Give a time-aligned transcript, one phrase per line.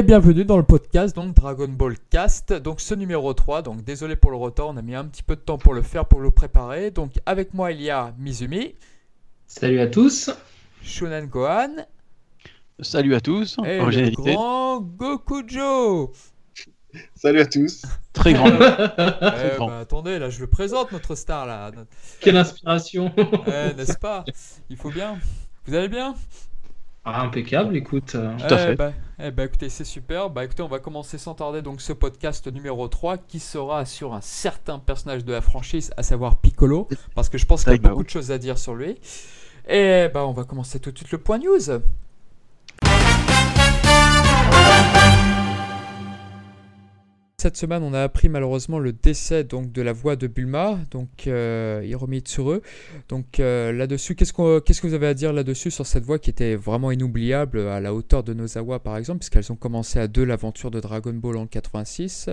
[0.00, 3.60] Et bienvenue dans le podcast donc Dragon Ball Cast, donc ce numéro 3.
[3.60, 5.82] Donc désolé pour le retard, on a mis un petit peu de temps pour le
[5.82, 6.90] faire, pour le préparer.
[6.90, 8.76] Donc avec moi il y a Mizumi,
[9.46, 10.30] Salut à tous.
[10.82, 11.84] Shunan Gohan
[12.80, 13.58] Salut à tous.
[13.66, 16.12] et le grand Gokujo.
[17.14, 17.82] Salut à tous.
[18.14, 18.46] Très grand.
[18.48, 19.66] Eh grand.
[19.66, 21.72] bah, attendez, là je le présente notre star là,
[22.20, 23.12] Quelle inspiration.
[23.18, 24.24] Eh, n'est-ce pas?
[24.70, 25.18] Il faut bien.
[25.66, 26.14] Vous allez bien?
[27.04, 28.14] Ah, impeccable, écoute.
[28.14, 28.74] euh, Tout à Eh fait.
[28.76, 30.28] bah, eh bah, écoutez, c'est super.
[30.30, 34.12] Bah écoutez, on va commencer sans tarder donc ce podcast numéro 3 qui sera sur
[34.12, 37.76] un certain personnage de la franchise, à savoir Piccolo, parce que je pense qu'il y
[37.76, 37.88] a now.
[37.90, 38.96] beaucoup de choses à dire sur lui.
[39.68, 41.80] Et bah on va commencer tout de suite le point news.
[47.40, 51.08] Cette semaine, on a appris malheureusement le décès donc de la voix de Bulma, donc
[51.26, 52.60] euh, Hiromi Tsuru.
[53.08, 56.18] Donc euh, là-dessus, qu'est-ce, qu'on- qu'est-ce que vous avez à dire là-dessus sur cette voix
[56.18, 60.06] qui était vraiment inoubliable à la hauteur de Nozawa par exemple, puisqu'elles ont commencé à
[60.06, 62.28] deux l'aventure de Dragon Ball en 86.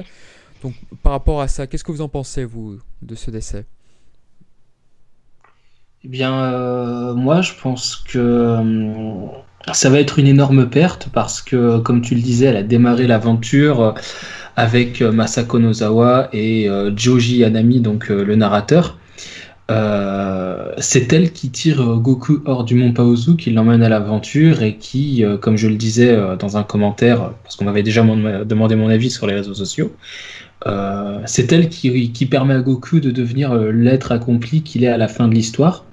[0.61, 3.66] Donc par rapport à ça, qu'est-ce que vous en pensez vous de ce décès?
[6.03, 9.27] Eh bien, euh, moi, je pense que euh,
[9.73, 13.08] ça va être une énorme perte parce que, comme tu le disais, elle a démarré
[13.08, 13.95] l'aventure
[14.58, 18.97] avec euh, Masako Nozawa et euh, Joji Yanami, donc euh, le narrateur.
[20.80, 25.25] C'est elle qui tire Goku hors du mont Paozu, qui l'emmène à l'aventure et qui,
[25.41, 29.27] comme je le disais dans un commentaire, parce qu'on m'avait déjà demandé mon avis sur
[29.27, 29.91] les réseaux sociaux,
[31.25, 35.27] c'est elle qui, permet à Goku de devenir l'être accompli qu'il est à la fin
[35.27, 35.83] de l'histoire.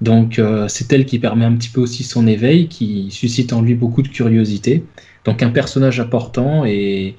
[0.00, 3.74] Donc c'est elle qui permet un petit peu aussi son éveil, qui suscite en lui
[3.74, 4.84] beaucoup de curiosité.
[5.26, 7.16] Donc un personnage important et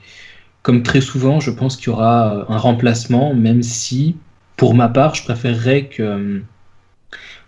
[0.64, 4.16] comme très souvent, je pense qu'il y aura euh, un remplacement, même si
[4.58, 6.40] pour ma part, je préférerais que euh,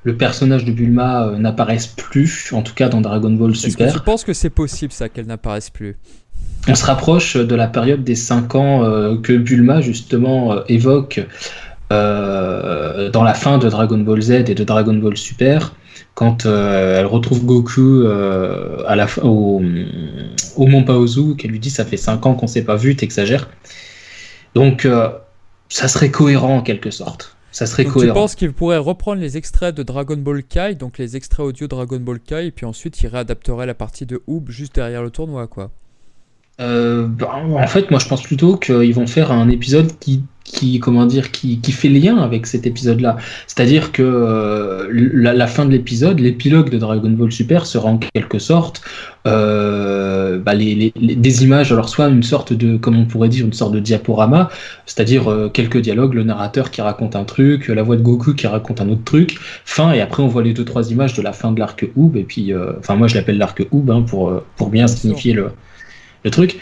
[0.05, 3.71] le personnage de Bulma euh, n'apparaisse plus, en tout cas dans Dragon Ball Est-ce que
[3.71, 3.93] Super.
[3.93, 5.97] tu penses que c'est possible ça qu'elle n'apparaisse plus?
[6.67, 11.25] On se rapproche de la période des 5 ans euh, que Bulma justement euh, évoque
[11.91, 15.75] euh, dans la fin de Dragon Ball Z et de Dragon Ball Super,
[16.15, 19.61] quand euh, elle retrouve Goku euh, à la au,
[20.55, 23.49] au Mont Paozu, qu'elle lui dit ça fait 5 ans qu'on s'est pas vu, t'exagères.
[24.55, 24.87] Donc
[25.69, 27.35] ça serait cohérent en quelque sorte.
[27.51, 28.13] Ça serait Donc, tu cohérent.
[28.13, 31.99] penses qu'il pourrait reprendre les extraits de Dragon Ball Kai, donc les extraits audio Dragon
[31.99, 35.47] Ball Kai, et puis ensuite il réadapterait la partie de Oob juste derrière le tournoi
[35.47, 35.71] quoi
[36.61, 40.79] Euh, ben, en fait, moi, je pense plutôt qu'ils vont faire un épisode qui, qui
[40.79, 43.17] comment dire, qui, qui fait lien avec cet épisode-là.
[43.47, 47.97] C'est-à-dire que euh, la, la fin de l'épisode, l'épilogue de Dragon Ball Super sera en
[47.97, 48.81] quelque sorte
[49.27, 53.29] euh, bah, les, les- les- des images, alors soit une sorte de, comme on pourrait
[53.29, 54.49] dire, une sorte de diaporama,
[54.85, 58.45] c'est-à-dire euh, quelques dialogues, le narrateur qui raconte un truc, la voix de Goku qui
[58.47, 61.33] raconte un autre truc, fin, et après on voit les deux trois images de la
[61.33, 64.29] fin de l'arc Oob, et puis, euh, enfin moi je l'appelle l'arc Oob hein, pour,
[64.29, 65.47] euh, pour bien signifier le,
[66.23, 66.59] le truc.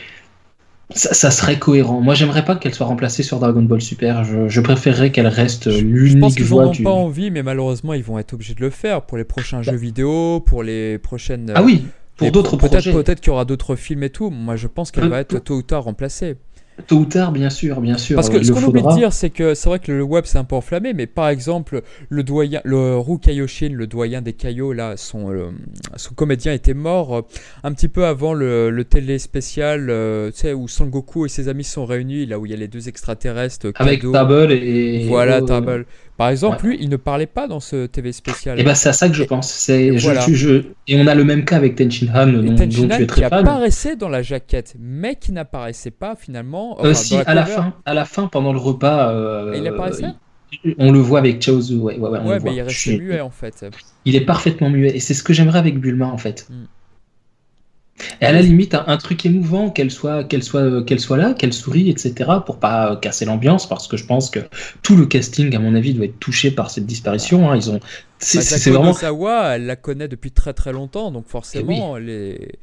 [0.90, 2.02] Ça, ça serait cohérent.
[2.02, 4.24] Moi, j'aimerais pas qu'elle soit remplacée sur Dragon Ball Super.
[4.24, 6.84] Je, je préférerais qu'elle reste Je pense l'unique qu'ils en voix ont du.
[6.84, 9.76] pas envie, mais malheureusement ils vont être obligés de le faire pour les prochains jeux
[9.76, 11.52] vidéo, pour les prochaines.
[11.56, 11.86] Ah oui,
[12.18, 12.92] pour les- d'autres peut-être projets.
[12.92, 14.30] peut-être qu'il y aura d'autres films et tout.
[14.30, 16.36] Moi je pense qu'elle Peut- va être tôt ou tard remplacée.
[16.88, 18.16] Tôt ou tard, bien sûr, bien sûr.
[18.16, 20.26] Parce que il ce qu'on oublie de dire, c'est que c'est vrai que le web
[20.26, 24.34] c'est un peu enflammé, mais par exemple, le doyen, le Ru Kaioshin, le doyen des
[24.34, 25.52] Kaio, là, son, euh,
[25.98, 27.22] son comédien était mort euh,
[27.64, 31.48] un petit peu avant le, le télé spécial, euh, tu sais, où Sangoku et ses
[31.48, 33.72] amis sont réunis, là où il y a les deux extraterrestres.
[33.76, 34.12] Avec Kado.
[34.12, 35.06] Table et.
[35.08, 35.86] Voilà, Table.
[36.18, 36.69] Par exemple, ouais.
[36.72, 38.59] lui, il ne parlait pas dans ce TV spécial.
[38.59, 39.51] Et ben c'est à ça que je pense.
[39.51, 40.22] C'est Et je- voilà.
[40.22, 43.03] je- je- et on a le même cas avec Tenshin Han, dont, dont Tenshinhan tu
[43.03, 43.40] es qui très fan.
[43.40, 46.78] apparaissait dans la jaquette, mais qui n'apparaissait pas finalement.
[46.78, 49.68] Euh, enfin, si, dans à la fin, à la fin, pendant le repas, euh, il
[49.68, 50.06] apparaissait
[50.78, 51.78] on le voit avec Chaozu.
[51.78, 52.51] Ouais, ouais, ouais, on Ouais, le voit.
[52.51, 53.66] il suis- muet en fait.
[54.06, 54.95] Il est parfaitement muet.
[54.95, 56.45] Et c'est ce que j'aimerais avec Bulma, en fait.
[56.50, 56.53] Mm.
[58.22, 61.34] Et à la limite, un, un truc émouvant, qu'elle soit, qu'elle soit, qu'elle soit là,
[61.34, 62.13] qu'elle sourie, etc.,
[62.45, 64.40] pour pas euh, casser l'ambiance, parce que je pense que
[64.81, 67.50] tout le casting, à mon avis, doit être touché par cette disparition.
[67.51, 67.56] hein.
[67.56, 67.80] Ils ont,
[68.18, 68.86] c'est, Masako c'est vraiment.
[68.94, 72.60] Nozawa, elle la connaît depuis très très longtemps, donc forcément, les.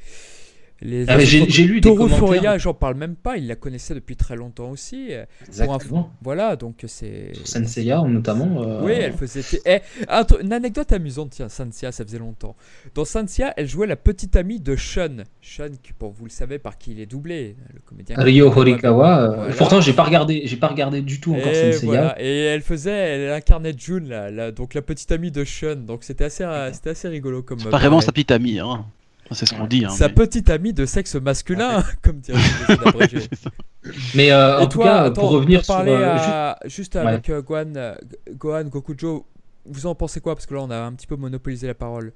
[0.82, 2.16] Les Ah, mais j'ai, j'ai lu commentaires.
[2.18, 5.08] Furuya, j'en parle même pas, il la connaissait depuis très longtemps aussi.
[5.08, 6.10] Pour un- Exactement.
[6.22, 7.32] Voilà, donc c'est.
[7.34, 8.62] Sur Senseiya, notamment.
[8.62, 9.42] euh, Oui, elle faisait.
[9.66, 12.56] Eh, un une anecdote amusante, tiens, Sansia, ça faisait longtemps.
[12.94, 15.24] Dans Sansia, elle jouait la petite amie de Shun.
[15.42, 18.16] Shun, qui, pour vous le savez, par qui il est doublé, le comédien.
[18.18, 19.20] Ryo Horikawa.
[19.22, 19.54] euh, Voilà.
[19.54, 21.86] Pourtant, j'ai pas regardé, j'ai pas regardé du tout encore Et, Senseiya.
[21.92, 22.16] voilà.
[22.22, 25.76] et elle faisait, elle incarnait June, là, là, donc la petite amie de Shun.
[25.76, 27.58] Donc c'était assez, c'était assez rigolo comme.
[27.58, 28.86] C'est euh, pas vraiment sa petite amie, hein.
[29.32, 29.84] C'est ce qu'on dit.
[29.84, 32.38] Hein, Sa mais- petite amie de sexe masculin, comme dirait.
[34.14, 35.74] Mais euh, en Et tout toi, cas, attends, pour revenir sur.
[35.76, 37.00] euh, à- juste Ouais.
[37.02, 37.94] avec euh, Gohan, euh,
[38.36, 39.24] Gohan, Gokujo,
[39.66, 40.34] vous en pensez quoi?
[40.34, 42.12] Parce que là, on a un petit peu monopolisé la parole.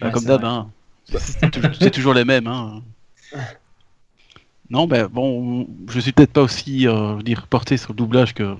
[0.00, 0.68] Bah, Ouais, comme d'hab, hein.
[1.18, 2.48] C'est tou- c'est toujours les mêmes.
[2.48, 2.82] Hein.
[4.68, 7.96] Non, ben bon, je suis peut-être pas aussi, euh, je veux dire, porté sur le
[7.96, 8.56] doublage que,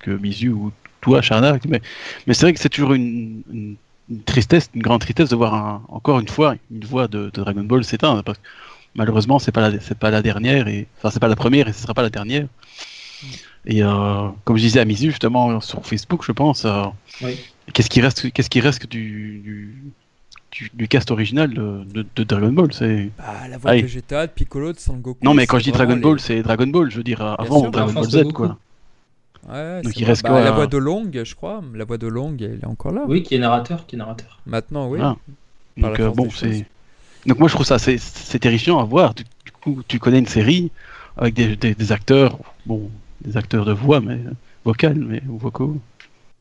[0.00, 1.80] que Mizu ou toi, Charnac, mais,
[2.26, 3.76] mais c'est vrai que c'est toujours une, une-
[4.10, 7.30] une tristesse, une grande tristesse de voir un- encore une fois une voix de, de
[7.42, 8.44] Dragon Ball s'éteindre, parce que
[8.94, 11.82] malheureusement, c'est pas c'est pas la dernière, et enfin, c'est pas la première et ce
[11.82, 12.46] sera pas la dernière.
[13.66, 16.84] Et euh, comme je disais à Mizu, justement, sur Facebook, je pense, euh,
[17.22, 17.36] Oui.
[17.72, 19.74] qu'est-ce qui reste, qu'est-ce qui reste du, du,
[20.52, 23.10] du, du cast original de, de- de Dragon Ball c'est...
[23.18, 25.18] Bah, la voix de Vegeta, de Piccolo, de Sangoku.
[25.22, 27.70] Non, mais quand je dis Dragon Ball, c'est Dragon Ball, je veux dire, avant sûr,
[27.70, 28.56] Dragon Ball Z, quoi.
[29.48, 30.12] Ouais, Donc c'est il vrai.
[30.12, 31.62] reste Bah, quoi, La euh, voix de Long, je crois.
[31.74, 33.02] La voix de Long, elle est encore là.
[33.06, 34.40] Oui, qui est narrateur, qui est narrateur.
[34.46, 34.98] Maintenant, oui.
[35.02, 35.16] Ah.
[35.76, 36.66] Donc, euh, bon, c'est.
[37.26, 39.14] Donc, moi, je trouve ça c'est, c'est terrifiant à voir.
[39.14, 40.70] Du, du coup, tu connais une série
[41.16, 42.90] avec des, des, des acteurs, bon,
[43.22, 44.18] des acteurs de voix, mais
[44.64, 45.78] vocales, mais ou vocaux.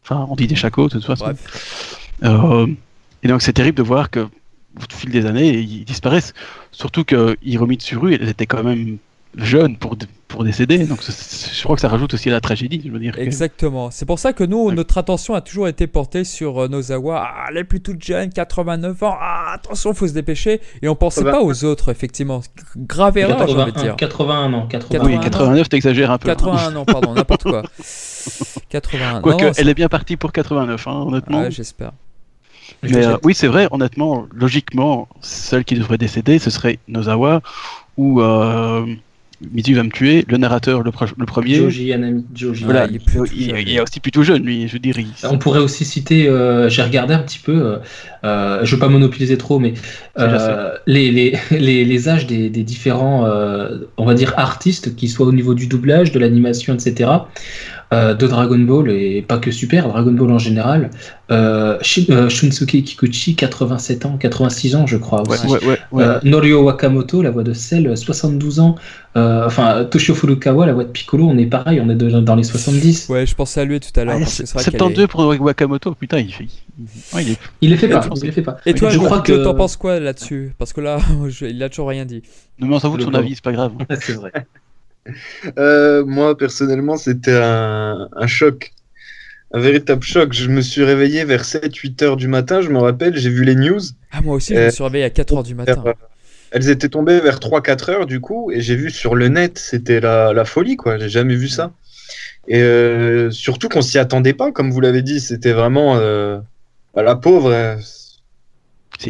[0.03, 1.25] Enfin, on dit des chacos, de toute façon.
[1.25, 2.09] Bref.
[2.23, 2.67] Euh,
[3.23, 6.33] et donc, c'est terrible de voir que, au fil des années, ils disparaissent.
[6.71, 8.97] Surtout que Hiromi Tsuru, elle était quand même
[9.35, 9.97] jeune pour,
[10.27, 10.79] pour décéder.
[10.85, 12.81] Donc, je crois que ça rajoute aussi à la tragédie.
[12.85, 13.13] Je veux dire.
[13.15, 13.91] que- Exactement.
[13.91, 17.23] C'est pour ça que nous, notre attention a toujours été portée sur euh, Nozawa.
[17.25, 19.15] Ah, elle est plus toute jeune, 89 ans.
[19.19, 20.59] Ah, attention, faut se dépêcher.
[20.81, 22.41] Et on pensait pas aux autres, effectivement.
[22.75, 23.95] Grave erreur, j'ai envie de 81, dire.
[23.95, 25.21] 81 ans, 81 Oui, ans.
[25.21, 26.29] 89, t'exagères un peu.
[26.29, 26.33] hein.
[26.35, 27.63] 81 ans, pardon, n'importe quoi.
[28.69, 31.41] 81 Quoique, non, elle est bien partie pour 89, hein, honnêtement.
[31.41, 31.91] Ouais, j'espère.
[32.83, 37.41] Je Mais euh, oui, c'est vrai, honnêtement, logiquement, celle qui devrait décéder, ce serait Nozawa
[37.95, 38.85] ou euh,
[39.39, 41.55] Mizu va me tuer, le narrateur, le, premier.
[41.55, 42.25] Joji Yanami.
[42.33, 44.97] Joji Voilà, il est tout il, est aussi plutôt jeune, lui, je veux dire.
[44.97, 47.77] il- On pourrait aussi citer, euh, j'ai regardé un petit peu, euh,
[48.23, 49.75] euh, je veux pas monopoliser trop, mais
[50.17, 55.07] euh, les, les, les, les âges des, des différents, euh, on va dire, artistes, qui
[55.07, 57.11] soient au niveau du doublage, de l'animation, etc.,
[57.93, 60.89] euh, de Dragon Ball, et pas que Super, Dragon Ball en général.
[61.31, 61.77] Euh,
[62.09, 65.47] euh, Shunsuke Kikuchi, 87 ans, 86 ans, je crois aussi.
[65.47, 66.03] ouais, ouais, ouais.
[66.03, 68.75] Euh, Norio Wakamoto, la voix de Cell, 72 ans.
[69.15, 72.35] Euh, enfin, Toshio Furukawa, la voix de Piccolo, on est pareil, on est de- dans
[72.35, 73.09] les 70.
[73.09, 74.15] Ouais, je pensais à lui tout à l'heure.
[74.17, 76.45] Ah, parce que c'est vrai qu'elle 72 est- pour Wakamoto, putain, il fait.
[76.77, 76.85] il-
[77.15, 78.57] ouais, il est- Il les fait pas, Et il les fait pas.
[78.65, 80.53] Et toi, je je crois que t'en penses quoi là-dessus?
[80.59, 80.97] Parce que là,
[81.29, 82.21] je- il a toujours rien dit.
[82.59, 83.71] Non, mais on s'en fout de son avis, c'est pas grave.
[84.01, 84.31] c'est vrai.
[85.57, 88.71] Euh, moi, personnellement, c'était un, un choc.
[89.53, 90.33] Un véritable choc.
[90.33, 93.55] Je me suis réveillé vers 7-8 heures du matin, je me rappelle, j'ai vu les
[93.55, 93.79] news.
[94.11, 95.81] Ah, moi aussi, je Euh, me suis réveillé à 4h du matin.
[95.85, 95.93] Euh,
[96.51, 99.99] Elles étaient tombées vers 3-4 heures du coup, et j'ai vu sur le net, c'était
[99.99, 100.97] la, la folie, quoi.
[100.97, 101.71] J'ai jamais vu ça.
[102.49, 106.39] Et euh, surtout qu'on s'y attendait pas, comme vous l'avez dit, c'était vraiment euh,
[106.95, 107.51] bah, la pauvre.
[107.51, 107.75] euh,
[108.99, 109.09] C'est.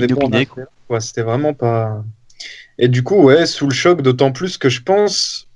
[0.99, 2.03] C'était vraiment pas.
[2.79, 5.46] Et du coup, ouais, sous le choc, d'autant plus que je pense,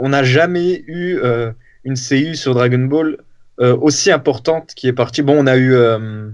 [0.00, 1.50] on n'a jamais eu euh,
[1.84, 3.18] une CU sur Dragon Ball
[3.60, 5.22] euh, aussi importante qui est partie.
[5.22, 6.30] Bon, on a eu euh,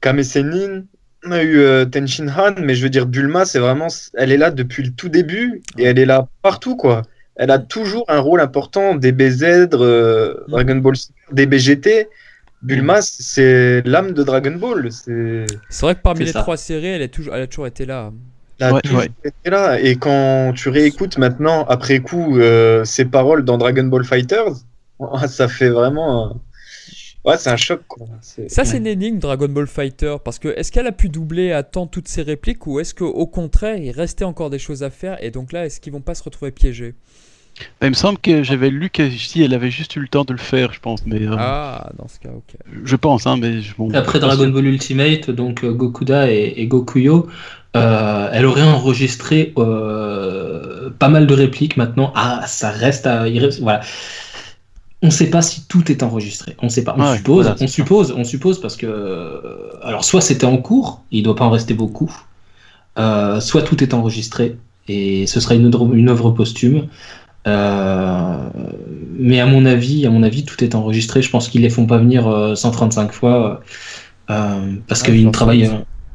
[0.00, 0.84] Kame Sennin,
[1.24, 4.36] on a eu euh, Tenshin Han, mais je veux dire, Bulma, c'est vraiment, elle est
[4.36, 7.02] là depuis le tout début et elle est là partout, quoi.
[7.36, 10.50] Elle a toujours un rôle important, DBZ, euh, Mm.
[10.50, 12.08] Dragon Ball Super, DBGT.
[12.62, 14.90] Bulma, c'est l'âme de Dragon Ball.
[14.92, 16.40] C'est C'est vrai que parmi les ça.
[16.42, 18.12] trois séries, elle, est toujours, elle a toujours été là.
[18.62, 19.10] Elle a Ouais, toujours ouais.
[19.24, 19.80] été là.
[19.80, 24.52] Et quand tu réécoutes maintenant, après coup, euh, ses paroles dans Dragon Ball Fighters,
[24.98, 26.26] oh, ça fait vraiment.
[26.30, 26.40] un-
[27.24, 27.82] Ouais, c'est un choc.
[27.86, 28.04] Quoi.
[28.48, 30.16] Ça, c'est une énigme, Dragon Ball Fighter.
[30.24, 33.26] Parce que est-ce qu'elle a pu doubler à temps toutes ses répliques ou est-ce qu'au
[33.28, 36.16] contraire, il restait encore des choses à faire et donc là, est-ce qu'ils vont pas
[36.16, 36.94] se retrouver piégés?
[37.80, 40.24] Bah, il me semble que j'avais lu que si elle avait juste eu le temps
[40.24, 41.06] de le faire, je pense.
[41.06, 42.56] Mais euh, Ah, dans ce cas, ok.
[42.82, 46.28] je pense, hein, mais je- bon, Après je pense Dragon Ball Ultimate, donc euh, Gokuda
[46.32, 47.28] et, et Gokuyo,
[47.76, 52.12] euh, elle aurait enregistré euh, pas mal de répliques maintenant.
[52.16, 53.24] Ah, ça reste à.
[53.60, 53.80] voilà.
[55.02, 56.56] On ne sait pas si tout est enregistré.
[56.62, 56.94] On sait pas.
[56.96, 57.66] On Ouais, suppose, voilà, on ça.
[57.66, 58.86] suppose, on suppose parce que.
[58.86, 62.12] euh, Alors, soit c'était en cours, il doit pas en rester beaucoup,
[62.98, 66.88] euh, soit tout est enregistré et ce sera une œuvre, une œuvre posthume.
[67.48, 68.50] Euh,
[69.18, 71.22] mais à mon avis, à mon avis, tout est enregistré.
[71.22, 73.60] Je pense qu'ils les font pas venir euh, 135 fois
[74.30, 75.70] euh, parce Ah, qu'ils travaillent.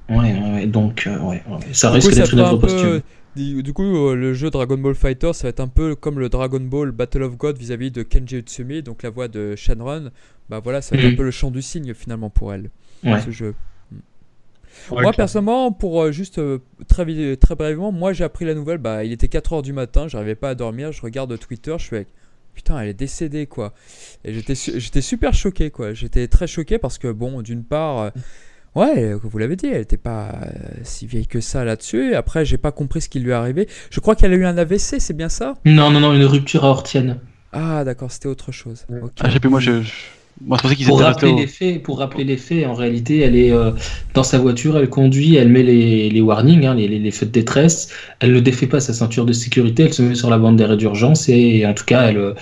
[0.10, 2.68] Euh, ouais, ouais, donc euh, ouais, ouais, ça Du risque d'être une œuvre un peu-
[2.68, 3.02] posthume.
[3.36, 6.18] Du du coup, euh, le jeu Dragon Ball Fighter, ça va être un peu comme
[6.20, 10.10] le Dragon Ball Battle of God vis-à-vis de Kenji Utsumi, donc la voix de Shenron.
[10.50, 11.14] Bah voilà, ça va être Mhm.
[11.14, 12.72] un peu le chant du cygne finalement pour elle,
[13.04, 13.22] Ouais.
[13.22, 13.54] ce jeu.
[13.92, 14.00] Ouais,
[14.92, 15.16] moi clair.
[15.16, 19.12] personnellement, pour euh, juste euh, très, très brièvement, moi j'ai appris la nouvelle, bah il
[19.12, 22.08] était 4h du matin, j'arrivais pas à dormir, je regarde Twitter, je fais
[22.54, 23.74] putain elle est décédée quoi.
[24.24, 28.00] Et j'étais su- j'étais super choqué quoi, j'étais très choqué parce que bon d'une part
[28.00, 28.10] euh,
[28.78, 30.50] ouais, vous l'avez dit, elle était pas euh,
[30.84, 32.16] si vieille que ça là-dessus.
[32.16, 33.68] Après j'ai pas compris ce qui lui est arrivé.
[33.90, 35.56] Je crois qu'elle a eu un AVC, c'est bien ça?
[35.66, 37.20] Non, non, non, une rupture aortienne.
[37.52, 38.86] Ah d'accord, c'était autre chose.
[39.20, 39.82] Ah, j'ai plus, moi, je,
[40.42, 43.22] Moi, je pensais qu'ils Pour étaient rappeler les faits, pour rappeler les faits, en réalité,
[43.22, 43.72] elle est euh,
[44.14, 47.26] dans sa voiture, elle conduit, elle met les, les warnings, hein, les, les, les feux
[47.26, 50.38] de détresse, elle ne défait pas sa ceinture de sécurité, elle se met sur la
[50.38, 52.34] bande d'arrêt d'urgence et, en tout cas, elle, euh,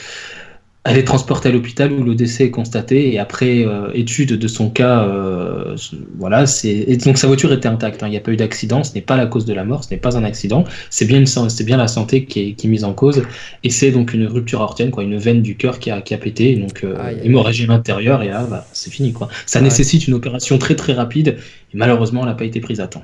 [0.85, 4.47] elle est transportée à l'hôpital où le décès est constaté et après euh, étude de
[4.47, 5.75] son cas, euh,
[6.17, 8.83] voilà, c'est et donc sa voiture était intacte, hein, il n'y a pas eu d'accident,
[8.83, 11.25] ce n'est pas la cause de la mort, ce n'est pas un accident, c'est bien
[11.25, 13.23] c'est la santé qui est, qui est mise en cause
[13.63, 16.17] et c'est donc une rupture aortienne, quoi, une veine du cœur qui a, qui a
[16.19, 19.27] pété, donc euh, hémorragie à l'intérieur et là, bah, c'est fini quoi.
[19.47, 21.37] Ça nécessite une opération très très rapide
[21.73, 23.03] et malheureusement elle n'a pas été prise à temps.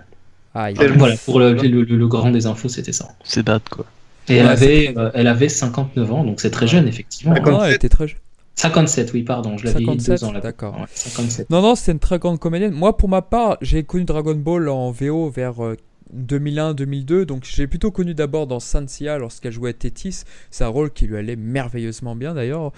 [0.98, 3.10] Voilà pour le, le- le- le grand des infos c'était ça.
[3.24, 3.86] C'est date, quoi.
[4.30, 7.34] Et elle Ouais, c'est avait euh, elle avait 59 ans donc c'est très jeune effectivement.
[7.34, 7.60] D'accord.
[7.60, 8.18] Non, elle était très jeune.
[8.56, 10.40] 57 oui pardon je l'avais dit 57, deux ans là.
[10.42, 10.76] d'accord.
[10.80, 11.50] Ouais, 57.
[11.50, 12.74] Non, non, c'était une très grande comédienne.
[12.74, 15.78] Moi, pour ma part, j'ai connu Dragon Ball en VO vers euh,
[16.14, 20.24] 2001-2002, donc j'ai plutôt connu d'abord dans Sancia lorsqu'elle jouait Tétis.
[20.50, 22.72] C'est un rôle qui lui allait merveilleusement bien d'ailleurs.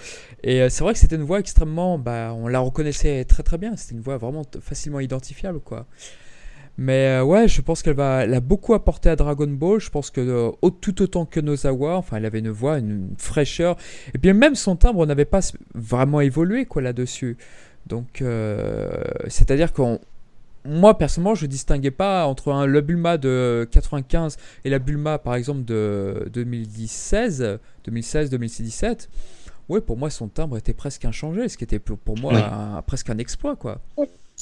[0.43, 1.97] Et euh, c'est vrai que c'était une voix extrêmement.
[1.97, 3.75] Bah, on la reconnaissait très très bien.
[3.75, 5.85] C'était une voix vraiment t- facilement identifiable, quoi.
[6.77, 9.79] Mais euh, ouais, je pense qu'elle va, elle a beaucoup apporté à Dragon Ball.
[9.79, 13.15] Je pense que euh, tout autant que Nozawa, enfin, elle avait une voix, une, une
[13.17, 13.77] fraîcheur.
[14.15, 15.41] Et puis même son timbre n'avait pas
[15.75, 17.37] vraiment évolué quoi là-dessus.
[17.85, 18.89] Donc, euh,
[19.27, 19.99] c'est-à-dire qu'on,
[20.65, 25.35] moi personnellement, je distinguais pas entre un, le Bulma de 95 et la Bulma par
[25.35, 29.09] exemple de 2016, 2016, 2017.
[29.69, 32.41] Ouais, pour moi, son timbre était presque inchangé, ce qui était pour, pour moi Oui.
[32.41, 33.79] un- presque un exploit, quoi.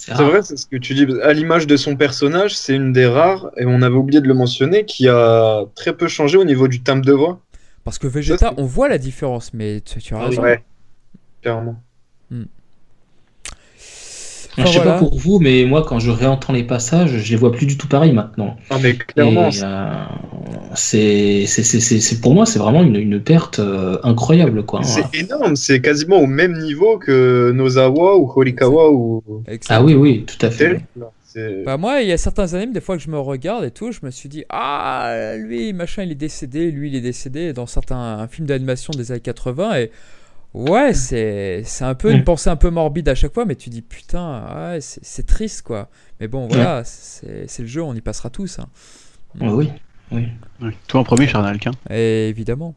[0.04, 1.06] C'est vrai, c'est ce que tu dis.
[1.22, 4.34] À l'image de son personnage, c'est une des rares, et on avait oublié de le
[4.34, 7.40] mentionner, qui a très peu changé au niveau du timbre de voix.
[7.84, 10.42] Parce que Vegeta, on voit la différence, mais tu, tu as Ah raison.
[10.42, 10.64] Ouais,
[11.42, 11.82] clairement.
[14.58, 14.94] Enfin, je sais voilà.
[14.94, 17.78] pas pour vous, mais moi, quand je réentends les passages, je les vois plus du
[17.78, 18.58] tout pareil maintenant.
[18.70, 20.04] Non, mais clairement, euh,
[20.76, 24.84] c'est, c'est, c'est, c'est- c'est- pour moi, c'est vraiment une, une perte euh, incroyable, quoi.
[24.84, 25.56] c'est énorme.
[25.56, 29.24] C'est quasiment au même niveau que Nozawa ou Horikawa ou.
[29.48, 29.80] Excellent.
[29.80, 30.82] Ah oui, oui, tout à fait.
[31.66, 33.94] Bah moi, il y a certains animes, des fois que je me regarde et tout,
[33.94, 37.68] je me suis dit ah lui machin il est décédé, lui il est décédé dans
[37.68, 39.92] certains un film d'animation des années 80 et
[40.54, 42.24] ouais c'est c'est un peu une Mm.
[42.26, 44.44] pensée un peu morbide à chaque fois, mais tu dis putain
[44.74, 45.90] ouais c'est triste quoi.
[46.20, 48.60] Mais bon voilà c'est c'est le jeu, on y passera tous.
[48.60, 48.68] hein.
[49.40, 49.70] Ouais, oui,
[50.12, 50.28] oui.
[50.62, 50.72] Oui.
[50.88, 51.72] Toi en premier, Charnal, hein.
[51.90, 52.76] Et évidemment.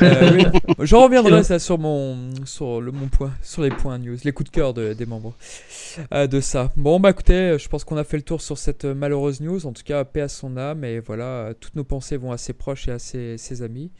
[0.00, 0.46] Euh, oui.
[0.86, 4.48] Je reviendrai ça sur mon sur le mon point sur les points news, les coups
[4.50, 5.34] de cœur de- des membres
[6.14, 6.70] euh, de ça.
[6.76, 9.66] Bon bah écoutez, je pense qu'on a fait le tour sur cette euh, malheureuse news.
[9.66, 12.52] En tout cas, paix à son âme et voilà, toutes nos pensées vont à ses
[12.52, 13.90] proches et à ses, ses amis.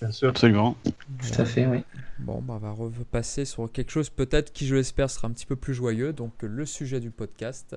[0.00, 0.30] Bien sûr.
[0.30, 0.76] Absolument.
[0.84, 1.84] Tout à fait, oui.
[2.18, 5.46] Bon bah on va repasser sur quelque chose peut-être qui je l'espère sera un petit
[5.46, 6.12] peu plus joyeux.
[6.12, 7.76] Donc euh, le sujet du podcast.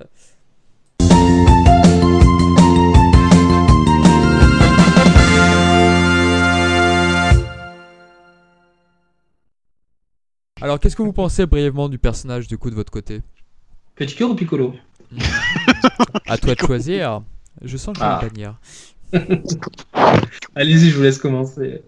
[10.60, 13.20] Alors qu'est-ce que vous pensez brièvement du personnage du coup de votre côté?
[13.96, 14.74] Petit cœur ou piccolo?
[16.26, 17.22] À toi de choisir.
[17.62, 18.58] Je sens que je vais Ah.
[20.54, 21.82] Allez-y, je vous laisse commencer.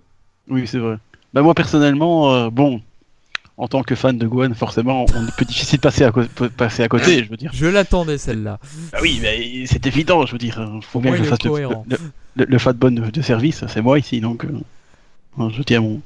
[0.48, 0.96] Oui, c'est vrai.
[1.34, 2.80] Bah, moi, personnellement, euh, bon,
[3.56, 6.12] en tant que fan de Gohan, forcément, on peut difficile de passer à,
[6.56, 7.50] passer à côté, je veux dire.
[7.54, 8.58] Je l'attendais celle-là.
[8.92, 10.58] Ah oui, mais c'est évident, je veux dire.
[10.76, 11.50] Il faut bien que je fasse le,
[11.88, 11.96] le,
[12.36, 16.00] le- le fat bon de, de service, c'est moi ici, donc euh, je, tiens mon,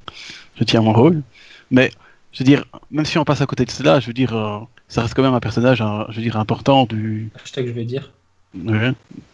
[0.59, 1.23] je tiens mon rôle.
[1.71, 1.91] Mais,
[2.33, 4.59] je veux dire, même si on passe à côté de cela, je veux dire, euh,
[4.89, 7.31] ça reste quand même un personnage, euh, je veux dire, important du...
[7.43, 8.11] Hashtag, je vais dire.
[8.55, 8.79] Oui,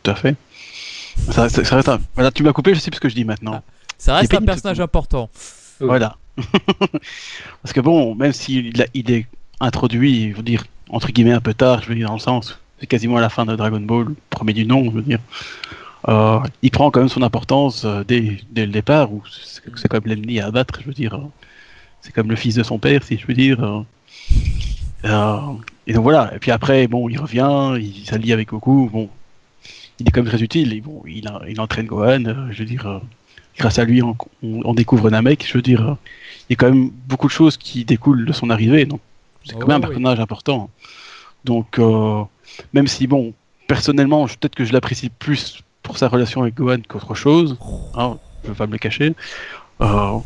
[0.02, 0.36] tout à fait.
[1.30, 3.14] Ça, ça- ça reste un- Voilà, tu m'as coupé, je sais plus ce que je
[3.14, 3.62] dis maintenant.
[3.98, 5.30] Ça reste un personnage important.
[5.80, 5.86] Oui.
[5.86, 6.16] Voilà.
[7.62, 9.26] Parce que bon, même s'il a- il est
[9.60, 12.58] introduit, je veux dire, entre guillemets un peu tard, je veux dire, dans le sens,
[12.80, 15.18] c'est quasiment à la fin de Dragon Ball, premier du nom, je veux dire.
[16.08, 20.02] euh, il prend quand même son importance euh, dès, dès le départ, où c'est même
[20.06, 21.14] l'ennemi à abattre, je veux dire.
[21.14, 21.20] euh,
[22.02, 23.84] c'est comme le fils de son père, si je veux dire.
[25.86, 29.08] et donc voilà, et puis après, bon, il revient, il s'allie avec Goku, bon,
[29.98, 32.64] il est quand même très utile, et bon, il, a- il entraîne Gohan, je veux
[32.64, 32.98] dire, euh,
[33.58, 35.94] grâce à lui, on, découvre Namek, je veux dire, euh,
[36.48, 39.00] il y a quand même beaucoup de choses qui découlent de son arrivée, donc
[39.44, 39.86] c'est quand Oh, même un oui.
[39.88, 40.70] personnage important.
[41.44, 42.22] Donc, euh,
[42.72, 43.34] même si, bon,
[43.68, 47.56] personnellement, je- peut-être que je l'apprécie plus pour sa relation avec Gohan qu'autre chose,
[47.94, 49.14] hein, je ne vais pas me le cacher.
[49.80, 50.18] Euh,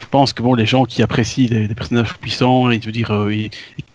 [0.00, 2.92] je pense que bon, les gens qui apprécient des, des personnages puissants, et je veux
[2.92, 3.30] dire, euh,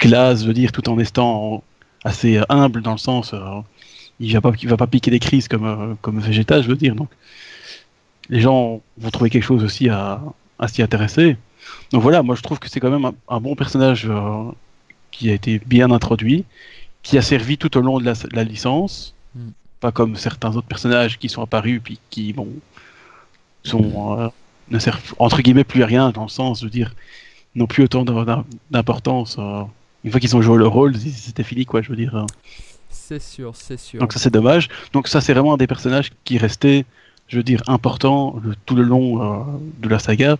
[0.01, 1.63] je veux dire, tout en étant
[2.03, 3.33] assez humble dans le sens,
[4.19, 6.95] il va pas, il va pas piquer des crises comme comme Vegeta, je veux dire.
[6.95, 7.09] Donc,
[8.29, 10.21] les gens vont trouver quelque chose aussi à,
[10.59, 11.37] à s'y intéresser.
[11.91, 14.43] Donc voilà, moi je trouve que c'est quand même un, un bon personnage euh,
[15.11, 16.45] qui a été bien introduit,
[17.03, 19.49] qui a servi tout au long de la, licence, Mm.
[19.81, 22.47] pas comme certains autres personnages qui sont apparus puis qui bon
[23.63, 24.29] sont euh,
[24.71, 26.93] ne servent entre guillemets plus à rien dans le sens de dire
[27.55, 29.37] non plus autant d'im- d'importance.
[29.39, 29.63] euh,
[30.03, 32.15] une fois qu'ils ont joué leur rôle, c'était fini, quoi, je veux dire.
[32.15, 32.25] euh.
[32.89, 33.99] C'est sûr, c'est sûr.
[33.99, 34.69] Donc ça, c'est dommage.
[34.93, 36.85] Donc ça, c'est vraiment un des personnages qui restait,
[37.27, 39.43] je veux dire, important le- tout le long euh,
[39.81, 40.37] de la saga,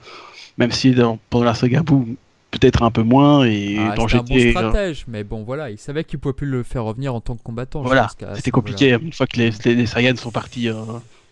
[0.58, 2.16] même si dans- pendant la saga Boom,
[2.52, 5.78] peut-être un peu moins, et Ah, dans un bon euh, stratège, mais bon voilà, il
[5.78, 7.82] savait qu'il pouvait plus le faire revenir en tant que combattant.
[7.82, 8.98] voilà, c'était compliqué.
[9.02, 10.76] Une fois que les, les, les Saiyans sont partis euh,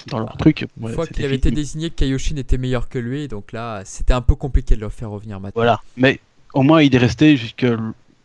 [0.07, 2.99] dans leur truc, Une ouais, fois qu'il avait été désigné que Kaioshin était meilleur que
[2.99, 5.53] lui, donc là c'était un peu compliqué de le faire revenir maintenant.
[5.61, 5.81] Voilà.
[5.97, 6.19] Mais
[6.53, 7.65] au moins, il est resté jusque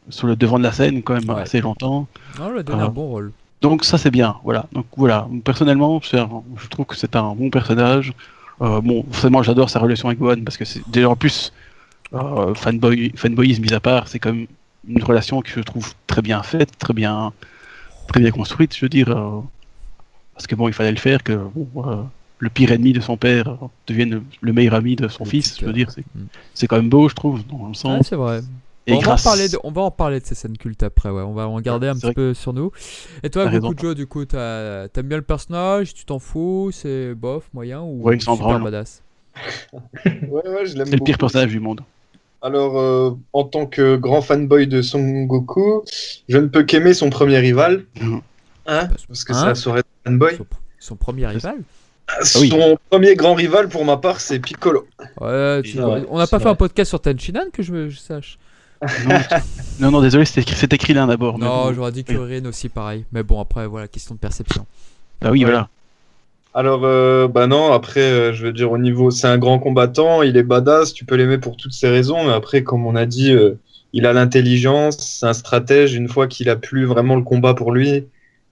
[0.09, 1.43] sur le devant de la scène quand même Ouais.
[1.43, 2.07] assez longtemps.
[2.39, 3.33] Non, on lui a donné un bon rôle.
[3.63, 4.67] Donc ça c'est bien, voilà.
[4.73, 8.13] Donc voilà, personnellement, un- je trouve que c'est un bon personnage.
[8.63, 11.53] Euh, bon, forcément, j'adore sa relation avec Gohan parce que c'est déjà en plus
[12.15, 14.47] euh, fanboy, fanboyisme mis à part, c'est quand même
[14.89, 17.33] une relation que je trouve très bien faite, très bien,
[18.09, 18.75] très bien construite.
[18.77, 19.41] Je veux dire, euh,
[20.35, 22.03] parce que bon, il fallait le faire que bon, euh,
[22.39, 25.59] le pire ennemi de son père devienne le meilleur ami de son Le fils.
[25.61, 26.25] Je veux dire, c'est Mm.
[26.55, 28.07] c'est quand même beau, je trouve, dans le Ouais, sens.
[28.09, 28.41] c'est vrai.
[28.91, 30.83] Et on, grâce- va en parler de, on va en parler de ces scènes cultes
[30.83, 31.23] après, ouais.
[31.23, 32.71] On va en garder un petit peu sur nous.
[33.23, 33.69] Et toi, raison.
[33.71, 38.17] Goku du coup, t'aimes bien le personnage, tu t'en fous, c'est bof, moyen ou Ouais,
[38.17, 38.63] il s'en super branle.
[38.65, 39.03] badass?
[40.05, 41.19] Ouais, ouais, je l'aime C'est le pire beaucoup.
[41.19, 41.81] personnage du monde.
[42.43, 45.85] Alors, euh, en tant que grand fanboy de Son Goku,
[46.29, 47.85] je ne peux qu'aimer son premier rival.
[48.01, 48.21] Mhm.
[48.67, 50.37] Hein Parce que Hein c'est la soirée de fanboy.
[50.37, 50.47] son,
[50.79, 51.57] son premier rival?
[52.23, 52.53] Son oui.
[52.91, 54.87] premier grand rival, pour ma part, c'est Piccolo.
[55.21, 56.53] Ouais, tu- vrai, on n'a pas fait vrai.
[56.53, 58.39] un podcast sur Tenchinan que je sache.
[58.83, 59.19] Non,
[59.81, 61.39] non, non, désolé, c'était écrit, écrit là d'abord.
[61.39, 61.75] Non, bon.
[61.75, 62.15] j'aurais dit oui.
[62.15, 63.05] Kuririn aussi pareil.
[63.13, 64.67] Mais bon, après, voilà, question de perception.
[65.21, 65.51] Bah oui, Ouais.
[65.51, 65.69] voilà.
[66.53, 70.23] Alors, euh, bah non, après, euh, je veux dire, au niveau, c'est un grand combattant,
[70.23, 73.07] il est badass, tu peux l'aimer pour toutes ces raisons, mais après, comme on a
[73.07, 73.55] dit, euh,
[73.93, 77.71] il a l'intelligence, c'est un stratège, une fois qu'il a plus vraiment le combat pour
[77.73, 78.05] lui,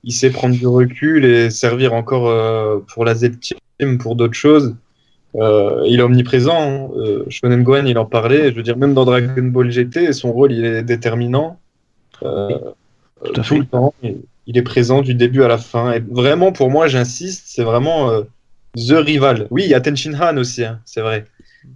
[0.05, 4.77] il sait prendre du recul et servir encore euh, pour la Z-Team, pour d'autres choses.
[5.37, 6.89] Euh, il est omniprésent, hein.
[6.97, 10.33] euh, Shonen Gohan, il en parlait, je veux dire, même dans Dragon Ball GT, son
[10.33, 11.59] rôle, il est déterminant.
[12.23, 12.49] Euh,
[13.35, 15.93] Tout le temps, il- est présent du début à la fin.
[15.93, 18.23] Et vraiment, pour moi, j'insiste, c'est vraiment euh,
[18.77, 19.47] The Rival.
[19.51, 21.27] Oui, il y a Tenshin Han aussi, hein, c'est vrai.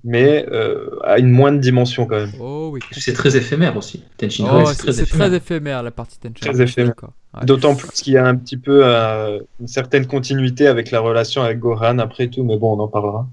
[0.05, 2.33] Mais euh, à une moindre dimension quand même.
[2.41, 2.81] Oh oui.
[2.93, 4.03] C'est très éphémère aussi.
[4.17, 6.19] Tenshin Oh, Han, c'est c'est très très éphémère la partie.
[6.41, 6.89] Très éphémère.
[6.91, 7.13] d'accord.
[7.35, 7.45] Ouais.
[7.45, 11.43] D'autant plus qu'il y a un petit peu euh, une certaine continuité avec la relation
[11.43, 13.27] avec Gohan après tout, mais bon, on en parlera.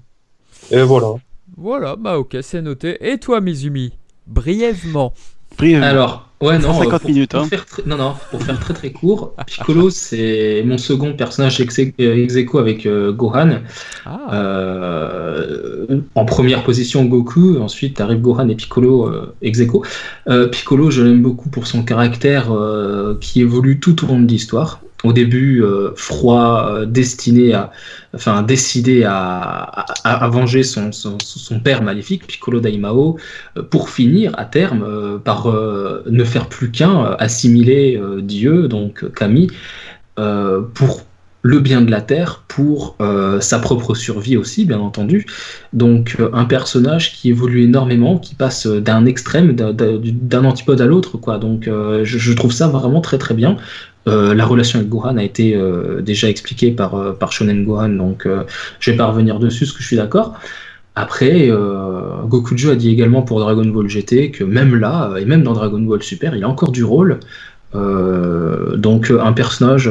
[0.70, 1.14] Et voilà.
[1.56, 2.96] Voilà, bah ok, c'est noté.
[3.00, 3.92] Et toi, Mizumi
[4.26, 5.12] Brièvement.
[5.58, 5.84] Brièvement.
[5.86, 7.46] Alors, ouais, non, 150 euh, pour, minutes, pour hein.
[7.46, 11.78] faire très- non, non, pour faire très très court, Piccolo, c'est mon second personnage ex
[11.80, 13.58] ex aequo avec euh, Gohan.
[14.06, 19.84] Ah, Euh, en première position, Goku, ensuite arrive Gohan et Piccolo euh, ex aequo.
[20.28, 24.28] Euh, Piccolo, je l'aime beaucoup pour son caractère euh, qui évolue tout au long de
[24.28, 24.80] l'histoire.
[25.02, 27.70] Au début, euh, froid, euh, destiné à,
[28.14, 29.62] enfin décidé à,
[30.04, 33.18] à, venger son, son, son père maléfique, Piccolo Daimao,
[33.56, 34.84] euh, pour finir à terme
[35.24, 35.46] par
[36.06, 39.48] ne faire plus qu'un, assimiler Dieu, donc Kami,
[40.74, 41.02] pour
[41.42, 42.96] le bien de la Terre, pour
[43.40, 45.26] sa propre survie aussi, bien entendu.
[45.72, 51.38] Donc un personnage qui évolue énormément, qui passe d'un extrême, d'un- antipode à l'autre, quoi.
[51.38, 53.56] Donc je trouve ça vraiment très très bien.
[54.08, 57.90] Euh, la relation avec Gohan a été euh, déjà expliquée par, euh, par Shonen Gohan,
[57.90, 58.44] donc euh,
[58.78, 60.38] je vais pas revenir dessus, parce que je suis d'accord.
[60.96, 61.48] Après,
[62.26, 65.80] Gokujo a dit également pour Dragon Ball GT que même là, et même dans Dragon
[65.80, 67.20] Ball Super, il a encore du rôle.
[67.72, 69.88] Donc un personnage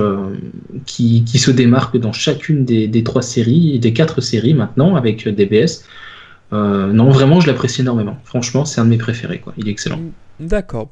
[0.86, 5.28] qui, qui se démarque dans chacune des, des trois séries, des quatre séries maintenant avec
[5.28, 5.86] DBS.
[6.52, 8.17] Non, vraiment, je l'apprécie énormément.
[8.26, 9.39] Franchement, c'est un de mes préférés.
[9.39, 9.54] Quoi.
[9.58, 10.02] Il est excellent.
[10.39, 10.89] D'accord.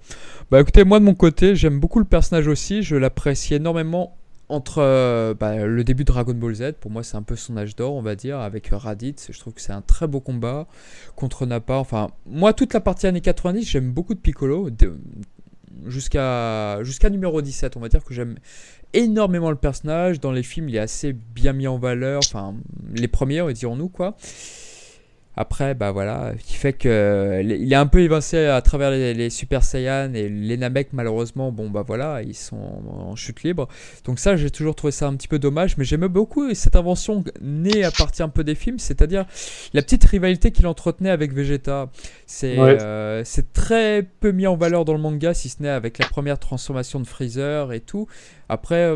[0.49, 2.81] Bah écoutez, moi de mon côté, j'aime beaucoup le personnage aussi.
[2.81, 4.15] Je l'apprécie énormément
[4.47, 6.73] entre euh, bah, le début de Dragon Ball Z.
[6.79, 9.27] Pour moi, c'est un peu son âge d'or, on va dire, avec Raditz.
[9.29, 10.65] Je trouve que c'est un très beau combat
[11.17, 11.73] contre Nappa.
[11.73, 14.69] Enfin, moi, toute la partie années 90, j'aime beaucoup de Piccolo.
[15.85, 18.37] Jusqu'à jusqu'à numéro 17, on va dire que j'aime
[18.93, 20.21] énormément le personnage.
[20.21, 22.21] Dans les films, il est assez bien mis en valeur.
[22.23, 22.55] Enfin,
[22.95, 24.15] les premiers, dirons-nous, quoi.
[25.39, 29.29] Après, bah voilà, qui fait que il est un peu évincé à travers les, les
[29.29, 33.67] Super Saiyan et les Namek, malheureusement, bon bah voilà, ils sont en chute libre.
[34.03, 37.23] Donc ça, j'ai toujours trouvé ça un petit peu dommage, mais j'aimais beaucoup cette invention
[37.39, 39.25] née à partir un peu des films, c'est-à-dire
[39.73, 41.89] la petite rivalité qu'il entretenait avec Vegeta.
[42.25, 42.77] C'est Ouais.
[42.81, 46.07] euh, c'est très peu mis en valeur dans le manga, si ce n'est avec la
[46.07, 48.07] première transformation de Freezer et tout.
[48.49, 48.95] Après,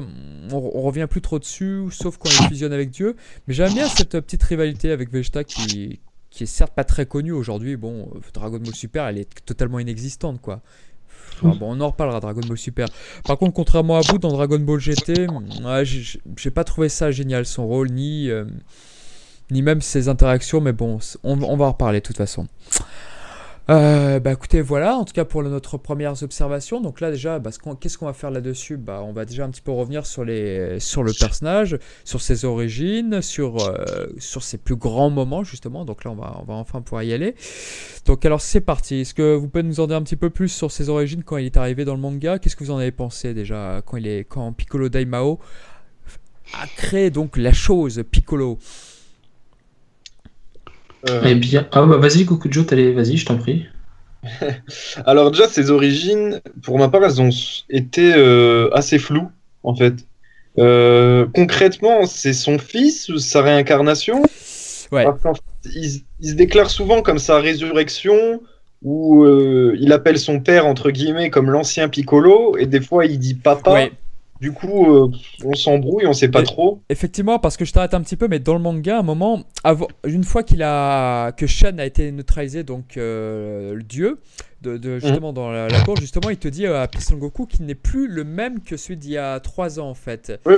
[0.51, 3.15] on, on revient plus trop dessus, sauf quand il fusionne avec Dieu.
[3.47, 5.99] Mais j'aime bien cette petite rivalité avec Vegeta qui,
[6.31, 7.75] qui est certes pas très connue aujourd'hui.
[7.77, 10.61] Bon, euh, Dragon Ball Super, elle est totalement inexistante, quoi.
[11.43, 12.87] Enfin, bon, on en reparlera, Dragon Ball Super.
[13.25, 15.27] Par contre, contrairement à vous, dans Dragon Ball GT,
[15.63, 18.45] ouais, j'ai pas trouvé ça génial, son rôle, ni, euh,
[19.49, 22.47] ni même ses interactions, mais bon, on va en reparler de toute façon.
[23.69, 26.81] Euh, bah écoutez, voilà, en tout cas pour le- notre premières observations.
[26.81, 28.75] Donc là déjà, bah, qu'est-ce qu'on va faire là-dessus?
[28.75, 32.43] Bah, On va déjà un petit peu revenir sur, les, sur le personnage, sur ses
[32.43, 35.85] origines, sur, euh, sur ses plus grands moments justement.
[35.85, 37.35] Donc là, on va, on va enfin pouvoir y aller.
[38.05, 39.01] Donc alors c'est parti.
[39.01, 41.37] Est-ce que vous pouvez nous en dire un petit peu plus sur ses origines quand
[41.37, 42.39] il est arrivé dans le manga?
[42.39, 45.39] Qu'est-ce que vous en avez pensé déjà quand, il est, quand Piccolo Daimao
[46.59, 48.57] a créé donc la chose Piccolo?
[51.25, 53.65] Eh bien, ah bah vas-y, Gokujo, t'allais, vas-y, je t'en prie.
[55.05, 57.29] Alors déjà, ses origines, pour ma part, elles ont
[57.69, 59.29] été euh, assez floues,
[59.63, 59.95] en fait.
[60.59, 64.21] Euh, concrètement, c'est son fils ou sa réincarnation?
[64.91, 65.05] Ouais.
[65.05, 68.41] Parce qu'en fait, il, se déclare souvent comme sa résurrection,
[68.83, 73.17] où euh, il appelle son père, entre guillemets, comme l'ancien Piccolo, et des fois il
[73.17, 73.73] dit papa.
[73.73, 73.91] Ouais.
[74.41, 75.07] Du coup, euh,
[75.45, 76.81] on s'embrouille, on sait pas Et- trop.
[76.89, 79.43] Effectivement, parce que je t'arrête un petit peu, mais dans le manga, à un moment,
[79.63, 84.17] avant, une fois qu'il a que Shen a été neutralisé, donc euh, le dieu,
[84.63, 87.45] de, de- justement dans la, la cour, justement, il te dit euh, à Son Goku
[87.45, 90.39] qu'il n'est plus le même que celui d'il y a 3 ans en fait.
[90.47, 90.57] Ouais,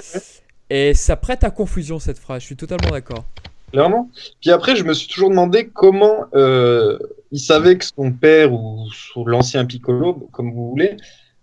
[0.69, 2.41] Et ça prête à confusion cette phrase.
[2.41, 3.25] Je suis totalement d'accord.
[3.73, 4.09] clairement.
[4.41, 6.97] Puis après, je me suis toujours demandé comment euh,
[7.33, 8.85] il savait que son père, ou,
[9.17, 10.95] ou l'ancien Piccolo, comme vous voulez,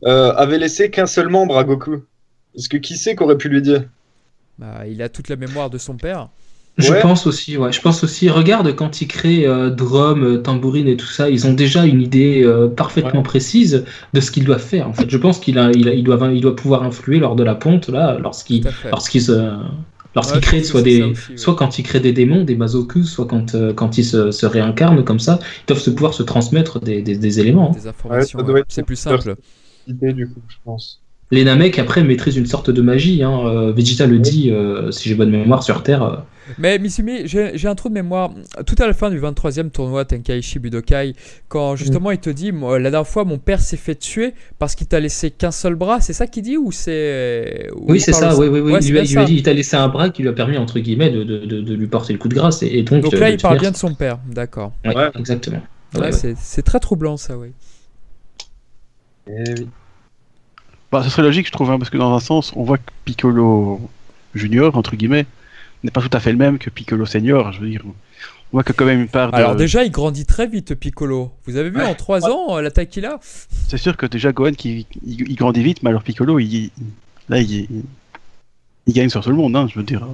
[0.05, 2.03] euh, avait laissé qu'un seul membre à Goku.
[2.55, 3.89] Parce que qui sait qu'aurait pu lui dire?
[4.59, 6.29] Bah, il a toute la mémoire de son père.
[6.79, 7.01] Je Ouais.
[7.03, 7.73] pense aussi, ouais.
[7.73, 8.29] Je pense aussi.
[8.31, 12.01] Regarde, quand ils créent euh, drum, euh, tambourine et tout ça, ils ont déjà une
[12.01, 13.85] idée euh, parfaitement précise
[14.15, 14.89] de ce qu'ils doivent faire.
[14.89, 17.37] En fait, je pense qu'il a, il a- il doit, il doit pouvoir influer lors
[17.37, 18.91] de la ponte là, lorsqu'il, fait.
[18.91, 19.33] lorsqu'il se,
[20.15, 21.37] lorsqu'il Ouais, crée soit des, ça aussi, ouais.
[21.37, 24.47] soit quand il crée des démons, des mazokus, soit quand, euh, quand il se, se
[24.47, 27.71] réincarne comme ça, ils doivent se pouvoir se transmettre des, des, des éléments.
[27.73, 27.75] hein.
[27.75, 28.39] Des informations.
[28.39, 28.61] Ouais, ça doit ouais.
[28.61, 29.37] être C'est plus simple.
[29.87, 31.03] Idée, du coup, je pense.
[31.33, 33.23] Les Namek après maîtrisent une sorte de magie.
[33.23, 33.41] Hein.
[33.47, 36.03] euh, Vegeta le dit, euh, si j'ai bonne mémoire sur Terre.
[36.03, 36.17] euh,
[36.59, 38.31] Mais Mitsumi, j'ai un trou de mémoire.
[38.67, 41.15] Tout à la fin du 23e tournoi Tenkaichi Budokai,
[41.47, 44.75] quand justement il te dit moi, La dernière fois, mon père s'est fait tuer parce
[44.75, 47.69] qu'il t'a laissé qu'un seul bras, c'est ça qu'il dit ou c'est.
[47.77, 48.73] ou Oui, c'est ça, oui, oui, oui.
[48.73, 49.27] Ouais, il lui a, bien il lui a ça.
[49.27, 51.61] dit, il t'a laissé un bras qui lui a permis, entre guillemets, de, de, de,
[51.61, 52.65] de lui porter le coup de grâce.
[52.65, 54.73] Et, et donc, Donc là, il parle bien de son père, d'accord.
[54.85, 55.11] Ouais, Ouais.
[55.17, 55.63] exactement.
[55.95, 56.13] Ouais, Ouais, ouais.
[56.13, 57.53] c'est- C'est très troublant ça, oui.
[59.29, 59.69] Eh oui.
[60.93, 62.91] Bah, ce serait logique, je trouve, hein, parce que dans un sens, on voit que
[63.05, 63.81] Piccolo
[64.35, 65.27] Junior, entre guillemets,
[65.85, 67.53] n'est pas tout à fait le même que Piccolo Senior.
[67.53, 67.93] Je veux dire, on
[68.57, 69.37] voit que quand même une part de.
[69.37, 71.31] Alors déjà, il grandit très vite, Piccolo.
[71.47, 71.85] Vous avez vu Ouais.
[71.85, 73.21] en 3 ans euh, la taille qu'il a?
[73.69, 76.71] C'est sûr que déjà Gohan qui il, il grandit vite, mais alors Piccolo, il,
[77.29, 77.69] là, il, il,
[78.87, 79.55] il gagne sur tout le monde.
[79.55, 80.05] Hein, je veux dire,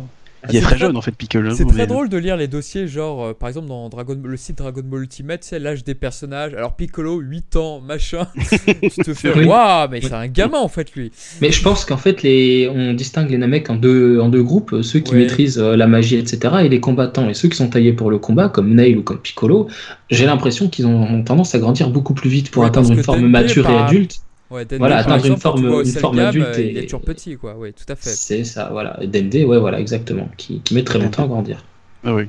[0.49, 1.55] il est c'est très très- jeune en fait, Piccolo.
[1.55, 4.37] C'est mais- très drôle de lire les dossiers, genre euh, par exemple dans Dragon, le
[4.37, 6.55] site Dragon Ball Ultimate, c'est l'âge des personnages.
[6.55, 8.27] Alors Piccolo, 8 ans, machin.
[8.83, 11.11] tu te fais, waouh, mais c'est un gamin en fait lui.
[11.41, 14.73] Mais je pense qu'en fait, les, on distingue les Namek en deux, en deux groupes,
[14.73, 15.19] euh, ceux qui Ouais.
[15.21, 17.29] maîtrisent euh, la magie, etc., et les combattants.
[17.29, 19.69] Et ceux qui sont taillés pour le combat, comme Nail ou comme Piccolo,
[20.11, 23.69] j'ai l'impression qu'ils ont tendance à grandir beaucoup plus vite pour atteindre une forme mature
[23.69, 24.21] et adulte.
[24.51, 26.83] Ouais, Dende, Voilà, atteindre une exemple, forme- vois une forme adulte euh, et- Il est
[26.83, 27.57] toujours petit, quoi.
[27.59, 28.11] Oui, tout à fait.
[28.11, 28.97] C'est ça, voilà.
[29.03, 30.29] Et Dende, ouais, voilà, exactement.
[30.37, 31.65] Qui, qui met très longtemps à grandir.
[32.05, 32.25] Ah oui.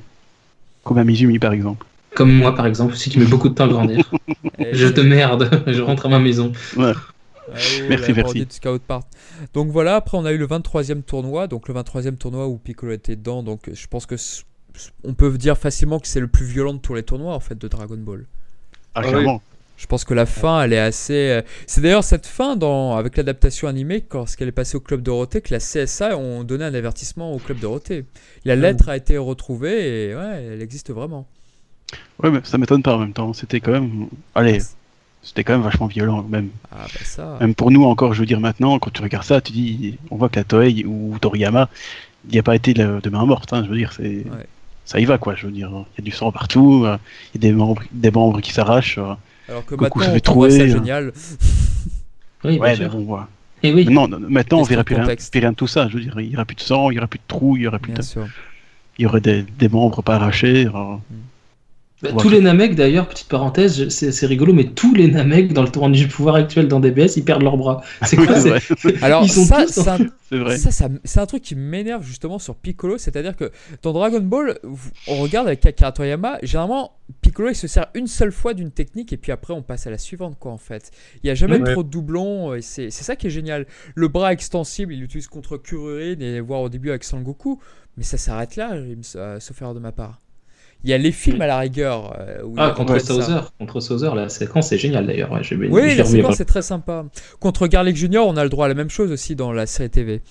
[0.83, 1.85] Comme un Mizumi par exemple.
[2.15, 4.09] Comme moi, par exemple, aussi, qui met beaucoup de temps à grandir.
[4.59, 6.51] Et- je te merde, je rentre à ma maison.
[6.75, 6.93] Ouais.
[6.95, 8.45] Ah, oh, Merci, merci.
[9.53, 12.91] Donc voilà, après on a eu le 23e tournoi, donc le 23e tournoi où Piccolo
[12.91, 14.15] était dedans, donc je pense que
[15.03, 17.57] on peut dire facilement que c'est le plus violent de tous les tournois en fait
[17.57, 18.25] de Dragon Ball.
[18.95, 19.09] Ah, Ah oui.
[19.11, 19.41] clairement.
[19.77, 21.29] Je pense que la fin, elle est assez.
[21.29, 22.97] euh, C'est d'ailleurs cette fin, dans...
[22.97, 26.73] avec l'adaptation animée, lorsqu'elle est passée au Club Dorothée, que la CSA ont donné un
[26.73, 28.05] avertissement au Club Dorothée.
[28.43, 31.27] La lettre a été retrouvée et ouais, elle existe vraiment.
[32.21, 33.33] Ouais, mais ça m'étonne pas en même temps.
[33.33, 34.07] C'était quand même.
[34.33, 34.59] Allez,
[35.21, 36.49] c'était quand même vachement violent, même.
[36.71, 37.37] Ah bah ça.
[37.39, 40.17] Même pour nous encore, je veux dire maintenant, quand tu regardes ça, tu dis, on
[40.17, 41.69] voit que la Toei ou Toriyama,
[42.25, 43.53] il n'y a pas été de, main morte.
[43.53, 44.03] Hein, je veux dire, c'est.
[44.03, 44.47] Ouais.
[44.85, 45.69] Ça y va quoi, je veux dire.
[45.69, 46.97] Il y a du sang partout, euh,
[47.35, 48.99] il y a des membres, des membres qui s'arrachent.
[49.49, 49.51] Euh.
[49.51, 51.13] Alors que Goku maintenant, se on fait trouve ça trouer, génial.
[52.43, 52.89] Oui, bien Ouais, mais sûr.
[52.91, 53.27] bon, voilà.
[53.63, 53.85] Et oui.
[53.89, 55.87] Non, non, maintenant, on verra plus rien, plus rien de tout ça.
[55.89, 57.57] Je veux dire, il n'y aura plus de sang, il n'y aura plus de trous,
[57.57, 58.05] il y aura plus Bien de...
[58.05, 58.27] sûr.
[58.99, 60.67] il y aurait des, des membres pas arrachés.
[60.67, 60.95] euh.
[62.03, 65.69] Bah, tous les Namek, d'ailleurs, petite parenthèse, c'est rigolo, mais tous les Namek dans le
[65.69, 67.81] tournoi du pouvoir actuel dans DBS, ils perdent leur bras.
[68.05, 68.35] C'est quoi.
[69.01, 70.57] Alors Ils sont ça, tous en- c'est un, C'est vrai.
[70.57, 74.59] Ça, ça- c'est un truc qui m'énerve justement sur Piccolo, c'est-à-dire que dans Dragon Ball,
[75.07, 79.11] on regarde avec Akira Toriyama, généralement Piccolo il se sert une seule fois d'une technique
[79.13, 80.91] et puis après on passe à la suivante quoi en fait.
[81.15, 81.71] Il n'y a jamais Ouais.
[81.71, 83.65] trop de doublons et c'est ça qui est génial.
[83.95, 87.59] Le bras extensible il l'utilise contre Kuririn et voire au début avec Sangoku,
[87.95, 90.19] mais ça s'arrête là, euh, sauf erreur de ma part.
[90.83, 92.15] Il y a les films à la rigueur.
[92.19, 92.99] euh, où Ah, ils contre.
[92.99, 93.51] Sauzer.
[93.59, 95.31] Contre Sauzer, la séquence est géniale d'ailleurs.
[95.31, 97.05] Ouais, Oui, la séquence est très sympa.
[97.39, 99.89] Contre Garlic Junior, on a le droit à la même chose aussi dans la série
[99.89, 100.21] TV.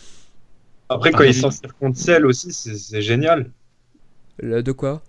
[0.89, 1.31] Après, Ah, quand oui.
[1.31, 3.51] il s'en sert contre Cell aussi, c'est c'est génial.
[4.39, 5.03] Le- de quoi?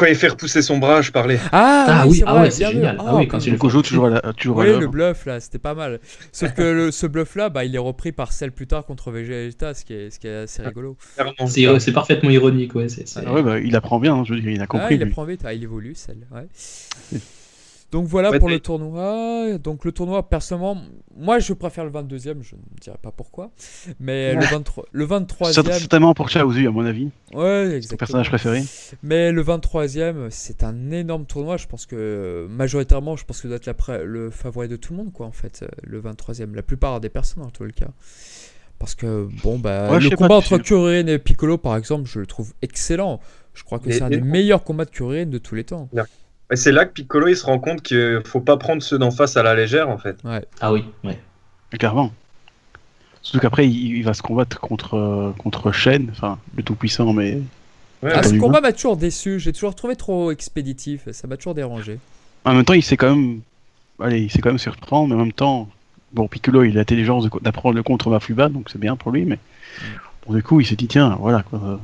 [0.00, 1.38] Quand il fait repousser son bras, je parlais.
[1.52, 2.96] Ah, Ah oui, ah ouais, c'est génial.
[2.98, 3.44] Ah oui, quand oui.
[3.48, 6.00] il le Gojo toujours à la- toujours Oui, le bluff là, c'était pas mal.
[6.32, 9.10] Sauf que le- ce bluff là, bah, il est repris par Cell plus tard contre
[9.10, 10.96] Vegeta, ce qui est, ce qui est assez rigolo.
[11.78, 12.88] C'est parfaitement ironique, ouais.
[12.88, 14.94] c'est- Ah ouais, bah, il apprend bien, hein, je veux dire, il a Ah, compris.
[14.94, 15.10] il lui.
[15.10, 16.26] apprend vite, ah, il évolue Cell.
[16.32, 17.18] Ouais.
[17.92, 19.58] Donc voilà Ouais, pour le tournoi.
[19.58, 20.80] Donc le tournoi, personnellement,
[21.16, 23.50] moi je préfère le 22e, je ne dirais pas pourquoi.
[23.98, 25.52] Mais le 23 le 23e.
[25.52, 27.98] Cer- Certainement pour Chaozu, à mon avis, Ouais, son exactement.
[27.98, 28.62] personnage préféré.
[29.02, 31.56] Mais le 23e, c'est un énorme tournoi.
[31.56, 34.92] Je pense que majoritairement, je pense que doit être la pré- le favori de tout
[34.92, 36.54] le monde, quoi, en fait, le 23e.
[36.54, 37.88] La plupart des personnes, en tout le cas.
[38.78, 42.18] Parce que, bon, bah, Ouais, le combat pas, entre Kuririn et Piccolo, par exemple, je
[42.20, 43.20] le trouve excellent.
[43.52, 45.88] Je crois que c'est un des meilleurs combats de Kuririn de tous les temps.
[46.54, 49.36] C'est là que Piccolo il se rend compte qu'il faut pas prendre ceux d'en face
[49.36, 50.16] à la légère en fait.
[50.60, 51.18] Ah oui, ouais.
[51.78, 52.12] Clairement.
[53.22, 57.34] Surtout qu'après, il, il va se combattre contre, euh, contre Shen, enfin, le tout-puissant, mais.
[58.02, 58.22] Ouais, Ah, ouais.
[58.24, 59.38] ce combat m'a toujours déçu.
[59.38, 61.10] J'ai toujours trouvé trop expéditif.
[61.12, 61.98] Ça m'a toujours dérangé.
[62.46, 63.40] En même temps, il sait quand même.
[64.00, 65.68] Allez, il sait quand même surprendre, mais en même temps.
[66.12, 69.24] Bon, Piccolo, il a l'intelligence de d'apprendre le contre Mafuba, donc c'est bien pour lui,
[69.26, 69.38] mais.
[70.26, 71.60] Bon, du coup, il s'est dit, tiens, voilà, quoi.
[71.62, 71.76] euh,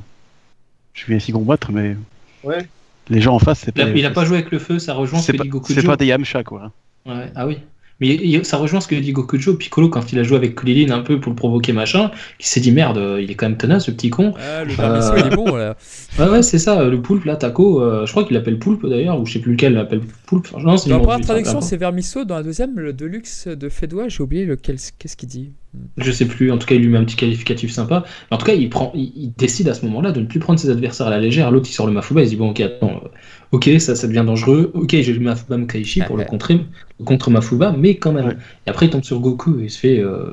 [0.95, 1.97] Je vais ici combattre, mais
[2.45, 2.67] ouais.
[3.09, 3.93] Les gens en face, c'est Il a, pas.
[3.93, 5.45] il a pas joué avec le feu, ça rejoint ce C'est pas,
[5.87, 6.73] pas des Yamcha, quoi.
[7.07, 7.59] Ouais, ah oui.
[8.01, 9.55] Mais ça rejoint ce que dit Gokujo.
[9.55, 12.61] Piccolo, quand il a joué avec Krillin un peu pour le provoquer, machin, il s'est
[12.61, 14.35] dit merde, euh, il est quand même tenace, ce petit con.
[14.39, 14.73] Ah, le
[15.19, 15.77] il est bon, là.
[16.19, 19.21] Ouais, ouais, c'est ça, le poulpe, là, Taco, euh, je crois qu'il l'appelle poulpe d'ailleurs,
[19.21, 20.49] ou je sais plus lequel l'appelle poulpe.
[20.59, 22.25] Non, c'est Dans la première du- traduction, c'est vermisseau.
[22.25, 24.77] Dans la deuxième, le Deluxe de Fédois, j'ai oublié lequel.
[24.99, 25.53] Qu'est-ce qu'il dit
[25.99, 28.05] Je sais plus, en tout cas, il lui met un petit qualificatif sympa.
[28.31, 30.39] Mais en tout cas, il, prend, il, il décide à ce moment-là de ne plus
[30.39, 31.51] prendre ses adversaires à la légère.
[31.51, 33.09] L'autre, il sort le Mafuba, il se dit Bon, ok, attends, euh,
[33.53, 34.71] ok, ça, ça devient dangereux.
[34.75, 36.61] Ok, j'ai le Mafuba Mukaishi pour le contrer,
[37.05, 38.27] contre Mafuba, mais quand même.
[38.27, 38.37] Ouais.
[38.67, 40.33] Et après, il tombe sur Goku et il se fait euh,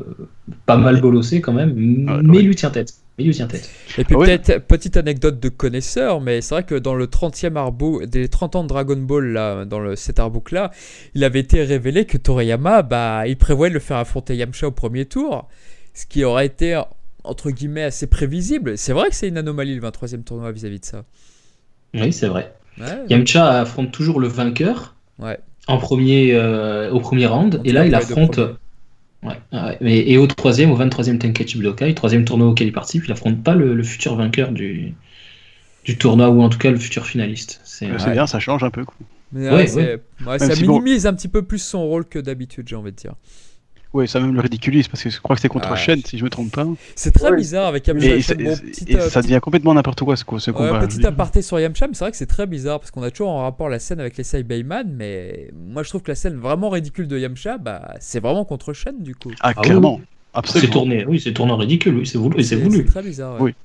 [0.66, 1.72] pas mal bolosser quand même,
[2.08, 2.42] Ouais, mais ouais.
[2.42, 2.94] il lui tient tête.
[3.18, 3.70] Mais il lui tient tête.
[3.98, 4.26] Et puis Ah ouais.
[4.40, 8.56] peut-être, petite anecdote de connaisseur, mais c'est vrai que dans le 30e artbook, des 30
[8.56, 10.72] ans de Dragon Ball, là, dans le, cet artbook-là,
[11.14, 14.72] il avait été révélé que Toriyama, bah, il prévoyait de le faire affronter Yamcha au
[14.72, 15.48] premier tour,
[15.94, 16.82] ce qui aurait été,
[17.24, 18.78] entre guillemets, assez prévisible.
[18.80, 21.04] C'est vrai que c'est une anomalie, le 23e tournoi, vis-à-vis de ça.
[21.94, 22.52] Oui, c'est vrai.
[22.80, 25.40] Ouais, Yamcha affronte toujours le vainqueur ouais.
[25.68, 28.32] en premier, euh, au premier round, En et là, il affronte.
[28.36, 28.56] premiers.
[29.24, 33.06] Ouais, ouais, mais, et au troisième, au 23e Tenkaichi Budokai, troisième tournoi auquel il participe,
[33.06, 34.94] il affronte pas le, le futur vainqueur du,
[35.86, 37.62] du tournoi, ou en tout cas le futur finaliste.
[37.64, 38.84] C'est bien, ça change un peu.
[38.84, 38.96] Quoi.
[39.32, 42.06] Mais Ouais, ouais, c'est- ouais, ça si bon- minimise un petit peu plus son rôle
[42.06, 43.16] que d'habitude, j'ai envie de dire.
[43.94, 45.76] Ouais, ça même le ridiculise, parce que je crois que c'est contre Ah.
[45.76, 46.66] Shen, si je me trompe pas.
[46.96, 47.38] C'est très Ouais.
[47.38, 48.08] bizarre avec Yamcha.
[48.08, 50.50] Et, et c'est- Bon, c'est- petite, et euh, ça devient complètement n'importe quoi ce, ce
[50.52, 50.80] Ouais, combat.
[50.80, 53.12] veux petit aparté sur Yamcha, mais c'est vrai que c'est très bizarre parce qu'on a
[53.12, 56.38] toujours en rapport la scène avec les Saibayman, mais moi je trouve que la scène
[56.38, 59.30] vraiment ridicule de Yamcha, bah c'est vraiment contre Shen du coup.
[59.42, 60.00] Ah, Ah clairement.
[60.34, 60.74] C'est Absolument.
[60.74, 62.40] tourné, oui, c'est tourné en ridicule, oui, c'est voulu.
[62.40, 62.86] et c'est C'est voulu.
[62.86, 63.36] très bizarre.
[63.36, 63.42] ouais.
[63.42, 63.56] Oui.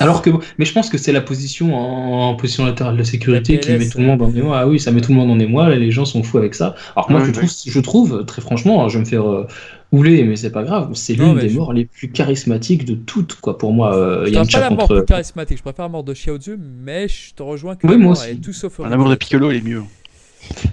[0.00, 3.54] Alors que, mais je pense que c'est la position en, en position latérale de sécurité
[3.54, 4.58] La qui met tout le monde en émoi.
[4.60, 5.68] Ah oui, ça met tout le monde en émoi.
[5.68, 6.74] là, Les gens sont fous avec ça.
[6.96, 7.46] Alors que moi, Ouais, je, ouais.
[7.46, 9.46] trouve, je trouve, très franchement, je vais me faire euh,
[9.92, 10.90] houler, mais c'est pas grave.
[10.94, 13.56] C'est l'une des je- morts les plus charismatiques de toutes, quoi.
[13.56, 14.96] Pour moi, euh, Je pas Yamcha la mort contre.
[14.96, 17.98] plus charismatique, je préfère la mort de Xiaozu, mais je te rejoins que Oui, la
[17.98, 18.30] moi mort aussi.
[18.30, 19.18] est tout sauf L'amour de rigolote.
[19.20, 19.82] Piccolo, il est mieux.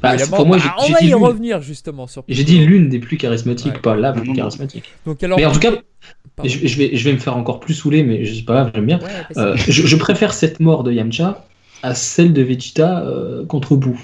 [0.01, 2.23] Bah, la mort- pour moi, bah, on j'ai va dit y l'une- revenir justement sur
[2.27, 3.79] J'ai dit l'une des plus charismatiques, Ouais.
[3.81, 4.83] pas la plus charismatique.
[5.05, 5.37] Donc alors.
[5.37, 5.71] Mais en tout cas,
[6.43, 8.85] Je, je vais, je vais me faire encore plus saouler, mais c'est pas grave, j'aime
[8.85, 8.99] bien.
[8.99, 9.37] Ouais.
[9.37, 11.45] Euh, je, je préfère cette mort de Yamcha
[11.83, 13.97] à celle de Vegeta euh, contre Boo.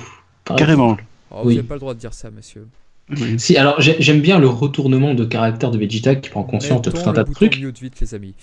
[0.56, 0.98] Carrément.
[1.32, 1.56] Oh, vous oui.
[1.56, 2.68] n'avez pas le droit de dire ça, monsieur.
[3.10, 3.40] Oui.
[3.40, 6.92] Si, alors j'ai- j'aime bien le retournement de caractère de Vegeta qui prend conscience de
[6.92, 7.60] tout un tas de trucs.
[7.60, 8.36] mute vite, les amis.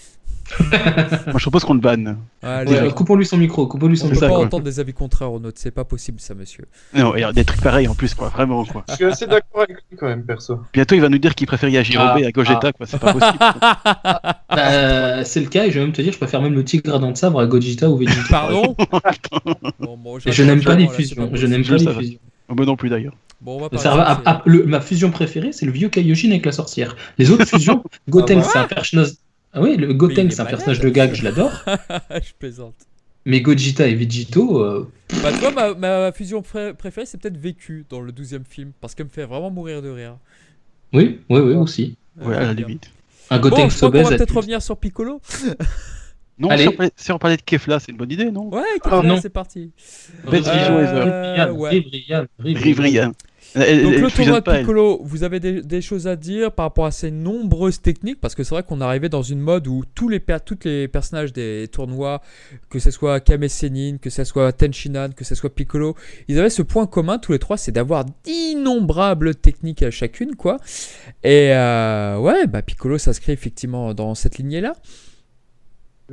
[0.60, 2.18] Moi, je propose qu'on le banne.
[2.42, 4.44] Ouais, on- coupons-lui son micro, coupons-lui son on peut ça, pas quoi.
[4.44, 6.64] entendre des avis contraires aux nôtres, c'est pas possible ça, monsieur.
[6.94, 8.28] Non, et des trucs pareils en plus, quoi.
[8.28, 8.84] Vraiment, quoi.
[8.90, 10.60] Je suis assez d'accord avec lui quand même, perso.
[10.74, 12.86] Bientôt, il va nous dire qu'il préfère Yajirobe Ah, à Gogeta, quoi.
[12.86, 13.38] C'est pas possible.
[14.54, 16.94] Bah, c'est le cas, et je vais même te dire, je préfère même le tigre
[16.94, 18.20] à dents de sabre à Gogeta ou Vegeta.
[18.30, 18.76] Pardon
[19.80, 21.30] Bon, je n'aime pas les fusions.
[21.32, 22.18] Je n'aime pas les fusions.
[22.48, 23.14] Moi non plus, d'ailleurs.
[23.40, 26.46] Bon, on va Ça ah, ah, le- ma fusion préférée, c'est le vieux Kaioshin avec
[26.46, 26.96] la sorcière.
[27.18, 29.08] Les autres fusions, Gotenks, bah c'est un personnage.
[29.52, 31.52] Ah oui, le est c'est un personnage de gag, je l'adore.
[32.10, 32.74] je plaisante.
[33.26, 34.90] Mais Gogeta et Vegito, euh,
[35.22, 38.72] Bah, tu vois, ma, ma fusion pré- préférée, c'est peut-être Vécu dans le 12 film,
[38.80, 40.16] parce qu'elle me fait vraiment mourir de rire.
[40.92, 41.96] oui, oui, oui, aussi.
[42.20, 42.90] Ouais, à la limite.
[43.30, 44.10] Un Bon, Gotenks je crois obèse.
[44.10, 45.20] va peut-être revenir sur Piccolo.
[46.38, 46.62] Non, Allez.
[46.64, 48.48] si on, parlait, si on parlait de Kefla, c'est une bonne idée, non?
[48.52, 49.16] Ouais, Ah, Kefla, non.
[49.20, 49.70] c'est parti.
[50.26, 51.84] Vision Euh, ouais.
[52.40, 53.12] Rivrian.
[53.56, 54.58] Elle, Donc elle le tournoi de elle.
[54.60, 58.20] Piccolo, vous avez des, des choses à dire par rapport à ces nombreuses techniques?
[58.20, 60.88] Parce que c'est vrai qu'on arrivait dans une mode où tous les per- toutes les
[60.88, 62.20] personnages des tournois,
[62.68, 65.94] que ce soit Kame Sennin, que ce soit Tenshinhan, que ce soit Piccolo,
[66.26, 70.56] ils avaient ce point commun tous les trois, c'est d'avoir d'innombrables techniques à chacune quoi.
[71.22, 74.74] Et euh, ouais, bah Piccolo s'inscrit effectivement dans cette lignée là.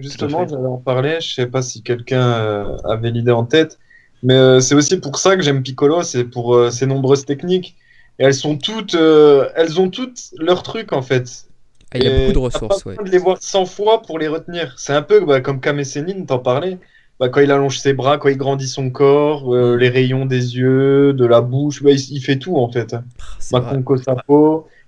[0.02, 1.18] Justement, j'allais en parler.
[1.22, 3.80] Je sais pas si quelqu'un euh, avait l'idée en tête,
[4.24, 7.76] Mais euh, c'est aussi pour ça que j'aime Piccolo, c'est pour euh, ses nombreuses techniques.
[8.20, 11.48] Et elles sont toutes, elles ont toutes leur truc en fait.
[11.94, 12.96] Ah, il y a beaucoup de ressources, pas ouais.
[12.96, 14.76] besoin de les voir 100 fois pour les retenir.
[14.78, 15.82] C'est un peu bah, comme Kame
[16.28, 16.78] t'en parlais.
[17.20, 20.58] Bah, quand il allonge ses bras, quand il grandit son corps, euh, les rayons des
[20.58, 22.94] yeux, de la bouche, bah, il, il fait tout en fait.
[22.94, 23.04] Ah,
[23.40, 23.84] C'est vrai.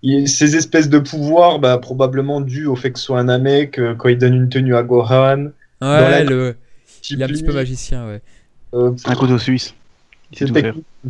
[0.03, 3.79] Il- ces espèces de pouvoirs, bah, probablement dû au fait que ce soit un Namek,
[3.79, 6.55] euh, quand il donne une tenue à Gohan, Ouais, la- le...
[7.09, 8.21] il est un petit peu magicien, ouais.
[8.73, 9.73] euh, Un couteau suisse.
[10.35, 10.49] C'est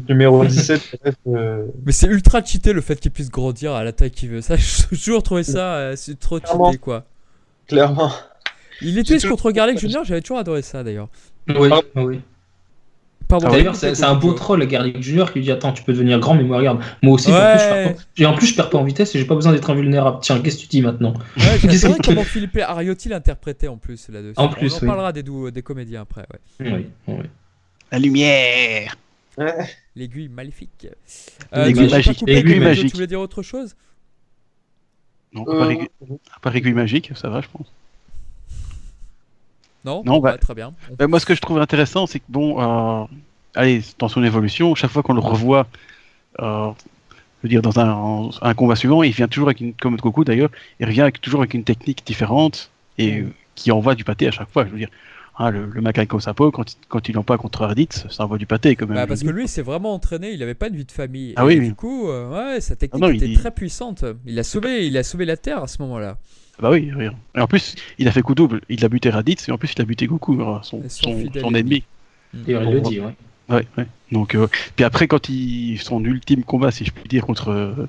[0.10, 0.82] numéro 17.
[1.04, 4.30] bref, euh, Mais c'est ultra cheaté le fait qu'il puisse grandir à la taille qu'il
[4.30, 4.42] veut.
[4.42, 6.66] Ça, j'ai toujours trouvé ça euh, c'est trop Clairement.
[6.72, 7.06] cheaté, quoi.
[7.68, 8.12] clairement.
[8.82, 11.08] Il était toujours- contre Garlic Junior, j'avais toujours adoré ça d'ailleurs.
[11.48, 11.80] Oui, Ah.
[11.96, 12.20] oui.
[13.40, 13.56] Pardon.
[13.58, 16.20] D'ailleurs, c'est c'est un beau troll, Garlic Junior, qui lui dit Attends, tu peux devenir
[16.20, 16.82] grand, mais moi, regarde.
[17.02, 17.94] Moi aussi, en, plus, je perds Ouais.
[17.94, 18.02] pas...
[18.18, 20.20] et en plus, je perds pas en vitesse et j'ai pas besoin d'être invulnérable.
[20.22, 21.14] Tiens, qu'est-ce que tu dis maintenant?
[21.38, 24.34] Ouais, que- comment Philippe Ariotti l'interprétait en plus là-dessus.
[24.38, 24.88] En plus, On en oui.
[24.88, 26.26] parlera des, des comédiens après,
[26.62, 26.72] ouais.
[26.72, 27.26] Oui, oui.
[27.92, 28.96] La lumière
[29.96, 30.88] L'aiguille maléfique.
[31.52, 32.20] L'aiguille tu m'as magique.
[32.20, 32.88] coupé, L'aiguille magique.
[32.90, 33.76] Tu voulais dire autre chose?
[35.34, 37.72] Non, Euh, à part, à part aiguille magique, ça va, je pense.
[39.86, 40.74] Non Non, bah- Ouais, Très bien.
[40.98, 43.06] Ben, moi, ce que je trouve intéressant, c'est que, bon, euh,
[43.56, 45.68] allez, dans son évolution, chaque fois qu'on le revoit,
[46.40, 46.70] euh,
[47.12, 50.24] je veux dire, dans un, un combat suivant, il vient toujours avec une, comme Goku
[50.24, 54.28] d'ailleurs, il revient avec, toujours avec une technique différente et euh, qui envoie du pâté
[54.28, 54.66] à chaque fois.
[54.66, 54.90] Je veux dire,
[55.38, 58.46] hein, le, le Makaiko Sapo, quand, il- quand il l'emploie contre Arditz, ça envoie du
[58.46, 58.96] pâté quand même.
[58.96, 61.34] Bah, parce que lui, il s'est vraiment entraîné, il avait pas de vie de famille.
[61.36, 61.76] Ah Et oui, du oui.
[61.76, 64.06] coup, euh, ouais, sa technique Ah non, était il- très puissante.
[64.26, 66.18] Il a sauvé, il a sauvé la Terre à ce moment-là.
[66.62, 67.08] Bah oui, oui.
[67.36, 68.62] Et en plus, il a fait coup double.
[68.70, 71.14] Il a buté Raditz et en plus, il a buté Goku, euh, son, Et son
[71.42, 71.84] son, ennemi.
[72.34, 73.16] D'ailleurs, il le dit, ouais.
[73.50, 73.86] Ouais, ouais.
[74.12, 77.88] Donc, euh, puis après, quand il son ultime combat, si je puis dire, contre euh,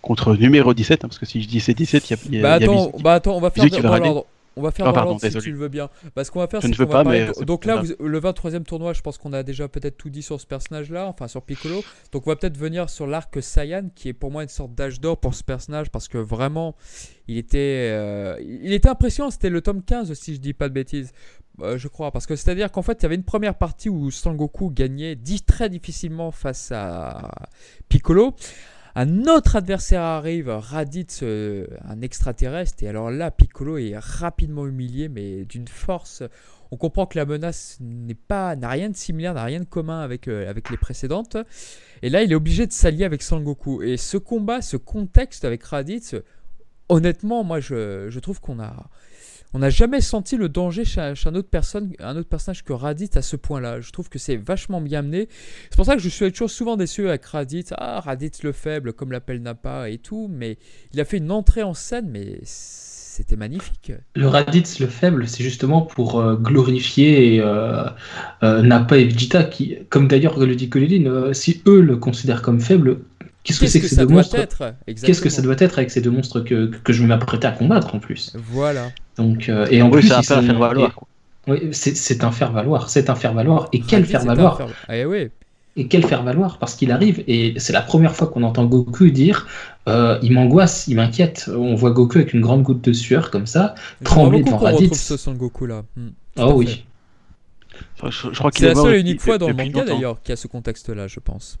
[0.00, 2.34] contre numéro 17, hein, parce que si je dis c'est 17, il y a, il
[2.34, 4.04] y a- Bah y a attends, bah attends, on va faire va dans râler.
[4.04, 4.26] l'ordre.
[4.56, 5.44] On va faire dans pardon, si désolé.
[5.44, 5.88] tu le veux bien.
[6.14, 7.82] Bah, ce qu'on va faire, Je c'est ne veux qu'on va pas, parler Donc là,
[7.82, 11.06] vous- le 23e tournoi, je pense qu'on a déjà peut-être tout dit sur ce personnage-là,
[11.08, 11.82] enfin sur Piccolo.
[12.12, 15.00] Donc on va peut-être venir sur l'arc Saiyan, qui est pour moi une sorte d'âge
[15.00, 16.76] d'or pour ce personnage, parce que vraiment,
[17.28, 19.30] il était, euh, il était impressionnant.
[19.30, 21.12] C'était le tome 15, si je dis pas de bêtises.
[21.60, 24.10] Euh, je crois, parce que c'est-à-dire qu'en fait, il y avait une première partie où
[24.10, 27.30] Sangoku gagnait très difficilement face à
[27.88, 28.34] Piccolo.
[28.94, 35.08] Un autre adversaire arrive, Raditz, euh, un extraterrestre, et alors là, Piccolo est rapidement humilié,
[35.08, 36.22] mais d'une force.
[36.70, 40.00] On comprend que la menace n'est pas, n'a rien de similaire, n'a rien de commun
[40.00, 41.38] avec, euh, avec les précédentes.
[42.02, 43.82] Et là, il est obligé de s'allier avec Sangoku.
[43.82, 46.14] Et ce combat, ce contexte avec Raditz,
[46.90, 48.90] honnêtement, moi, je, je trouve qu'on a,
[49.54, 53.80] on n'a jamais senti le danger chez, un, autre personnage que Raditz à ce point-là.
[53.80, 55.28] Je trouve que c'est vachement bien amené.
[55.70, 57.72] C'est pour ça que je suis toujours souvent déçu avec Raditz.
[57.76, 60.28] Ah, Raditz le faible, comme l'appelle Nappa et tout.
[60.32, 60.58] Mais
[60.92, 63.92] il a fait une entrée en scène, mais c'était magnifique.
[64.14, 67.84] Le Raditz, le faible, c'est justement pour euh, glorifier euh,
[68.42, 72.40] euh, Nappa et Vegeta, qui, comme d'ailleurs le dit Colin, euh, si eux le considèrent
[72.40, 73.00] comme faible,
[73.44, 75.78] qu'est-ce que c'est que, ces ça deux doit monstres être Qu'est-ce que ça doit être
[75.78, 78.90] avec ces deux monstres que, que je vais m'apprêter à combattre en plus Voilà.
[79.16, 81.00] Donc, euh, et en Oui, plus, c'est un peu à faire valoir.
[81.48, 83.68] oui, c'est un faire valoir, c'est un faire valoir.
[83.72, 85.28] Et quel faire valoir faire- Ah, oui.
[85.74, 89.08] Et quel faire valoir Parce qu'il arrive et c'est la première fois qu'on entend Goku
[89.08, 89.46] dire
[89.88, 91.48] euh, il m'angoisse, il m'inquiète.
[91.54, 93.74] On voit Goku avec une grande goutte de sueur comme ça.
[94.04, 94.80] Trembler devant Raditz.
[94.82, 95.82] retrouve ce Son Goku là.
[95.96, 96.02] Tout
[96.42, 96.66] Oh oui.
[96.66, 96.84] fait.
[98.04, 99.82] Je, je- je crois qu'il C'est est la seule et unique fois dans le manga
[99.84, 101.56] d'ailleurs qui a ce contexte-là, je pense.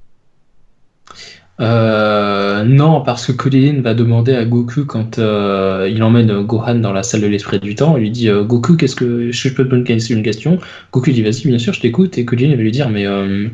[1.60, 6.92] Euh, non, parce que Krillin va demander à Goku quand euh, il emmène Gohan dans
[6.92, 9.64] la salle de l'esprit du temps, il lui dit euh, Goku, qu'est-ce que je peux
[9.68, 10.58] te poser une question
[10.92, 12.16] Goku dit vas-y, bien sûr, je t'écoute.
[12.18, 13.48] Et Krillin va lui dire mais euh,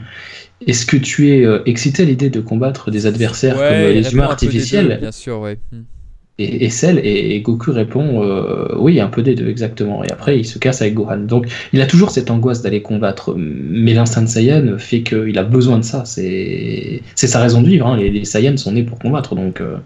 [0.67, 4.31] est-ce que tu es excité à l'idée de combattre des adversaires comme les humains deux,
[4.31, 4.99] artificiels?
[5.01, 5.59] bien sûr, ouais.
[6.41, 10.05] Et, et Cell et, et Goku répond euh, oui, un peu des deux exactement.
[10.05, 11.19] Et après, il se casse avec Gohan.
[11.19, 15.43] Donc, il a toujours cette angoisse d'aller combattre, mais l'instinct de Saiyan fait qu'il a
[15.45, 16.05] besoin de ça.
[16.05, 17.87] C'est c'est sa raison de vivre.
[17.89, 17.97] hein.
[17.97, 19.79] Les, les Saiyans sont nés pour combattre, donc euh,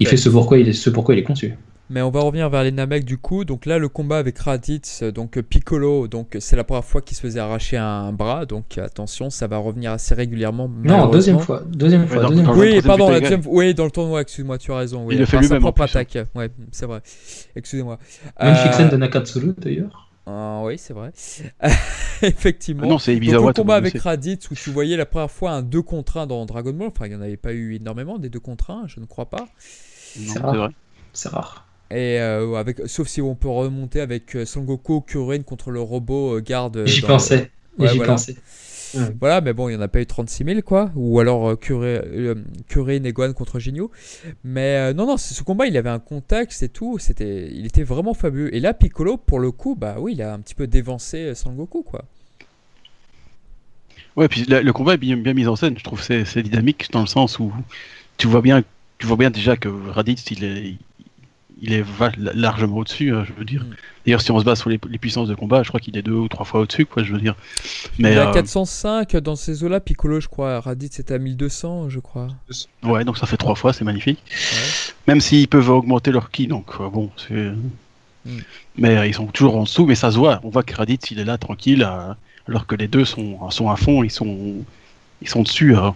[0.00, 1.54] il fait ce pourquoi il est, ce pourquoi il est conçu.
[1.92, 3.44] Mais on va revenir vers les Namek du coup.
[3.44, 7.16] Donc là, le combat avec Raditz, donc euh, Piccolo, donc c'est la première fois qu'il
[7.16, 8.46] se faisait arracher un bras.
[8.46, 10.68] Donc attention, ça va revenir assez régulièrement.
[10.84, 12.64] Non, deuxième fois, deuxième fois, dans- deuxième dans fois.
[12.64, 13.42] le Oui, pardon, la deuxième...
[13.46, 15.04] oui, dans le tournoi, excuse-moi, tu as raison.
[15.04, 15.86] Oui, Il le fait lui-même, propre hein.
[15.86, 16.16] attaque.
[16.36, 17.00] Ouais, c'est vrai.
[17.56, 17.98] Excusez-moi.
[18.40, 20.10] Magnifique Euh, scène de Nakatsuru d'ailleurs.
[20.26, 21.10] ah, oui, c'est vrai.
[22.22, 22.82] Effectivement.
[22.84, 23.48] Ah non, c'est Donc, Ibizawa.
[23.48, 23.98] le combat avec.
[23.98, 27.06] Raditz où tu voyais la première fois un 2 contre 1 dans Dragon Ball, enfin
[27.06, 29.48] il n'y en avait pas eu énormément des 2 contre 1, je ne crois pas.
[30.14, 30.54] C'est rare.
[30.54, 30.68] vrai.
[31.12, 31.66] C'est rare.
[31.90, 35.80] Et euh, avec, sauf si on peut remonter avec euh, Son Goku, Kuririn contre le
[35.80, 36.86] robot euh, garde.
[36.86, 37.50] J'y pensais.
[37.78, 38.12] Ouais, J'y voilà.
[38.12, 38.36] pensais.
[39.20, 40.90] Voilà, mais bon, il n'y en a pas eu 36 000, quoi.
[40.96, 42.34] Ou alors euh, Kuri- euh,
[42.68, 43.84] Kuririn et Gohan contre Jinyu.
[44.42, 46.98] Mais euh, non, non, ce combat, il avait un contexte et tout.
[46.98, 48.52] C'était, il était vraiment fabuleux.
[48.54, 51.34] Et là, Piccolo, pour le coup, bah oui, il a un petit peu dévancé euh,
[51.36, 52.04] Son Goku, quoi.
[54.16, 55.78] Ouais, puis la- le combat est bien, bien mis en scène.
[55.78, 57.52] Je trouve que c'est c'est dynamique dans le sens où
[58.16, 58.62] tu vois bien,
[58.98, 60.74] tu vois bien déjà que Raditz, il est,
[61.62, 61.84] il est
[62.34, 63.14] largement au-dessus.
[63.14, 63.62] hein, je veux dire.
[63.64, 63.74] Mm.
[64.06, 66.02] D'ailleurs, si on se base sur les, les puissances de combat, je crois qu'il est
[66.02, 67.02] deux ou trois fois au-dessus, quoi.
[67.02, 67.34] Je veux dire.
[67.98, 70.60] Mais il a euh, 405 dans ces eaux-là, Piccolo, je crois.
[70.60, 72.28] Raditz c'était à 1200, je crois.
[72.82, 74.18] ouais, donc ça fait trois fois, c'est magnifique.
[74.30, 74.94] Ouais.
[75.08, 77.52] Même s'ils peuvent augmenter leur ki, donc euh, bon, c'est.
[78.24, 78.38] Mm.
[78.76, 80.40] Mais euh, ils sont toujours en dessous, mais ça se voit.
[80.44, 82.12] On voit que Raditz, il est là tranquille, euh,
[82.48, 84.54] alors que les deux sont, sont à fond, ils sont,
[85.22, 85.76] ils sont dessus.
[85.76, 85.90] euh.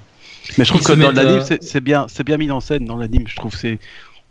[0.59, 2.61] Mais je trouve Ils que dans l'anime, euh, c'est c'est bien, c'est bien mis en
[2.61, 3.27] scène dans l'anime.
[3.27, 3.79] Je trouve c'est,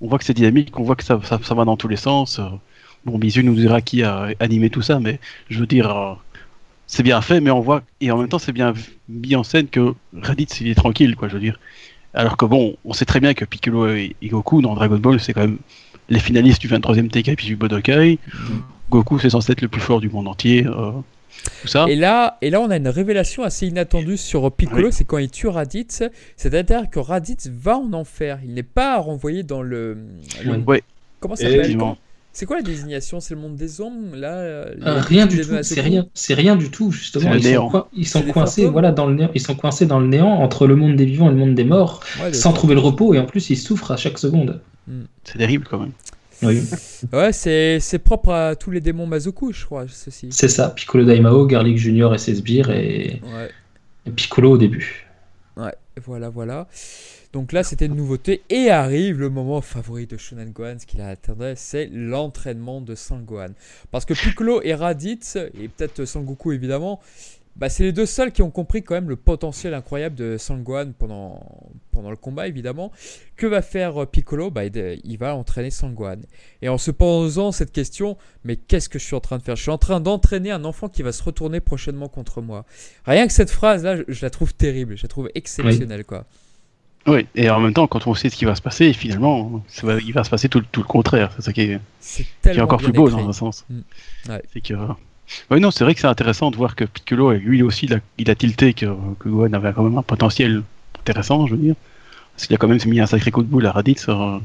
[0.04, 1.95] on voit que c'est dynamique, on voit que ça, ça, ça va dans tous les
[1.95, 2.39] sens.
[3.06, 6.14] Bon, Bisu nous dira qui a animé tout ça, mais je veux dire, euh,
[6.88, 8.74] c'est bien fait, mais on voit et en même temps c'est bien
[9.10, 11.28] mis en scène que Raditz il est tranquille, quoi.
[11.30, 11.60] Je veux dire.
[12.14, 15.20] Alors que bon, on sait très bien que Piccolo et, et Goku dans Dragon Ball,
[15.20, 15.58] c'est quand même
[16.10, 18.20] les finalistes du 23e TK puis du Budokai.
[18.91, 20.66] Goku, c'est censé être le plus fort du monde entier.
[20.68, 20.91] euh,
[21.62, 21.86] tout ça.
[21.89, 24.94] Et là, et là, on a une révélation assez inattendue sur Piccolo, Oui.
[24.94, 26.04] c'est quand il tue Raditz.
[26.38, 28.39] C'est-à-dire que Raditz va en enfer.
[28.44, 29.98] Il n'est pas renvoyé dans le.
[30.44, 30.58] le-.
[30.66, 30.84] Ouais.
[31.20, 31.78] Comment ça s'appelle?
[32.36, 33.20] C'est quoi la désignation?
[33.20, 36.56] C'est le monde des ombres Là, euh, Euh, rien du tout, c'est rien, c'est rien
[36.56, 37.32] du tout justement.
[37.36, 39.30] Ils sont, ils sont coincés, voilà, dans le néant.
[39.36, 41.64] Ils sont coincés dans le néant entre le monde des vivants et le monde des
[41.64, 44.62] morts, Ouais, sans trouver le repos et en plus ils souffrent à chaque seconde.
[45.24, 45.91] C'est terrible quand même.
[46.44, 46.62] Oui,
[47.12, 50.30] Ouais, c'est propre à tous les démons Mazoku, je crois, ceci.
[50.32, 50.70] c'est ça.
[50.70, 53.50] Piccolo Daimao, Garlic Junior et ses sbires et, Ouais.
[54.06, 55.08] et Piccolo au début.
[55.58, 55.74] Ouais,
[56.06, 56.68] voilà, voilà.
[57.32, 58.44] Donc là, c'était une nouveauté.
[58.50, 63.50] Et arrive le moment favori de Shonen Gohan, ce qu'il attendait, c'est l'entraînement de Sangohan.
[63.91, 67.00] Parce que Piccolo et Raditz, et peut-être Sangoku évidemment,
[67.56, 70.91] bah, c'est les deux seuls qui ont compris quand même le potentiel incroyable de Sangohan
[70.97, 71.39] pendant,
[71.91, 72.91] pendant le combat, évidemment.
[73.36, 74.49] Que va faire euh, Piccolo?
[74.49, 76.18] Bah, il- Il va entraîner Sangohan.
[76.62, 79.56] Et en se posant cette question, mais qu'est-ce que je suis en train de faire?
[79.56, 82.66] Je suis en train d'entraîner un enfant qui va se retourner prochainement contre moi.
[83.06, 86.26] Rien que cette phrase-là, je, je la trouve terrible, je la trouve exceptionnelle, quoi.
[87.06, 89.86] Oui, et en même temps, quand on sait ce qui va se passer, finalement, ça
[89.86, 91.34] va- il va se passer tout, tout le contraire.
[91.36, 91.80] C'est ça qui est,
[92.41, 93.22] qui est encore plus beau écrit.
[93.22, 93.66] dans un sens.
[93.70, 93.80] Mm.
[94.30, 94.41] Ouais.
[94.54, 94.74] C'est que.
[95.50, 98.00] Oui, non, c'est vrai que c'est intéressant de voir que Piccolo, lui aussi, il a,
[98.18, 98.86] il a tilté que,
[99.20, 100.64] que Gohan avait quand même un potentiel
[101.00, 101.76] intéressant, je veux dire.
[102.36, 104.06] Parce qu'il a quand même mis un sacré coup de boule à Raditz.
[104.10, 104.38] euh,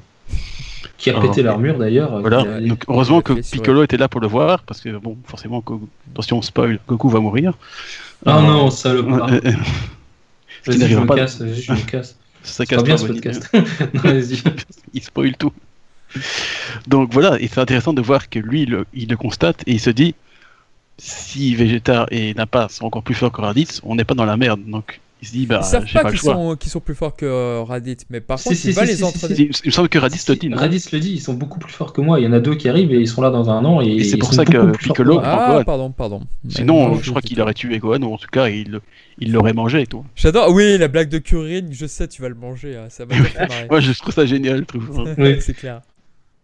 [0.99, 2.20] Qui a Ah, pété l'armure d'ailleurs.
[2.20, 2.41] Voilà.
[2.41, 5.62] a- Donc, heureusement que fait Piccolo était là pour le voir, parce que, bon, forcément,
[5.64, 7.55] Go- attention, spoil, Goku va mourir.
[8.26, 9.53] Ah Euh, non, euh, euh,
[10.66, 11.16] Vas-y, je n'arrivera me pas.
[11.16, 12.16] casse, je me casse.
[12.43, 13.51] Ça C'est casse pas bien ce podcast.
[13.95, 14.43] Non, vas-y.
[14.95, 15.53] il spoil tout.
[16.87, 19.81] Donc voilà, et c'est intéressant de voir que lui, le- il le constate et il
[19.81, 20.14] se dit
[20.99, 24.36] si Vegeta et Nappa sont encore plus forts que Raditz, on n'est pas dans la
[24.36, 24.61] merde.
[24.66, 26.94] Donc il se dit bah Ils savent j'ai pas, pas, qu'ils sont, qu'ils sont plus
[26.94, 29.05] forts que euh, Raditz, mais par Si, contre, si, il va si, les si, si,
[29.05, 29.34] entraîner.
[29.38, 30.53] Il, me semble que Raditz le dit.
[30.55, 32.20] Raditz le dit, ils sont beaucoup plus forts que moi.
[32.20, 33.80] Il y en a deux qui arrivent et ils sont là dans un an.
[33.80, 35.20] Et, Et c'est pour ça que Piccolo-.
[35.22, 35.64] Ah, Gohan.
[35.64, 36.20] pardon, pardon.
[36.49, 38.80] Sinon, je crois qu'il aurait tué Gohan, ou en tout cas, il
[39.20, 39.86] il l'aurait mangé.
[39.86, 40.05] Toi.
[40.14, 40.51] J'adore.
[40.53, 42.76] Oui, la blague de Kurin, je sais, tu vas le manger.
[42.76, 43.14] hein, Ça va.
[43.70, 44.59] Moi, je trouve ça génial.
[44.61, 45.14] je trouve.
[45.18, 45.40] Oui.
[45.40, 45.80] c'est clair.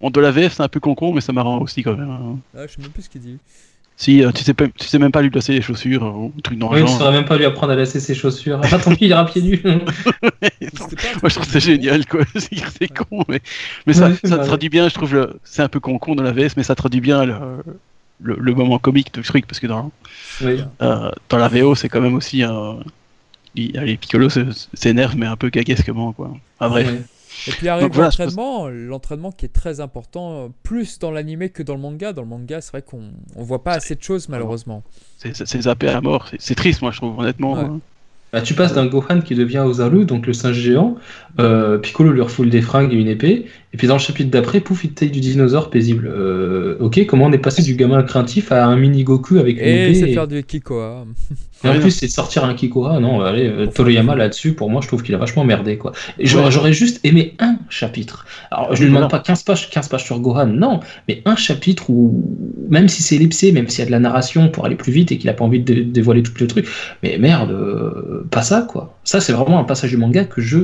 [0.00, 2.10] Bon, de la VF, c'est un peu con mais ça marrant aussi quand même.
[2.10, 2.38] hein.
[2.56, 3.38] Ah, je sais même plus ce qu'il dit.
[3.96, 6.34] Si euh, tu, sais pas, tu sais même pas lui placer les chaussures, euh, ou
[6.42, 6.98] truc dans le Oui, tu genre.
[6.98, 8.60] saurais même pas lui apprendre à lasser ses chaussures.
[8.62, 9.62] Ah, tant pis, il ira pieds nus.
[9.64, 13.40] Moi je trouve ça génial quoi, c'est con mais,
[13.86, 14.44] mais ça, Ouais, ça ouais.
[14.44, 16.74] traduit bien, je trouve, le- c'est un peu con con dans la VS mais ça
[16.74, 17.34] traduit bien le,
[18.20, 19.92] le, le moment comique de ce truc parce que dans,
[20.40, 20.60] Oui.
[20.82, 22.78] euh, dans la VO c'est quand même aussi un...
[23.54, 24.28] il- allez, Piccolo
[24.74, 26.32] s'énerve mais un peu gaguesquement quoi.
[26.60, 27.02] Ah bref, Ouais.
[27.48, 31.74] Et puis arrive voilà, l'entraînement, l'entraînement qui est très important, plus dans l'animé que dans
[31.74, 32.12] le manga.
[32.12, 34.82] Dans le manga, c'est vrai qu'on on voit pas assez de choses malheureusement.
[35.18, 37.54] c'est- zappé à mort, c'est- c'est triste moi je trouve honnêtement.
[37.54, 37.60] Ouais.
[37.60, 37.80] hein.
[38.32, 40.96] Bah, tu passes d'un Gohan qui devient Ozaru, donc le singe géant.
[41.38, 43.46] euh, Piccolo lui refoule des fringues et une épée.
[43.74, 46.06] Et puis dans le chapitre d'après, pouf, il taille du dinosaure paisible.
[46.08, 49.64] Euh, ok, comment on est passé du gamin craintif à un mini Goku avec une
[49.64, 51.04] Et épée c'est et- faire du Kikoa.
[51.64, 53.00] Et en plus, c'est de sortir un Kikora.
[53.00, 55.78] Non, allez, euh, Toriyama là-dessus, pour moi, je trouve qu'il a vachement merdé.
[55.78, 55.92] quoi.
[56.18, 58.26] Et J'aurais juste aimé un chapitre.
[58.50, 59.08] Alors, je ne demande voilà.
[59.08, 62.22] pas 15 pages, 15 pages sur Gohan, non, mais un chapitre où,
[62.68, 65.10] même si c'est ellipsé, même s'il y a de la narration pour aller plus vite
[65.10, 66.66] et qu'il a pas envie de dé- dévoiler tout le truc,
[67.02, 68.94] mais merde, euh, pas ça, quoi.
[69.04, 70.58] Ça, c'est vraiment un passage du manga que je.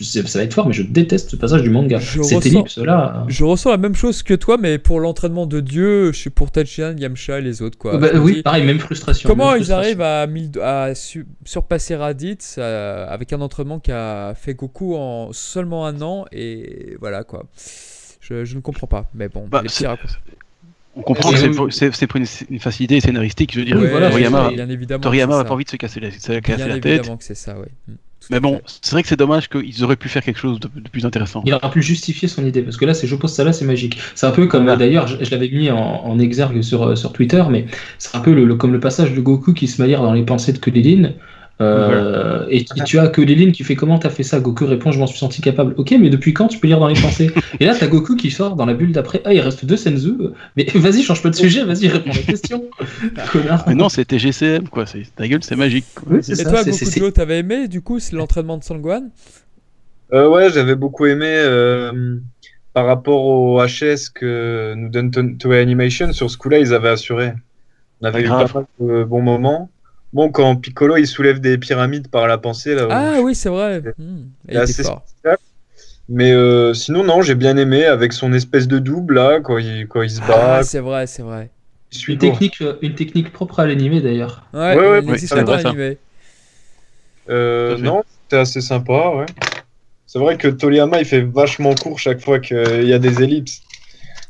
[0.00, 1.98] ça va être fort, mais je déteste ce passage du manga.
[1.98, 3.24] Je ressens-.
[3.28, 6.50] Je ressens la même chose que toi, mais pour l'entraînement de Dieu, je suis pour
[6.50, 7.78] Tachian, Yamcha et les autres.
[7.78, 7.98] Quoi.
[7.98, 9.28] bah, oui, dis, pareil, même frustration.
[9.28, 9.84] Comment même ils frustration.
[10.00, 14.94] arrivent à, 1000 à su- surpasser Raditz euh, avec un entraînement qui a fait Goku
[14.96, 17.44] en seulement un an et voilà quoi.
[18.20, 20.16] Je, je ne comprends pas, mais bon, Bah, les c'est- petits raccourcis.
[20.96, 23.76] On comprend que c'est pour- une, une facilité scénaristique, je veux dire.
[23.78, 25.00] Oui, voilà, Toriyama, c'est- bien évidemment.
[25.00, 26.86] Toriyama que n'a pas envie de se casser la, se casser Bien la tête.
[26.86, 27.68] évidemment que c'est ça, ouais.
[28.30, 30.88] Mais bon, c'est vrai que c'est dommage qu'ils auraient pu faire quelque chose de, de
[30.88, 31.42] plus intéressant.
[31.44, 33.64] Il aura pu justifier son idée parce que là, c'est je pose ça là, c'est
[33.64, 33.98] magique.
[34.14, 37.12] C'est un peu comme d'ailleurs, je, je l'avais mis en, en exergue sur, euh, sur
[37.12, 37.66] Twitter, mais
[37.98, 40.24] c'est un peu le, le- comme le passage de Goku qui se manière dans les
[40.24, 41.12] pensées de Kulilin.
[41.60, 44.92] Euh, et, et tu as que Léline qui fait comment t'as fait ça Goku répond
[44.92, 45.74] je m'en suis senti capable.
[45.76, 47.30] Ok, mais depuis quand tu peux lire dans les pensées?
[47.58, 49.20] Et là t'as Goku qui sort dans la bulle d'après.
[49.24, 50.12] Ah, il reste deux Senzu.
[50.56, 52.64] Mais vas-y, change pas de sujet, vas-y, réponds à la question.
[53.32, 53.64] Connard.
[53.66, 54.86] Mais non, c'était GCM, quoi.
[54.86, 55.86] C'est- Ta gueule, c'est magique.
[55.96, 56.12] quoi.
[56.12, 59.10] Oui, c'est Et ça, toi, Goku t'avais aimé du coup c'est l'entraînement de Sangwan?
[60.12, 62.18] Euh, ouais, j'avais beaucoup aimé euh,
[62.72, 66.12] par rapport au HS que nous donne To- Toei Animation.
[66.12, 67.32] Sur ce coup-là, ils avaient assuré.
[68.00, 68.52] On avait Ah, eu grave.
[68.52, 68.66] pas mal
[69.00, 69.70] de bons moments.
[70.12, 72.88] Bon, quand Piccolo il soulève des pyramides par la pensée, là.
[72.90, 73.82] Ah oui, c'est vrai.
[73.84, 75.02] C'est- Hmm, assez fort.
[75.06, 75.38] spécial.
[76.08, 79.86] Mais euh, sinon, non, j'ai bien aimé avec son espèce de double là, quand il,
[79.88, 80.58] quand il se bat.
[80.58, 81.50] Ah, c'est vrai, c'est vrai.
[82.06, 84.44] Une technique, euh, une technique propre à l'animé d'ailleurs.
[84.52, 85.74] Ouais, Ouais, ouais, ouais, c'est vrai, ça.
[87.28, 89.26] Euh, non, c'était assez sympa, ouais.
[90.06, 93.60] C'est vrai que Toriyama il fait vachement court chaque fois qu'il y a des ellipses.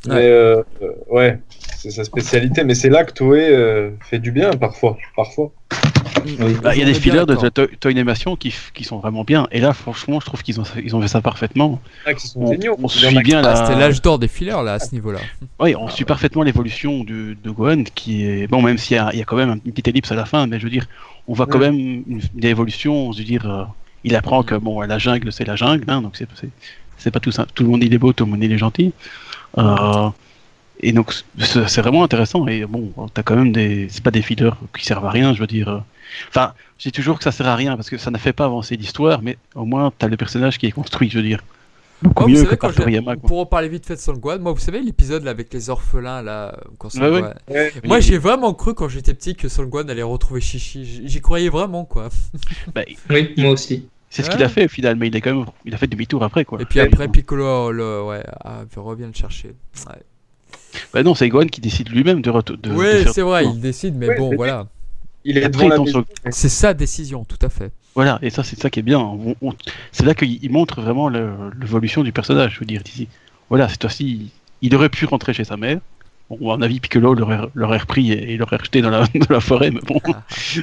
[0.07, 0.14] Ouais.
[0.14, 0.62] Mais euh,
[1.09, 1.41] ouais,
[1.79, 2.64] c'est sa spécialité.
[2.64, 4.97] Mais c'est là que Toei euh, fait du bien parfois.
[5.16, 5.51] parfois.
[6.26, 6.57] Oui.
[6.62, 7.66] Bah, Il y a On des fillers de d'accord.
[7.81, 9.47] Toy Animation qui, qui sont vraiment bien.
[9.53, 11.81] Et là, franchement, je trouve qu'ils ont, ils ont fait ça parfaitement.
[12.07, 12.76] Ah, sont On, géniaux.
[12.83, 13.57] on suit bien Ah, la.
[13.57, 15.20] C'était l'âge d'or des fillers là à ce niveau-là.
[15.61, 19.11] Oui, on suit parfaitement l'évolution du- de Gohan, qui est bon, même s'il y a,
[19.12, 20.87] il y a quand même une petite ellipse à la fin, mais je veux dire,
[21.29, 21.70] on voit quand Ouais.
[21.70, 23.12] même une, une évolution.
[23.12, 23.64] Je veux dire, euh,
[24.05, 26.49] il apprend que bon, la jungle, c'est la jungle, hein, donc c'est, c'est,
[26.99, 27.47] c'est pas tout ça.
[27.55, 28.93] Tout le monde il est beau, tout le monde il est gentil.
[29.57, 30.09] Euh,
[30.81, 32.47] et donc c'est, vraiment intéressant.
[32.47, 35.41] Et bon, t'as quand même des, c'est pas des fillers qui servent à rien, je
[35.41, 35.85] veux dire.
[36.29, 38.45] Enfin, je dis toujours que ça sert à rien parce que ça ne fait pas
[38.47, 41.41] avancer l'histoire, mais au moins t'as le personnage qui est construit, je veux dire.
[42.01, 43.16] Beaucoup Moi, mieux savez, que quand par j'ai- Toriyama.
[43.16, 43.29] quoi.
[43.29, 46.57] pour en parler vite fait de Sangwan, moi, vous savez l'épisode avec les orphelins là,
[46.79, 47.09] quand Ouais,
[47.49, 47.72] ouais.
[47.85, 50.85] Moi, j'ai vraiment cru quand j'étais petit que Sangwan allait retrouver Chichi.
[50.85, 52.09] J- J'y croyais vraiment quoi.
[52.74, 53.89] Bah, Oui, moi aussi.
[54.11, 54.37] C'est ce Ouais.
[54.37, 56.45] qu'il a fait au final, mais il, est quand même, il a fait demi-tour après.
[56.45, 56.62] Quoi.
[56.62, 56.87] Et puis Ouais.
[56.87, 59.49] après, Piccolo le, ouais, ah, revient le chercher.
[59.89, 59.97] Ouais.
[60.92, 63.44] Bah non, c'est Gohan qui décide lui-même de, reto- de, de ouais, faire- c'est vrai,
[63.46, 64.66] il décide, mais Ouais, bon, voilà.
[65.24, 65.92] Il est Après, devant il
[66.24, 67.70] la C'est sa décision, tout à fait.
[67.94, 68.98] Voilà, et ça, c'est ça qui est bien.
[69.00, 69.52] On- on-
[69.92, 72.54] C'est là qu'il il montre vraiment l'évolution du personnage.
[72.54, 73.08] Je veux dire, ici.
[73.48, 74.30] Voilà, cette fois-ci,
[74.62, 75.80] il aurait pu rentrer chez sa mère.
[76.30, 79.34] Bon, à mon avis, Piccolo l'aurait l'aurait repris et, et l'aurait rejeté dans la, dans
[79.34, 79.98] la forêt, mais bon,
[80.54, 80.62] je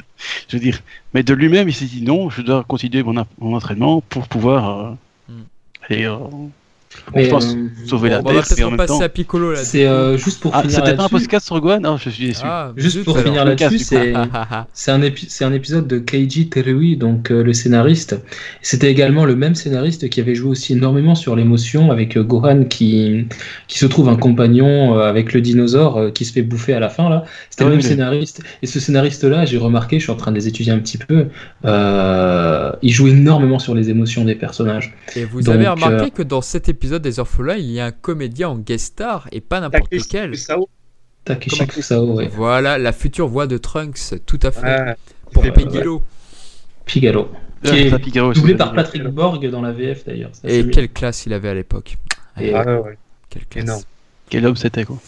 [0.52, 0.80] veux dire.
[1.12, 4.96] Mais de lui-même, il s'est dit non, je dois continuer mon, entraînement pour pouvoir
[5.30, 5.34] euh,
[5.90, 6.16] aller, euh,
[7.14, 9.56] Mais, je pense, euh, sauver la Bon, on va peut-être à Piccolo là.
[9.62, 12.26] c'est euh, juste pour Ah, finir c'était pas un podcast sur Gohan Ah, je suis
[12.28, 12.40] déçu.
[12.44, 13.78] Ah, Juste pour finir là-dessus,
[14.72, 18.16] c'est un, épi- c'est un épisode de Keiji Terui, donc euh, le scénariste.
[18.62, 22.64] C'était également le même scénariste qui avait joué aussi énormément sur l'émotion avec euh, Gohan
[22.64, 23.26] qui,
[23.68, 26.80] qui se trouve un compagnon euh, avec le dinosaure euh, qui se fait bouffer à
[26.80, 27.24] la fin là.
[27.50, 28.42] C'était Ah le même mais- scénariste.
[28.62, 31.26] Et ce scénariste-là, j'ai remarqué, je suis en train de les étudier un petit peu,
[31.64, 34.94] euh, il joue énormément sur les émotions des personnages.
[35.14, 37.86] Et vous Donc, avez remarqué euh, que dans cet épisode des orphelins, il y a
[37.86, 40.34] un comédien en guest star et pas n'importe Takeshi lequel.
[41.24, 42.28] Takeshi Comment- Kusao, ouais.
[42.28, 44.60] Voilà la future voix de Trunks, tout à fait.
[44.66, 44.96] Ouais.
[45.32, 45.42] pour.
[46.84, 47.28] Pigalo.
[47.64, 47.78] Ah, qui
[48.18, 48.72] est Doublé par.
[48.72, 50.30] Patrick Borg dans la VF d'ailleurs.
[50.44, 51.96] Et quelle classe il avait à l'époque.
[52.40, 52.96] Et, Ah, ouais.
[53.28, 53.64] Quelle classe.
[53.64, 53.82] Énorme.
[54.28, 54.98] Quel homme c'était, quoi.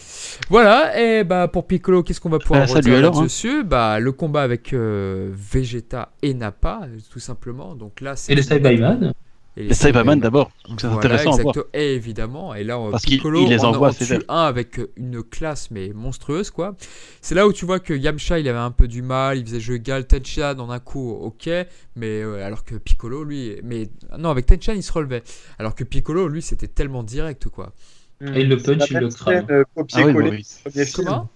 [0.49, 3.21] Voilà, et bah pour Piccolo, qu'est-ce qu'on va pouvoir Ah, redire alors, hein.
[3.21, 3.63] là-dessus?
[3.65, 7.75] Bah le combat avec euh, Vegeta et Nappa, tout simplement.
[7.75, 9.13] Donc là, c'est Et les Cyberman
[9.59, 10.51] et Les Cyberman d'abord.
[10.67, 11.55] Donc, C'est Voilà, intéressant à voir.
[11.55, 14.19] exacto- Et évidemment, et là, Parce qu'il- Piccolo, il les en- envoie en vers.
[14.29, 16.75] un avec euh, une classe mais monstrueuse, quoi.
[17.21, 19.59] C'est là où tu vois que Yamcha, il avait un peu du mal, il faisait
[19.59, 21.49] jouer Gal Tenchan en un coup, ok,
[21.95, 25.23] mais euh, alors que Piccolo, lui, mais non, avec Tenchan, il se relevait,
[25.57, 27.73] alors que Piccolo, lui, c'était tellement direct, quoi.
[28.21, 29.45] Et il le punch, il le crame.
[29.49, 30.85] euh, Ah oui, oui.
[30.93, 31.29] Comment?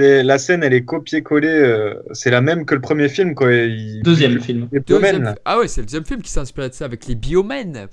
[0.00, 1.48] La scène, elle est copier-coller.
[1.48, 3.52] euh, c'est la même que le premier film, quoi.
[3.52, 4.02] Il...
[4.02, 4.68] Deuxième film.
[4.72, 5.34] Les Deuxième-.
[5.44, 7.86] Ah ouais, c'est le deuxième film qui s'est inspiré de ça avec les Biomens,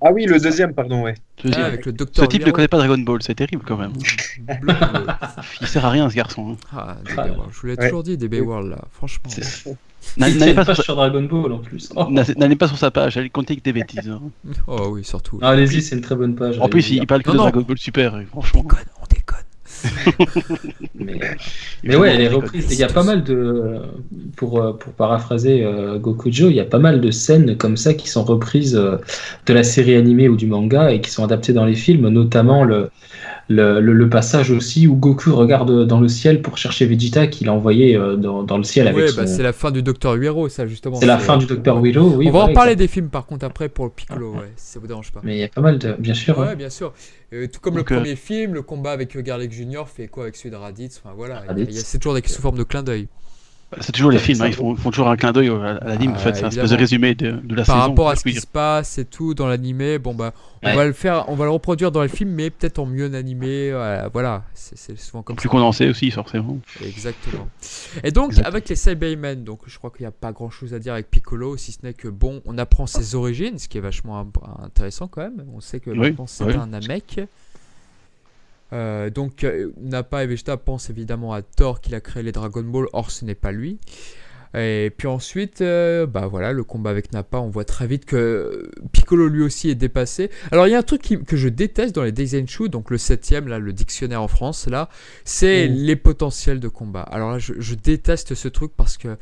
[0.00, 1.14] Ah oui, le deuxième, pardon, ouais.
[1.44, 3.76] Veux Ah, dire, avec le Ce type ne connaît pas Dragon Ball, c'est terrible quand
[3.76, 3.92] même.
[5.60, 6.52] Il sert à rien ce garçon.
[6.52, 6.56] hein.
[6.76, 7.50] Ah, DB Ah, World.
[7.52, 7.86] Je vous l'ai ouais.
[7.88, 9.30] toujours dit, DB World, là, franchement.
[10.16, 10.82] N'allez pas, pas sur...
[10.82, 11.88] sur Dragon Ball en plus.
[11.96, 12.08] Oh.
[12.10, 14.08] n'allez- pas sur sa page, allez compter que des bêtises.
[14.08, 14.20] hein.
[14.66, 15.38] Oh oui, surtout.
[15.42, 16.58] Ah, Allez-y, c'est une très bonne page.
[16.58, 17.44] En plus, il, il parle que Non, de non.
[17.44, 18.62] Dragon Ball Super, franchement.
[18.62, 19.01] déconne, on déconne.
[20.94, 21.18] Mais,
[21.82, 22.66] mais ouais, faut elle est voir, reprise.
[22.70, 23.80] Il y a pas mal de.
[24.36, 28.08] Pour, euh, paraphraser euh, Gokujo, il y a pas mal de scènes comme ça qui
[28.08, 28.98] sont reprises euh,
[29.46, 32.62] de la série animée ou du manga et qui sont adaptées dans les films, notamment
[32.62, 32.90] le,
[33.48, 37.48] le, le- le passage aussi où Goku regarde dans le ciel pour chercher Vegeta qu'il
[37.48, 39.82] a envoyé euh, dans, dans le ciel avec Ouais, son- bah, c'est la fin du
[39.82, 40.96] Docteur Huero, ça, justement.
[40.96, 42.28] C'est la fin du Docteur Willow, oui.
[42.28, 44.80] on va en parler des films, par contre, après, pour le Piccolo, ouais, si ça
[44.80, 45.20] vous dérange pas.
[45.22, 45.94] Mais il y a pas mal de.
[45.98, 46.38] Bien sûr.
[46.38, 46.54] Ouais, hein.
[46.54, 46.92] bien sûr.
[47.32, 50.24] Euh, tout comme Donc, le euh, premier film, le combat avec Garlic Junior fait quoi
[50.24, 51.00] avec celui de Raditz?
[51.04, 53.08] Enfin voilà, c'est toujours des sous forme de clin d'œil.
[53.80, 56.18] C'est toujours les films, hein, ils, font, toujours un clin d'œil à à l'anime, Ah,
[56.18, 57.88] en fait, c'est un espèce de résumé de, de la Par saison.
[57.88, 60.76] rapport à ce qui se passe et tout dans l'animé, bon bah on Ouais.
[60.76, 63.70] va le faire, on va le reproduire dans le film, mais peut-être en mieux animé.
[63.72, 65.52] euh, voilà, c'est souvent comme Plus ça.
[65.52, 66.58] condensé aussi, forcément.
[66.84, 67.48] Exactement.
[68.04, 68.48] Et donc, Exactement.
[68.48, 71.10] avec les Cybermen, donc je crois qu'il n'y a pas grand chose à dire avec
[71.10, 74.24] Piccolo, si ce n'est que bon, on apprend ses origines, ce qui est vachement
[74.62, 75.44] intéressant quand même.
[75.54, 76.54] On sait que Oui, c'est oui.
[76.54, 77.20] un Namek.
[78.72, 82.62] Euh, donc, euh, Nappa et Vegeta pensent évidemment à Thor qu'il a créé les Dragon
[82.62, 83.78] Ball, or ce n'est pas lui.
[84.54, 88.70] Et puis ensuite, euh, bah voilà, le combat avec Nappa, on voit très vite que
[88.92, 90.30] Piccolo lui aussi est dépassé.
[90.50, 92.98] Alors il y a un truc qui- que je déteste dans les Daisenshu, donc le
[92.98, 94.90] septième, là, le dictionnaire en France, là,
[95.24, 95.72] c'est Mm.
[95.72, 97.00] les potentiels de combat.
[97.00, 99.16] Alors là, je, je déteste ce truc parce que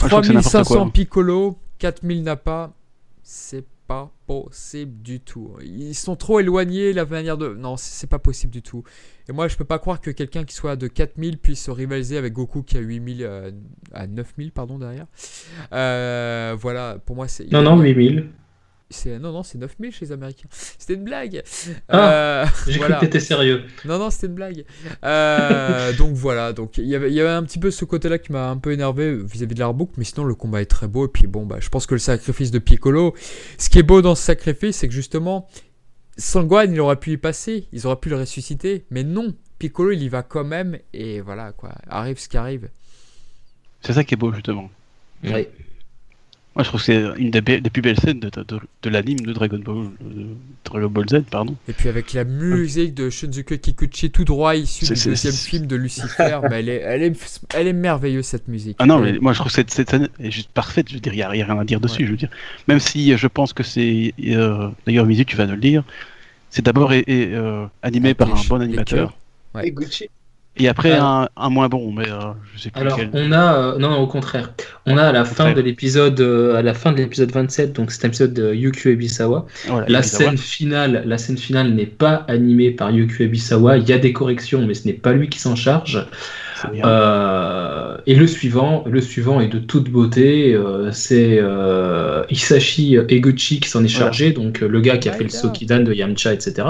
[0.00, 0.90] je trouve que c'est n'importe 3500 quoi.
[0.92, 2.72] Piccolo, 4000 Nappa,
[3.22, 5.52] c'est pas possible du tout.
[5.62, 7.48] Ils sont trop éloignés, la manière de...
[7.54, 8.82] Non, c'est pas possible du tout.
[9.28, 12.32] Et moi, je peux pas croire que quelqu'un qui soit de 4000 puisse rivaliser avec
[12.32, 13.22] Goku qui a 8000...
[13.22, 13.50] euh,
[13.92, 15.06] à 9000, pardon, derrière.
[15.72, 17.50] Euh, voilà, pour moi, c'est...
[17.50, 18.28] Non, non, 8000.
[18.92, 20.48] C'est- Non, non, c'est 9000 chez les Américains.
[20.78, 21.42] C'était une blague.
[21.88, 22.96] Ah, Euh, J'ai voilà.
[22.96, 23.64] cru que t'étais sérieux.
[23.84, 24.64] Non, non, c'était une blague.
[25.04, 28.18] Euh, donc voilà, donc il y avait- il y avait un petit peu ce côté-là
[28.18, 31.06] qui m'a un peu énervé vis-à-vis de l'artbook, mais sinon le combat est très beau.
[31.06, 33.14] Et puis bon, bah, je pense que le sacrifice de Piccolo,
[33.58, 35.48] ce qui est beau dans ce sacrifice, c'est que justement,
[36.18, 40.02] Sangwan, il aurait pu y passer, ils auraient pu le ressusciter, mais non, Piccolo, il
[40.02, 42.68] y va quand même, et voilà quoi, arrive ce qui arrive.
[43.80, 44.70] C'est ça qui est beau, justement.
[45.24, 45.50] Ouais.
[46.54, 49.20] Moi, je trouve que c'est une des, plus belles scènes de, de, de- de l'anime
[49.20, 50.26] de Dragon Ball, de
[50.64, 51.56] Dragon Ball Z, pardon.
[51.66, 55.66] Et puis avec la musique de Shunzuke Kikuchi, tout droit issu C'est- du deuxième film
[55.66, 58.76] de Lucifer, bah, elle, est, elle, est, elle est merveilleuse cette musique.
[58.80, 60.88] Ah non, mais moi je trouve cette, cette scène est juste parfaite.
[60.90, 62.04] Je veux dire, il n'y a, y a rien à dire dessus.
[62.04, 62.30] Je veux dire,
[62.68, 65.84] même si euh, je pense que c'est euh, d'ailleurs Mizu, tu vas nous le dire.
[66.50, 69.16] C'est d'abord euh, animé Avec par les un bon animateur.
[69.54, 69.68] Ouais.
[69.68, 70.08] Et Gucci.
[70.56, 72.18] Et après Alors- un, un moins bon, mais euh,
[72.54, 73.10] je sais plus Alors, lequel.
[73.14, 74.52] on a, euh, non, non, au contraire,
[74.86, 75.54] on a à la fin contraire.
[75.54, 78.90] de l'épisode, euh, à la fin de l'épisode 27, donc c'est un épisode de Yukio
[78.90, 79.46] Ebisawa.
[79.68, 80.24] Voilà, La Ebisawa.
[80.30, 83.78] scène finale, la scène finale n'est pas animée par Yukio Ebisawa.
[83.78, 86.06] Il y a des corrections, mais ce n'est pas lui qui s'en charge.
[86.84, 90.54] Euh, et le suivant, le suivant est de toute beauté.
[90.54, 95.12] euh, c'est euh, Hisashi Eguchi qui s'en est chargé, donc euh, le gars qui a
[95.12, 95.30] fait le.
[95.30, 96.68] Sokidan de Yamcha, etc.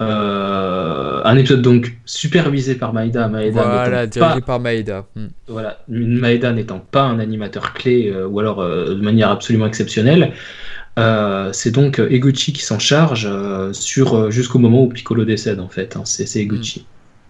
[0.00, 3.28] Euh, un épisode donc supervisé par Maeda.
[3.28, 5.06] Maeda Voilà, n'étant pas dirigé par Maeda.
[5.14, 5.26] Hmm.
[5.46, 10.32] voilà, Maeda n'étant pas un animateur clé euh, ou alors euh, de manière absolument exceptionnelle.
[10.98, 15.60] Euh, c'est donc Eguchi qui s'en charge euh, sur euh, jusqu'au moment où Piccolo décède
[15.60, 15.96] en fait.
[15.96, 16.02] hein.
[16.04, 16.86] c'est Eguchi.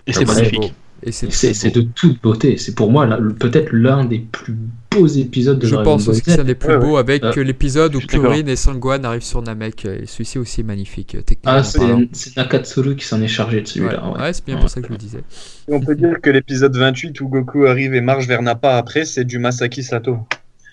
[0.06, 0.74] et c'est magnifique.
[1.02, 2.56] Et c'est de toute beauté.
[2.56, 4.54] C'est pour moi là, le- peut-être l'un des plus
[4.90, 6.96] beaux épisodes de Je Dragon pense Ball aussi que c'est un des plus Ouais, beaux
[6.96, 8.00] avec Euh, euh, l'épisode où.
[8.00, 9.84] Kurin et Sangwan arrivent sur Namek.
[9.86, 14.10] Et celui-ci aussi est magnifique, euh, Ah, c'est Nakatsuru qui s'en est chargé de celui-là.
[14.12, 14.20] ouais.
[14.20, 15.22] ouais, c'est bien pour ça que je le disais.
[15.68, 19.04] Et on peut dire que l'épisode 28 où Goku arrive et marche vers Nappa après,
[19.04, 20.18] c'est du Masaki Sato.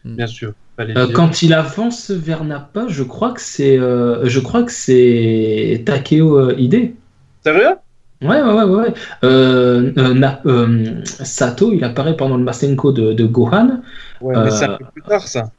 [0.04, 0.16] Hmm.
[0.16, 0.54] Bien sûr.
[0.80, 5.82] Euh, quand il avance vers Nappa, je crois que c'est, euh, je crois que c'est
[5.86, 6.92] Takeo euh, Ide.
[7.44, 7.76] Sérieux?
[8.22, 8.94] Ouais, ouais, ouais, ouais.
[9.24, 13.82] Euh, euh, Na- euh, Sato, il apparaît pendant le Masenko de, de Gohan.
[14.22, 15.52] Ouais, mais c'est un peu plus tard ça.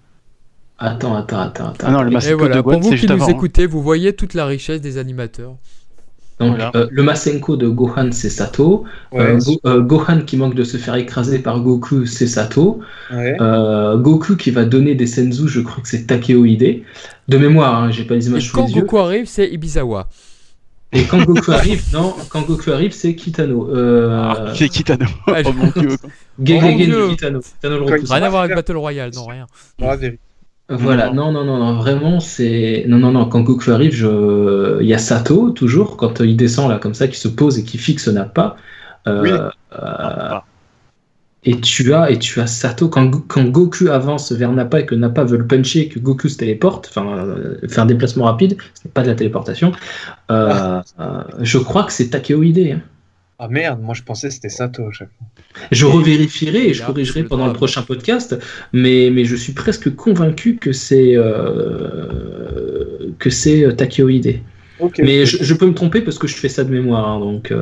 [0.80, 1.86] Attends, attends, attends, attends.
[1.88, 3.26] Ah non, le Et voilà, de pour Gohan, vous c'est qui juste nous avant.
[3.26, 3.30] hein.
[3.30, 5.54] écoutez, vous voyez toute la richesse des animateurs.
[6.40, 6.70] Donc, Voilà.
[6.76, 8.84] euh, le Masenko de Gohan, c'est Sato.
[9.12, 12.78] Ouais, Euh, Go- euh, Gohan qui manque de se faire écraser par Goku, c'est Sato.
[13.12, 13.36] ouais.
[13.40, 16.82] Euh, Goku qui va donner des senzu, je crois que c'est Takeo Ide.
[17.26, 18.82] De mémoire, hein, j'ai pas les Et images sous quand les yeux.
[18.82, 20.08] Goku arrive, c'est Ibizawa.
[20.92, 23.68] Et quand Goku arrive, non, quand Goku arrive, c'est Kitano.
[23.74, 25.06] Euh, Ah, c'est Kitano.
[25.26, 25.96] Ah, oh mon dieu.
[26.42, 27.40] Gegegen Oh, Kitano.
[27.40, 27.84] Kitano le.
[28.10, 29.46] Rien à voir avec Battle Royale, non, rien.
[29.78, 30.20] Dans la vérité.
[30.70, 32.84] Voilà, non, non, non, non, vraiment, c'est.
[32.88, 34.80] Non, non, non, quand Goku arrive, je...
[34.82, 37.64] il y a Sato, toujours, quand il descend là, comme ça, qui se pose et
[37.64, 38.56] qui fixe Nappa.
[39.06, 39.30] Euh, Oui.
[39.32, 40.44] euh, Ah,
[41.50, 44.86] et, tu as, et tu as Sato, quand, Go- quand Goku avance vers Nappa et
[44.86, 48.24] que Nappa veut le puncher et que Goku se téléporte, enfin, euh, faire un déplacement
[48.26, 49.72] rapide, ce n'est pas de la téléportation,
[50.30, 52.72] euh, euh, je crois que c'est Takeo Ide.
[52.76, 52.80] hein.
[53.40, 55.26] Ah merde, moi je pensais que c'était Sato à chaque fois.
[55.70, 58.36] Je revérifierai et je corrigerai le pendant le prochain podcast,
[58.72, 64.40] mais, mais je suis presque convaincu que c'est euh, que c'est euh, Takeo Ide.
[64.98, 67.52] Mais je, je peux me tromper parce que je fais ça de mémoire, hein, donc.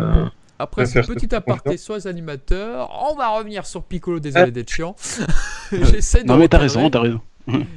[0.59, 4.95] Après ce petit aparté sur les animateurs, on va revenir sur Piccolo, désolé d'être chiant.
[5.73, 7.21] J'essaie de Non mais t'as raison, t'as raison.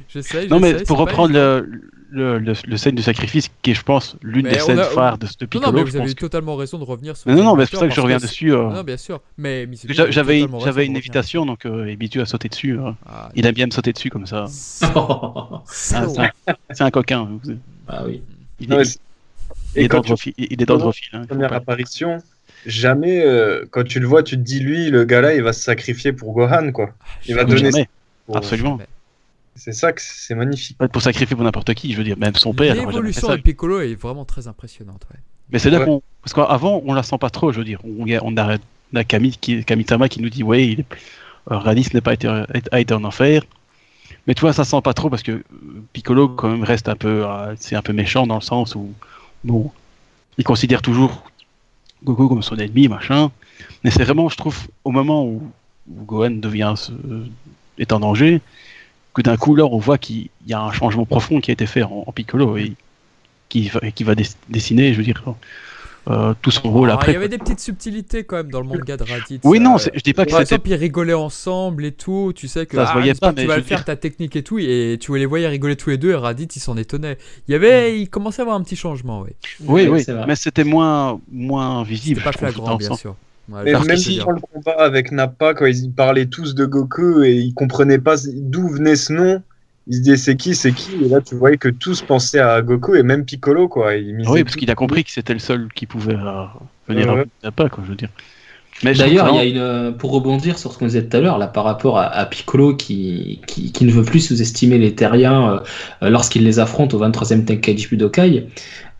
[0.08, 1.70] J'essaie, Non mais pour c'est reprendre le,
[2.10, 5.16] le, le, le scène du sacrifice, qui est je pense l'une des scènes a- phares
[5.18, 7.44] de ce Non, Piccolo, non, mais vous avez totalement raison de revenir sur les non,
[7.44, 8.52] non, mais c'est pour ça que je reviens dessus.
[8.52, 9.20] euh, Non, bien sûr.
[9.38, 12.78] Mais J'avais de une invitation, donc euh, Ebitu a sauté dessus.
[12.80, 12.90] euh.
[13.06, 14.46] Ah, Il aime bien me sauter dessus comme ça.
[14.48, 15.04] salaud.
[15.08, 16.30] Ah, c'est un-
[16.72, 17.28] C'est un coquin.
[17.88, 18.22] ah oui.
[18.58, 18.98] Il est, c'est-
[19.76, 19.88] il Et est.
[20.36, 20.80] Il est hein,
[21.14, 22.18] il faut première pas- apparition,
[22.66, 25.60] jamais, euh, quand tu le vois, tu te dis, lui, le gars-là, il va se
[25.62, 26.90] sacrifier pour Gohan, quoi.
[27.26, 27.54] Il va Jamais.
[27.54, 27.78] donner ça
[28.26, 28.78] pour- Absolument.
[29.56, 30.78] C'est ça que c'est magnifique.
[30.78, 32.74] Pas Pour sacrifier pour n'importe qui, je veux dire, même son père.
[32.74, 35.02] jamais L'évolution de Piccolo est vraiment très impressionnante.
[35.12, 35.18] ouais.
[35.52, 35.84] Mais c'est là Ouais.
[35.84, 36.02] qu'on.
[36.22, 37.80] Parce qu'avant, on la sent pas trop, je veux dire.
[37.84, 38.56] On, on a,
[38.92, 40.84] on a Kami, qui, Kamitama qui nous dit Ouais, il est,
[41.50, 43.42] euh, Raditz n'a pas été, a été en enfer.
[44.26, 45.42] Mais tu vois, ça sent pas trop parce que euh,
[45.92, 47.24] Piccolo, quand même, reste un peu.
[47.26, 48.92] euh, c'est un peu méchant dans le sens où.
[49.44, 49.70] Bon.
[50.38, 51.29] Il considère toujours
[52.04, 53.30] Goku comme son ennemi, machin.
[53.84, 55.42] Mais c'est vraiment, je trouve, au moment où,
[55.88, 56.74] Gohan devient.
[56.76, 56.92] ce-
[57.78, 58.42] est en danger,
[59.14, 61.64] que d'un coup, là, on voit qu'il y a un changement profond qui a été
[61.66, 62.74] fait en, en Piccolo et
[63.48, 65.22] qui va, qui va dess- dessiner, je veux dire,
[66.10, 67.12] euh, tout son rôle Alors, après.
[67.12, 69.40] il y avait des petites subtilités quand même dans le manga de Raditz.
[69.44, 70.54] Oui, non, euh, c'est- je dis pas que Par c'était.
[70.56, 72.32] exemple, ils rigolaient ensemble et tout.
[72.34, 74.42] Tu sais que Ça se ah, voyait pas, tu vas le faire ta technique et
[74.42, 74.58] tout.
[74.58, 76.10] Et tu les voyais rigoler tous les deux.
[76.10, 77.16] Et Raditz, il s'en étonnait.
[77.48, 79.22] Il y avait, il commençait à avoir un petit changement.
[79.22, 79.30] Oui.
[79.66, 82.20] Oui, oui, mais c'était moins, moins visible.
[82.20, 83.14] C'était pas flagrant, bien sûr.
[83.48, 84.26] Ouais, Mais même dire.
[84.26, 88.14] dans le combat avec Nappa, quand ils parlaient tous de Goku et ils comprenaient pas
[88.32, 89.42] d'où venait ce nom,
[89.90, 92.62] ils se disaient c'est qui, c'est qui, et là tu voyais que tous pensaient à
[92.62, 93.94] Goku et même Piccolo quoi.
[93.98, 96.44] Misaient Oui, parce qu'il a compris que c'était le seul qui pouvait euh,
[96.88, 97.24] venir Ouais, à ouais.
[97.44, 98.10] de pas, quoi, je veux dire.
[98.82, 101.46] D'ailleurs, il y a une, pour rebondir sur ce qu'on disait tout à l'heure, là,
[101.48, 105.60] par rapport à, à Piccolo qui, qui, qui ne veut plus sous-estimer les terriens euh,
[106.02, 108.46] euh, lorsqu'il les affronte au 23e Tenkaichi Budokai,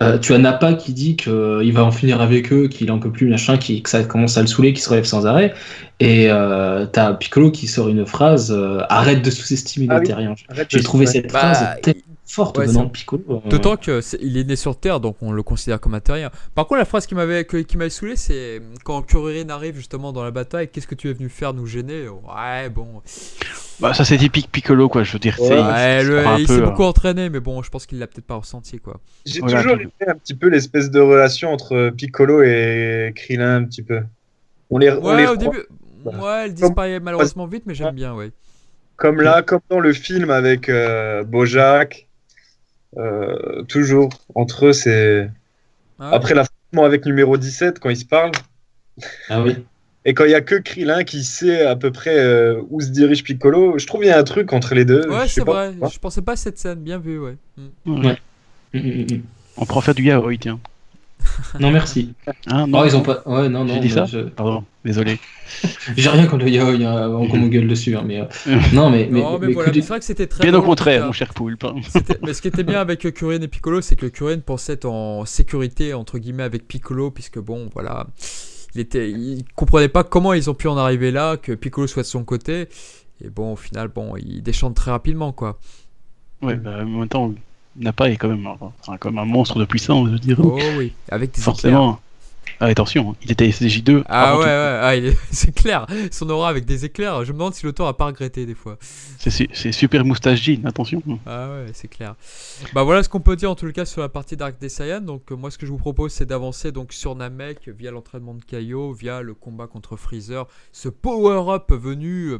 [0.02, 3.10] euh, tu as Nappa qui dit qu'il va en finir avec eux, qu'il en peut
[3.12, 5.54] plus, machin, qui, que ça commence à le saouler, qu'il se relève sans arrêt.
[5.98, 10.06] Et euh, t'as Piccolo qui sort une phrase euh, Arrête de sous-estimer Ah les oui.
[10.06, 10.34] terriens.
[10.68, 11.12] J'ai trouvé ouais.
[11.12, 12.00] cette Bah, phrase tellement
[12.30, 13.22] forte ouais, venant de Piccolo.
[13.28, 16.00] euh, D'autant que c'est- il est né sur Terre, donc on le considère comme un
[16.00, 16.30] terrien.
[16.54, 20.22] Par contre, la phrase qui m'avait qui m'avait saoulé, c'est quand Kuririn arrive justement dans
[20.24, 20.68] la bataille.
[20.68, 22.08] Qu'est-ce que tu es venu faire nous gêner?
[22.08, 23.02] Ouais, bon.
[23.80, 25.36] Bah, ça c'est typique Piccolo, quoi, je veux dire.
[25.40, 28.26] Ouais, Ouais, le- il s'est euh, beaucoup entraîné, mais bon, je pense qu'il l'a peut-être
[28.26, 29.00] pas ressenti quoi.
[29.24, 33.64] J'ai Voilà, toujours aimé un petit peu l'espèce de relation entre Piccolo et Krillin un
[33.64, 34.00] petit peu.
[34.70, 35.64] On les, on les Ouais, au début,
[36.04, 38.30] ouais, elle disparaît malheureusement vite, mais j'aime bien, ouais.
[38.96, 42.06] comme là, comme dans le film avec euh, Bojack.
[42.96, 45.30] Euh, toujours entre eux, c'est
[45.98, 48.32] Ah, après l'affrontement avec numéro 17 quand ils se parlent.
[49.28, 49.56] Ah oui.
[50.06, 52.88] Et quand il y a que Krillin qui sait à peu près euh, où se
[52.88, 55.06] dirige Piccolo, je trouve qu'il y a un truc entre les deux.
[55.10, 55.74] Ouais, c'est vrai.
[55.92, 57.36] Je pensais pas à cette scène, bien vu, ouais.
[57.84, 58.06] Mm.
[58.06, 58.18] ouais.
[58.72, 59.22] Mm, mm, mm.
[59.58, 60.58] On pourra faire du yaoi, tiens.
[61.58, 62.14] Non, merci.
[62.46, 63.22] Hein, Non, ils ont pas.
[63.26, 63.74] Ouais, non, non.
[63.74, 65.18] J'ai dit ça je- Pardon, désolé.
[65.96, 68.24] J'ai rien contre le yaoi, hein, on qu'on me gueule dessus, hein, mais euh,
[68.72, 70.42] non, mais mais, non, mais, mais voilà, c'est vrai que c'était très.
[70.42, 71.64] Bien au drôle, contraire, mon cher Poulpe.
[71.64, 71.74] hein.
[72.22, 75.24] Mais ce qui était bien avec Kuririn et Piccolo, c'est que Kuririn pensait être en
[75.24, 78.06] sécurité entre guillemets avec Piccolo, puisque bon, voilà,
[78.74, 82.02] il était, il comprenait pas comment ils ont pu en arriver là, que Piccolo soit
[82.04, 82.68] de son côté.
[83.22, 85.58] Et bon, au final, bon, il déchante très rapidement, quoi.
[86.42, 87.34] Ouais, bah, en même temps,
[87.76, 90.38] Nappa est quand même, un, un- quand même un monstre de puissance, je dire.
[90.42, 91.44] Oh oui, avec des éclairs.
[91.54, 92.00] Forcément.
[92.58, 94.02] Ah, attention, il était SDJ2.
[94.06, 95.86] Ah ouais, ah, est- c'est clair.
[96.10, 97.24] Son aura avec des éclairs.
[97.24, 98.76] Je me demande si l'auteur a pas regretté des fois.
[99.18, 101.00] C'est su- C'est super moustache jean, attention.
[101.26, 102.16] Ah ouais, c'est clair.
[102.74, 105.00] Bah voilà ce qu'on peut dire en tout cas sur la partie Dark des Saiyans.
[105.00, 108.34] Donc euh, moi ce que je vous propose c'est d'avancer donc sur Namek via l'entraînement
[108.34, 112.38] de Kaio, via le combat contre Freezer, ce power-up venu, euh,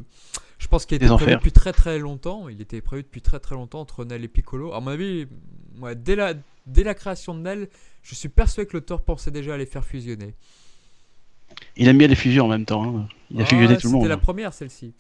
[0.61, 1.39] je pense qu'il était prévu enfers.
[1.39, 2.49] depuis très très longtemps.
[2.49, 4.73] Il était prévu depuis très très longtemps entre Nel et Piccolo.
[4.73, 5.27] À mon avis,
[5.81, 6.35] ouais, dès la
[6.67, 7.69] dès la création de Nel,
[8.05, 10.35] je suis persuadé que l'auteur pensait déjà à les faire fusionner.
[11.77, 12.85] Il aime bien les fusions en même temps.
[12.99, 13.09] hein.
[13.33, 14.07] Il a Ah, fusionné tout le C'était monde.
[14.09, 14.93] la première celle-ci.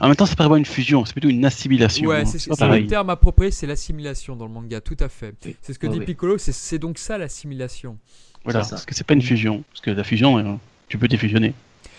[0.00, 2.08] En même temps, c'est pas vraiment une fusion, c'est plutôt une assimilation.
[2.08, 2.24] Ouais, hein.
[2.24, 5.34] c'est le terme approprié, c'est l'assimilation dans le manga, tout à fait.
[5.44, 5.56] Oui.
[5.60, 6.04] C'est ce que Ouais, dit oui.
[6.04, 7.98] Piccolo, c'est- donc ça l'assimilation.
[8.44, 9.64] Voilà, parce que c'est pas une fusion.
[9.72, 10.54] Parce que la fusion, euh,
[10.88, 11.52] tu peux défusionner.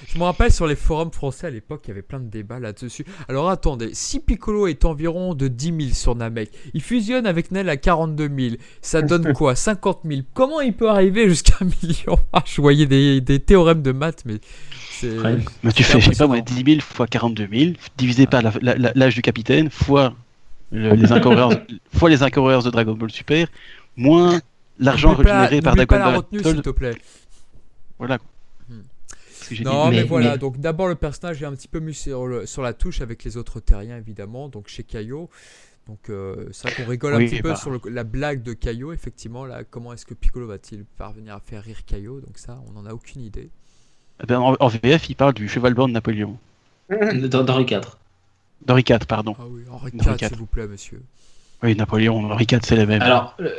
[0.07, 2.59] Je me rappelle sur les forums français à l'époque, il y avait plein de débats
[2.59, 3.05] là-dessus.
[3.29, 7.69] Alors attendez, si Piccolo est environ de 10 000 sur Namek, il fusionne avec Nel
[7.69, 12.17] à 42 000, ça donne quoi 50 000 Comment il peut arriver jusqu'à un million?
[12.33, 14.35] Ah, je voyais des, des théorèmes de maths, mais
[14.91, 15.17] c'est...
[15.19, 15.37] Ouais.
[15.63, 16.63] Mais tu fais, je sais pas moi, impressionnant.
[16.65, 20.13] 10 000 fois 42 000, divisé par la- la- la- l'âge du capitaine, fois
[20.71, 21.07] le- les
[21.93, 23.47] fois les incohérents de Dragon Ball Super,
[23.97, 24.39] moins
[24.79, 26.15] l'argent régénéré par Dragon la Ball.
[26.17, 26.95] retenue, s'il te plaît.
[27.99, 28.17] Voilà.
[28.69, 28.75] Hmm.
[29.17, 29.30] Ce que j'ai
[29.63, 32.27] Non, mais, Mais- voilà, mais- donc d'abord le personnage est un petit peu mis sur,
[32.27, 35.29] le- sur la touche avec les autres terriens, évidemment, donc chez Kaio.
[35.87, 37.55] Donc euh, c'est vrai qu'on rigole Oui, un petit peu bah.
[37.55, 41.39] sur le- la blague de Kaio, effectivement, là, comment est-ce que Piccolo va-t-il parvenir à
[41.39, 43.49] faire rire Kaio Donc ça, on n'en a aucune idée.
[44.23, 46.37] Eh ben, en, en VF, il parle du cheval blanc de Napoléon.
[46.89, 47.97] les quatre.
[48.65, 49.35] D'Henri IV, pardon.
[49.39, 50.27] Ah oui, Henri IV, IV.
[50.27, 51.01] s'il vous plaît, monsieur.
[51.63, 53.03] Oui, Napoléon, Henri IV, c'est les mêmes.
[53.03, 53.49] Alors, euh,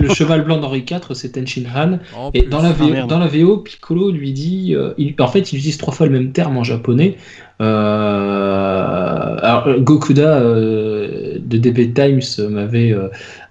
[0.00, 1.98] le cheval blanc d'Henri IV, c'est Tenshin Han.
[2.16, 3.10] En Et dans la, Ah, VO, merde.
[3.10, 4.74] dans la VO, Piccolo lui dit.
[4.74, 7.18] euh, il- en fait, il utilise trois fois le même terme en japonais.
[7.60, 13.08] Euh, alors, Gokuda euh, de DB Times m'avait euh,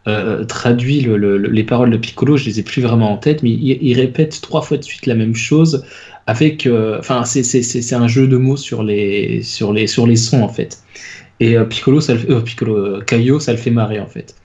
[0.07, 3.43] euh, traduit le- le- les paroles de Piccolo, je les ai plus vraiment en tête,
[3.43, 5.83] mais il, il répète trois fois de suite la même chose
[6.25, 9.85] avec, euh, enfin, c'est- c'est c'est- c'est un jeu de mots sur les, sur les,
[9.87, 10.79] sur les sons en fait.
[11.39, 14.35] Et euh, Piccolo, ça le fait- euh, Piccolo, euh, ça le fait marrer en fait.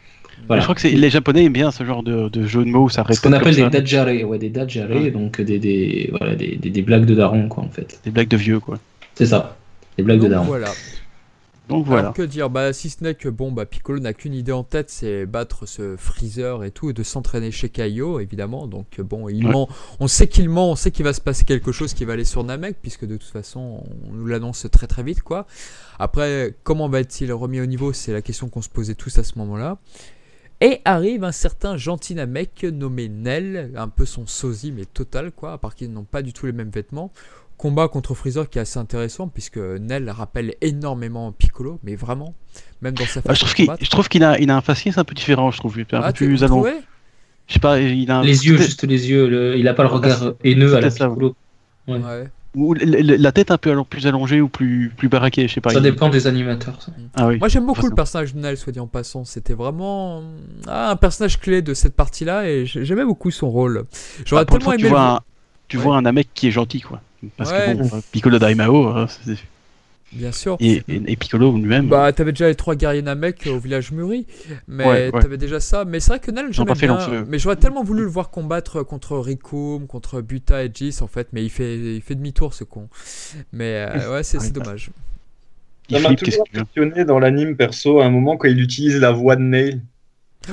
[0.46, 0.60] Voilà.
[0.60, 2.84] Je crois que c'est- les Japonais aiment bien ce genre de, de jeu de mots
[2.84, 5.10] où ça Ce qu'on appelle des dajare, ouais, des dajare, Ouais.
[5.10, 7.98] donc des, des, voilà, des, des, des blagues de daron quoi en fait.
[8.04, 8.78] des blagues de vieux, quoi.
[9.14, 9.56] C'est ça,
[9.96, 10.44] des blagues de daron.
[10.44, 10.68] voilà.
[11.68, 12.02] Donc voilà.
[12.02, 14.64] Alors, que dire Bah si ce n'est que bon bah Piccolo n'a qu'une idée en
[14.64, 18.66] tête, c'est battre ce Freezer et tout et de s'entraîner chez Kaio évidemment.
[18.66, 19.52] Donc bon, il Ouais.
[19.52, 19.68] ment.
[19.98, 22.24] On sait qu'il ment, on sait qu'il va se passer quelque chose qui va aller
[22.24, 25.46] sur Namek puisque de toute façon on nous l'annonce très très vite quoi.
[25.98, 29.24] Après comment va être-il remis au niveau, c'est la question qu'on se posait tous à
[29.24, 29.78] ce moment-là.
[30.60, 35.52] Et arrive un certain gentil Namek nommé Nell, un peu son sosie mais total quoi,
[35.54, 37.10] à part qu'ils n'ont pas du tout les mêmes vêtements.
[37.56, 42.34] Combat contre Freezer qui est assez intéressant puisque Nell rappelle énormément Piccolo, mais vraiment,
[42.82, 43.84] même dans sa Bah, je façon trouve de qu'il combattre.
[43.84, 45.74] je trouve qu'il a, il a un faciès un peu différent, je trouve.
[45.76, 46.72] Il est un Ah, peu plus trouvez
[47.46, 49.82] Je sais pas, il a un- Les yeux, juste les yeux, le- il a pas
[49.82, 51.34] le regard haineux à la Piccolo.
[51.86, 51.98] Ouais.
[51.98, 52.28] Ouais.
[52.56, 55.70] Ou la tête un peu plus allongée ou plus, plus baraquée, je sais pas.
[55.70, 56.80] Ça il- dépend des animateurs.
[56.80, 56.92] ça.
[57.16, 57.38] Ah oui.
[57.38, 59.24] Moi j'aime beaucoup le personnage de Nell, soit dit en passant.
[59.24, 60.22] C'était vraiment
[60.68, 63.84] ah, un personnage clé de cette partie-là et j'ai- j'aimais beaucoup son rôle.
[64.24, 65.20] J'aurais Ah, tellement aimé tu le vois, un,
[65.68, 65.82] tu Ouais.
[65.82, 67.00] vois un mec qui est gentil, quoi.
[67.36, 67.74] Parce Ouais.
[67.76, 69.36] que bon, euh, Piccolo Daimao euh, c'est-
[70.12, 70.56] Bien sûr.
[70.60, 71.88] et, et, et Piccolo lui-même.
[71.88, 74.26] Bah, t'avais déjà les trois guerriers Namek au village Muri,
[74.68, 75.20] mais Ouais, ouais.
[75.20, 75.84] t'avais déjà ça.
[75.84, 76.96] Mais c'est vrai que Nell, j'aimais pas fait bien.
[76.98, 77.24] l'enfeu.
[77.28, 81.28] Mais j'aurais tellement voulu le voir combattre contre Rikum, contre Buta et Jis en fait,
[81.32, 82.88] mais il fait, il fait demi-tour ce con.
[83.52, 84.90] Mais euh, ouais, c'est c'est dommage.
[85.88, 89.10] il Ça m'a toujours impressionné dans l'anime perso à un moment quand il utilise la
[89.10, 89.80] voix de Nail.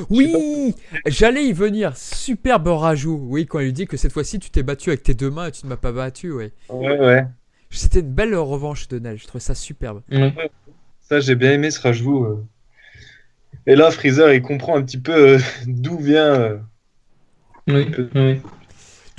[0.10, 0.76] Oui,
[1.06, 1.96] j'allais y venir.
[1.98, 3.20] Superbe rajout.
[3.30, 5.48] Oui, quand il lui dit que cette fois-ci tu t'es battu avec tes deux mains
[5.48, 6.32] et tu ne m'as pas battu.
[6.32, 6.52] Ouais.
[6.70, 7.26] Ouais, ouais.
[7.70, 9.18] C'était une belle revanche de Nell.
[9.18, 10.02] Je trouvais ça superbe.
[10.12, 10.34] Ouais.
[11.00, 12.26] Ça, j'ai bien aimé ce rajout.
[12.26, 12.46] euh.
[13.68, 16.34] Et là, Freezer, il comprend un petit peu euh, d'où vient.
[16.34, 16.58] euh,
[17.68, 18.42] Oui, oui.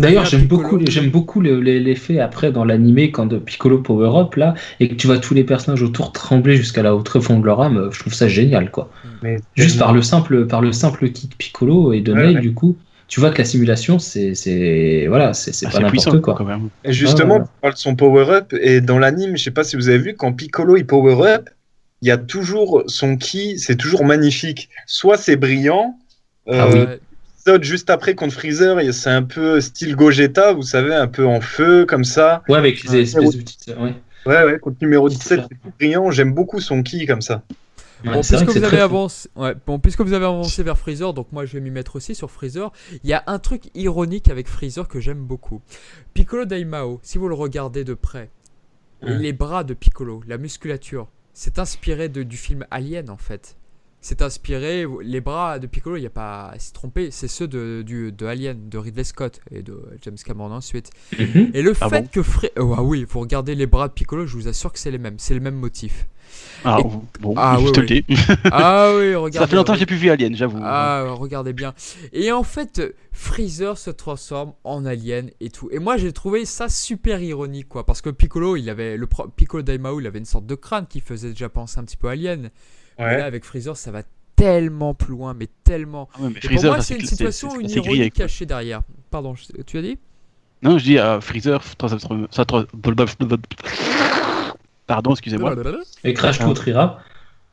[0.03, 4.21] D'ailleurs, j'aime beaucoup, j'aime beaucoup le- le- l'effet après dans l'animé quand de Piccolo Power
[4.21, 7.39] Up là et que tu vois tous les personnages autour trembler jusqu'à la haute fond
[7.39, 7.89] de leur âme.
[7.93, 8.91] Je trouve ça génial quoi.
[9.23, 12.41] mais Juste par le simple, par le simple kick Piccolo et de Ouais, Nail ouais.
[12.41, 12.77] du coup,
[13.09, 16.35] tu vois que la simulation c'est, c'est, voilà, c'est, Ah, pas c'est n'importe puissant, quoi.
[16.35, 16.69] quand même.
[16.85, 17.45] Et justement, Ah, ouais.
[17.45, 20.15] tu parles de son power-up, et dans l'anime, je sais pas si vous avez vu,
[20.17, 21.49] quand Piccolo il power-up,
[22.01, 24.69] il y a toujours son ki, c'est toujours magnifique.
[24.87, 25.99] Soit c'est brillant,
[26.49, 26.99] Ah euh, oui.
[27.45, 31.27] L'épisode juste après contre Freezer, et c'est un peu style Gogeta, vous savez, un peu
[31.27, 32.43] en feu, comme ça.
[32.49, 33.01] Ouais, avec les Ouais.
[33.03, 33.75] espèces de petites.
[33.77, 33.95] Ouais.
[34.27, 35.59] Ouais, ouais, contre numéro 17, Super.
[35.65, 37.43] c'est brillant, j'aime beaucoup son ki comme ça.
[38.05, 41.33] Ouais, Bon, puisque vous avez avancé, ouais, bon, puisque vous avez avancé vers Freezer, donc
[41.33, 42.71] moi je vais m'y mettre aussi sur Freezer.
[43.03, 45.61] Il y a un truc ironique avec Freezer que j'aime beaucoup.
[46.15, 48.31] Piccolo Daimao, si vous le regardez de près,
[49.03, 49.17] Ouais.
[49.19, 53.57] les bras de Piccolo, la musculature, c'est inspiré de, du film Alien en fait.
[54.05, 57.47] C'est inspiré, les bras de Piccolo, il n'y a pas à se tromper, c'est ceux
[57.47, 60.91] de, du, de Alien, de Ridley Scott et de James Cameron ensuite.
[61.17, 61.53] Mhm.
[61.55, 62.51] Et le Ah fait bon que Fré...
[62.59, 64.99] oh, ah oui, vous regardez les bras de Piccolo, je vous assure que c'est les
[64.99, 66.09] mêmes, c'est le même motif.
[66.65, 67.87] Ah, Et- bon, Ah, je oui, te oui.
[67.87, 68.17] le dis.
[68.51, 69.39] Ah oui, regardez.
[69.39, 70.59] Ça fait longtemps que j'ai plus vu Alien, j'avoue.
[70.61, 71.73] Ah, regardez bien.
[72.13, 72.83] Et en fait,
[73.13, 75.69] Freezer se transforme en alien et tout.
[75.71, 77.87] Et moi, j'ai trouvé ça super ironique, quoi.
[77.87, 81.01] Parce que Piccolo, il avait le Piccolo Daimao, il avait une sorte de crâne qui
[81.01, 82.51] faisait déjà penser un petit peu alien.
[82.99, 83.19] Ouais.
[83.19, 84.03] là, avec Freezer, ça va
[84.37, 86.09] tellement plus loin, mais tellement.
[86.15, 88.25] Ah ouais, mais pour Freezer, moi, c'est une situation, c'est- une c'est ironie grillé, quoi.
[88.25, 88.81] cachée derrière.
[89.11, 89.99] Pardon, je- tu as dit?
[90.63, 92.47] Non, je dis à Freezer, ça- ça-
[94.87, 95.55] Pardon, excusez-moi.
[96.05, 97.01] Et Crash tout Trira.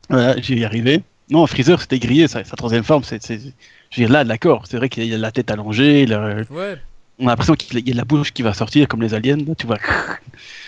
[0.08, 1.02] Voilà, j'y ai arrivé.
[1.30, 3.04] Non, Freezer, c'était grillé, sa, sa troisième forme.
[3.04, 3.52] C'est, je veux
[3.96, 6.76] dire, là, d'accord, c'est vrai qu'il y a la tête allongée, le- Ouais.
[7.20, 9.54] On a l'impression qu'il y a la bouche qui va sortir comme les aliens, là,
[9.56, 9.78] tu vois.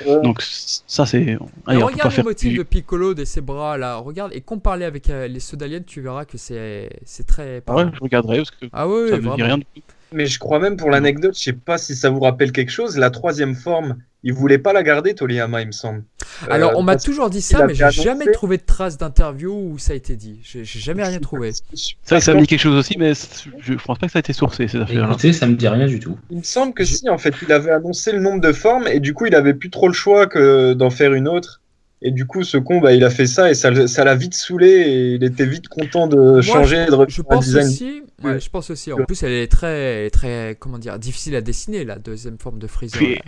[0.06, 0.20] Ouais.
[0.22, 1.38] Donc, ça, c'est.
[1.66, 3.96] Regarde pas les faire motifs plus- de Piccolo, de ses bras là.
[3.96, 7.62] Regarde et compare-les avec euh, les ceux d'Alien, tu verras que c'est c'est très.
[7.66, 9.58] Ah ouais, je regarderai parce que Ah oui, ça oui, me dit rien.
[9.58, 9.80] du tout.
[10.12, 12.96] Mais je crois même pour l'anecdote, je sais pas si ça vous rappelle quelque chose,
[12.98, 16.04] la troisième forme, il voulait pas la garder, Toriyama, il me semble.
[16.48, 19.52] Alors, Euh, on m'a toujours dit ça, mais j'ai annoncé- jamais trouvé de traces d'interview
[19.52, 20.38] où ça a été dit.
[20.44, 21.50] J'ai jamais rien trouvé.
[22.04, 23.12] Ça, ça me dit quelque chose aussi, mais
[23.58, 25.08] je pense pas que ça a été sourcé, ces affaires-là.
[25.10, 26.16] Écoutez, ça me dit rien du tout.
[26.30, 28.86] Il me semble que Je- si, en fait, il avait annoncé le nombre de formes
[28.86, 31.60] et du coup, il avait plus trop le choix que d'en faire une autre.
[32.04, 34.66] Et du coup, ce con, bah, il a fait ça et ça l'a vite saoulé
[34.68, 37.66] et il était vite content de changer de Je pense design.
[37.66, 38.92] aussi, ouais, je pense aussi.
[38.92, 42.66] En plus, elle est très, très, comment dire, difficile à dessiner la deuxième forme de
[42.66, 42.98] Freezer.
[42.98, 43.18] Puis,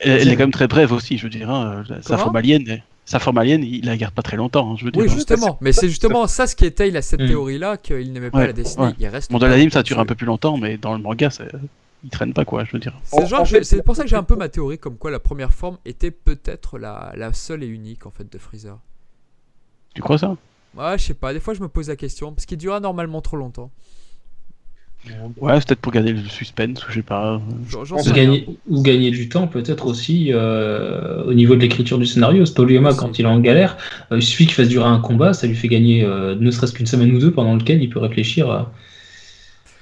[0.00, 1.48] elle, elle est quand même très brève aussi, je veux dire.
[1.50, 2.62] hein, Sa forme alien,
[3.04, 5.02] sa forme alien, il la garde pas très longtemps, hein, je veux dire.
[5.02, 5.56] oui, justement.
[5.60, 7.26] Mais c'est justement ça ce qui étaye à cette Mm.
[7.28, 8.84] théorie-là qu'il n'aimait pas Ouais, la dessiner.
[8.86, 8.92] ouais.
[8.98, 9.30] Il reste.
[9.30, 11.44] Bon, dans l'anime, ça dure un peu plus longtemps, mais dans le manga, ça-
[12.04, 12.92] il traîne pas, quoi, je veux dire.
[13.04, 15.52] C'est En- fait, pour ça que j'ai un peu ma théorie comme quoi la première
[15.52, 18.78] forme était peut-être la, la seule et unique en fait de Freezer.
[19.94, 20.36] Tu crois ça?
[20.76, 23.20] Ouais, je sais pas, des fois je me pose la question, parce qu'il dure anormalement
[23.22, 23.70] trop longtemps.
[25.38, 27.38] Ouais, c'est peut-être pour garder le suspense, ou je sais pas.
[27.38, 32.42] Ou gagner, ou gagner du temps peut-être aussi euh, au niveau de l'écriture du scénario.
[32.42, 32.54] Aussi.
[32.54, 33.76] quand il est en galère,
[34.12, 36.72] euh, il suffit qu'il fasse durer un combat, ça lui fait gagner euh, ne serait-ce
[36.72, 38.50] qu'une semaine ou deux pendant lequel il peut réfléchir.
[38.50, 38.72] à-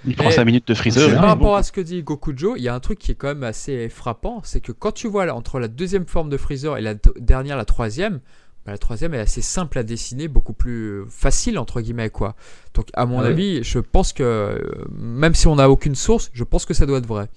[0.06, 1.10] Il prend Mais- 5 minutes de freezer.
[1.14, 3.28] Par rapport à ce que dit Gokujo, il y a un truc qui est quand
[3.28, 6.76] même assez frappant, c'est que quand tu vois là, entre la deuxième forme de Freezer
[6.76, 8.20] et la dernière, la troisième,
[8.66, 12.34] bah, la troisième est assez simple à dessiner, beaucoup plus facile entre guillemets quoi.
[12.74, 13.28] Donc à mon Ah oui.
[13.28, 14.58] avis, je pense que euh,
[14.96, 17.28] même si on n'a aucune source, je pense que ça doit être vrai.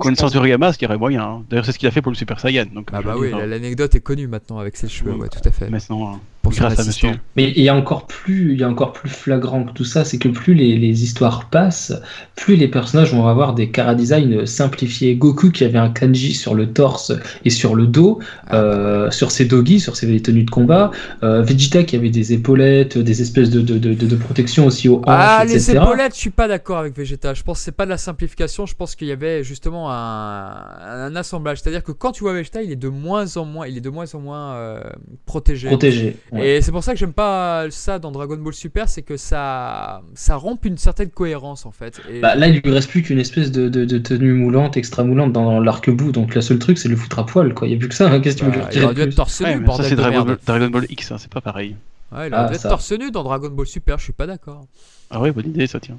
[0.00, 1.22] Connaissance de Toriyama, ce qui aurait moyen.
[1.22, 1.44] hein.
[1.48, 2.66] D'ailleurs, c'est ce qu'il a fait pour le Super Saiyan.
[2.74, 5.20] Donc, Ah bah veux oui, la- l'anecdote est connue maintenant avec ses cheveux, Oui.
[5.20, 5.70] ouais, tout à fait.
[5.70, 7.08] Maintenant, hein, Pour son grâce à assistant.
[7.08, 7.20] monsieur.
[7.36, 10.04] Mais il y a encore plus, il y a encore plus flagrant que tout ça,
[10.04, 11.92] c'est que plus les, les histoires passent,
[12.34, 15.14] plus les personnages vont avoir des chara-design simplifiés.
[15.16, 17.12] Goku qui avait un kanji sur le torse
[17.44, 18.20] et sur le dos,
[18.52, 20.90] euh, sur ses doggies, sur ses tenues de combat.
[21.22, 25.04] Euh, Vegeta qui avait des épaulettes, des espèces de, de, de, protection aussi aux hanches,
[25.06, 25.78] Ah, les etc.
[25.82, 27.34] épaulettes, je suis pas d'accord avec Vegeta.
[27.34, 28.66] Je pense que c'est pas de la simplification.
[28.66, 31.60] Je pense qu'il y avait justement un, un assemblage.
[31.60, 33.90] C'est-à-dire que quand tu vois Vegeta, il est de moins en moins, il est de
[33.90, 34.80] moins en moins euh,
[35.24, 35.68] protégé.
[35.68, 36.16] Protégés.
[36.36, 36.56] Ouais.
[36.56, 40.02] Et c'est pour ça que j'aime pas ça dans Dragon Ball Super, c'est que ça,
[40.14, 42.00] ça rompt une certaine cohérence en fait.
[42.10, 45.04] Et- Bah, là, il lui reste plus qu'une espèce de, de, de tenue moulante, extra
[45.04, 46.12] moulante dans l'arc-bout.
[46.12, 47.52] Donc, le seul truc, c'est de le foutre à poil.
[47.54, 47.66] Quoi.
[47.68, 48.10] Il n'y a plus que ça.
[48.10, 48.20] hein.
[48.20, 49.96] Qu'est-ce que tu veux bah, il aurait de dû être torse nu, Ouais, ça, c'est
[49.96, 50.22] Dragon.
[50.24, 51.76] Ball- Dragon Ball X, hein, c'est pas pareil.
[52.12, 52.68] Ouais, il aurait Ah, dû être ça.
[52.68, 54.64] torse nu dans Dragon Ball Super, je suis pas d'accord.
[55.10, 55.98] Ah ouais, bonne idée, ça tient.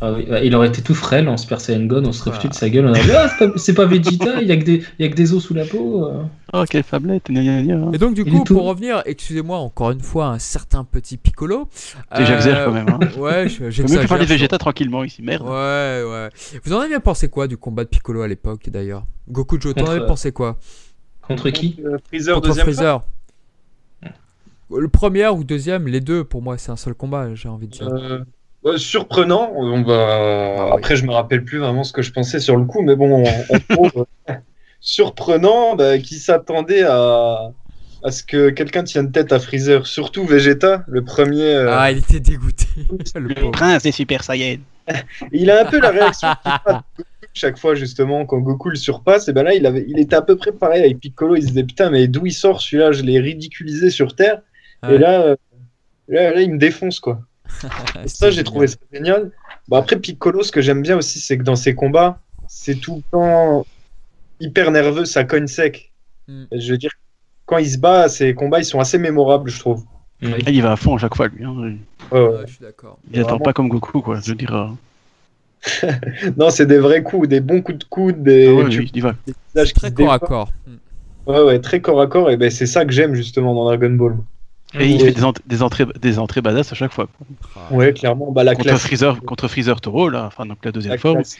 [0.00, 2.40] Ah oui, bah, il aurait été tout frêle en Super Saiyan God, on serait Voilà.
[2.40, 4.56] foutu de sa gueule, on aurait dit Ah, c'est pas, pas Vegeta, il y, a
[4.56, 6.04] que des- il y a que des os sous la peau.
[6.06, 6.22] euh.
[6.52, 7.90] Oh, quelle fablette, gna gna gna.
[7.94, 11.16] Et donc du Il coup, tout- pour revenir, excusez-moi encore une fois, un certain petit
[11.16, 11.68] Piccolo.
[11.72, 12.88] C'est J'exagère Euh, quand même.
[12.88, 12.98] Hein.
[13.18, 14.02] Ouais, mieux j'exagère.
[14.02, 15.46] que parler je- Vegeta tranquillement ici, merde.
[15.46, 16.28] Ouais, ouais.
[16.64, 19.04] Vous en avez bien pensé quoi du combat de Piccolo à l'époque d'ailleurs?
[19.30, 20.58] Gokujo, t'en Contre- avais pensé quoi?
[21.22, 21.76] Contre qui?
[21.84, 23.00] Euh, Freezer Contre deuxième Freezer
[24.76, 27.72] Le premier ou deuxième, les deux pour moi c'est un seul combat, j'ai envie de
[27.72, 27.88] dire.
[28.66, 29.52] Euh, surprenant.
[29.54, 30.06] On va...
[30.08, 30.72] Ah oui.
[30.78, 33.24] Après, je me rappelle plus vraiment ce que je pensais sur le coup, mais bon,
[33.24, 33.90] en gros,
[34.30, 34.34] euh,
[34.80, 37.50] surprenant bah, qui s'attendait à...
[38.02, 41.42] à ce que quelqu'un tienne tête à Freezer, surtout Vegeta, le premier.
[41.42, 42.66] euh, Ah, il était dégoûté.
[43.16, 43.50] le pauvre.
[43.52, 44.58] prince des Super Saiyan.
[45.32, 46.28] Il a un peu la réaction
[47.32, 49.28] chaque fois justement quand Goku le surpasse.
[49.28, 51.36] Et ben là, il avait, il était à peu près pareil avec Piccolo.
[51.36, 52.92] Il se disait putain, mais d'où il sort celui-là?
[52.92, 54.42] Je l'ai ridiculisé sur Terre.
[54.82, 54.94] Ouais.
[54.94, 55.36] Et là,
[56.08, 57.20] là, là, il me défonce quoi.
[58.04, 59.30] Et ça, j'ai trouvé ça génial.
[59.68, 62.96] Bon, après, Piccolo, ce que j'aime bien aussi, c'est que dans ses combats, c'est tout
[62.96, 63.66] le temps
[64.40, 65.92] hyper nerveux, ça cogne sec.
[66.28, 66.44] Mm.
[66.52, 66.90] Et Je veux dire,
[67.46, 69.84] quand il se bat, ses combats, ils sont assez mémorables, je trouve.
[70.22, 70.32] Oui.
[70.46, 71.44] Ah, il va à fond à chaque fois, lui.
[71.44, 71.54] hein.
[71.58, 71.76] Ouais,
[72.20, 72.20] ouais.
[72.28, 72.98] Ouais, je suis d'accord.
[73.12, 73.44] Il attend Vraiment.
[73.44, 74.20] pas comme Goku, quoi.
[74.20, 74.54] Je veux dire.
[74.54, 74.68] euh,
[76.36, 78.90] Non, c'est des vrais coups, des bons coups de coude, des, ah ouais, tu- lui,
[78.94, 79.14] il va.
[79.26, 80.52] des Très corps à corps.
[80.66, 80.74] Mm.
[81.26, 83.90] Ouais, ouais, très corps à corps, et ben c'est ça que j'aime justement dans Dragon
[83.90, 84.16] Ball.
[84.78, 87.08] Et il fait des, ent- des entrées, des entrées badass à chaque fois.
[87.70, 88.82] Ouais, clairement, bah, la Contre classe.
[88.82, 91.16] Freezer, contre Freezer Toro, là, enfin donc la deuxième la forme.
[91.16, 91.36] classe.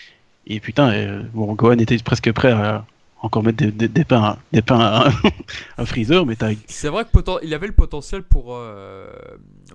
[0.47, 2.85] Et putain, euh, bon, Gohan était presque prêt à
[3.23, 5.11] encore mettre des, des, des pains, à- des pains à,
[5.79, 9.07] à Freezer, mais t'as C'est vrai qu'il il avait le potentiel pour, euh,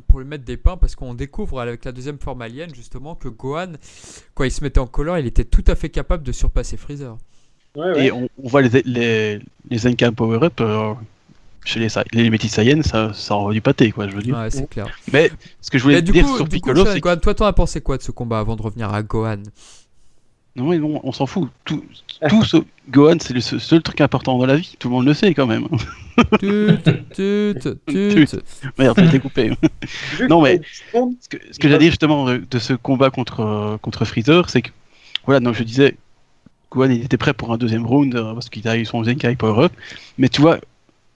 [0.08, 3.28] pour lui mettre des pains parce qu'on découvre avec la deuxième forme alien justement que
[3.28, 3.74] Gohan,
[4.36, 7.18] quand il se mettait en colère, il était tout à fait capable de surpasser Freezer.
[7.76, 8.06] Ouais, ouais.
[8.06, 9.40] Et on, on voit les, les,
[9.70, 10.94] les Power Up euh,
[11.66, 14.38] chez les, les Métis Saiyans, ça, ça envoie du pâté, quoi, je veux dire.
[14.38, 14.88] Ouais, c'est clair.
[15.12, 15.32] Mais
[15.62, 17.54] ce que je voulais Mais du dire coup, sur du Piccolo, c'est toi, t'en as
[17.54, 19.38] pensé quoi de ce combat avant de revenir à Gohan?
[20.56, 21.50] Non, mais non, on s'en fout.
[21.64, 21.84] Tout,
[22.28, 22.58] tout ce
[22.90, 24.76] Gohan, c'est le seul, truc important dans la vie.
[24.80, 25.68] Tout le monde le sait quand même.
[26.40, 26.78] Tut,
[27.16, 27.56] tut,
[27.88, 28.26] tut.
[28.78, 29.52] Merde, j'ai été coupé.
[30.28, 30.60] Non, mais-
[30.94, 34.64] Ce que, ce que j'ai dit justement de, ce combat contre, euh, contre Freezer, c'est
[34.64, 34.72] que,
[35.26, 35.96] voilà, donc je disais,
[36.72, 39.36] Gohan il était prêt pour un deuxième round euh, parce qu'il a eu son Zenkai
[39.36, 39.72] Power Up,
[40.18, 40.60] mais tu vois,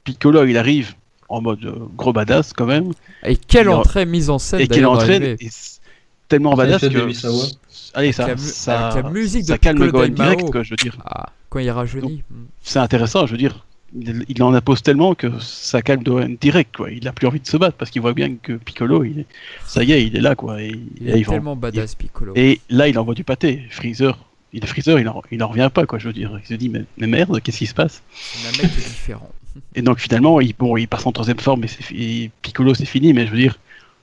[0.03, 0.93] Piccolo il arrive
[1.29, 2.91] en mode euh, gros badass quand même,
[3.25, 5.79] Et quelle Il a- entrée mise en scène et et c'est
[6.27, 7.93] tellement badass que.
[7.95, 10.35] Allez, ça, la mu- ça, avec la musique ça calme Piccolo Gohan Daimao.
[10.35, 10.97] direct, quoi, je veux dire.
[11.05, 12.23] Ah, quand il rajeunit.
[12.63, 13.65] C'est intéressant, je veux dire.
[13.95, 16.89] Il, il en impose tellement que ça calme Gohan direct, quoi.
[16.91, 19.25] Il a plus envie de se battre parce qu'il voit bien que Piccolo, il est-
[19.67, 20.61] ça y est, il est là, quoi.
[20.63, 22.33] Et, Il est va- tellement badass Piccolo.
[22.35, 23.63] Et là, il envoie du pâté.
[23.69, 24.17] Freezer,
[24.51, 26.35] il est Freezer, il en, il en revient pas, quoi, je veux dire.
[26.43, 28.01] Il se dit, mais, mais merde, qu'est-ce qui se passe?
[28.15, 29.29] C'est un mec qui est différent.
[29.75, 33.25] Et donc, finalement, il, bon, il passe en troisième forme, et, Piccolo, c'est fini, mais
[33.27, 33.59] je veux dire,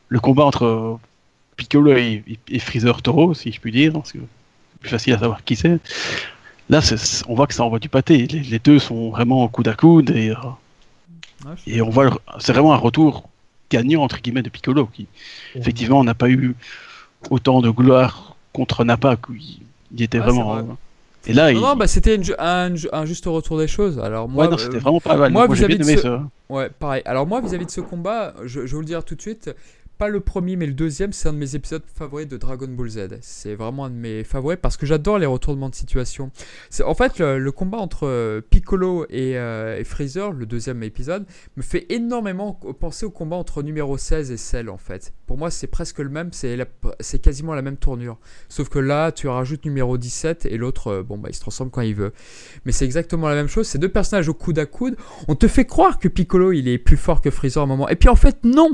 [0.08, 0.96] le combat entre euh,
[1.56, 5.18] Piccolo et, et Freezer Toro, si je puis dire, parce que c'est plus facile à
[5.18, 5.78] savoir qui c'est.
[6.68, 6.80] Là,
[7.28, 8.26] on voit que ça envoie du pâté.
[8.26, 10.34] Les, les deux sont vraiment coude à coude, et, euh,
[11.44, 13.28] Ouais, je- et on voit, c'est vraiment un retour
[13.70, 15.06] gagnant, entre guillemets, de Piccolo, qui,
[15.54, 16.54] effectivement, on n'a pas eu
[17.30, 19.36] autant de gloire contre Nappa, qu'il
[19.92, 20.62] il était Ah, c'est vraiment.
[20.62, 20.74] vrai.
[21.26, 21.62] Et là, Non, il...
[21.62, 23.98] non, bah c'était un, ju- un juste retour des choses.
[23.98, 25.30] Alors moi, ouais, non, euh, c'était vraiment pas mal.
[25.32, 26.22] moi, vis-à-vis de ça.
[26.48, 27.02] Ouais, pareil.
[27.04, 29.50] Alors moi, vis-à-vis de ce combat, je, je vais vous le dire tout de suite,
[30.00, 32.88] pas le premier, mais le deuxième, c'est un de mes épisodes favoris de Dragon Ball
[32.88, 33.18] Z.
[33.20, 36.30] C'est vraiment un de mes favoris parce que j'adore les retournements de situation.
[36.70, 41.26] C'est en fait le, combat entre euh, Piccolo et, euh, et Freezer, le deuxième épisode,
[41.58, 45.12] me fait énormément penser au combat entre numéro 16 et Cell en fait.
[45.26, 46.56] Pour moi, c'est presque le même, c'est
[47.00, 48.18] c'est quasiment la même tournure.
[48.48, 51.68] Sauf que là, tu rajoutes numéro 17 et l'autre, euh, bon bah, il se transforme
[51.68, 52.14] quand il veut.
[52.64, 53.66] Mais c'est exactement la même chose.
[53.66, 54.96] Ces deux personnages au coude à coude.
[55.28, 57.86] On te fait croire que Piccolo il est plus fort que Freezer à un moment.
[57.90, 58.70] Et puis en fait, non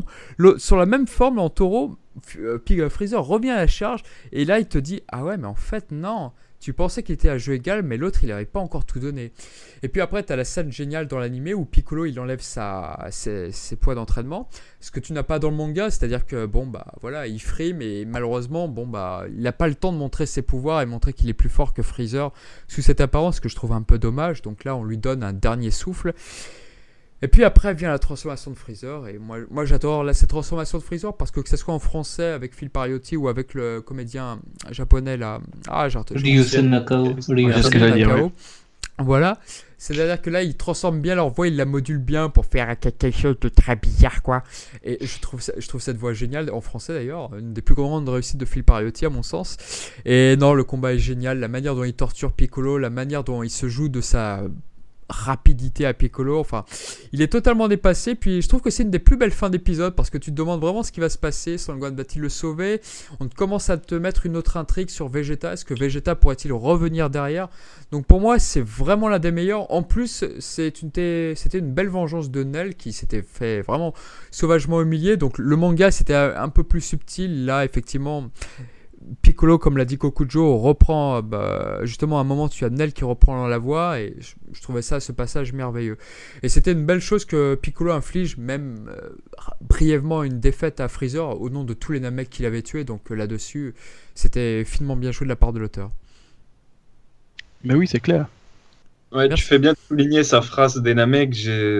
[0.59, 1.97] Sur la même forme, en taureau,
[2.39, 4.03] euh, Freezer revient à la charge.
[4.33, 7.29] Et là, il te dit Ah ouais, mais en fait, non tu pensais qu'il était
[7.29, 9.33] à jeu égal, mais l'autre, il n'avait pas encore tout donné.
[9.83, 13.53] Et puis après, tu as la scène géniale dans l'animé où Piccolo, il enlève ses,
[13.53, 14.49] ses poids d'entraînement.
[14.81, 17.83] Ce que tu n'as pas dans le manga, c'est-à-dire que, bon, bah voilà, il frime
[17.83, 21.13] et malheureusement, bon, bah, il n'a pas le temps de montrer ses pouvoirs et montrer
[21.13, 22.33] qu'il est plus fort que Freezer
[22.69, 24.43] sous cette apparence, que je trouve un peu dommage.
[24.43, 26.15] Donc là, on lui donne un dernier souffle.
[27.23, 29.09] Et puis après vient la transformation de Freezer.
[29.09, 31.79] Et moi, moi j'adore là, cette transformation de Freezer parce que que ce soit en
[31.79, 34.39] français avec Phil Pariotti ou avec le comédien
[34.71, 35.41] japonais là.
[35.69, 37.15] Ah, j'ai j'ai- Ryusen Nakao.
[38.15, 38.33] Nakao.
[38.99, 39.39] Voilà.
[39.79, 43.11] C'est-à-dire que là, ils transforment bien leur voix, ils la modulent bien pour faire quelque
[43.11, 44.43] chose de très bizarre, quoi.
[44.83, 47.75] Et je trouve, ça- je trouve cette voix géniale, en français d'ailleurs, une des plus
[47.75, 49.59] grandes réussites de Phil Pariotti, à mon sens.
[50.07, 53.43] Et non, le combat est génial, la manière dont il torture Piccolo, la manière dont
[53.43, 54.45] il se joue de sa
[55.09, 56.65] rapidité à Piccolo, enfin,
[57.13, 58.15] il est totalement dépassé.
[58.15, 60.37] Puis je trouve que c'est une des plus belles fins d'épisode parce que tu te
[60.37, 61.59] demandes vraiment ce qui va se passer.
[61.59, 62.81] Son Gohan va-t-il le sauver?
[63.21, 65.53] On commence à te mettre une autre intrigue sur Vegeta.
[65.53, 67.49] Est-ce que Vegeta pourrait-il revenir derrière?
[67.93, 69.71] Donc pour moi, c'est vraiment l'un des meilleurs.
[69.73, 73.95] En plus, une c'était une belle vengeance de Nell qui s'était fait vraiment
[74.31, 75.17] sauvagement humilier.
[75.17, 77.45] Donc le manga, c'était un peu plus subtil.
[77.45, 78.31] Là, effectivement.
[79.23, 83.05] Piccolo, comme l'a dit Kokujo, reprend bah, justement à un moment tu as Nell qui
[83.05, 85.97] reprend la voix et je, je trouvais ça ce passage merveilleux.
[86.43, 89.11] Et c'était une belle chose que Piccolo inflige même euh,
[89.61, 92.85] brièvement une défaite à Freezer au nom de tous les Namek qu'il avait tués.
[92.85, 93.75] Donc euh, là-dessus,
[94.15, 95.91] c'était finement bien joué de la part de l'auteur.
[97.65, 98.27] Mais oui, c'est clair.
[99.13, 99.43] Ouais, Merci.
[99.45, 101.35] tu fais bien de souligner sa phrase des Namek.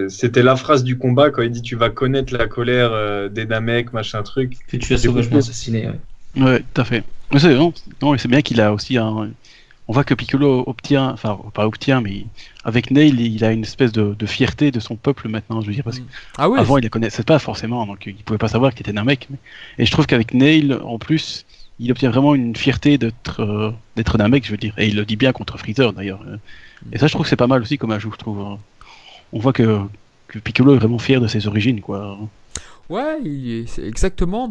[0.09, 3.47] C'était la phrase du combat quand il dit tu vas connaître la colère euh, des
[3.47, 4.59] Namek, machin truc.
[4.69, 5.89] Que tu as sauvagement assassiné.
[5.89, 6.01] ouais.
[6.37, 7.03] Ouais, tout à fait.
[7.33, 7.73] Mais c'est non,
[8.03, 9.31] non, c'est bien qu'il a aussi un.
[9.89, 12.25] On voit que Piccolo obtient, enfin pas obtient, mais
[12.65, 15.61] avec Nail, il a une espèce de, de fierté de son peuple maintenant.
[15.61, 15.99] Je veux dire, parce
[16.39, 18.93] Ah oui, qu'avant il les connaissait pas forcément, donc il pouvait pas savoir qu'il était
[18.93, 19.29] Namek.
[19.31, 19.37] Mais...
[19.79, 21.47] Et je trouve qu'avec Nail, en plus,
[21.79, 24.75] il obtient vraiment une fierté d'être euh, d'être Namek, je veux dire.
[24.77, 26.21] Et il le dit bien contre Freezer d'ailleurs.
[26.27, 26.37] Euh,
[26.93, 28.41] Et ça, je trouve que c'est pas mal aussi comme ajout, je trouve.
[28.41, 28.59] hein.
[29.33, 29.81] On voit que,
[30.29, 32.19] que Piccolo est vraiment fier de ses origines, quoi.
[32.89, 34.51] Ouais, il est- c'est exactement.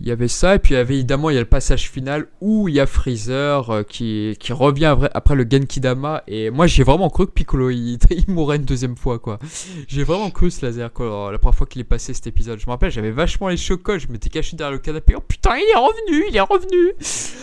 [0.00, 1.88] Il y avait ça, et puis il y avait évidemment il y a le passage
[1.88, 6.24] final où il y a Freezer euh, qui, qui revient après, après le Genkidama.
[6.26, 9.38] Et moi j'ai vraiment cru que Piccolo il, il mourrait une deuxième fois quoi.
[9.86, 12.58] J'ai vraiment cru ce laser quoi, la première fois qu'il est passé cet épisode.
[12.58, 15.14] Je me rappelle, j'avais vachement les chocots, je m'étais caché derrière le canapé.
[15.16, 16.92] Oh putain, il est revenu, il est revenu.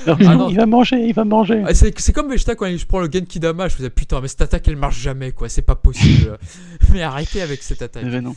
[0.07, 0.49] Ah non.
[0.49, 1.63] il va manger, il va manger.
[1.65, 4.41] Ah, c'est c'est comme Vegeta quand je prends le Genkidama, je faisais putain, mais cette
[4.41, 6.37] attaque elle marche jamais quoi, c'est pas possible.
[6.93, 8.03] mais arrêtez avec cette attaque.
[8.03, 8.35] Ben non.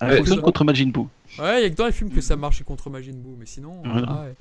[0.00, 1.06] Elle Ouais, fonctionne c'est- contre Majin Buu.
[1.38, 3.46] Ouais, il y a que dans les films que ça marchait contre Majin Buu, mais
[3.46, 3.82] sinon.
[3.84, 4.06] Voilà.
[4.08, 4.34] ah ouais.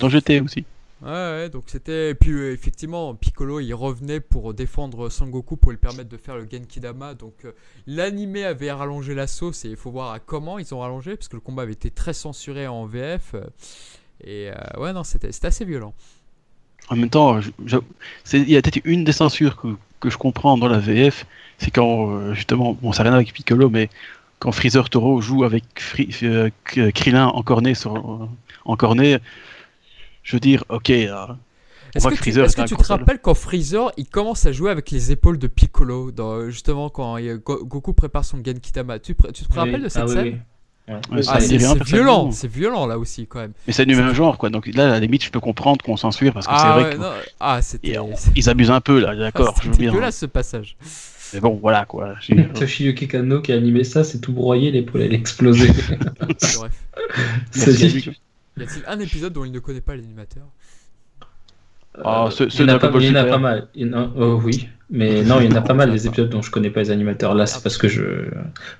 [0.00, 0.64] Dans GT aussi.
[1.02, 2.10] Ouais, ouais, donc c'était.
[2.10, 6.36] Et puis euh, effectivement, Piccolo il revenait pour défendre Sangoku pour lui permettre de faire
[6.36, 7.14] le Genkidama.
[7.14, 7.52] Donc euh,
[7.86, 11.28] l'animé avait rallongé la sauce et il faut voir à comment ils ont rallongé parce
[11.28, 13.34] que le combat avait été très censuré en VF.
[13.34, 13.44] euh,
[14.22, 15.94] et euh, ouais, non, c'était assez violent.
[16.88, 19.68] En même temps, il y a peut-être une des censures que,
[20.00, 21.26] que je comprends dans la VF,
[21.58, 23.88] c'est quand justement, bon, ça n'a rien avec Piccolo, mais
[24.44, 28.28] quand Freezer Toro joue avec Fri- euh, K- Krillin encorné sur euh,
[28.66, 29.18] encorné,
[30.22, 31.26] je veux dire, ok, euh,
[31.94, 34.90] Est-ce que, que tu, est-ce que te rappelles quand Freezer il commence à jouer avec
[34.90, 39.22] les épaules de Piccolo dans, justement quand il- Go- Goku prépare son Genkidama Tu, te
[39.54, 40.36] rappelles de cette Ah scène oui.
[40.86, 41.00] Ouais.
[41.10, 43.52] Ouais, ça Ah, c'est violent, c'est violent là aussi quand même.
[43.66, 44.50] mais c'est du même genre, quoi.
[44.50, 46.96] Donc là, à la limite, je peux comprendre qu'on censure parce que Ah, c'est vrai
[46.98, 47.06] ouais,
[47.40, 47.96] ah c'était.
[48.36, 49.90] ils abusent un peu là, d'accord, je veux bien.
[49.90, 50.76] dégueulasse ce passage.
[51.32, 52.14] Mais bon, voilà, quoi.
[52.54, 55.68] Toshiyuki Kano qui a animé ça, c'est tout broyé, l'épaule elle a explosé.
[55.68, 56.84] Bref.
[58.56, 60.44] Y a-t-il un épisode dont il ne connaît pas l'animateur?
[62.02, 63.68] Ah, Euh, ce- il ce y en a pas, il y en a pas mal.
[63.74, 66.06] Il y en a- oh, oui, mais non, il y en a pas mal des
[66.06, 67.34] épisodes dont je connais pas les animateurs.
[67.34, 68.02] Là, c'est parce que je.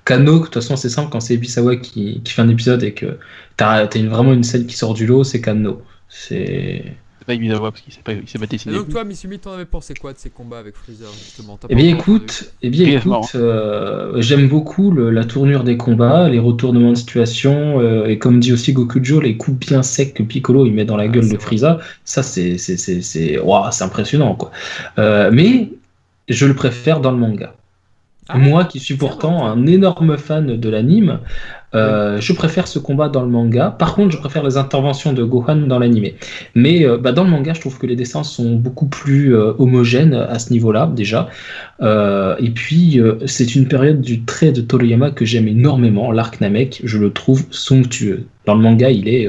[0.05, 2.93] Kano, de toute façon, c'est simple, quand c'est Ebisawa qui, qui fait un épisode et
[2.93, 3.17] que
[3.57, 5.81] t'as as une, vraiment une scène qui sort du lot, c'est Kano.
[6.09, 6.83] C'est.
[7.25, 9.03] C'est pas évident à voir parce qu'il s'est pas, il s'est pas Et donc toi,
[9.03, 12.69] Mitsumi, t'en avais pensé quoi de ces combats avec Freezer justement Eh bien, écoute, eh
[12.69, 18.05] bien, écoute euh, j'aime beaucoup le- la tournure des combats, les retournements de situation, euh,
[18.07, 21.07] et comme dit aussi Gokujo, les coups bien secs que Piccolo il met dans la
[21.07, 21.37] Ah, gueule de.
[21.37, 24.51] Frieza, ça c'est c'est c'est c'est ouah, c'est impressionnant quoi.
[24.99, 25.71] Euh, mais
[26.27, 27.55] je le préfère dans le manga.
[28.27, 31.19] Ah, Moi qui suis pourtant un énorme fan de l'anime,
[31.75, 33.69] euh, je préfère ce combat dans le manga.
[33.77, 36.11] Par contre, je préfère les interventions de Gohan dans l'anime.
[36.55, 39.53] Mais euh, bah, dans le manga, je trouve que les dessins sont beaucoup plus euh,
[39.59, 41.29] homogènes à ce niveau-là, déjà.
[41.81, 46.11] Et puis, c'est une période du trait de Toriyama que j'aime énormément.
[46.11, 48.25] L'arc Namek, je le trouve somptueux.
[48.45, 49.27] Dans le manga, il est.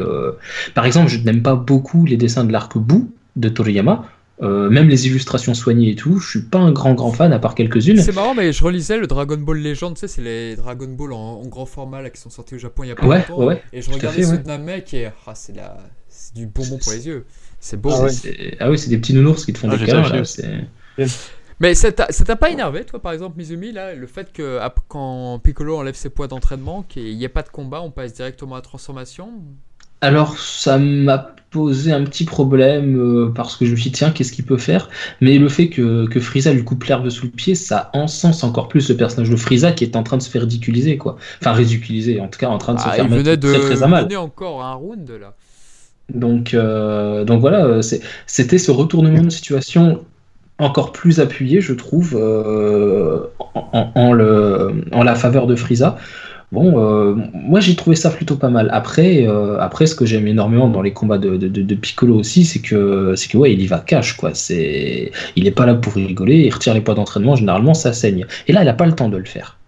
[0.75, 4.05] Par exemple, je n'aime pas beaucoup les dessins de l'arc Boo de Toriyama.
[4.43, 7.39] Euh, même les illustrations soignées et tout, je suis pas un grand grand fan à
[7.39, 7.97] part quelques-unes.
[8.03, 11.15] C'est marrant, mais je relisais le Dragon Ball Legend, tu sais, c'est les Dragon Ball
[11.15, 13.19] en, en grand format là, qui sont sortis au Japon il y a pas Ouais,
[13.21, 13.39] longtemps.
[13.39, 13.63] ouais, ouais.
[13.73, 14.39] Et je regardais fait, ceux ouais.
[14.43, 15.79] de Namek et ah, c'est la...
[16.11, 17.25] c'est du bonbon pour les yeux.
[17.61, 17.91] C'est beau.
[17.95, 18.11] Ah ouais.
[18.11, 20.03] C'est- Ah oui, c'est des petits nounours qui te font Ah, des câlins.
[20.99, 21.07] là,
[21.59, 25.79] Mais ça t'a pas énervé, toi, par exemple, Mizumi, là, le fait que quand Piccolo
[25.79, 28.63] enlève ses poids d'entraînement, qu'il n'y ait pas de combat, on passe directement à la
[28.63, 29.31] transformation?
[30.03, 34.11] Alors, ça m'a posé un petit problème euh, parce que je me suis dit, tiens,
[34.11, 34.89] qu'est-ce qu'il peut faire?
[35.21, 38.69] Mais le fait que, que Frieza lui coupe l'herbe sous le pied, ça encense encore
[38.69, 41.17] plus le personnage de Frieza qui est en train de se faire ridiculiser, quoi.
[41.41, 43.49] Enfin, ridiculiser, en tout cas, en train de se Ah, faire il mettre venait de
[43.53, 44.05] très très à mal.
[44.05, 45.35] mener encore un round là.
[46.13, 47.83] Donc, euh, donc voilà, euh,
[48.27, 50.05] c'était ce retournement de situation
[50.59, 55.99] encore plus appuyé, je trouve, euh, en, en- en le, en la faveur de Frieza.
[56.53, 58.69] Bon, euh, moi j'ai trouvé ça plutôt pas mal.
[58.73, 62.61] Après, euh, après ce que j'aime énormément dans les combats de, de, Piccolo aussi, c'est
[62.61, 64.33] que, c'est que ouais, il y va cash, quoi.
[64.33, 68.27] C'est, il est pas là pour rigoler, il retire les poids d'entraînement, généralement ça saigne.
[68.47, 69.59] Et là, il a pas le temps de le faire.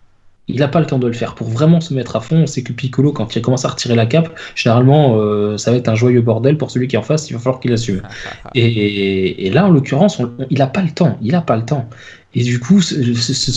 [0.50, 1.34] Il n'a pas le temps de le faire.
[1.34, 4.06] Pour vraiment se mettre à fond, c'est que Piccolo, quand il commence à retirer la
[4.06, 7.28] cape, généralement, euh, ça va être un joyeux bordel pour celui qui est en face,
[7.28, 8.00] il va falloir qu'il assume.
[8.55, 11.18] Et, et là, en l'occurrence, on- on- il n'a pas le temps.
[11.22, 11.88] Il n'a pas le temps.
[12.34, 12.94] Et du coup, ce,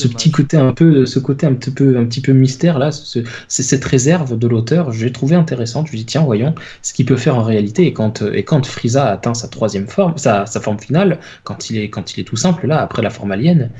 [0.07, 3.19] petit côté un peu, ce côté un petit peu, un petit peu mystère là, ce-
[3.47, 5.87] cette réserve de l'auteur, j'ai trouvé intéressante.
[5.87, 7.85] Je me dis tiens, voyons ce qu'il peut faire en réalité.
[7.85, 11.77] Et quand, et quand Frieza atteint sa troisième forme, sa, sa forme finale, quand il
[11.79, 13.71] est, quand il est tout simple là, après la forme alien,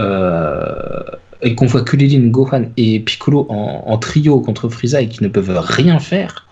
[0.00, 1.02] euh,
[1.42, 5.22] et qu'on voit que Lilin, Gohan et Piccolo en, en trio contre Frieza et qui
[5.22, 6.45] ne peuvent rien faire.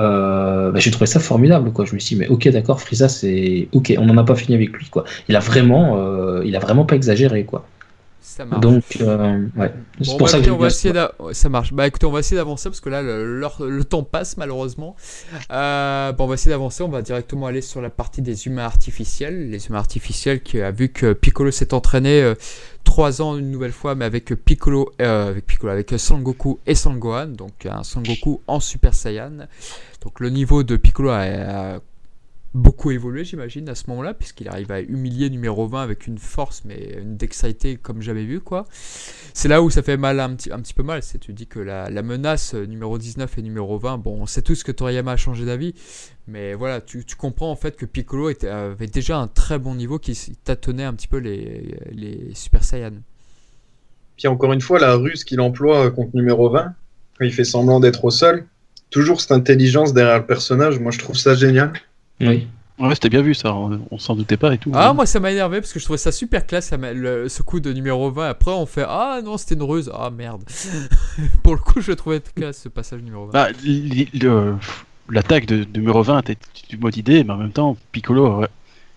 [0.00, 1.84] Euh, bah, j'ai trouvé ça formidable quoi.
[1.84, 4.54] Je me suis dit mais ok d'accord Frieza c'est ok on n'en a pas fini
[4.54, 5.04] avec lui quoi.
[5.28, 7.68] Il a vraiment euh, il a vraiment pas exagéré quoi.
[8.24, 8.62] Ça marche.
[8.62, 9.70] Donc euh, ouais
[10.00, 10.94] c'est Bon, pour bah, ça que on va essayer
[11.32, 11.74] ça marche.
[11.74, 14.96] Bah écoutez, on va essayer d'avancer parce que là le, temps passe malheureusement.
[15.52, 16.82] Euh, bon, on va essayer d'avancer.
[16.82, 19.50] On va directement aller sur la partie des humains artificiels.
[19.50, 22.34] Les humains artificiels qui a vu que Piccolo s'est entraîné euh,
[22.82, 27.26] trois ans une nouvelle fois, mais avec Piccolo, euh, avec Piccolo, avec Sangoku et Sangohan.
[27.26, 29.48] Donc un Sangoku en Super Saiyan.
[30.02, 31.78] Donc le niveau de Piccolo a, a
[32.54, 36.62] beaucoup évolué, j'imagine, à ce moment-là, puisqu'il arrive à humilier numéro 20 avec une force,
[36.64, 38.66] mais une dextérité comme jamais vu, quoi.
[39.34, 41.02] C'est là où ça fait mal un petit, un petit peu mal.
[41.02, 44.26] C'est tu dis que la, la menace euh, numéro 19 et numéro 20, bon, on
[44.26, 45.74] sait tous que Toriyama a changé d'avis,
[46.28, 49.74] mais voilà, tu, tu comprends en fait que Piccolo était, avait déjà un très bon
[49.74, 50.14] niveau qui
[50.44, 52.92] tâtonnait un petit peu les, les Super Saiyan.
[54.16, 56.72] Puis encore une fois, la ruse qu'il emploie contre numéro 20,
[57.18, 58.46] quand il fait semblant d'être au sol,
[58.90, 61.72] toujours cette intelligence derrière le personnage, moi je trouve ça génial.
[62.20, 62.46] Oui.
[62.80, 64.72] Ouais, c'était bien vu ça, on, on s'en doutait pas et tout.
[64.74, 67.28] Ah, moi ça m'a énervé parce que je trouvais ça super classe ça m'a- le-
[67.28, 68.28] ce coup de numéro 20.
[68.28, 69.90] Après, on fait Ah non, c'était une ruse.
[69.94, 70.42] Ah merde.
[71.44, 73.32] Pour le coup, je le trouvais classe ce passage numéro 20.
[73.32, 73.48] Bah,
[75.10, 76.38] L'attaque de, de numéro 20 était
[76.70, 78.48] une bonne idée, mais en même temps, Piccolo, ouais,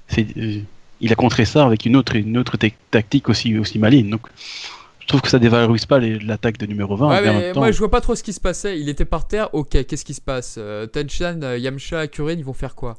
[0.08, 0.62] c'est, euh,
[1.02, 2.58] il a contré ça avec une autre, une autre
[2.92, 4.10] tactique aussi, aussi maligne.
[4.10, 4.22] Donc,
[5.02, 7.10] je trouve que ça dévalorise pas l'attaque de numéro 20.
[7.10, 8.80] Ouais, mais en mais même temps, moi je vois pas trop ce qui se passait.
[8.80, 10.56] Il était par terre, ok, qu'est-ce qui se passe?
[10.58, 12.98] Euh, Tenchan, euh, Yamcha, Kurin, ils vont faire quoi?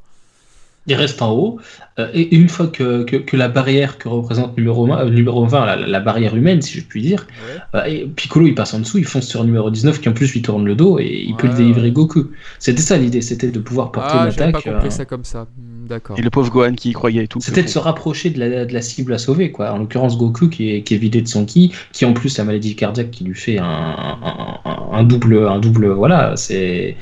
[0.88, 1.58] Il reste en haut
[1.98, 5.44] euh, et une fois que, que, que la barrière que représente numéro 20, euh, numéro
[5.46, 7.26] 20 la, la barrière humaine si je puis dire,
[7.74, 7.80] Ouais.
[7.80, 10.32] euh, et Piccolo il passe en dessous, il fonce sur numéro 19 qui en plus
[10.32, 11.90] lui tourne le dos et il peut le délivrer.
[11.90, 12.30] Goku.
[12.58, 14.72] C'était ça l'idée, c'était de pouvoir porter Ah, une j'avais pas attaque.
[14.72, 15.42] compris euh, ça comme ça.
[15.56, 16.18] Hmm, D'accord.
[16.18, 17.40] Et le pauvre Gohan qui y croyait et tout.
[17.40, 19.72] C'était de se rapprocher de la, de la cible à sauver, quoi.
[19.72, 22.44] En l'occurrence, Goku qui est, qui est vidé de son ki, qui en plus la
[22.44, 26.96] maladie cardiaque qui lui fait un, un, un- un double, un double, voilà, c'est,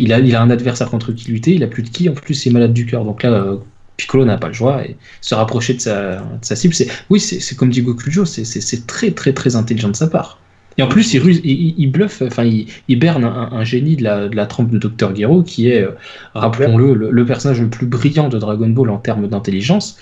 [0.00, 2.14] il a, il a un adversaire contre qui lutter, il a plus de ki, en
[2.14, 3.56] plus il est malade du cœur, donc là, euh,
[3.96, 7.20] Piccolo n'a pas le choix et se rapprocher de sa, de sa cible, c'est, oui,
[7.20, 10.38] c'est comme dit Gokujo, c'est très très très intelligent de sa part.
[10.78, 14.04] Et en plus, il, ruse, il, il- bluffe, enfin, il, il berne un, génie de
[14.04, 15.14] la, de la trempe de Dr.
[15.14, 15.90] Gero, qui est, euh,
[16.34, 19.98] rappelons-le, le, le personnage le plus brillant de Dragon Ball en termes d'intelligence.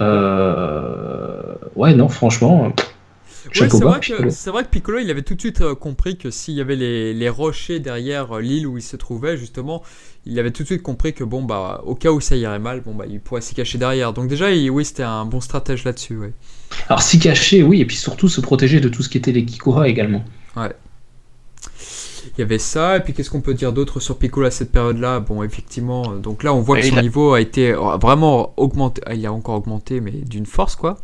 [0.00, 1.42] Euh,
[1.76, 2.72] ouais, non, franchement.
[3.60, 4.30] Oui, c'est vrai, que, Piccolo.
[4.30, 6.76] c'est vrai que Piccolo, il avait tout de suite euh, compris que s'il y avait
[6.76, 9.82] les, les rochers derrière euh, l'île où il se trouvait, justement,
[10.26, 12.80] il avait tout de suite compris que, bon, bah, au cas où ça irait mal,
[12.80, 14.12] bon, bah, il pourrait s'y cacher derrière.
[14.12, 16.32] Donc, déjà, il- oui, c'était un bon stratège là-dessus, ouais.
[16.88, 19.44] Alors s'y cacher, oui, et puis surtout se protéger de tout ce qui était les
[19.44, 20.24] Kikura également.
[22.36, 24.72] Il y avait ça, et puis qu'est-ce qu'on peut dire d'autre sur Piccolo à cette
[24.72, 25.20] période-là?
[25.20, 29.02] Bon, effectivement, euh, donc là, on voit que son a- niveau a été vraiment augmenté.
[29.14, 30.98] Il a encore augmenté, mais d'une force, quoi.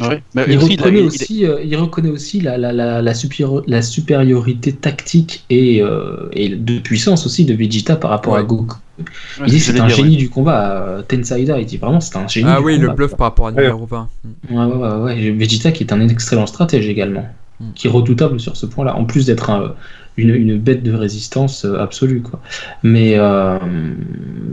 [0.00, 0.22] Ouais.
[0.34, 3.02] Mais Il aussi, il a- reconnaît il- aussi, euh, il reconnaît aussi la, la, la,
[3.02, 8.32] la, supérior- la supériorité tactique et, euh, et de puissance aussi de Vegeta par rapport
[8.34, 8.40] Ouais.
[8.40, 8.74] à Goku.
[8.98, 9.04] ouais,
[9.46, 10.82] Il dit c'est un dire, génie du combat.
[10.82, 12.88] euh, Tensaider, il dit vraiment c'est un génie Ah du oui, combat.
[12.88, 14.08] le bluff par rapport à numéro 20.
[14.50, 14.56] Mm.
[14.56, 15.30] Ouais, ouais, ouais, ouais.
[15.32, 17.26] Vegeta qui est un excellent stratège également,
[17.60, 17.64] Mm.
[17.74, 19.74] qui est redoutable sur ce point-là, en plus d'être un-
[20.16, 22.22] une, une bête de résistance euh, absolue.
[22.22, 22.40] Quoi.
[22.82, 23.58] Mais euh,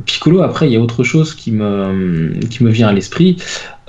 [0.05, 3.37] Piccolo, après, il y a autre chose qui me, qui me vient à l'esprit.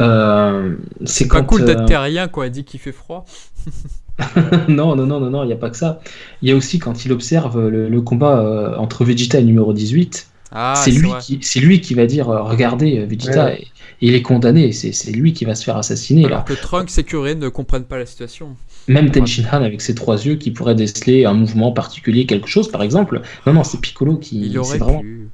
[0.01, 0.75] Euh,
[1.05, 3.25] c'est C'est pas quand, cool d'être terrien il dit qu'il fait froid.
[4.69, 6.01] non, non, non, non, non, il n'y a pas que ça.
[6.43, 9.73] Il y a aussi quand il observe le, le combat euh, entre Vegeta et numéro
[9.73, 13.67] 18, Ah, c'est lui, qui, c'est lui qui va dire Regardez, Vegeta, Ouais.
[14.01, 16.25] Il est condamné, c'est c'est lui qui va se faire assassiner.
[16.27, 16.45] Alors Là.
[16.45, 18.57] que Trunks et Kuririn ne comprennent pas la situation.
[18.89, 22.83] Même Tenshinhan avec ses trois yeux qui pourrait déceler un mouvement particulier, quelque chose par
[22.83, 23.21] exemple.
[23.47, 24.41] Non, non, c'est Piccolo qui.
[24.47, 25.29] Il aurait vraiment- pu.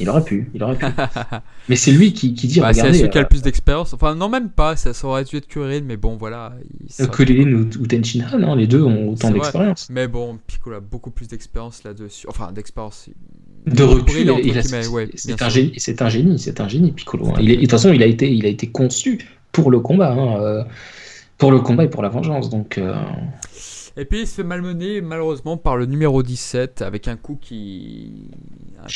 [0.00, 0.84] Il aurait pu, il aurait pu.
[1.68, 3.92] Mais c'est lui qui, qui dit Bah, c'est celui qui a euh, le plus d'expérience.
[3.94, 4.76] Enfin, non, même pas.
[4.76, 6.52] Ça, ça aurait dû être Kuririn, mais bon, voilà.
[7.00, 9.88] euh, Kuririn ou, ou Tenshinhan, hein, les deux ont autant d'expérience.
[9.90, 12.26] Mais bon, Piccolo a beaucoup plus d'expérience là-dessus.
[12.28, 13.08] Enfin, d'expérience.
[13.74, 14.26] De recul,
[14.88, 17.28] ouais, c'est un, génie, c'est un génie, c'est un génie, Piccolo.
[17.28, 17.34] hein.
[17.40, 19.18] Il est- de toute façon, il a été, il a été conçu
[19.52, 20.64] pour le combat, hein, euh,
[21.36, 22.50] pour le combat et pour la vengeance.
[22.50, 22.94] Donc, euh,
[24.00, 28.30] Et puis il se fait malmener malheureusement par le numéro 17 avec un coup qui.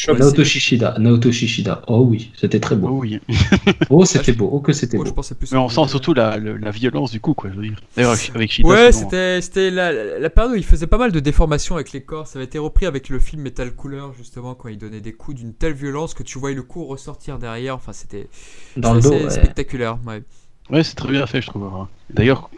[0.08, 1.82] un Naoto Shishida, Naoto Shishida.
[1.88, 2.88] Oh oui, c'était très Oh beau.
[3.00, 3.18] oui.
[3.90, 4.48] Oh, c'était beau.
[4.52, 5.16] Oh, que c'était Moi, je beau.
[5.16, 7.80] pensais plus Mais on sent surtout la, la violence du coup, quoi, je veux dire.
[7.96, 11.10] D'ailleurs, avec Shida, Ouais, sinon, c'était c'était la, la période où il faisait pas mal
[11.10, 12.28] de déformations avec les corps.
[12.28, 15.38] Ça avait été repris avec le film Metal Couleur, justement, quand il donnait des coups
[15.38, 17.74] d'une telle violence que tu voyais le coup ressortir derrière.
[17.74, 18.28] Enfin, c'était
[18.76, 19.30] Dans le dos, c'était ouais.
[19.30, 19.98] spectaculaire.
[20.06, 20.22] Ouais.
[20.70, 21.64] Ouais, c'est très bien fait, je trouve.
[21.64, 21.88] hein.
[22.14, 22.50] D'ailleurs,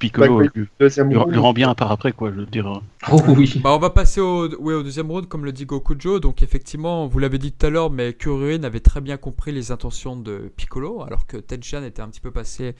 [0.00, 0.68] Piccolo Bah, lui,
[1.16, 1.30] round.
[1.32, 2.82] lui rend bien par après, quoi, je veux dire.
[3.12, 3.60] Oh oui.
[3.62, 6.18] Bah, on va passer au, ouais, au deuxième round, comme le dit Gokujo.
[6.18, 9.70] Donc, effectivement, vous l'avez dit tout à l'heure, mais Kuririn avait très bien compris les
[9.70, 12.74] intentions de Piccolo, alors que Tenchan était un petit peu passé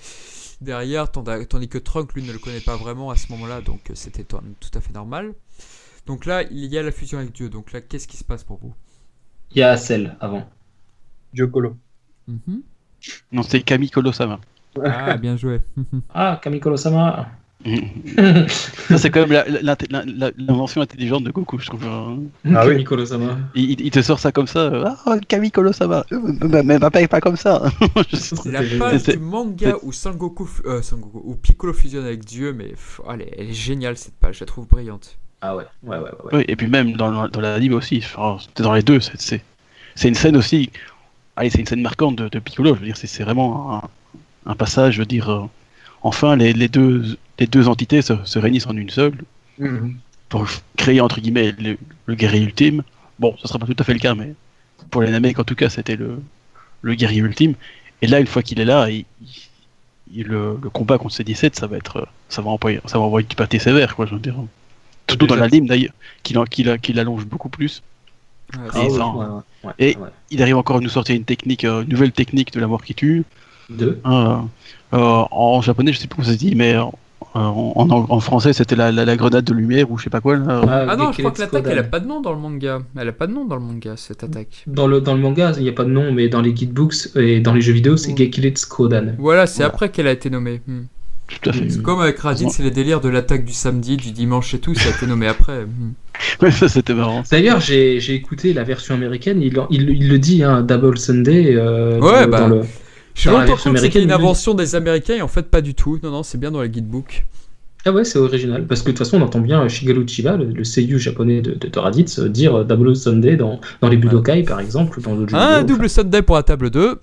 [0.61, 3.95] derrière, tandis que Trunk, lui, ne le connaît pas vraiment à ce moment-là, donc euh,
[3.95, 4.39] c'était tout
[4.75, 5.35] à fait normal.
[6.07, 7.49] Donc là, il y a la fusion avec Dieu.
[7.49, 8.75] Donc là, qu'est-ce qui se passe pour vous?
[9.53, 10.49] Il y a Cell avant.
[11.33, 11.77] Diocolo.
[12.29, 12.63] Mhm.
[13.33, 14.41] Non, c'était Kami Kolosama.
[14.85, 15.61] Ah, bien joué.
[16.15, 17.29] Ah, Kamikolo Sama.
[18.89, 19.45] Ça, c'est quand même
[20.39, 21.85] l'invention intelligente de Goku, je trouve.
[21.87, 22.19] hein.
[22.55, 22.73] Ah oui.
[22.75, 23.37] Kamikolo Sama.
[23.55, 24.61] Il, il- il te sort ça comme ça.
[24.61, 26.05] euh, Ah, Kami Kolosama.
[26.13, 27.63] Euh, Mais va pas, comme ça.
[28.47, 32.69] La page c'est- du manga où Sangoku, euh, Sangoku, où Piccolo fusionne avec Dieu, mais
[32.69, 35.17] pff, elle, est, elle est géniale cette page, je la trouve brillante.
[35.43, 36.11] Ah ouais, ouais, ouais, ouais.
[36.25, 36.31] ouais.
[36.39, 39.43] Oui, et puis même dans, dans l'anime aussi, enfin, c'était dans les deux, c'est- c'est
[39.95, 40.71] c'est une scène aussi,
[41.37, 43.83] allez, c'est une scène marquante de, de Piccolo, je veux dire, c'est c'est vraiment
[44.47, 45.47] un, passage, je veux dire, euh,
[46.03, 49.15] enfin, les, les, deux, les deux entités se, se réunissent en une seule
[49.59, 49.97] Mhm.
[50.31, 50.47] pour
[50.77, 51.77] créer, entre guillemets, le,
[52.07, 52.83] le guerrier ultime.
[53.19, 54.35] Bon, ce sera pas tout à fait le cas, mais
[54.91, 56.23] pour les Namek, en tout cas, c'était le,
[56.83, 57.55] le guerrier ultime.
[58.03, 59.05] Et là, une fois qu'il est là, il,
[60.13, 62.99] il- le, le combat contre ces 17, ça va être, euh, ça va envoyer, ça
[62.99, 64.35] va envoyer du pâté sévère, quoi, je veux dire.
[65.09, 65.47] Surtout dans Déjà.
[65.47, 65.93] l'anime, d'ailleurs,
[66.23, 67.83] qu'il a- qu'il allonge beaucoup plus.
[68.57, 70.09] Ouais, Ah Et oui, ça, ouais, ouais, ouais, et- ouais.
[70.31, 72.83] il arrive encore à nous sortir une technique, euh, une nouvelle technique de la mort
[72.85, 73.25] qui tue.
[73.71, 73.99] Deux.
[74.07, 74.37] Euh,
[74.93, 74.97] euh,
[75.31, 76.83] en japonais, je sais plus comment ça se dit, mais euh,
[77.35, 80.21] en, en, en français, c'était la, la, la grenade de lumière ou je sais pas
[80.21, 80.37] quoi.
[80.37, 80.87] là.
[80.89, 82.81] Ah non, je crois que l'attaque elle a pas de nom dans le manga.
[82.99, 84.65] Elle a pas de nom dans le manga cette attaque.
[84.67, 87.15] Dans le, dans le manga, il n'y a pas de nom, mais dans les guidebooks
[87.17, 88.17] et dans les jeux vidéo, c'est.
[88.17, 89.15] Gekiretsu Kodan.
[89.19, 89.69] Voilà, c'est Voilà.
[89.69, 90.61] après qu'elle a été nommée.
[90.67, 90.81] Hmm.
[91.29, 91.67] Tout à fait.
[91.67, 91.71] Mm.
[91.71, 94.75] C'est comme avec Raditz, c'est les délires de l'attaque du samedi, du dimanche et tout,
[94.75, 95.65] ça a été nommé après.
[95.65, 95.93] Hmm.
[96.43, 97.23] Ouais, ça c'était marrant.
[97.31, 101.55] D'ailleurs, j'ai j'ai écouté la version américaine, il, il, il le dit, hein, Double Sunday.
[101.55, 102.63] euh, Ouais, dans, bah, dans le...
[103.23, 105.75] J'ai la longtemps cru que c'était une invention des Américains et en fait pas du
[105.75, 105.99] tout.
[106.03, 107.27] Non, non, c'est bien dans les guidebooks.
[107.87, 108.67] Ah ouais, c'est original.
[108.67, 111.55] Parce que de toute façon, on entend bien Shigeru Chiba, le, le seiyuu japonais de,
[111.55, 115.15] de, de Raditz, euh, dire euh, Double Sunday dans, dans les Budokai, par exemple, dans
[115.17, 115.39] vidéo.
[115.67, 116.99] double Sunday pour la table 2.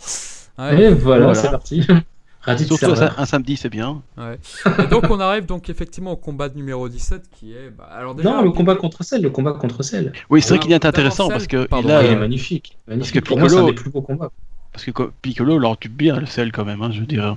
[0.59, 0.81] Ouais.
[0.83, 1.33] Et voilà, Voilà.
[1.33, 1.81] c'est parti.
[2.41, 4.01] Raditz Surtout un, un samedi, c'est bien.
[4.17, 4.37] Ouais.
[4.83, 7.71] Et donc on arrive donc effectivement au combat numéro 17 qui est...
[7.77, 10.13] bah, alors déjà, Non, le combat contre Cell, le combat contre Cell.
[10.29, 12.15] Oui, c'est vrai Ah, qu'il est intéressant parce que pardon, il a, Ah, il est
[12.15, 12.77] euh, magnifique.
[12.87, 13.15] magnifique.
[13.15, 14.31] que Pour moi, c'est un des plus beaux combats.
[14.77, 16.83] Parce que Piccolo leur tue bien le sel quand même.
[16.83, 17.35] Hein, je veux dire,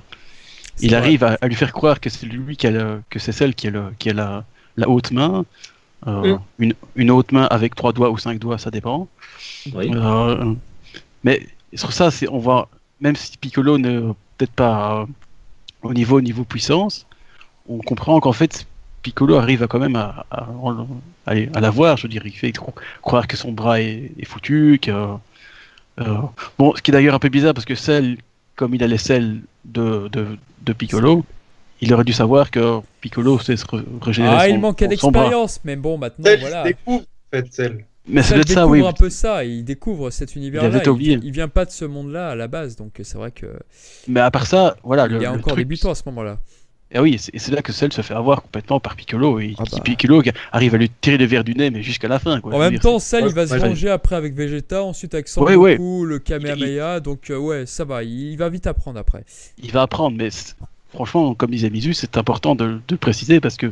[0.79, 3.31] il arrive à, à lui faire croire que c'est lui qui a le- que c'est
[3.31, 4.45] celle qui a, le, qui a la,
[4.77, 5.45] la haute main.
[6.07, 6.39] Euh, Mm.
[6.59, 9.07] une, une haute main avec trois doigts ou cinq doigts, ça dépend.
[9.73, 9.91] Oui.
[9.93, 10.53] Euh,
[11.23, 12.67] mais sur ça, c'est on va
[12.99, 15.05] même si Piccolo ne peut-être pas euh,
[15.83, 17.07] au niveau, au niveau puissance,
[17.67, 18.67] on comprend qu'en fait,
[19.03, 20.47] Piccolo arrive à quand même à, à,
[21.25, 21.97] à, à la voir.
[21.97, 22.53] Je veux dire, il fait
[23.01, 24.79] croire que son bras est, est foutu.
[24.81, 24.91] Que,
[26.57, 28.17] bon, ce qui est d'ailleurs un peu bizarre parce que celle,
[28.55, 30.25] comme il a les selles de, de,
[30.63, 31.25] de Piccolo,
[31.81, 33.65] il aurait dû savoir que Piccolo sait se
[34.01, 34.35] régénérer.
[34.37, 36.61] Ah, son, il manquait d'expérience, mais bon, maintenant Cell, voilà.
[36.61, 37.85] il découvre, en fait, Cell.
[38.07, 38.87] Mais c'est Cell peut-être ça, découvre oui.
[38.87, 40.81] un peu ça, il découvre cet univers-là.
[40.99, 43.47] Il, il vient pas de ce monde-là à la base, donc c'est vrai que
[44.07, 45.05] Mais à part ça, voilà.
[45.05, 46.39] il le, y a le encore truc, débutant à ce moment-là.
[46.93, 49.39] Et oui, c'est c'est là que Cell se fait avoir complètement par Piccolo.
[49.39, 49.81] Et Ah qui- bah.
[49.83, 52.41] Piccolo arrive à lui tirer le verre du nez, mais jusqu'à la fin.
[52.41, 55.13] Quoi, En même dire, temps, Cell, il va se ouais, venger après avec Vegeta, ensuite
[55.13, 58.99] avec Son Ouais, le Kamehameha, donc euh, ouais, ça va, il, il va vite apprendre
[58.99, 59.23] après.
[59.57, 60.29] il va apprendre, mais
[60.93, 63.71] franchement, comme disait Mizu, c'est important de, de le préciser parce que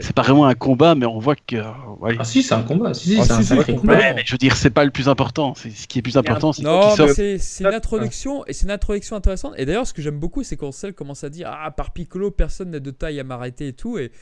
[0.00, 1.56] c'est pas vraiment un combat, mais on voit que.
[1.56, 1.64] euh,
[2.00, 2.16] ouais.
[2.18, 2.94] Ah si, c'est un combat.
[2.94, 3.80] Si, si, Ah, c'est un si, si, sacré complètement.
[3.94, 3.98] combat.
[4.08, 5.54] Ouais, mais je veux dire, c'est pas le plus important.
[5.56, 8.70] C'est ce qui est plus important, c'est Non, c'est c'est une introduction et c'est une
[8.72, 9.54] introduction intéressante.
[9.56, 12.30] Et d'ailleurs, ce que j'aime beaucoup, c'est quand Cell commence à dire ah par Piccolo,
[12.30, 13.98] personne n'est de taille à m'arrêter et tout.
[13.98, 14.12] Et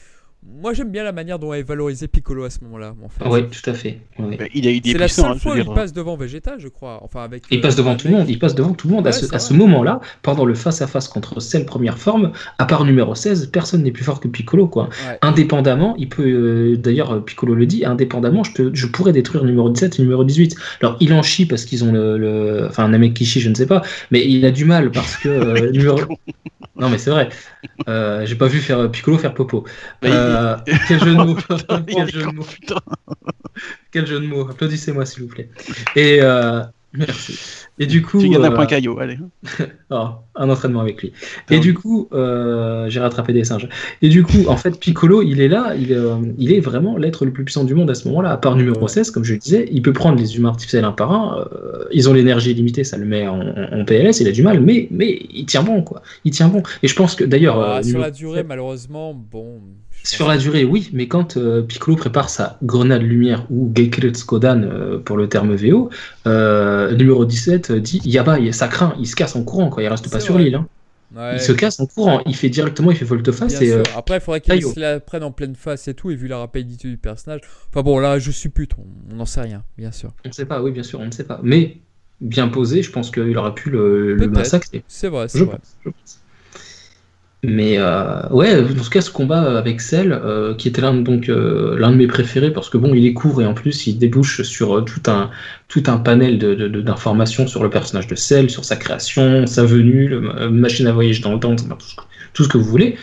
[0.47, 2.95] moi, j'aime bien la manière dont est valorisé Piccolo à ce moment-là.
[3.05, 3.29] En fait.
[3.29, 3.99] Oui, tout à fait.
[4.19, 4.37] ouais.
[4.39, 5.75] Mais Il est c'est la puissant, seule hein, je fois où il dire.
[5.75, 7.01] passe devant Vegeta, je crois.
[7.03, 7.43] Enfin avec.
[7.51, 9.07] Il passe devant tout le monde, il passe devant tout le monde.
[9.07, 13.15] à Ouais, ce, à moment-là, pendant le face-à-face contre Cell première forme, à part numéro
[13.15, 14.69] 16, personne n'est plus fort que Piccolo.
[14.69, 14.85] Quoi.
[15.09, 15.19] Ouais.
[15.23, 19.69] Indépendamment, il peut, euh, d'ailleurs, Piccolo le dit, indépendamment, je, peux, je pourrais détruire numéro
[19.69, 20.55] 17 et numéro 18.
[20.81, 23.51] Alors, il en chie parce qu'ils ont le, le- Enfin, un mec qui chie, je
[23.51, 25.29] ne sais pas, mais il a du mal parce que.
[25.29, 25.99] euh, numéro...
[26.77, 27.29] Non, mais c'est vrai.
[27.89, 29.65] Euh, J'ai pas vu faire Piccolo faire popo.
[30.03, 30.57] Mais il- Euh,
[30.89, 31.37] Quel jeu de mots
[31.87, 32.77] Quel jeu de mots putain.
[33.93, 35.49] Quel jeu de mots Applaudissez-moi, s'il vous plaît.
[35.97, 36.19] Et.
[36.23, 36.63] euh,
[36.95, 37.39] Merci.
[37.79, 38.19] Et du coup.
[38.19, 39.19] Tu gagnes un euh, point caillot, allez.
[39.91, 41.13] Oh, un entraînement avec lui.
[41.51, 43.69] Et du coup, euh, j'ai rattrapé des singes.
[44.03, 46.97] Et du coup, en fait, Piccolo, il est là, il, est, euh, il est vraiment
[46.97, 48.31] l'être le plus puissant du monde à ce moment-là.
[48.33, 50.93] À part numéro 16, comme je le disais, il peut prendre les humains artificiels un
[50.93, 51.47] par un.
[51.53, 54.89] euh, ils ont l'énergie illimitée, ça le met en, PLS, il a du mal, mais,
[54.91, 56.03] mais il tient bon, quoi.
[56.25, 56.63] Il tient bon.
[56.83, 57.61] Et je pense que d'ailleurs.
[57.61, 59.61] Ah, euh, sur la durée, malheureusement, bon.
[60.11, 64.99] Sur la durée, oui, mais quand euh, Piccolo prépare sa grenade lumière ou Gekiretsukodan euh,
[64.99, 65.91] pour le terme VO,
[66.27, 69.83] euh, numéro 17 euh, dit Yaba, il- ça craint, il se casse en courant, quoi,
[69.83, 70.55] il reste pas sur l'île.
[70.55, 70.67] hein.
[71.15, 73.73] Ouais, Il se casse en courant, il fait directement, il fait volte-face et.
[73.97, 76.39] Après, il faudrait qu'il se la prenne en pleine face et tout, et vu la
[76.39, 77.41] rapidité du personnage.
[77.71, 80.13] Enfin bon, là, je suis pute, on- n'en sait rien, bien sûr.
[80.25, 81.41] on ne sait pas, oui, bien sûr, on ne sait pas.
[81.43, 81.79] Mais
[82.21, 84.85] bien posé, je pense qu'il aurait pu le, massacrer.
[84.87, 85.57] C'est vrai, c'est vrai.
[85.57, 86.19] pense, je pense.
[87.45, 91.29] Mais euh, ouais, en tout cas, ce combat avec Cell, euh, qui était l'un donc
[91.29, 93.97] euh, l'un de mes préférés parce que bon, il est court et en plus il
[93.97, 95.31] débouche sur euh, tout un
[95.69, 99.47] tout un panel de- de- de- d'informations sur le personnage de Cell, sur sa création,
[99.47, 101.55] sa venue, le, euh, machine à voyager dans le temps,
[102.35, 102.97] tout ce, que- vous voulez.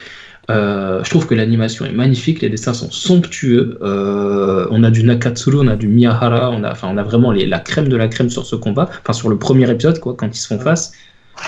[0.52, 3.78] Euh, je trouve que l'animation est magnifique, les dessins sont somptueux.
[3.82, 7.32] Euh, on a du Nakatsuru, on a du Miyahara, on a, enfin, on a vraiment
[7.32, 10.16] les- la crème de la crème sur ce combat, enfin sur le premier épisode, quoi,
[10.16, 10.94] quand ils se font face.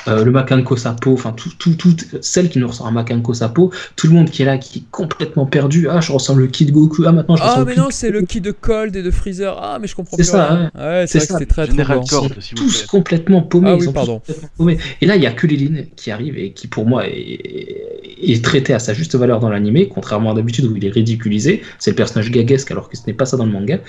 [0.08, 3.72] Euh, le Makanko Sapo, enfin tout, tout, tout, celle qui nous ressort un Makanko Sapo,
[3.96, 5.88] tout le monde qui est là, qui est complètement perdu.
[5.90, 7.04] Ah, je ressens le Kid Goku.
[7.06, 9.12] Ah, maintenant je Ah, le mais Kid non, c'est le qui de Cold et de
[9.12, 9.58] Freezer.
[9.62, 10.72] Ah, mais je comprends C'est ça.
[10.76, 11.40] Ouais, C'est c'est vrai que ça.
[11.40, 11.68] c'était très.
[12.10, 12.88] Cord, vous tous plaît.
[12.88, 13.70] complètement paumés.
[13.72, 14.20] Ah ils oui, sont tous pardon.
[14.20, 14.78] complètement paumés.
[15.02, 17.76] Et là, il y a que Léline qui arrive et qui, pour moi, est,
[18.22, 21.62] est traité à sa juste valeur dans l'animé, contrairement à d'habitude où il est ridiculisé.
[21.80, 23.80] C'est le personnage gaguesque alors que ce n'est pas ça dans le manga.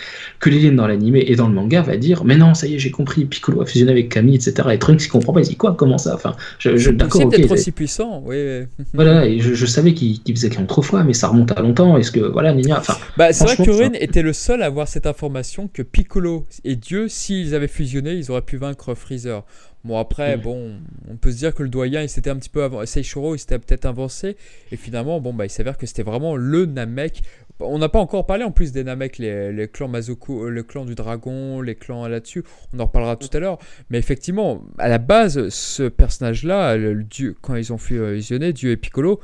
[0.40, 2.78] Que Léline dans l'animé et dans le manga va dire Mais non, ça y est,
[2.78, 3.24] j'ai compris.
[3.24, 4.68] Piccolo a fusionné avec Camille, etc.
[4.72, 5.40] Et Trunks, il comprend pas.
[5.40, 8.36] Il dit Quoi Comment ça Enfin, je, je, d'accord, c'est- aussi puissant, oui.
[8.92, 11.96] Voilà, et je, je savais qu'il qu'il faisait trop fois, mais ça remonte à longtemps.
[11.96, 14.66] Est-ce que, voilà, Nina, enfin, Bah, c'est vrai que Franchement, Rin était le seul à
[14.66, 19.44] avoir cette information que Piccolo et Dieu, s'ils avaient fusionné, ils auraient pu vaincre Freezer.
[19.84, 20.72] Bon, après, bon,
[21.08, 22.86] on peut se dire que le doyen, il s'était un petit peu avancé.
[22.86, 24.36] Seishiro, il s'était peut-être avancé.
[24.72, 27.22] Et finalement, bon, bah, il s'avère que c'était vraiment le Namek.
[27.60, 30.62] On n'a pas encore parlé en plus des Namek, les, les clans Mazoku, euh, le
[30.62, 32.44] clan du dragon, les clans là-dessus.
[32.72, 33.58] On en reparlera tout à l'heure.
[33.90, 38.70] Mais effectivement, à la base, ce personnage-là, le, le dieu, quand ils ont fusionné, Dieu
[38.70, 39.20] et Piccolo,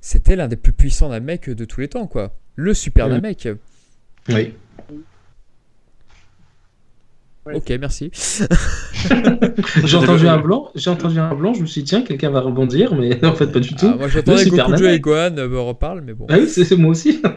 [0.00, 2.34] c'était l'un des plus puissants Namek de tous les temps, quoi.
[2.56, 3.08] Le super.
[3.08, 3.48] Namek.
[4.28, 4.54] oui.
[7.54, 8.10] Ok, merci.
[9.84, 12.40] J'ai entendu un blanc, j'ai entendu un blanc, je me suis dit, tiens, quelqu'un va
[12.40, 13.88] rebondir, mais en fait, pas du tout.
[13.90, 14.96] Ah, moi j'attendais Le que Super Goku Namek.
[14.96, 16.26] et Gohan me reparlent, mais bon.
[16.28, 17.22] Ah oui, c'est moi aussi.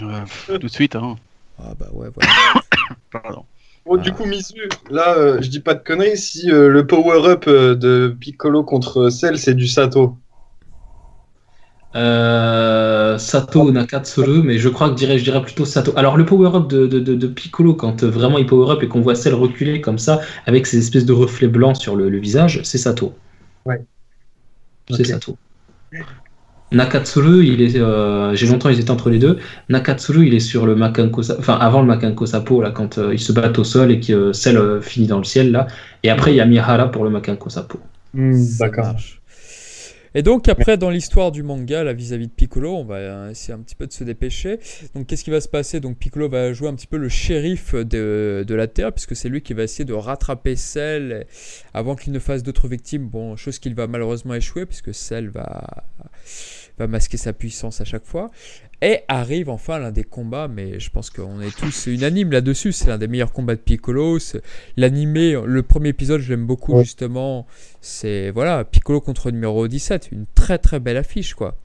[0.00, 1.16] Ouais, tout de suite, hein.
[1.58, 2.30] Ah bah ouais, voilà.
[3.10, 3.44] Pardon.
[3.86, 7.44] Bon, du coup, Misu, là, euh, je dis pas de conneries, si euh, le power-up
[7.48, 10.18] euh, de Piccolo contre Cell, c'est du Sato.
[11.96, 15.92] Euh, Sato Nakatsuru, mais je crois que dirais, je dirais plutôt Sato.
[15.96, 19.00] Alors le power-up de, de, de, de Piccolo, quand euh, vraiment il power-up et qu'on
[19.00, 22.60] voit celle reculer comme ça, avec ces espèces de reflets blancs sur le, le visage,
[22.64, 23.12] c'est Sato.
[23.64, 23.84] Ouais.
[24.90, 25.04] C'est.
[25.04, 25.36] Sato.
[26.74, 29.38] Nakatsuru, il est, euh, j'ai longtemps hésité entre les deux.
[29.68, 33.20] Nakatsuru, il est sur le Makanko, enfin avant le Makanko Sapo là, quand euh, ils
[33.20, 35.66] se battent au sol et que euh, celle euh, finit dans le ciel là.
[36.02, 37.78] Et après il y a Mihara pour le Makanko Sapo.
[38.14, 38.94] Ça D'accord.
[40.16, 43.58] Et donc après, dans l'histoire du manga, là, vis-à-vis de Piccolo, on va essayer un
[43.58, 44.60] petit peu de se dépêcher.
[44.94, 45.80] Donc qu'est-ce qui va se passer?
[45.80, 49.28] Donc Piccolo va jouer un petit peu le shérif de, de la Terre, puisque c'est
[49.28, 51.26] lui qui va essayer de rattraper Cell
[51.72, 53.08] avant qu'il ne fasse d'autres victimes.
[53.08, 55.84] Bon, chose qu'il va malheureusement échouer, puisque Cell va,
[56.78, 58.30] va masquer sa puissance à chaque fois.
[58.82, 62.72] Et arrive enfin l'un des combats, mais je pense qu'on est tous unanimes là-dessus.
[62.72, 64.18] C'est l'un des meilleurs combats de Piccolo.
[64.18, 64.42] C'est-
[64.76, 66.82] L'animé, le premier épisode, je l'aime beaucoup Ouais.
[66.84, 67.46] justement.
[67.80, 70.08] C'est voilà, Piccolo contre numéro 17.
[70.12, 71.56] Une très très belle affiche quoi.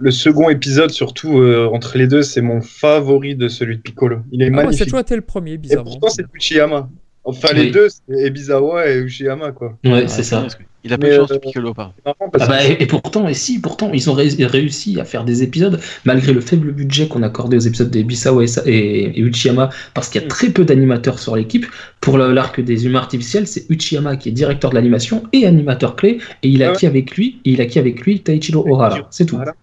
[0.00, 4.18] Le second épisode, surtout euh, entre les deux, c'est mon favori de celui de Piccolo.
[4.30, 4.84] Il est Ah, magnifique.
[4.84, 5.90] toujours été le premier, Et bizarrement.
[5.90, 6.88] pourtant, c'est Uchiyama.
[7.24, 7.64] Enfin, Oui.
[7.64, 9.76] les deux, c'est Ebizawa et Uchiyama, quoi.
[9.84, 10.46] Ouais, c'est ça.
[10.88, 11.94] Il a pas de chance, euh, Piccolo, marrant
[12.32, 15.24] parce Ah bah, et, et pourtant, et si, pourtant, ils ont ré- réussi à faire
[15.24, 19.18] des épisodes, malgré le faible budget qu'on accordait aux épisodes des Bisawa et, Sa- et,
[19.18, 20.30] et Uchiyama, parce qu'il y a Mm.
[20.30, 21.66] très peu d'animateurs sur l'équipe.
[22.00, 26.18] Pour l'arc des humains artificiels, c'est Uchiyama qui est directeur de l'animation et animateur clé,
[26.42, 26.76] et il a Ah ouais.
[26.76, 29.06] acquis avec lui, et il a acquis avec lui Taichiro Ohara.
[29.10, 29.36] C'est tout.
[29.36, 29.54] Voilà.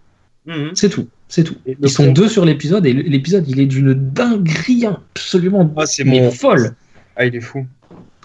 [0.46, 0.72] Mhm.
[0.76, 1.08] C'est tout.
[1.28, 1.56] C'est tout.
[1.66, 6.22] Ils sont deux sur l'épisode, et l'épisode, il est d'une dinguerie absolument Ah, c'est mais
[6.22, 6.30] mon.
[6.32, 6.76] folle.
[7.16, 7.66] Ah, il est fou.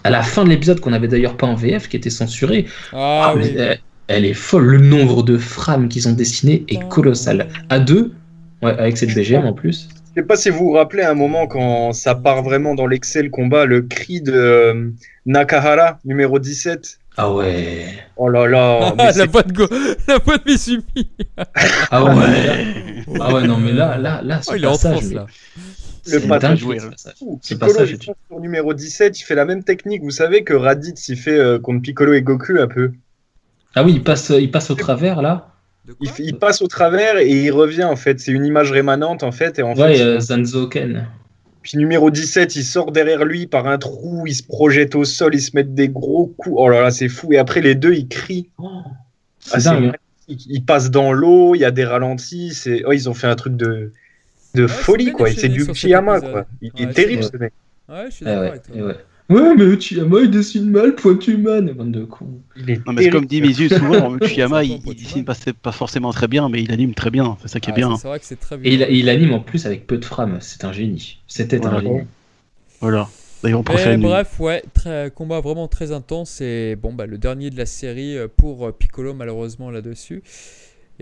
[0.03, 3.29] À la fin de l'épisode qu'on avait d'ailleurs pas en VF, qui était censuré, Ah,
[3.29, 3.53] ah, oui.
[3.57, 4.65] elle, elle est folle.
[4.65, 7.47] Le nombre de frames qu'ils ont dessinées est colossal.
[7.69, 8.11] À deux,
[8.61, 9.87] ouais, avec cette BGM en plus.
[10.15, 13.23] Je sais pas si vous vous rappelez un moment quand ça part vraiment dans l'excès
[13.23, 14.89] le combat, le cri de euh,
[15.25, 16.99] Nakahara, numéro 17.
[17.17, 17.85] Ah ouais.
[18.17, 18.93] Oh là là.
[18.97, 19.67] mais la de Go...
[20.07, 20.83] la voix de Mizumi.
[21.91, 22.65] Ah ouais.
[23.19, 25.15] Ah ouais, non, mais là, là, là, ce Oh, il est en passage, transe mais
[25.15, 25.25] là.
[26.07, 27.13] Le passage dingue, joué, ce passage.
[27.43, 31.17] Piccolo, il sur numéro 17, il fait la même technique, vous savez, que Raditz, il
[31.17, 32.91] fait euh, contre Piccolo et Goku un peu.
[33.75, 35.47] Ah oui, il passe, il passe au travers là.
[36.01, 38.19] Il, il passe au travers et il revient, en fait.
[38.19, 39.59] C'est une image rémanente, en fait.
[39.59, 41.07] Et en Ouais, fait, euh, Zanzoken.
[41.63, 45.35] Puis numéro 17, il sort derrière lui par un trou, il se projette au sol,
[45.35, 46.55] ils se mettent des gros coups.
[46.57, 47.33] Oh là là, c'est fou.
[47.33, 48.49] Et après, les deux, ils crient.
[49.39, 49.85] C'est Ah, c'est dingue.
[49.85, 49.93] hein.
[50.27, 52.53] Ils passent dans l'eau, il y a des ralentis.
[52.53, 52.83] C'est...
[52.85, 53.91] Oh, ils ont fait un truc de,
[54.55, 55.31] de folie, quoi.
[55.31, 56.45] C'est du Uchiyama, quoi.
[56.61, 57.53] Il Ouais, est terrible, ce mec.
[57.89, 58.75] Ouais, je suis Ah d'accord ouais, avec toi.
[58.75, 58.95] et ouais.
[59.29, 61.71] Ouais, mais Uchiyama, il dessine mal, pointu man.
[61.71, 62.41] Bande de cons.
[62.57, 63.41] Il est Non, mais comme dit.
[63.41, 67.37] Mizu, souvent, Uchiyama, il, dessine pas, pas forcément très bien, mais il anime très bien.
[67.41, 67.95] C'est ça qui est Ah, bien.
[67.95, 68.69] c'est- vrai que c'est très bien.
[68.69, 70.37] Et il, il anime en plus avec peu de frames.
[70.41, 71.19] C'est un génie.
[71.27, 72.01] C'était un génie.
[72.81, 73.07] Voilà.
[73.43, 77.57] D'ailleurs, on bref, ouais, très, combat vraiment très intense et bon bah le dernier de
[77.57, 80.21] la série euh, pour euh, Piccolo malheureusement là-dessus.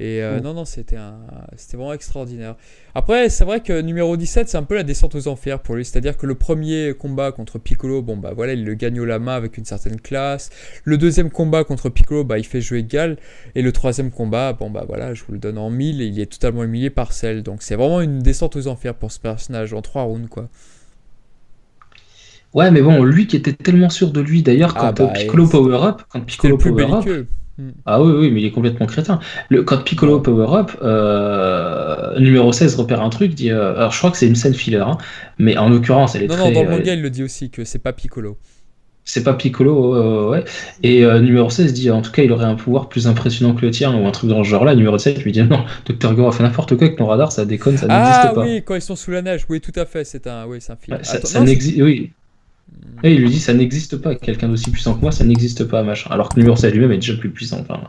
[0.02, 0.44] Et euh, Mm.
[0.44, 1.18] non non c'était un
[1.58, 2.56] c'était vraiment extraordinaire.
[2.96, 5.84] Après c'est vrai que numéro 17 c'est un peu la descente aux enfers pour lui,
[5.84, 9.20] c'est-à-dire que le premier combat contre Piccolo bon bah voilà il le gagne au la
[9.20, 10.52] main avec une certaine classe.
[10.86, 13.18] Le deuxième combat contre Piccolo bah il fait jeu égal
[13.56, 16.18] et le troisième combat bon bah voilà je vous le donne en mille et il
[16.22, 19.74] est totalement humilié par Cell donc c'est vraiment une descente aux enfers pour ce personnage
[19.74, 20.48] en trois rounds quoi.
[22.54, 25.20] Ouais, mais bon, lui qui était tellement sûr de lui, d'ailleurs, Ah quand bah, euh,
[25.20, 27.28] Piccolo et- Power Up, quand Piccolo plus Power Up,
[27.64, 27.82] belliqueux.
[27.86, 29.20] Ah oui, oui, mais il est complètement crétin.
[29.50, 33.98] Le, quand Piccolo Power Up, euh, numéro 16 repère un truc, dit, euh, alors je
[33.98, 34.98] crois que c'est une scène filler, hein,
[35.38, 36.44] mais en l'occurrence, elle est Non, très.
[36.46, 38.38] non, dans le euh, manga, il le dit aussi que c'est pas Piccolo.
[39.06, 40.44] c'est pas Piccolo, euh, ouais.
[40.84, 43.66] Et euh, numéro 16 dit, en tout cas, il aurait un pouvoir plus impressionnant que
[43.66, 44.76] le tien, ou un truc dans ce genre-là.
[44.76, 46.14] Numéro 7 lui dit, non, Dr.
[46.14, 48.42] Goro a fait n'importe quoi avec ton radar, ça déconne, ça n'existe Ah pas.
[48.44, 50.74] oui, quand ils sont sous la neige, oui, tout à fait, c'est un, oui, c'est
[50.74, 51.00] un film.
[51.02, 52.12] Ça, Attends, ça non, n'existe, oui.
[53.04, 55.84] Et il lui dit, ça n'existe pas, quelqu'un d'aussi puissant que moi, ça n'existe pas,
[55.84, 56.10] machin.
[56.12, 57.60] Alors que numéro 7 lui-même est déjà plus puissant.
[57.62, 57.82] Enfin,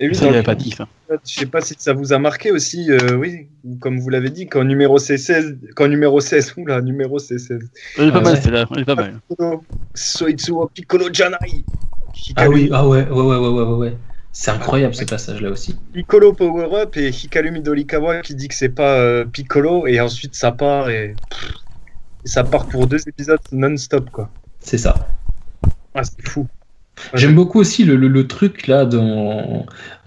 [0.00, 0.86] Et Ça, il le pas dit ça.
[1.08, 3.46] Je sais pas si ça vous a marqué aussi, euh, oui,
[3.80, 7.60] comme vous l'avez dit, quand numéro C16, quand numéro 16, oula, numéro C16.
[7.98, 8.40] Elle est pas Ah, mal, ouais.
[8.42, 8.66] c'est là.
[8.74, 9.20] Elle est pas mal.
[9.28, 9.64] Piccolo,
[9.94, 11.36] Soitsuo Piccolo Janai.
[12.36, 13.96] Ah oui, ah ouais, ouais, ouais, ouais, ouais, ouais, ouais.
[14.32, 15.76] C'est incroyable ce passage-là aussi.
[15.92, 20.34] Piccolo Power Up et Hikaru Midorikawa qui dit que c'est pas euh, Piccolo et ensuite
[20.34, 21.14] ça part et...
[22.24, 24.30] et ça part pour deux épisodes non-stop quoi.
[24.60, 24.94] C'est ça.
[25.94, 26.46] Ah, c'est fou.
[27.12, 29.66] J'aime beaucoup aussi le, le- le truc là dans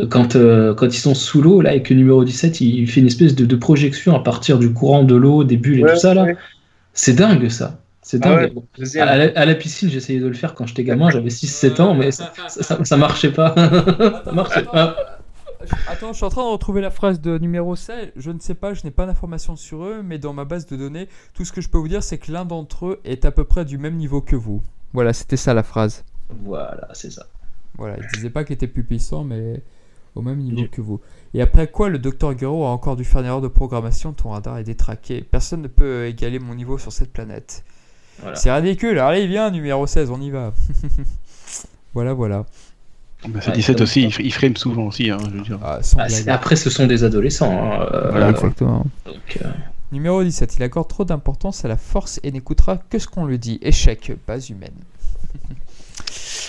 [0.10, 3.08] quand, euh, quand ils sont sous l'eau là et que numéro 17 il fait une
[3.08, 6.00] espèce de, de projection à partir du courant de l'eau, des bulles et Ouais, tout
[6.00, 6.24] ça là.
[6.24, 6.38] ouais.
[6.94, 7.80] C'est dingue ça.
[8.02, 8.56] C'est Ah dingue.
[8.56, 9.06] ouais, deuxième.
[9.08, 11.94] À la, à la piscine, j'essayais de le faire quand j'étais gamin, j'avais 6-7 ans,
[11.94, 13.54] mais ça, ça, ça- ça marchait pas.
[14.26, 15.17] ça marchait pas.
[15.88, 18.12] Attends, je suis en train de retrouver la phrase de numéro 16.
[18.16, 20.76] Je ne sais pas, je n'ai pas d'informations sur eux, mais dans ma base de
[20.76, 23.32] données, tout ce que je peux vous dire, c'est que l'un d'entre eux est à
[23.32, 24.62] peu près du même niveau que vous.
[24.94, 26.04] Voilà, c'était ça la phrase.
[26.30, 27.28] Voilà, c'est ça.
[27.78, 29.62] Voilà, il disait pas qu'il était plus puissant, mais
[30.16, 31.00] au même niveau que vous.
[31.34, 34.30] Et après quoi, le docteur Gero a encore dû faire une erreur de programmation, ton
[34.30, 35.22] radar est détraqué.
[35.22, 37.64] Personne ne peut égaler mon niveau sur cette planète.
[38.20, 38.36] Voilà.
[38.36, 38.98] C'est ridicule.
[39.00, 40.54] Allez, viens, numéro 16, on y va.
[41.94, 42.46] voilà, voilà.
[43.26, 45.10] Ouais, 17 ça- aussi, il, il frame souvent aussi.
[45.10, 45.60] Hein, je veux dire.
[45.64, 47.52] Ah, Ah, après, ce sont des adolescents.
[47.52, 48.86] hein, euh, Voilà, exactement.
[49.06, 49.50] donc, euh,
[49.92, 53.40] Numéro 17, il accorde trop d'importance à la force et n'écoutera que ce qu'on lui
[53.40, 53.58] dit.
[53.62, 54.74] Échec, base humaine.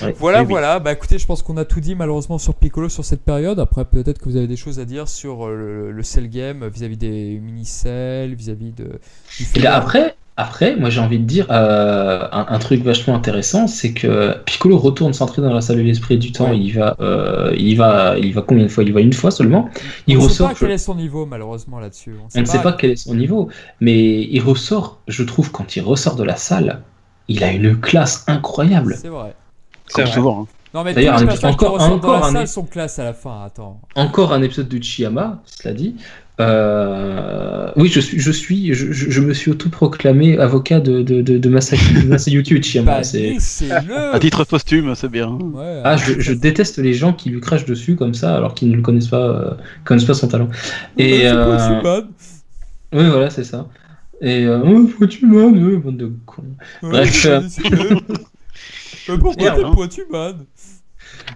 [0.03, 0.51] Ouais, Voilà, oui, oui.
[0.51, 0.79] voilà.
[0.79, 3.59] Bah écoutez, je pense qu'on a tout dit malheureusement sur Piccolo sur cette période.
[3.59, 6.65] Après, peut-être que vous avez des choses à dire sur euh, le, le cell game
[6.69, 9.01] vis-à-vis des mini-cells, vis-à-vis de.
[9.39, 12.83] du Et là, de- après, après, moi j'ai envie de dire euh, un, un truc
[12.83, 16.51] vachement intéressant, c'est que Piccolo retourne s'entrer dans la salle de l'esprit du temps.
[16.51, 16.59] Ouais.
[16.59, 18.85] Il va, euh, il va, il va combien de fois?
[18.85, 19.69] Il va une fois seulement.
[20.07, 22.15] Il on ne sait pas quel est son niveau malheureusement là-dessus.
[22.35, 23.49] On ne sait pas quel est son niveau,
[23.81, 25.01] mais il ressort.
[25.09, 26.83] Je trouve quand il ressort de la salle,
[27.29, 28.97] il a une classe incroyable.
[28.97, 29.35] C'est vrai.
[29.93, 30.15] Comme vrai.
[30.15, 30.43] souvent.
[30.43, 30.47] hein.
[30.75, 33.43] Non mais D'ailleurs, encore- encore un- classe à la fin.
[33.45, 33.81] Attends.
[33.97, 35.97] Encore un épisode de Chiyama, cela dit.
[36.41, 41.39] Euh, Oui, je suis, je suis, je, je- me suis autoproclamé avocat de, de, de,
[41.39, 42.97] de Masayuki Uchiyama.
[42.97, 44.15] Bah, c'est- laissez-le.
[44.15, 45.31] À titre posthume, c'est bien.
[45.31, 48.71] Ouais, Ah, je, je déteste les gens qui lui crachent dessus comme ça alors qu'ils
[48.71, 49.51] ne le connaissent pas, euh,
[49.85, 50.49] connaissent pas son talent.
[50.97, 52.03] Et euh, pas
[52.93, 53.69] oui, voilà, c'est ça.
[54.21, 56.45] Et euh, oh, Poitu man, bande de cons.
[56.83, 57.27] Ouais, bref,
[59.21, 59.71] pourquoi t'es hein.
[59.73, 60.47] pointu, man?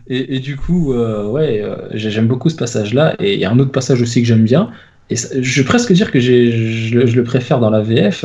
[0.08, 3.14] Et, et du coup, euh, ouais, euh, j'ai- j'aime beaucoup ce passage-là.
[3.20, 4.70] Et il y a un autre passage aussi que j'aime bien.
[5.12, 8.24] Et ça- je vais presque dire que je, le- je le préfère dans la VF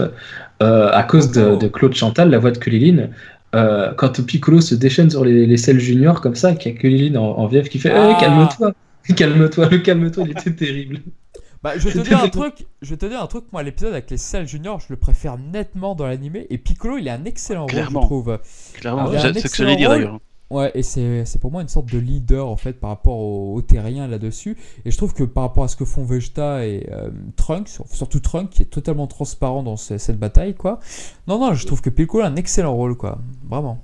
[0.62, 3.10] euh, à cause de, de Claude Chantal, la voix de Kuliline.
[3.56, 6.78] Euh, quand Piccolo se déchaîne sur les, les selles juniors comme ça, qu'il y a
[6.78, 8.16] Kuliline en, en VF qui fait Ah.
[8.18, 8.74] Eh, calme-toi,
[9.16, 11.00] calme-toi, le calme-toi, il était terrible.
[11.64, 13.92] Bah, je vais te dire un truc, je vais te dire un truc, moi l'épisode
[13.94, 17.26] avec les Cell Junior, je le préfère nettement dans l'animé et Piccolo, il a un
[17.26, 18.02] excellent rôle, je Clairement.
[18.02, 18.38] trouve.
[18.76, 20.20] Clairement, c'est ce que j'allais dire d'ailleurs.
[20.50, 24.08] Ouais, et c'est pour moi une sorte de leader en fait par rapport aux, terriens
[24.08, 24.56] là-dessus.
[24.86, 28.22] Et je trouve que par rapport à ce que font Vegeta et euh, Trunks, surtout
[28.22, 30.80] Trunks qui est totalement transparent dans ce- cette bataille, quoi.
[31.28, 33.20] Non, non, je trouve que Piccolo a un excellent rôle, quoi.
[33.50, 33.84] Vraiment.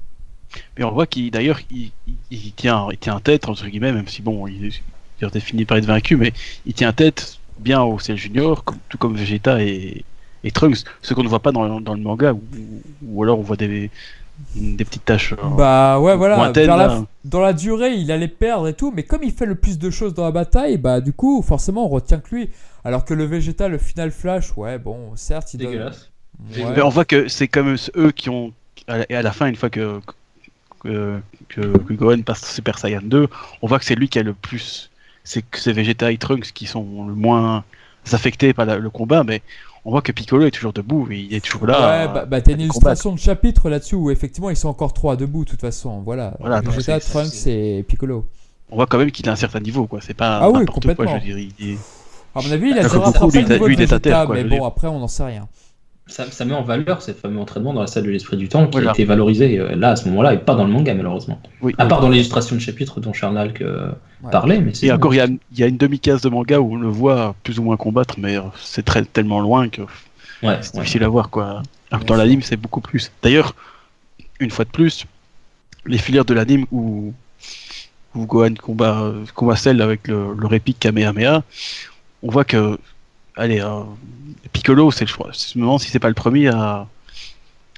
[0.77, 1.91] Mais on voit qu'il d'ailleurs il,
[2.31, 6.15] il- tient il tête entre guillemets même si bon il est fini par être vaincu
[6.15, 6.31] mais
[6.68, 10.06] il tient tête bien au Cell Junior tout comme Vegeta et,
[10.44, 12.35] et Trunks ce qu'on ne voit pas dans, dans le manga
[13.03, 13.90] ou alors on voit des
[14.55, 16.38] des petites tâches euh, Bah ouais, voilà.
[16.51, 19.77] la- dans la durée, il allait perdre et tout, mais comme il fait le plus
[19.80, 22.49] de choses dans la bataille, bah du coup, forcément, on retient que lui.
[22.85, 26.11] Alors que le Vegeta, le final flash, ouais, bon, certes, il donne- Dégueulasse.
[26.57, 26.65] Ouais.
[26.76, 28.51] Mais on voit que c'est quand même eux qui ont
[29.07, 30.01] et à la fin une fois que
[30.84, 33.27] que, que, que Gohan passe Super Saiyan 2
[33.61, 34.89] on voit que c'est lui qui a le plus
[35.23, 37.64] c'est que c'est Vegeta et Trunks qui sont le moins
[38.11, 39.41] affectés par la- le combat mais
[39.85, 42.41] on voit que Piccolo est toujours debout et il est toujours là Ouais, bah, bah
[42.41, 45.61] t'as une illustration de chapitre là-dessus où effectivement ils sont encore trois debout, de toute
[45.61, 46.01] façon.
[46.01, 46.34] Voilà.
[46.39, 48.26] Voilà, donc Vegeta, c'est- Trunks et Piccolo.
[48.72, 50.85] on voit quand même qu'il a un certain niveau quoi c'est pas Ah oui, n'importe
[50.85, 51.19] quoi complètement.
[51.19, 51.77] je veux dire il est-
[52.35, 53.99] À mon avis, il a beaucoup, lui, le il a- niveau lui, il est à
[53.99, 54.65] terre, quoi, mais bon, dire.
[54.65, 55.47] après, on n'en sait rien.
[56.05, 58.65] Ça, ça met en valeur ce fameux entraînement dans la salle de l'esprit du temps
[58.65, 58.89] qui Voilà.
[58.89, 61.41] a été valorisé euh, là à ce moment-là et pas dans le manga malheureusement.
[61.61, 61.89] oui, À oui.
[61.89, 63.89] part dans l'illustration de chapitre dont Charnal que
[64.21, 64.31] Ouais.
[64.31, 66.88] parlait, mais et encore il y y a une demi-case de manga où on le
[66.88, 69.88] voit plus ou moins combattre mais euh, c'est très tellement loin que ouais,
[70.61, 70.80] c'est ouais.
[70.81, 71.61] difficile à voir quoi.
[71.91, 73.11] Alors dans l'anime c'est beaucoup plus.
[73.21, 73.53] D'ailleurs,
[74.39, 75.05] une fois de plus,
[75.85, 77.13] les filières de l'anime où,
[78.15, 81.43] où Gohan combat, euh, combat Cell avec le, le réplique Kamehameha,
[82.23, 82.77] on voit que,
[83.38, 83.81] allez, euh,
[84.51, 85.31] Piccolo, c'est le choix.
[85.34, 86.88] Je me demande si c'est pas le premier à,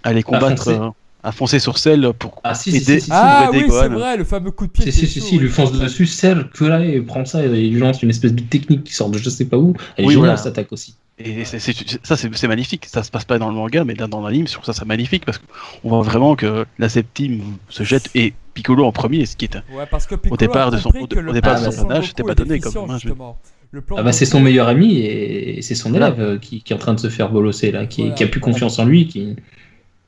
[0.04, 0.78] à les combattre, foncer.
[0.80, 0.90] euh,
[1.24, 3.12] à foncer sur Cell pour Ah, si, aider, si, si, si.
[3.12, 4.92] Ah aider oui, c'est vrai, le fameux coup de pied.
[4.92, 7.74] Si, si, si, il lui fonce dessus, serre, que là, et prend ça, et il
[7.74, 9.74] lui lance une espèce de technique qui sort de je sais pas où.
[9.98, 10.38] Est Oui, géniale voilà.
[10.38, 10.96] cette attaque aussi.
[11.18, 12.86] Et c'est- c'est- ça, c'est c'est magnifique.
[12.88, 14.84] Ça se passe pas dans le manga, mais là, dans l'anime, je trouve ça, ça
[14.84, 19.38] magnifique parce qu'on voit vraiment que la septime se jette et Piccolo en premier, ce
[19.38, 21.58] qui est un- Ouais, parce que Piccolo départ a de son- au- que au départ
[21.60, 23.38] de son Son âge, c'était pas donné comme- hein, je- justement.
[23.76, 26.72] Le plan Ah bah, c'est son meilleur ami et c'est son élève euh, qui, qui
[26.72, 28.16] est en train de se faire bolosser là, qui, Voilà.
[28.16, 29.06] qui a plus confiance en lui.
[29.08, 29.26] Qui...
[29.26, 29.36] Moi,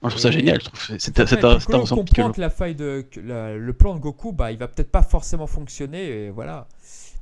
[0.03, 0.60] je trouve ça génial.
[0.61, 2.34] Je trouve que c'est c'est Ouais, c'est un, c'est un Piccolo ensemble comprend Piccolo.
[2.34, 5.02] que la faille de que la- le plan de Goku, bah, il va peut-être pas
[5.02, 6.06] forcément fonctionner.
[6.07, 6.65] Et voilà.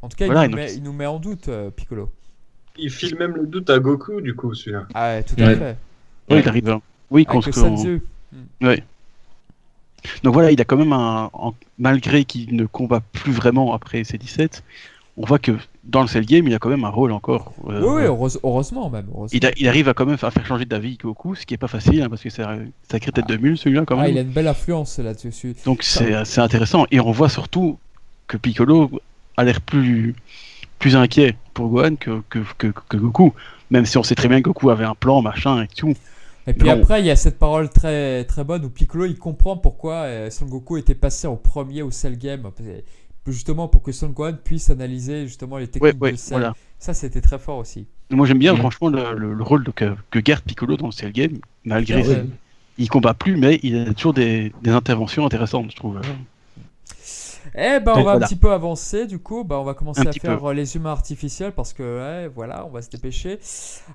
[0.04, 2.12] En tout cas, Voilà, il, nous met, il nous met en doute, euh, Piccolo.
[2.78, 4.86] Il file même le doute à Goku, du coup, celui-là.
[4.94, 5.56] Ah, ouais, tout à Ouais.
[5.56, 5.78] fait.
[6.30, 6.70] Oui, il arrive.
[6.70, 6.82] hein.
[7.10, 8.02] Oui, contre Sanzu.
[10.24, 11.30] Donc voilà, il a quand même un.
[11.34, 14.64] en- malgré qu'il ne combat plus vraiment après ses 17,
[15.18, 17.54] on voit que dans le Cell Game, il a quand même un rôle encore.
[17.70, 19.06] euh, Oui, oui, heureuse- heureusement même.
[19.14, 19.38] heureusement.
[19.40, 21.58] il, a- il arrive à quand même à faire changer d'avis Goku, ce qui est
[21.58, 22.44] pas facile, hein, parce que c'est
[22.90, 24.12] sacré tête de mule celui-là quand Ah, même.
[24.12, 25.56] il a une belle influence là-dessus.
[25.66, 26.86] Donc c'est intéressant.
[26.92, 27.78] Et on voit surtout
[28.28, 28.90] que Piccolo
[29.38, 30.16] a l'air plus,
[30.80, 33.34] plus inquiet pour Gohan que, que, que, que Goku.
[33.72, 35.94] Même si on sait très bien que Goku avait un plan, machin et tout.
[36.48, 39.58] Et puis après, il y a cette parole très, très bonne où Piccolo il comprend
[39.58, 42.44] pourquoi euh, Son Goku était passé en premier au Cell Game.
[43.28, 46.38] Justement pour que Son Gohan puisse analyser justement les techniques Ouais, ouais, de Cell.
[46.38, 46.54] voilà.
[46.78, 47.88] Ça, c'était très fort aussi.
[48.12, 50.92] Moi j'aime bien franchement le, le- le rôle de- que, que garde Piccolo dans le
[50.92, 52.10] Cell Game, malgré Ah ça.
[52.12, 52.26] ouais.
[52.78, 56.00] Il combat plus, mais il a toujours des, des interventions intéressantes, je trouve.
[57.54, 58.26] Eh ben, on Donc, va voilà.
[58.26, 60.52] un petit peu avancer, du coup, bah, on va commencer Un à faire peu.
[60.54, 63.40] les humains artificiels parce que, ouais, voilà, on va se dépêcher.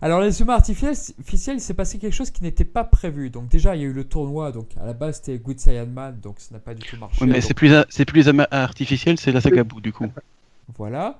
[0.02, 3.30] Alors, les humains artificiels, artificiels, il s'est passé quelque chose qui n'était pas prévu.
[3.30, 5.86] Donc, déjà, il y a eu le tournoi, donc à la base, c'était Good Saiyan
[5.86, 7.18] Man, donc ça n'a pas du tout marché.
[7.20, 10.06] Oui, mais donc, c'est plus, c'est plus ama- artificiel, c'est la saga Buu du coup.
[10.76, 11.18] Voilà.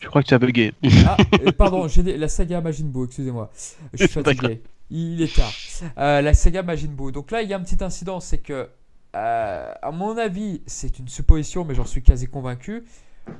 [0.00, 0.72] Je crois que tu as bugué.
[1.06, 1.16] Ah,
[1.46, 3.50] euh, pardon, j'ai la saga Majin Buu, excusez-moi.
[3.92, 4.62] Je suis fatigué.
[4.90, 5.52] Il est tard.
[5.98, 7.12] Euh, la saga Majin Buu.
[7.12, 8.68] Donc là, il y a un petit incident, c'est que,
[9.16, 12.84] euh, à mon avis, c'est une supposition, mais j'en suis quasi convaincu.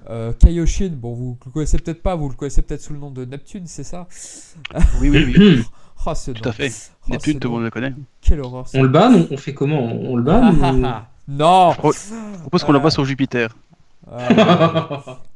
[0.09, 3.11] Euh, Kaioshin, bon, vous le connaissez peut-être pas, vous le connaissez peut-être sous le nom
[3.11, 4.07] de Neptune, c'est ça?
[5.01, 5.65] Oui, oui, oui.
[6.07, 6.51] Oh, ce Tout nom.
[6.51, 6.73] à fait.
[7.07, 7.93] Oh, Neptune, tout le monde le connaît.
[8.21, 8.67] Quelle horreur.
[8.75, 9.85] On le banne on, fait comment?
[9.93, 11.09] On le banne Ah, ou- ah, ah.
[11.29, 11.77] Non Je
[12.41, 12.73] propose qu'on Ah.
[12.75, 13.55] l'envoie sur Jupiter.
[14.11, 14.19] Euh,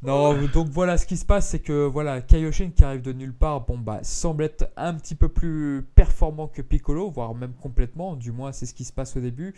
[0.03, 3.33] Non, donc voilà, ce qui se passe, c'est que voilà, Kaioshin qui arrive de nulle
[3.33, 8.15] part, bon bah, semble être un petit peu plus performant que Piccolo, voire même complètement,
[8.15, 9.53] du moins c'est ce qui se passe au début.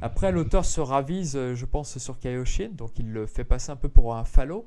[0.00, 3.76] Après, l'auteur se ravise, euh, je pense, sur Kaioshin, donc il le fait passer un
[3.76, 4.64] peu pour un falot.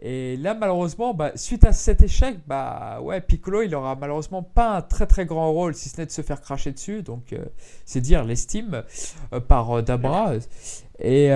[0.00, 4.76] Et là, malheureusement, bah, suite à cet échec, bah ouais, Piccolo, il aura malheureusement pas
[4.76, 7.02] un très très grand rôle, si ce n'est de se faire cracher dessus.
[7.02, 7.44] Donc, euh,
[7.84, 8.82] c'est dire l'estime
[9.32, 10.32] euh, par Dabra.
[11.00, 11.28] Et,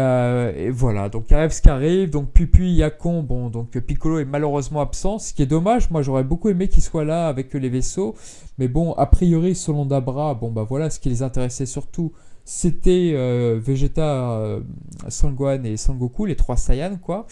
[0.71, 2.11] voilà, donc arrive ce qui arrive.
[2.11, 5.91] Donc Pupi, Yakon, bon, donc Piccolo est malheureusement absent, ce qui est dommage.
[5.91, 8.17] Moi, j'aurais beaucoup aimé qu'il soit là avec les vaisseaux.
[8.59, 12.13] Mais bon, a priori, selon Dabra, bon, bah voilà, ce qui les intéressait surtout,
[12.51, 14.61] c'était euh, Vegeta, euh,
[15.09, 17.27] Sangohan et Sangoku, les trois Saiyans, quoi,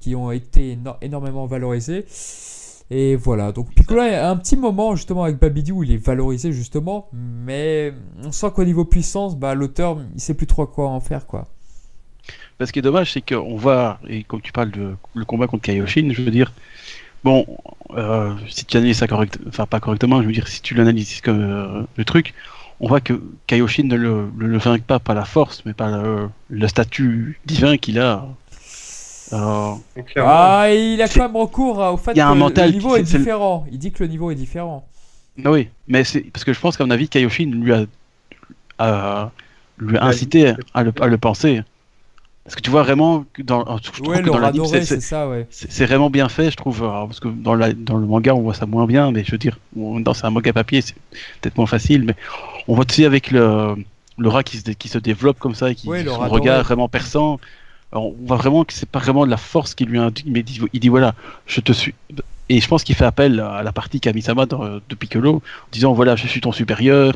[0.00, 2.06] qui ont été éno- énormément valorisés.
[2.90, 6.52] Et voilà, donc Piccolo a un petit moment justement avec Babidi où il est valorisé
[6.52, 7.92] justement, mais
[8.24, 11.48] on sent qu'au niveau puissance, bah, l'auteur, il sait plus trop quoi en faire, quoi.
[12.64, 15.64] Ce qui est dommage, c'est qu'on voit, et comme tu parles de le combat contre
[15.64, 16.50] Kaioshin, je veux dire,
[17.24, 17.44] bon,
[17.94, 21.20] euh, si tu analyses ça correctement, enfin pas correctement, je veux dire, si tu l'analyses
[21.20, 22.32] comme euh, le truc,
[22.82, 23.14] on voit que
[23.46, 27.38] Kaioshin ne le, ne le vainc pas par la force, mais par le, le statut
[27.46, 28.26] divin qu'il a.
[29.32, 29.72] Euh.
[30.16, 32.70] Ah, il a quand même recours au fait Il y a un que mental le
[32.72, 33.66] qui- niveau est c'est le- différent.
[33.72, 34.86] Il dit que le niveau est différent.
[35.44, 37.84] oui, mais c'est parce que je pense qu'à mon avis, Kaioshin lui a,
[38.78, 39.30] a-
[39.78, 41.62] lui a incité à le, à le penser.
[42.44, 45.46] Parce que tu vois vraiment que dans, je Ouais, que dans le l'anime, c'est- ouais.
[45.86, 46.82] Vraiment bien fait, je trouve.
[46.82, 49.30] alors, parce que dans, la, dans le manga, on voit ça moins bien, mais je
[49.30, 50.96] veux dire, on- dans c'est un manga papier, c'est
[51.40, 52.16] peut-être moins facile, mais
[52.68, 53.74] on voit aussi avec le,
[54.18, 56.58] le rat qui se, dé- qui se développe comme ça, et qui le son regard
[56.64, 57.40] vraiment perçant.
[57.92, 60.40] Alors, on voit vraiment que c'est pas vraiment de la force qui lui indique, mais
[60.40, 61.14] il dit, il dit, voilà,
[61.46, 61.94] je te suis.
[62.48, 65.92] Et je pense qu'il fait appel à la partie Kamisama dans- de Piccolo, en disant
[65.92, 67.14] voilà, je suis ton supérieur,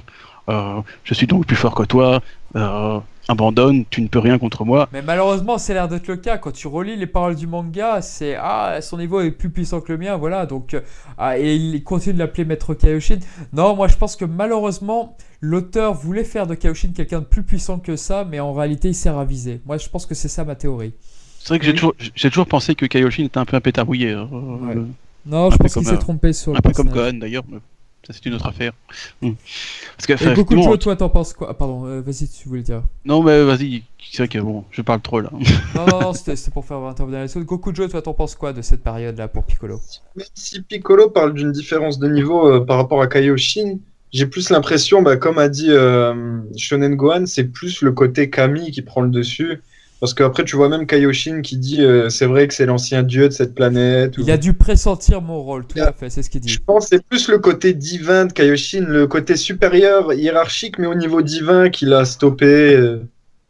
[0.49, 2.21] euh, je suis donc plus fort que toi,
[2.57, 2.99] euh,
[3.29, 4.89] abandonne, tu ne peux rien contre moi.
[4.93, 6.39] Mais malheureusement, c'est l'air d'être le cas.
[6.39, 9.93] Quand tu relis les paroles du manga, c'est Ah, son niveau est plus puissant que
[9.93, 10.47] le mien, voilà.
[10.47, 10.81] Donc, euh,
[11.19, 13.19] ah, et il continue de l'appeler Maître Kaioshin.
[13.53, 17.79] Non, moi je pense que malheureusement, l'auteur voulait faire de Kaioshin quelqu'un de plus puissant
[17.79, 19.61] que ça, mais en réalité, il s'est ravisé.
[19.67, 20.95] Moi, je pense que c'est ça ma théorie.
[21.41, 23.87] C'est vrai que j'ai toujours, j'ai toujours pensé que Kaioshin était un peu un pétard
[23.87, 24.11] mouillé.
[24.13, 24.77] euh, Ouais.
[24.77, 24.85] euh,
[25.27, 26.89] Non, Un je pense qu'il s'est trompé sur le Un peu comme.
[26.91, 27.59] Gohan d'ailleurs, mais
[28.07, 28.73] ça c'est une autre affaire.
[29.21, 31.49] Parce que Et beaucoup de choses, toi, t'en penses quoi?
[31.51, 32.83] Ah, Pardon, euh, vas-y, tu voulais dire.
[33.05, 35.31] Non mais vas-y, c'est vrai que bon, je parle trop là.
[35.75, 37.47] Non, non, non, c'était pour faire intervenir les autres.
[37.47, 39.81] Goku Joe, toi, t'en penses quoi de cette période-là pour Piccolo?
[40.15, 43.79] Même si Piccolo parle d'une différence de niveau euh, par rapport à Kaioshin,
[44.13, 48.71] j'ai plus l'impression, bah, comme a dit euh, Shonen Gohan, c'est plus le côté Kami
[48.71, 49.61] qui prend le dessus.
[50.01, 53.29] Parce qu'après, tu vois même Kaioshin qui dit euh, c'est vrai que c'est l'ancien dieu
[53.29, 54.19] de cette planète.
[54.19, 56.59] ou- Il a dû pressentir mon rôle, tout à fait, c'est ce qu'il Je dit.
[56.59, 60.95] pense que c'est plus le côté divin de Kaioshin, le côté supérieur, hiérarchique, mais au
[60.95, 62.45] niveau divin qu'il a stoppé.
[62.75, 62.99] euh,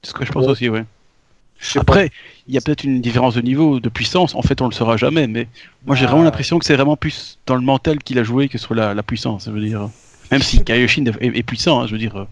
[0.02, 0.50] C'est ce que je pense Ouais.
[0.52, 1.80] aussi, je pas.
[1.80, 2.10] Après,
[2.46, 4.36] il y a peut-être une différence de niveau, de puissance.
[4.36, 5.48] En fait, on le saura jamais, mais
[5.84, 6.08] moi j'ai Ah.
[6.10, 8.94] vraiment l'impression que c'est vraiment plus dans le mental qu'il a joué que sur la,
[8.94, 9.46] la puissance.
[9.46, 9.88] Je veux dire,
[10.30, 12.28] même si Kaioshin est, est puissant, hein, je veux dire,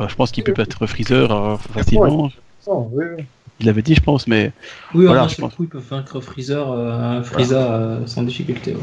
[0.00, 2.30] euh, je pense qu'il peut être Freezer euh, facilement.
[2.66, 3.24] Oui, oui.
[3.62, 4.52] Il l'avait dit, je pense, mais
[4.92, 5.54] Oui, Voilà, en un je seul pense.
[5.54, 8.72] coup, ils peuvent vaincre Freezer, euh, Frieza euh, sans difficulté.
[8.72, 8.80] ouais.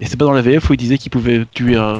[0.00, 1.96] et c'est pas dans la VF où il disait qu'il pouvait tuer euh,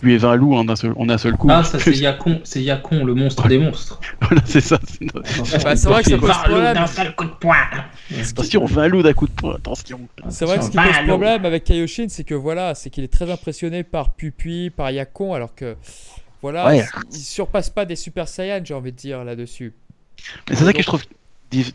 [0.00, 1.46] tuer 20 loups en un seul, en un seul coup.
[1.50, 4.00] Ah, ça c'est Yakon, c'est Yakon, le monstre des monstres.
[4.20, 4.80] voilà, c'est ça.
[4.84, 5.04] c'est-
[5.62, 6.74] Bah, c'est vrai que ça pose problème.
[6.74, 7.56] d'un seul coup de poing.
[8.20, 10.00] Attention, 20 loups d'un coup de poing, attention.
[10.28, 13.12] C'est vrai que ce qui pose problème avec Kaioshin, c'est que voilà, c'est qu'il est
[13.12, 15.76] très impressionné par Pupi, par Yakon, alors que
[16.40, 16.84] voilà, Ouais.
[17.12, 19.72] il surpasse pas des Super Saiyans, j'ai envie de dire là-dessus.
[20.48, 21.04] Mais c'est ça que je trouve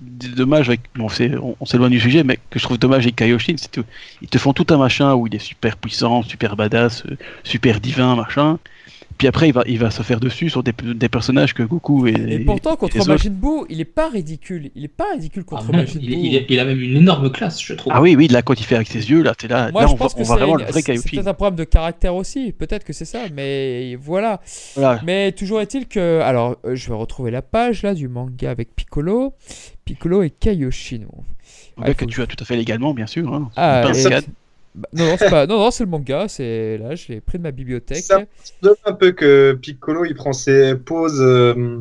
[0.01, 0.81] dommage avec.
[0.95, 1.07] Bon,
[1.59, 4.53] on s'éloigne du sujet, mais que je trouve dommage avec Kaioshin, c'est qu'ils te font
[4.53, 8.59] tout un machin où il est super puissant, super badass, euh, super divin, machin.
[9.17, 12.07] Puis après, il va, il va se faire dessus sur des, des personnages que Goku
[12.07, 12.11] et.
[12.11, 14.69] Et pourtant, contre Majin Buu, il est pas ridicule.
[14.75, 16.15] Il est pas ridicule Ah contre non, Majin il, Buu.
[16.15, 17.91] il- il a même une énorme classe, je trouve.
[17.95, 19.87] Ah oui, oui, là, quand il fait avec ses yeux, là, t'es là, Moi, là
[19.87, 22.51] je on, c'est vraiment le vrai c'est peut-être un problème de caractère aussi.
[22.51, 24.39] Peut-être que c'est ça, mais voilà.
[24.75, 25.01] Voilà.
[25.05, 26.21] Mais toujours est-il que.
[26.21, 29.33] Alors, euh, je vais retrouver la page là du manga avec Piccolo.
[29.85, 31.01] Piccolo et Kaioshin.
[31.77, 33.33] Un Ouais, gars que faut- tu as tout à fait légalement, bien sûr.
[33.33, 33.49] Hein.
[33.55, 34.19] Ah, et-
[34.93, 35.47] non, non, c'est pas...
[35.47, 36.27] non, non, c'est le manga.
[36.27, 38.03] C'est là, je l'ai pris de ma bibliothèque.
[38.03, 38.23] Ça
[38.61, 41.79] donne un peu que Piccolo il prend ses poses euh,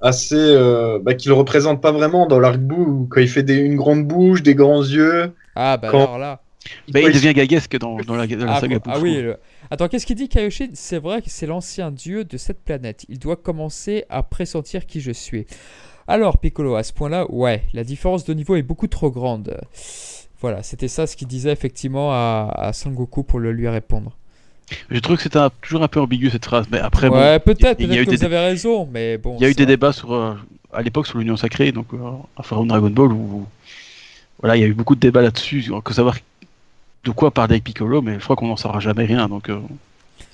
[0.00, 3.76] assez euh, bah, qu'il représente pas vraiment dans l'arc bout quand il fait des, une
[3.76, 5.32] grande bouche, des grands yeux.
[5.54, 6.40] Ah, bah Quand- alors là.
[6.88, 8.78] Bah, il devient gaguesque dans, dans la, dans la Ah, saga.
[8.78, 9.20] Buu, Ah oui.
[9.20, 9.36] le-
[9.70, 10.68] Attends, qu'est-ce qu'il dit Kaioshin?
[10.72, 13.04] C'est vrai que c'est l'ancien dieu de cette planète.
[13.10, 15.46] Il doit commencer à pressentir qui je suis.
[16.08, 19.58] Alors, Piccolo, à ce point-là, ouais, la différence de niveau est beaucoup trop grande.
[20.44, 24.12] Voilà, c'était ça ce qu'il disait effectivement à, à Sangoku pour le lui répondre.
[24.90, 26.66] Je trouve que c'était toujours un peu ambigu cette phrase.
[26.70, 29.36] Mais après, bon, ouais, peut-être, a peut-être eu que des- vous avez raison, mais bon.
[29.38, 30.34] il y a eu des débats sur, euh,
[30.70, 31.96] à l'époque sur l'Union Sacrée, donc euh,
[32.36, 33.46] à Forum Dragon Ball, où
[34.40, 36.16] voilà, il y a eu beaucoup de débats là-dessus, que savoir
[37.04, 39.58] de quoi parler avec Piccolo, mais je crois qu'on n'en saura jamais rien, donc euh,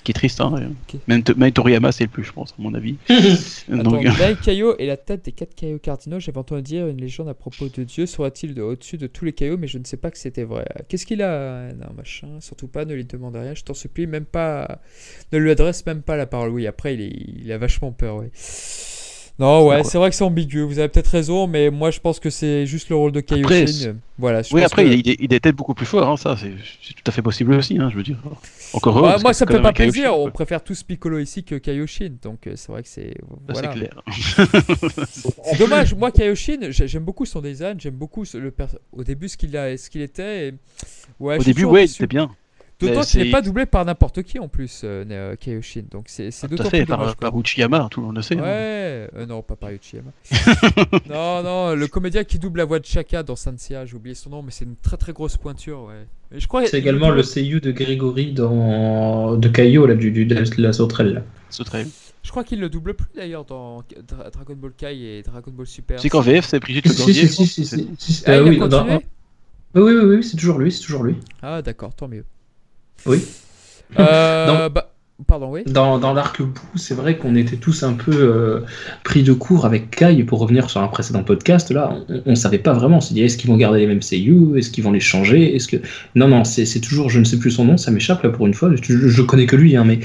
[0.03, 0.41] qui est triste.
[0.41, 0.99] Hein, et- Ok.
[1.07, 2.95] Même, même Toriyama, c'est le plus, je pense, à mon avis.
[3.69, 4.03] Donc,
[4.43, 6.19] Kaio est la tête des 4 Kaio cardinaux.
[6.19, 8.05] J'avais entendu dire une légende à propos de Dieu.
[8.05, 9.57] Serait-il de- au-dessus de tous les Kaio?
[9.57, 10.65] Mais je ne sais pas que c'était vrai.
[10.87, 12.27] Qu'est-ce qu'il a Non, machin?
[12.39, 13.53] Surtout pas, ne lui demande rien.
[13.53, 14.81] Je t'en supplie, même pas.
[15.33, 16.49] Ne lui adresse même pas la parole.
[16.49, 18.27] Oui, après, il, est- il a vachement peur, oui.
[19.41, 20.61] Non, ouais, c'est vrai que c'est ambigu.
[20.61, 23.95] Vous avez peut-être raison, mais moi, je pense que c'est juste le rôle de Kaioshin.
[24.19, 24.43] Voilà.
[24.43, 26.37] je oui, pense après, que- il, est, il est peut-être beaucoup plus fort, hein, ça,
[26.37, 26.51] c'est
[26.83, 28.17] c'est tout à fait possible aussi, hein, je veux dire.
[28.73, 29.09] Encore heureux.
[29.09, 30.17] Parce moi, ça me fait pas Kaioshin, plaisir.
[30.19, 32.11] On préfère tous Piccolo ici que Kaioshin.
[32.21, 33.15] Donc, euh, c'est vrai que c'est.
[33.49, 33.73] Voilà.
[33.73, 34.47] c'est clair.
[35.59, 38.53] Dommage, moi Kaioshin, j'ai- j'aime beaucoup son design, j'aime beaucoup le
[38.93, 40.49] au début ce qu'il a, ce qu'il était.
[40.49, 40.53] et-
[41.19, 41.93] Ouais, je Au début, ouais, déçu.
[41.93, 42.31] c'était bien.
[42.87, 45.83] D'autant qu'il n'est pas doublé par n'importe qui en plus, euh, Kaioshin.
[45.89, 48.35] Donc c'est Tout d'autant plus par, Uchiyama, tout le monde le sait.
[48.35, 48.45] Ouais, hein.
[49.17, 50.11] euh, non, pas par Uchiyama.
[51.09, 54.29] non, non, le comédien qui double la voix de Chaka dans Sanseiya, j'ai oublié son
[54.29, 56.05] nom, mais c'est une très très grosse pointure, ouais.
[56.33, 60.25] Et je crois C'est également le seiyuu de Grégory dans de Caillot là, du, du-
[60.25, 61.13] de la sauterelle.
[61.13, 61.83] là.
[62.23, 65.65] Je crois qu'il le double plus d'ailleurs dans Dra- Dragon Ball Kai et Dragon Ball
[65.67, 65.99] Super.
[65.99, 67.27] C'est qu'en VF, c'est Brigitte Le Si, Cordier.
[67.27, 68.59] si, si, si, si, si, si, Ah, euh, oui,
[69.73, 71.15] oui, oui, oui, c'est toujours lui, c'est toujours lui.
[71.41, 72.23] Ah d'accord, tant mieux.
[73.05, 73.23] Oui.
[73.99, 74.69] Euh, Non.
[74.73, 74.91] bah,
[75.27, 75.63] pardon, oui.
[75.65, 78.61] Dans, dans l'arc bout, c'est vrai qu'on était tous un peu euh,
[79.03, 80.23] pris de court avec Kai.
[80.23, 82.97] Pour revenir sur un précédent podcast, là, on, on savait pas vraiment.
[82.97, 85.55] On s'est dit, est-ce qu'ils vont garder les mêmes seiyuu Est-ce qu'ils vont les changer?
[85.55, 85.77] Est-ce que
[86.15, 88.47] non, non, c'est c'est toujours, je ne sais plus son nom, ça m'échappe là pour
[88.47, 88.71] une fois.
[88.81, 89.99] Je, je connais que lui, hein, mais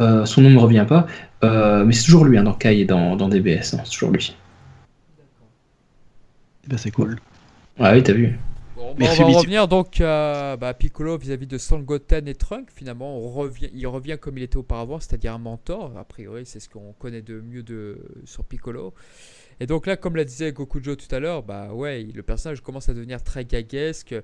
[0.00, 1.06] euh, son nom me revient pas.
[1.42, 4.10] Euh, mais c'est toujours lui hein, dans Kai et dans, dans DBS, hein, c'est toujours
[4.10, 4.34] lui.
[6.68, 7.16] Ben, c'est cool.
[7.78, 8.38] Ah oui, t'as vu.
[8.98, 12.68] Bon, bah, on va revenir donc à bah, Piccolo vis-à-vis de Sangoten et Trunk.
[12.74, 15.92] Finalement, on revient, il revient comme il était auparavant, c'est-à-dire un mentor.
[15.96, 18.94] A priori, c'est ce qu'on connaît de mieux de, sur Piccolo.
[19.60, 22.88] Et donc là, comme l'a disait Gokujo tout à l'heure, bah ouais, le personnage commence
[22.88, 24.14] à devenir très gaguesque.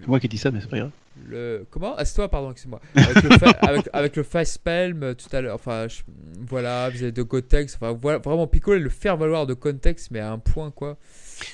[0.00, 0.90] C'est moi qui dis ça, mais c'est pas grave.
[1.26, 1.94] Le comment?
[1.96, 2.80] Ah, c'est toi, pardon, excuse-moi.
[2.94, 5.56] Avec le, fa- avec, avec le face palm euh, tout à l'heure.
[5.56, 6.02] Enfin, je-
[6.46, 7.74] voilà, vous avez de Gotex.
[7.74, 10.96] Enfin, voilà, vraiment Piccolo est le faire valoir de contexte, mais à un point quoi.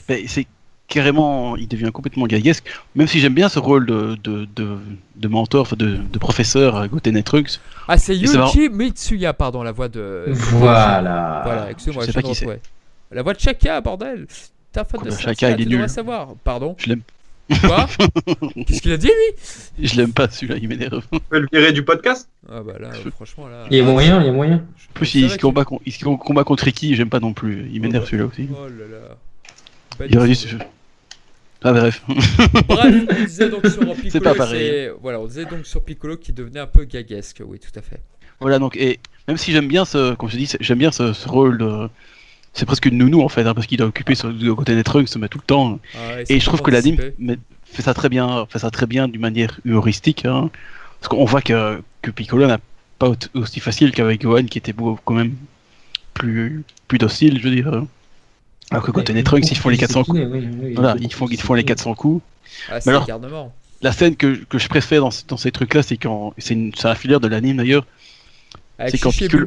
[0.08, 0.46] Ben, c'est
[0.88, 2.64] carrément, il devient complètement gaguesque.
[2.94, 4.78] Même si j'aime bien ce rôle de, de, de,
[5.16, 7.60] de mentor, enfin, de, de professeur à Goten et Trunks.
[7.88, 8.16] Ah, c'est.
[8.16, 10.24] Yuichi Mitsuya, pardon, la voix de.
[10.28, 11.42] Voilà.
[11.44, 12.60] Voilà, excuse-moi, Je sais pas qui c'est.
[13.10, 14.26] La voix de Chaka, bordel
[14.76, 15.88] un fan de Chaka, il tu est nul.
[15.88, 16.34] savoir.
[16.42, 17.02] Pardon Je l'aime,
[17.60, 17.86] Quoi
[18.66, 19.86] Qu'est-ce qu'il a dit, lui?
[19.86, 21.04] Je l'aime pas celui-là, il m'énerve.
[21.12, 22.28] On peut le virer du podcast?
[22.48, 23.66] Ah bah là, euh, franchement, là...
[23.70, 24.56] Il y a moyen, il y a moyen.
[24.56, 27.68] En plus, il se combat, contre Ricky, j'aime pas non plus.
[27.72, 28.10] Il m'énerve bah.
[28.10, 28.48] celui-là aussi.
[28.50, 29.16] Oh là là.
[30.08, 30.48] Il aurait dû se-
[31.62, 32.02] Ah, bref.
[32.68, 34.90] Bref, on disait donc sur Piccolo, C'est pas pareil.
[35.00, 38.00] Voilà, on disait donc sur Piccolo qui devenait un peu gaguesque, oui, tout à fait.
[38.40, 38.98] Voilà, donc, et
[39.28, 41.88] même si j'aime bien ce, comme je dis, j'aime bien ce, ce rôle de.
[42.52, 45.16] C'est presque une nounou en fait, hein, parce qu'il a occupé ce Goten et Trunks
[45.16, 45.80] mais tout le temps.
[45.96, 48.86] Ah, Et je trouve que l'anime anime met- fait ça très bien, fait ça très
[48.86, 50.24] bien d'une manière humoristique.
[50.24, 50.50] hein.
[51.00, 52.58] parce qu'on voit que, que Piccolo n'a
[53.00, 55.34] pas au- aussi facile qu'avec Gohan, qui était beau, quand même
[56.12, 57.84] plus, plus docile, je veux dire.
[58.70, 60.20] Alors que Goten et Trunks, ils font les 400 coups.
[60.74, 62.22] Voilà, ils font, ils font les 400 coups.
[62.70, 63.06] Ah, c'est alors-.
[63.82, 66.32] La scène que, que je préfère dans, dans ces trucs-là, c'est quand.
[66.38, 67.84] C'est un filière de l'anime d'ailleurs.
[68.88, 69.46] C'est quand Piccolo-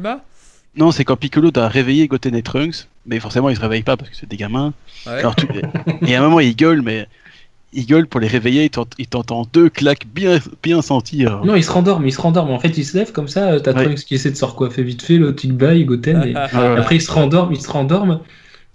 [0.76, 3.96] Non, c'est quand Piccolo doit réveiller Goten et Trunks, mais forcément ils se réveillent pas
[3.96, 4.72] parce que c'est des gamins.
[5.06, 5.14] Ouais.
[5.14, 5.48] Alors, tu-
[6.06, 7.06] Et à un moment, il gueule, mais
[7.72, 8.64] il gueule pour les réveiller.
[8.64, 11.26] Il t'ent- il t'entend deux claques bien, bien senties.
[11.26, 11.44] alors.
[11.44, 12.50] Non, il se rendorme, il se rendorme.
[12.50, 13.60] En fait, il se lève comme ça.
[13.60, 13.84] T'as Ouais.
[13.84, 16.22] Trunks qui essaie de se recoiffer vite fait, l'autre il baille, Goten.
[16.24, 16.34] Et...
[16.52, 18.20] Après, il se rendorme, il se rendorme.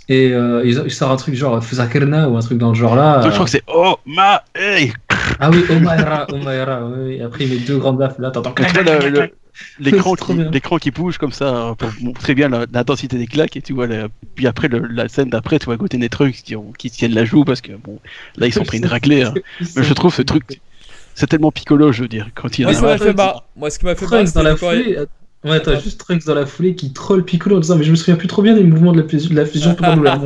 [0.09, 3.21] Et euh, il sort un truc genre Fusakerna ou un truc dans le genre là.
[3.21, 4.91] Je euh, crois que c'est Oh ma hey
[5.39, 6.85] Ah oui, Omaera, Omaera.
[6.85, 7.21] Oui, oui.
[7.21, 8.31] Après, il met deux grandes baffes là.
[8.31, 8.53] T'entends.
[9.79, 13.73] L'écran qui, qui bouge comme ça euh, pour montrer bien l'intensité des claques et tu
[13.73, 16.71] vois la- puis après le- la scène d'après tu vois côté des trucs qui, ont-
[16.77, 17.99] qui tiennent la joue parce que bon
[18.35, 19.33] là ils sont pris une raclée hein.
[19.75, 20.59] mais je trouve ce truc
[21.13, 23.15] c'est tellement piccolo je veux dire quand il a Moi, m'a fait.
[23.55, 24.97] Moi, ce qui m'a fait marrer, Trunks dans la foulée.
[25.43, 27.95] Ouais, t'as juste Trunks dans la foulée qui troll Piccolo en disant Mais je me
[27.95, 30.17] souviens plus trop bien des mouvements de la fusion, de la fusion pour nous la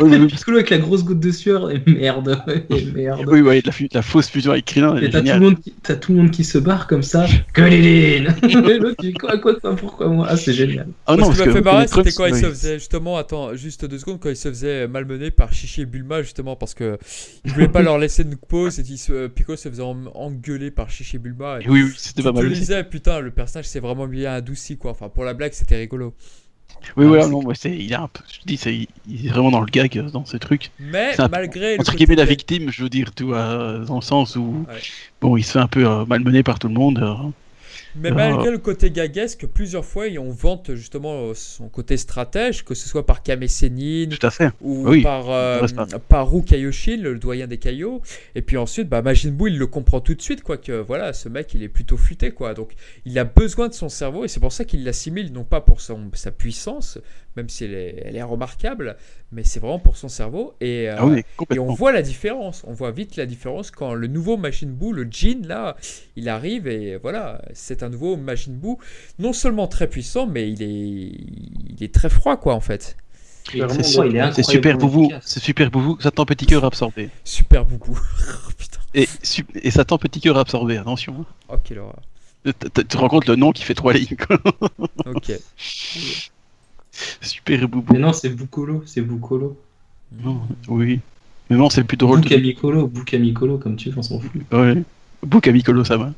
[0.00, 0.26] oui.
[0.26, 3.24] Piccolo avec la grosse goutte de sueur, et merde, et merde.
[3.28, 5.40] Oui, ouais, la, fu- la fausse fusion avec Krillin, Et t'as tout, le géniale.
[5.40, 7.26] monde qui- t'as tout le monde qui se barre comme ça.
[7.56, 10.26] Et l'autre, il dit quoi, quoi, quoi, pourquoi moi?
[10.28, 10.88] Ah, c'est génial.
[11.06, 13.84] Ah non, ce qui m'a fait marrer, c'était quand il se faisait justement, attends, juste
[13.84, 16.98] deux secondes, quand il se faisait malmener par Chichi et Bulma, justement, parce que
[17.44, 20.90] il voulait pas leur laisser une pause et se, Pico se faisait en- engueuler par
[20.90, 21.58] Chichi et Bulma.
[21.60, 22.60] Et Oui, oui, c'était pas mal le aussi.
[22.60, 24.92] disais, putain, le personnage s'est vraiment bien adouci, quoi.
[24.92, 26.14] Enfin, pour la blague, c'était rigolo.
[26.96, 29.30] Oui, Ah, voilà, non, ouais, c'est, il est un peu, je dis, c'est, il est
[29.30, 30.70] vraiment dans le gag, euh, dans ce truc.
[30.78, 33.96] Mais C'est un- malgré le Entre guillemets, la victime, je veux dire, vois, euh, dans
[33.96, 34.80] le sens où, Ouais.
[35.20, 36.98] bon, il se fait un peu euh, malmener par tout le monde.
[36.98, 37.30] euh.
[37.96, 38.14] Mais Ah.
[38.14, 42.88] malgré le côté gaguesque, plusieurs fois, on vante justement euh, son côté stratège, que ce
[42.88, 44.50] soit par Kame Sennin Tout à fait.
[44.60, 45.66] ou Oui, par, euh,
[46.08, 48.02] par Ru Kaioshin, le doyen des Kaio.
[48.34, 51.12] Et puis ensuite, bah, Majin Buu, il le comprend tout de suite, quoi, que voilà,
[51.12, 52.54] ce mec, il est plutôt futé, quoi.
[52.54, 52.72] Donc,
[53.04, 55.80] il a besoin de son cerveau et c'est pour ça qu'il l'assimile, non pas pour
[55.80, 56.98] son, sa puissance,
[57.36, 58.96] même si elle est, elle est remarquable,
[59.32, 60.54] mais c'est vraiment pour son cerveau.
[60.60, 63.94] Et, euh, Ah oui, et on voit la différence, on voit vite la différence quand
[63.94, 65.76] le nouveau Majin Buu, le Jin, là,
[66.16, 68.76] il arrive et voilà, c'est un nouveau Majin Buu,
[69.18, 70.66] non seulement très puissant, mais il est,
[71.76, 72.96] il est très froid, quoi, en fait.
[73.50, 75.22] C'est C'est, sûr, il est c'est super efficace.
[75.26, 77.10] c'est super boubou, ça tend petit cœur absorbé.
[77.24, 77.98] Super beaucoup.
[78.46, 81.14] Oh, Putain, Et, su- et ça tend petit cœur absorbé, attention.
[81.20, 81.26] hein.
[81.50, 82.00] oh, quelle horreur.
[82.46, 84.38] Tu te- rends compte le nom qui fait trois lignes, quoi.
[85.06, 85.32] Ok.
[87.20, 87.92] Super boubou.
[87.92, 89.58] Mais non, c'est Bukolo, c'est Bukolo.
[90.22, 91.00] Non, oui.
[91.50, 92.20] Mais non, c'est plus drôle.
[92.20, 94.30] de- Bukamikolo, Bukamikolo, comme tu veux, on s'en fout.
[94.52, 94.82] Ouais.
[95.22, 96.12] Boukabikolo, ça va.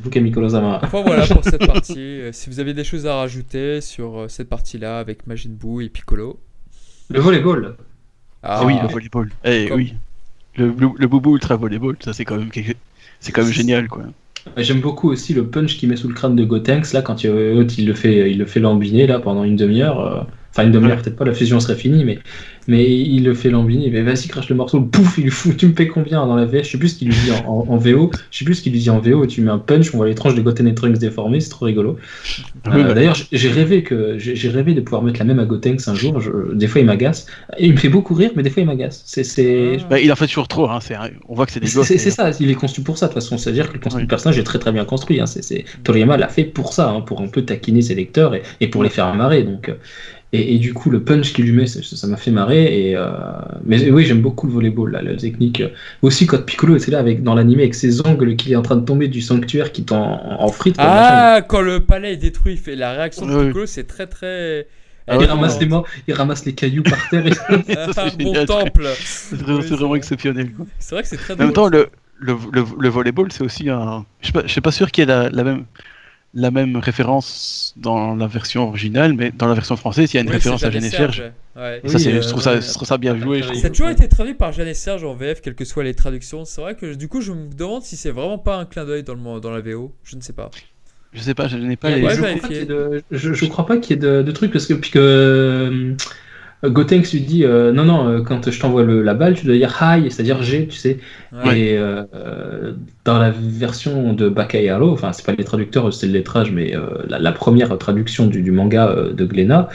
[0.00, 0.80] Bukamikolo Zama.
[0.82, 1.94] Enfin voilà pour cette partie.
[1.98, 5.84] Euh, Si vous avez des choses à rajouter sur euh, cette partie-là avec Majin Buu
[5.84, 6.40] et Piccolo.
[7.10, 7.76] Le volleyball.
[8.42, 9.30] Ah, oui, le volleyball.
[9.44, 9.94] Eh Comme- oui.
[10.56, 12.74] Le, le, le boubou ultra volleyball, ça c'est quand même quelque...
[13.20, 14.04] c'est quand même génial quoi.
[14.56, 17.30] J'aime beaucoup aussi le punch qu'il met sous le crâne de Gotenks, là, quand il,
[17.30, 20.00] euh, il le fait, il le fait lambiner, là, pendant une demi-heure.
[20.00, 22.18] euh, Enfin, une demi-heure, peut-être pas, la fusion serait finie, mais,
[22.68, 23.90] mais il le fait lambiner.
[23.90, 25.56] Mais vas-y, crache le morceau, pouf, il lui fout.
[25.56, 27.48] Tu me payes combien dans la VF Je sais plus ce qu'il lui dit en,
[27.48, 28.10] en- en VO.
[28.30, 29.26] Je sais plus ce qu'il lui dit en VO.
[29.26, 31.66] Tu mets un punch, on voit les tranches de Goten et Trunks déformées, c'est trop
[31.66, 31.96] rigolo.
[32.66, 35.44] Oui, Euh, bah, D'ailleurs, j'ai- rêvé que j'ai rêvé de pouvoir mettre la même à
[35.44, 36.20] Gotenks un jour.
[36.20, 37.26] Je- des fois, il m'agace.
[37.58, 39.02] Il me fait beaucoup rire, mais des fois, il m'agace.
[39.06, 39.86] C'est c'est- Ah.
[39.90, 40.78] bah, il en fait toujours trop, hein.
[40.80, 40.94] c'est...
[41.28, 41.86] on voit que c'est des c'est gosses.
[41.88, 43.38] c'est- ça, il est construit pour ça de toute façon.
[43.38, 44.08] C'est-à-dire que le, construit- Oui.
[44.08, 45.20] personnage est très très bien construit.
[45.20, 45.26] Hein.
[45.26, 48.42] C'est, c'est- Toriyama l'a fait pour ça, hein, pour un peu taquiner ses lecteurs et,
[48.60, 49.42] et pour les faire marrer.
[49.42, 49.74] Donc, euh,
[50.34, 52.88] et, et du coup, le punch qu'il lui met, ça m'a fait marrer.
[52.88, 53.10] Et, euh,
[53.64, 55.62] mais oui, j'aime beaucoup le volleyball, là, la technique.
[56.00, 58.76] Aussi, quand Piccolo était là avec, dans l'animé avec ses ongles qu'il est en train
[58.76, 60.72] de tomber du sanctuaire qui est en, machin.
[60.78, 63.44] Ah, quand le palais est détruit, il fait la réaction de.
[63.46, 64.66] Piccolo, c'est très très.
[65.08, 67.26] Ah il, ramasse les morts, il ramasse les cailloux par terre.
[67.26, 67.30] et-
[67.76, 68.46] Ah, c'est bon génial.
[68.46, 68.86] temple.
[69.04, 70.50] C'est, vraiment- Oui, exceptionnel.
[70.78, 71.88] C'est vrai que c'est très En même temps, le,
[72.20, 74.06] le, le, le volleyball, c'est aussi un.
[74.20, 75.64] Je je suis pas sûr qu'il y ait la, la même,
[76.34, 80.22] la même référence dans la version originale, mais dans la version française, il y a
[80.22, 81.22] une Oui, référence à Jeanne et Serge.
[81.56, 81.80] Ouais.
[81.84, 83.42] Et ça, Oui, euh, je, trouve ça, ouais, je trouve ça bien joué.
[83.42, 85.94] Ça a toujours été traduit par Jeanne et Serge en VF, quelles que soient les
[85.94, 86.44] traductions.
[86.44, 89.02] C'est vrai que du coup, je me demande si c'est vraiment pas un clin d'œil
[89.02, 89.94] dans, le, dans la VO.
[90.04, 90.50] Je ne sais pas.
[91.12, 92.02] Je sais pas, je n'ai pas les.
[92.02, 92.38] Ouais, je, vérifier.
[92.38, 94.50] crois qu'il y ait de, je, je crois pas qu'il y ait de, de trucs
[94.50, 95.94] parce que, puis que euh,
[96.64, 99.56] Gotenks lui dit euh, non non euh, quand je t'envoie le- la balle tu dois
[99.56, 100.98] dire hi c'est-à-dire G tu sais
[101.32, 101.58] Ouais.
[101.60, 102.74] et euh, euh,
[103.04, 107.02] dans la version de Bakayaro enfin c'est pas les traducteurs c'est le lettrage mais euh,
[107.08, 109.68] la, la première traduction du, du manga euh, de Glénat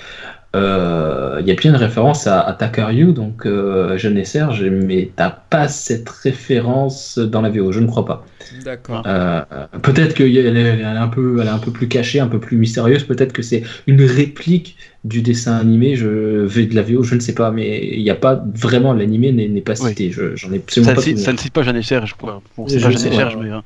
[0.57, 4.63] euh, il y a bien une référence à, à Takaryu donc euh, Jeune et Serge
[4.63, 8.25] mais t'as pas cette référence dans la VO je ne crois pas
[8.63, 9.03] D'accord.
[9.05, 9.41] euh,
[9.84, 12.39] peut-être qu'elle est, elle est un peu, elle est un peu plus cachée, un peu
[12.39, 13.03] plus mystérieuse.
[13.03, 16.07] Peut-être que c'est une réplique du dessin animé, je
[16.45, 19.34] vais de la VO, je ne sais pas, mais il n'y a pas vraiment l'animé
[19.34, 19.89] n'est n'est pas Oui.
[19.89, 20.11] cité.
[20.11, 21.25] Je- J'en ai absolument Ça, pas ne cite- souvenir.
[21.25, 22.41] ça ne cite pas Jeanne et Serge, quoi.
[22.55, 23.43] Bon, c'est pas et Serge, ouais.
[23.43, 23.51] mais.
[23.51, 23.59] euh,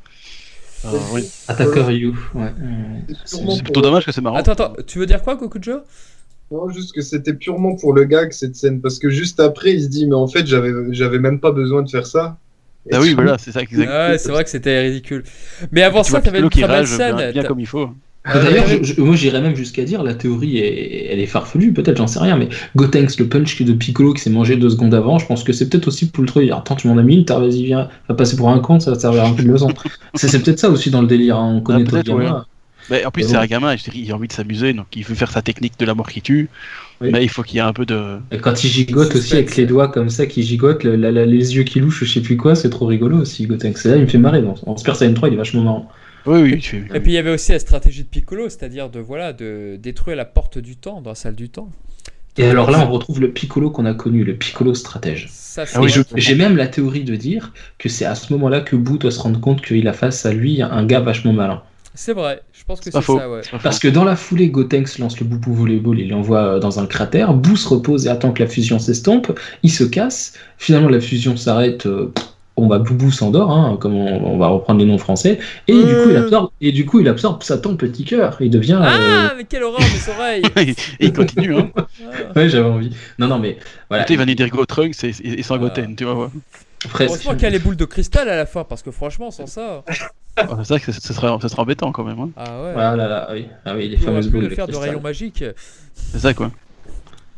[0.85, 1.29] euh, oui.
[1.47, 2.15] Attacker You.
[2.33, 2.51] Ouais.
[3.25, 4.37] C'est plutôt dommage que c'est marrant.
[4.37, 5.81] Attends, attends, tu veux dire quoi, Kokujo
[6.51, 9.83] Non, juste que c'était purement pour le gag cette scène, parce que juste après il
[9.83, 12.37] se dit mais en fait j'avais j'avais même pas besoin de faire ça.
[12.89, 13.87] Et Ah oui, voilà, c'est ça, exact.
[13.87, 15.23] Ouais, c'est vrai que c'était ridicule.
[15.71, 17.31] Mais avant Tu ça, t'avais une très belle bien, scène.
[17.31, 17.89] bien comme il faut.
[18.23, 18.65] Ah, D'ailleurs,
[18.99, 22.37] moi j'irais même jusqu'à dire la théorie est, elle est farfelue, peut-être, j'en sais rien,
[22.37, 25.53] mais Gotenks, le punch de Piccolo qui s'est mangé deux secondes avant, je pense que
[25.53, 26.49] c'est peut-être aussi pour le truc.
[26.51, 28.91] Attends, tu m'en as mis une, t'as- vas-y, viens, va passer pour un con, ça
[28.91, 29.69] va te servir un peu de leçon.
[30.13, 32.45] c'est c'est peut-être ça aussi dans le délire, hein, on connaît peut-être, Toriyama.
[32.91, 35.03] Mais en plus, c'est un gamin, je dirais, il a envie de s'amuser, donc il
[35.03, 36.49] veut faire sa technique de la mort qui tue.
[36.99, 37.09] Oui.
[37.11, 38.19] Mais il faut qu'il y ait un peu de.
[38.31, 41.25] Et quand il gigote aussi avec les doigts comme ça, qui gigote, le- la- la-
[41.25, 43.85] les yeux qui louchent, je sais plus quoi, c'est trop rigolo aussi, Gotenks.
[43.85, 44.41] Et là, il me fait marrer.
[44.43, 45.89] Dans, en Super Saiyan 3, il est vachement marrant.
[46.27, 46.87] Oui, oui, tu.
[46.93, 50.15] Et puis il y avait aussi la stratégie de Piccolo, c'est-à-dire de voilà de détruire
[50.15, 51.71] la porte du temps dans la salle du temps.
[52.37, 55.29] Et alors là, on retrouve le Piccolo qu'on a connu, le Piccolo stratège.
[55.57, 58.97] Ah oui, J'ai même la théorie de dire que c'est à ce moment-là que Boo
[58.97, 61.61] doit se rendre compte qu'il a face à lui un gars vachement malin.
[61.93, 63.41] C'est vrai, je pense que C'est ça, ouais.
[63.63, 66.85] Parce que dans la foulée, Gotenks lance le Boubou Volleyball, il l'envoie euh, dans un
[66.85, 67.33] cratère.
[67.33, 69.37] Boo se repose et attend que la fusion s'estompe.
[69.63, 70.33] Il se casse.
[70.57, 71.85] Finalement, la fusion s'arrête.
[71.85, 72.11] euh,
[72.57, 75.79] Bon bah Boubou s'endort, hein, comme on, on va reprendre les noms français, et du
[75.83, 76.23] coup il Euh.
[76.25, 78.73] absorbe, et du coup il absorbe Satan petit cœur, il devient.
[78.83, 80.43] euh, Ah, mais quelle horreur, mes oreilles
[80.99, 81.71] et il continue, hein.
[81.77, 82.11] Ah.
[82.35, 82.91] Ouais, j'avais envie.
[83.17, 83.57] Non, non, mais
[83.89, 84.05] voilà.
[84.07, 85.59] Il va nous dire Go Trunks et, et, et sans Ah.
[85.59, 86.13] Goten, tu vois.
[86.25, 86.27] ouais.
[86.87, 87.09] Presque.
[87.11, 89.47] Heureusement qu'il y a les boules de cristal à la fin, parce que franchement, sans
[89.47, 89.83] ça.
[90.37, 92.19] Ah, c'est vrai que ce serait, ce serait embêtant quand même.
[92.19, 92.29] Hein.
[92.37, 92.73] Ah ouais.
[92.77, 94.89] Ah là là, oui, ah oui les on fameuses boules le faire de cristal.
[94.89, 95.43] rayon magique.
[95.93, 96.51] C'est ça, quoi.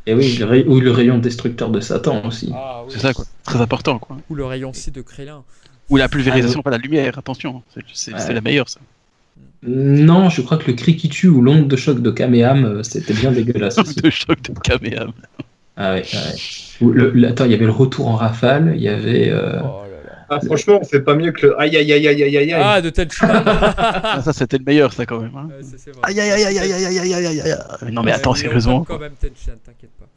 [0.05, 2.51] Et oui, le ray- ou le rayon destructeur de Satan aussi.
[2.53, 2.91] Ah, oui.
[2.93, 3.25] C'est ça, quoi.
[3.43, 4.17] Très important, quoi.
[4.29, 5.43] Ou le rayon C de Krélin.
[5.89, 7.63] Ou la pulvérisation, pas la lumière, attention.
[7.93, 8.79] C'est- la meilleure, ça.
[9.65, 12.83] Non, je crois que le cri qui tue ou l'onde de choc de Kameham, euh,
[12.83, 13.95] c'était bien dégueulasse aussi.
[13.95, 15.13] de choc de Kamehameha.
[15.77, 16.35] Ah ouais, ouais.
[16.81, 19.29] Ou le- le- attends, il y avait le retour en rafale, il y avait.
[19.29, 19.82] euh, Oh.
[20.41, 22.53] Ah, franchement, on fait pas mieux que le aïe aïe aïe aïe aïe aïe.
[22.53, 25.35] Ah, de tête ah, Ça, c'était le meilleur, ça quand même.
[25.35, 25.49] Hein.
[25.49, 25.91] Ouais, ça.
[26.03, 27.91] Aïe aïe aïe aïe aïe aïe aïe aïe.
[27.91, 28.84] Non, mais attends, sérieusement.
[28.84, 30.07] quand même Tenchin, t'inquiète pas.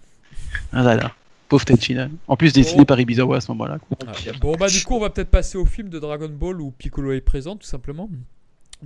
[0.72, 1.12] Ah là là.
[1.48, 2.10] Pauvre Tenchin.
[2.26, 3.78] En plus, dessiné par Ibizawa à ce moment-là.
[4.06, 6.72] Ah, bon, bah, du coup, on va peut-être passer au film de Dragon Ball où
[6.72, 8.08] Piccolo est présent, tout simplement.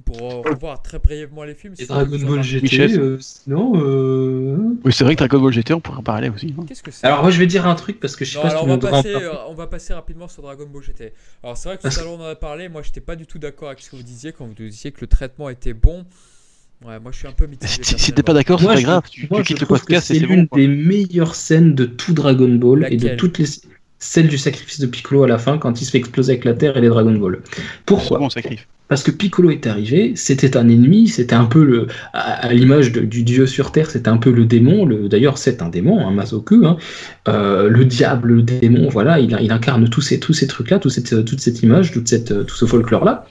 [0.05, 1.75] Pour euh, revoir très brièvement les films.
[1.79, 3.73] Et Dragon Ball GT, euh, sinon.
[3.75, 6.55] euh, Oui, c'est vrai que Dragon Ball GT, on pourrait en parler aussi.
[6.59, 6.65] hein.
[6.67, 8.43] Qu'est-ce que c'est Alors, moi, je vais dire un truc parce que je sais Non,
[8.45, 11.13] pas si alors on va, passer, euh, on va passer rapidement sur Dragon Ball GT.
[11.43, 13.27] Alors c'est vrai que tout à l'heure on en a parlé, moi j'étais pas du
[13.27, 16.05] tout d'accord avec ce que vous disiez quand vous disiez que le traitement était bon.
[16.87, 17.83] Ouais, moi je suis un peu mitigé.
[17.83, 19.03] Si, t'es pas d'accord, c'est pas grave.
[19.11, 20.57] Tu, moi, tu je quittes le podcast c'est l'une bon.
[20.57, 23.47] des meilleures scènes de tout Dragon Ball et de toutes les
[24.01, 26.55] celles du sacrifice de Piccolo à la fin quand il se fait exploser avec la
[26.55, 27.39] Terre et les Dragon Ball.
[27.87, 28.19] Pourquoi?
[28.19, 28.67] Bon, sacrifice.
[28.89, 32.91] Parce que Piccolo est arrivé, c'était un ennemi, c'était un peu le, à, à l'image
[32.91, 34.85] du dieu sur Terre, c'était un peu le démon.
[34.85, 36.77] Le, D'ailleurs, c'est un démon, un Masoku, hein.
[37.29, 40.91] Euh, le diable, le démon, voilà, il, il incarne tous ces, tous ces trucs-là, toute
[40.91, 43.27] cette, toute cette image, toute cette, tout ce folklore-là.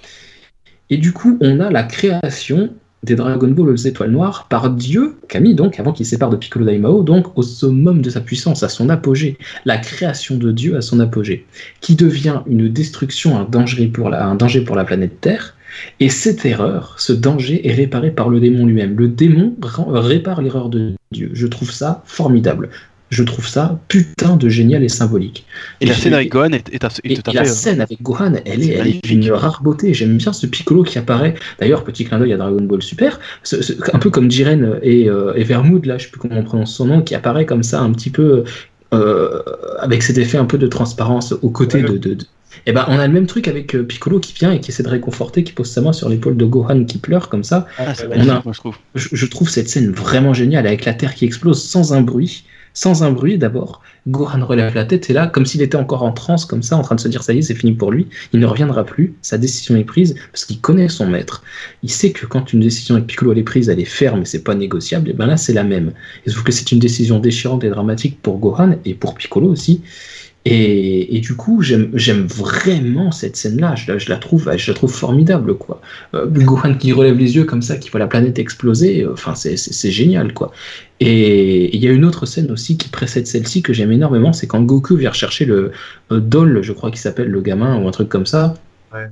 [0.90, 2.74] Et du coup, on a la création
[3.04, 6.66] des Dragon Ball aux étoiles noires par Dieu, Kami, donc, avant qu'il sépare de Piccolo
[6.66, 10.82] Daimao, donc au summum de sa puissance, à son apogée, la création de Dieu à
[10.82, 11.46] son apogée,
[11.82, 15.56] qui devient une destruction, un danger pour la, planète Terre.
[16.00, 18.98] Et cette erreur, ce danger est réparé par le démon lui-même.
[18.98, 21.30] Le démon répare l'erreur de Dieu.
[21.34, 22.70] Je trouve ça formidable.
[23.10, 25.46] Je trouve ça putain de génial et symbolique.
[25.82, 27.50] Et la scène avec Gohan est, est, est Et, tout à et la fait.
[27.50, 29.94] euh, scène avec Gohan, elle c'est est, elle est d'une rare beauté.
[29.96, 31.34] J'aime bien ce Piccolo qui apparaît.
[31.60, 33.20] D'ailleurs, petit clin d'œil à Dragon Ball Super.
[33.44, 36.38] Ce- ce- un peu comme Jiren et, euh, et Vermoud, là, je sais plus comment
[36.38, 38.44] on prononce son nom, qui apparaît comme ça, un petit peu
[38.94, 39.42] euh,
[39.80, 41.90] avec cet effet un peu de transparence aux côtés Ouais.
[41.90, 41.98] de.
[41.98, 42.26] de, de-
[42.66, 44.82] Eh ben, on a le même truc avec euh, Piccolo qui vient et qui essaie
[44.84, 47.68] de réconforter, qui pose sa main sur l'épaule de Gohan qui pleure comme ça.
[47.78, 48.76] Ah, c'est On a- moi, je trouve.
[48.96, 52.44] Je, je trouve cette scène vraiment géniale avec la Terre qui explose sans un bruit.
[52.74, 53.82] Sans un bruit d'abord.
[54.08, 56.82] Gohan relève la tête et là, comme s'il était encore en transe, comme ça, en
[56.82, 58.08] train de se dire ça y est, c'est fini pour lui.
[58.34, 59.14] Il ne reviendra plus.
[59.22, 61.44] Sa décision est prise parce qu'il connaît son maître.
[61.84, 64.26] Il sait que quand une décision avec Piccolo elle est prise, elle est ferme et
[64.26, 65.10] c'est pas négociable.
[65.10, 65.92] Et ben là, c'est la même.
[66.26, 69.82] Et sauf que c'est une décision déchirante et dramatique pour Gohan et pour Piccolo aussi.
[70.46, 71.92] Et, et du coup, j'aime
[72.26, 73.76] vraiment cette scène-là.
[73.76, 75.82] Je, la- trouve, je la trouve formidable, quoi.
[76.16, 79.04] Euh, Gohan qui relève les yeux comme ça, qui voit la planète exploser.
[79.04, 80.52] euh, Enfin, c'est génial, quoi.
[81.02, 84.48] Et il y a une autre scène aussi qui précède celle-ci que j'aime énormément, c'est
[84.48, 85.72] quand Goku vient chercher le
[86.12, 88.54] euh, Dol, je crois qu'il s'appelle le gamin ou un truc comme ça.
[88.94, 89.08] Ouais.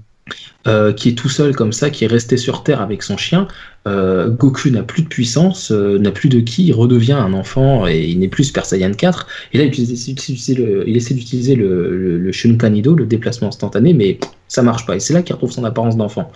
[0.67, 3.47] Euh, qui est tout seul comme ça, qui est resté sur Terre avec son chien.
[3.87, 7.87] Euh, Goku n'a plus de puissance, euh, n'a plus de ki, il redevient un enfant
[7.87, 9.27] et il n'est plus Super Saiyan 4.
[9.53, 13.47] Et là, il essaie d'utiliser le, il essaie d'utiliser le, le, le Shunkanido, le déplacement
[13.47, 14.97] instantané, mais ça marche pas.
[14.97, 16.31] Et c'est là qu'il retrouve son apparence d'enfant.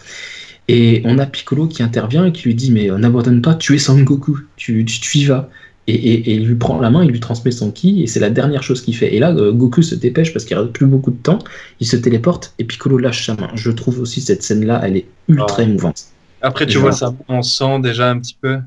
[0.69, 3.79] Et on a Piccolo qui intervient et qui lui dit Mais n'abandonne pas, tu es
[3.79, 5.49] Son Goku, tu, tu, tu y vas.
[5.87, 8.19] Et, et- et il lui prend la main, il lui transmet son ki, et c'est
[8.19, 9.15] la dernière chose qu'il fait.
[9.15, 11.39] Et là, euh, Goku se dépêche parce qu'il reste plus beaucoup de temps,
[11.79, 13.49] il se téléporte, et Piccolo lâche sa main.
[13.55, 15.63] Je trouve aussi cette scène-là, elle est ultra Ah.
[15.63, 16.03] émouvante.
[16.43, 16.97] Après, tu vois, vois.
[16.97, 18.57] ça, on sent déjà un petit peu.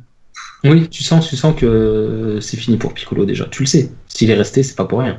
[0.65, 3.47] Oui, tu sens, tu sens que euh, c'est fini pour Piccolo déjà.
[3.51, 3.91] Tu le sais.
[4.09, 5.19] S'il est resté, c'est pas pour rien.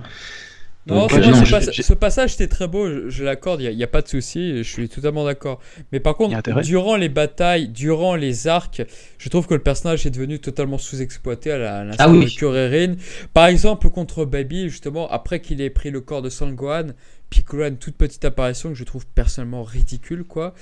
[0.87, 4.07] Non, ce, pas- passage était très beau, je, je l'accorde, il n'y a, pas de
[4.07, 5.59] souci, je suis totalement d'accord.
[5.91, 8.83] Mais par contre, durant les batailles, durant les arcs,
[9.17, 12.25] je trouve que le personnage est devenu totalement sous-exploité à l'instar Ah oui.
[12.25, 12.95] de Kuririn.
[13.33, 16.89] Par exemple, contre Baby, justement, après qu'il ait pris le corps de Sangohan,
[17.35, 20.53] Piccolo a une toute petite apparition que je trouve personnellement ridicule, quoi.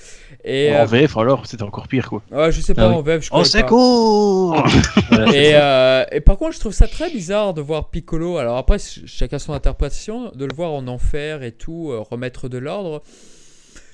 [0.44, 2.22] Et En euh, VF, alors, c'était encore pire, quoi.
[2.32, 2.94] ouais, je sais pas Ah oui.
[2.96, 3.68] en VF, je Oh, pas.
[3.68, 4.66] court
[5.10, 8.38] Voilà, c'est Et, euh, et par contre, je trouve ça très bizarre de voir Piccolo.
[8.38, 12.48] Alors après, ch- chacun son interprétation, de le voir en enfer et tout, euh, remettre
[12.48, 13.02] de l'ordre.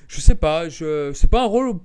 [0.07, 1.75] Je sais pas, je c'est pas un rôle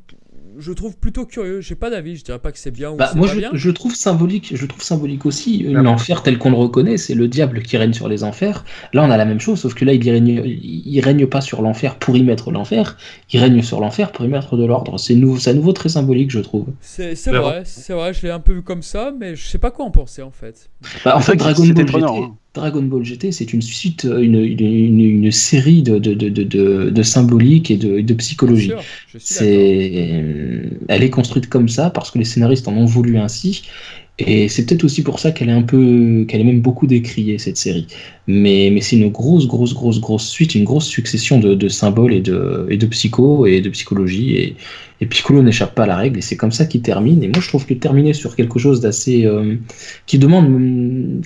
[0.59, 1.61] je trouve plutôt curieux.
[1.61, 3.39] J'ai pas d'avis, je dirais pas que c'est bien ou Bah, c'est moi, pas je,
[3.39, 3.51] bien.
[3.53, 4.53] je trouve symbolique.
[4.55, 5.67] Je trouve symbolique aussi.
[5.69, 5.83] Ah.
[5.83, 8.65] L'enfer tel qu'on le reconnaît, c'est le diable qui règne sur les enfers.
[8.93, 11.41] Là, on a la même chose, sauf que là, il y règne, il règne pas
[11.41, 12.97] sur l'enfer pour y mettre l'enfer.
[13.33, 14.99] Il règne sur l'enfer pour y mettre de l'ordre.
[14.99, 16.67] C'est nouveau, c'est à nouveau très symbolique, je trouve.
[16.81, 19.71] C'est vrai, c'est vrai, je l'ai un peu vu comme ça, mais je sais pas
[19.71, 20.71] quoi en penser en fait.
[21.05, 21.93] Bah, en fait, Dragon Ball, GT.
[22.57, 26.91] Dragon Ball GT, c'est une suite, euh, une, une, une, une série de, de, de,
[26.91, 28.73] de, symbolique et de, psychologie.
[29.19, 30.23] C'est,
[30.89, 33.63] elle est construite comme ça parce que les scénaristes en ont voulu ainsi.
[34.19, 37.39] Et c'est peut-être aussi pour ça qu'elle est un peu, qu'elle est même beaucoup décriée
[37.39, 37.87] cette série.
[38.27, 42.15] Mais, mais c'est une grosse, grosse, grosse, grosse suite, une grosse succession de, de symboles
[42.15, 42.87] et de, et de
[43.47, 44.35] et de psychologie.
[44.37, 44.57] Et,
[45.03, 46.19] et Piccolo n'échappe pas à la règle.
[46.19, 47.23] Et c'est comme ça qu'il termine.
[47.23, 49.57] Et moi, je trouve que terminer sur quelque chose d'assez, euh,
[50.07, 50.47] qui demande,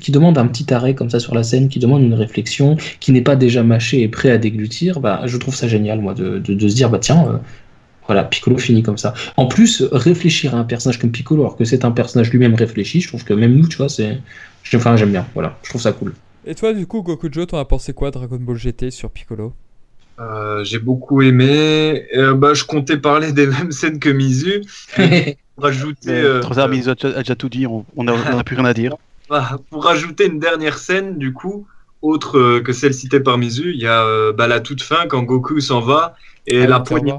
[0.00, 3.12] qui demande un petit arrêt comme ça sur la scène, qui demande une réflexion, qui
[3.12, 6.40] n'est pas déjà mâché et prêt à déglutir, bah, je trouve ça génial, moi, de,
[6.40, 7.24] de, de se dire, bah tiens.
[7.28, 7.38] euh,
[8.10, 9.14] voilà, Piccolo finit comme ça.
[9.36, 13.00] En plus, réfléchir à un personnage comme Piccolo, alors que c'est un personnage lui-même réfléchi,
[13.00, 14.18] je trouve que même nous, tu vois, c'est.
[14.74, 16.12] Enfin, j'aime bien, voilà, je trouve ça cool.
[16.44, 19.52] Et toi, du coup, Gokujo, t'en as pensé quoi Dragon Ball GT sur Piccolo?
[20.18, 22.08] Euh, j'ai beaucoup aimé.
[22.16, 24.62] Euh, bah, je comptais parler des mêmes scènes que Mizu.
[25.54, 28.42] Pour rajouter, euh, Trop tard, ils ont déjà, tout dit, on on a, on a
[28.42, 28.96] plus rien à dire.
[29.30, 31.64] bah, pour rajouter une dernière scène, du coup,
[32.02, 35.06] autre euh, que celle citée par Mizu, il y a euh, bah, la toute fin
[35.06, 36.14] quand Goku s'en va
[36.46, 37.14] et Ah, la poignée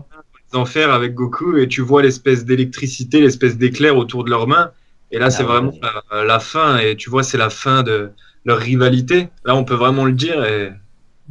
[0.55, 4.71] enfers avec Goku et tu vois l'espèce d'électricité, l'espèce d'éclair autour de leurs mains.
[5.11, 5.49] Et là, c'est ouais.
[5.49, 5.73] vraiment
[6.11, 8.11] la, la fin et tu vois, c'est la fin de
[8.45, 9.29] leur rivalité.
[9.45, 10.71] Là, on peut vraiment le dire et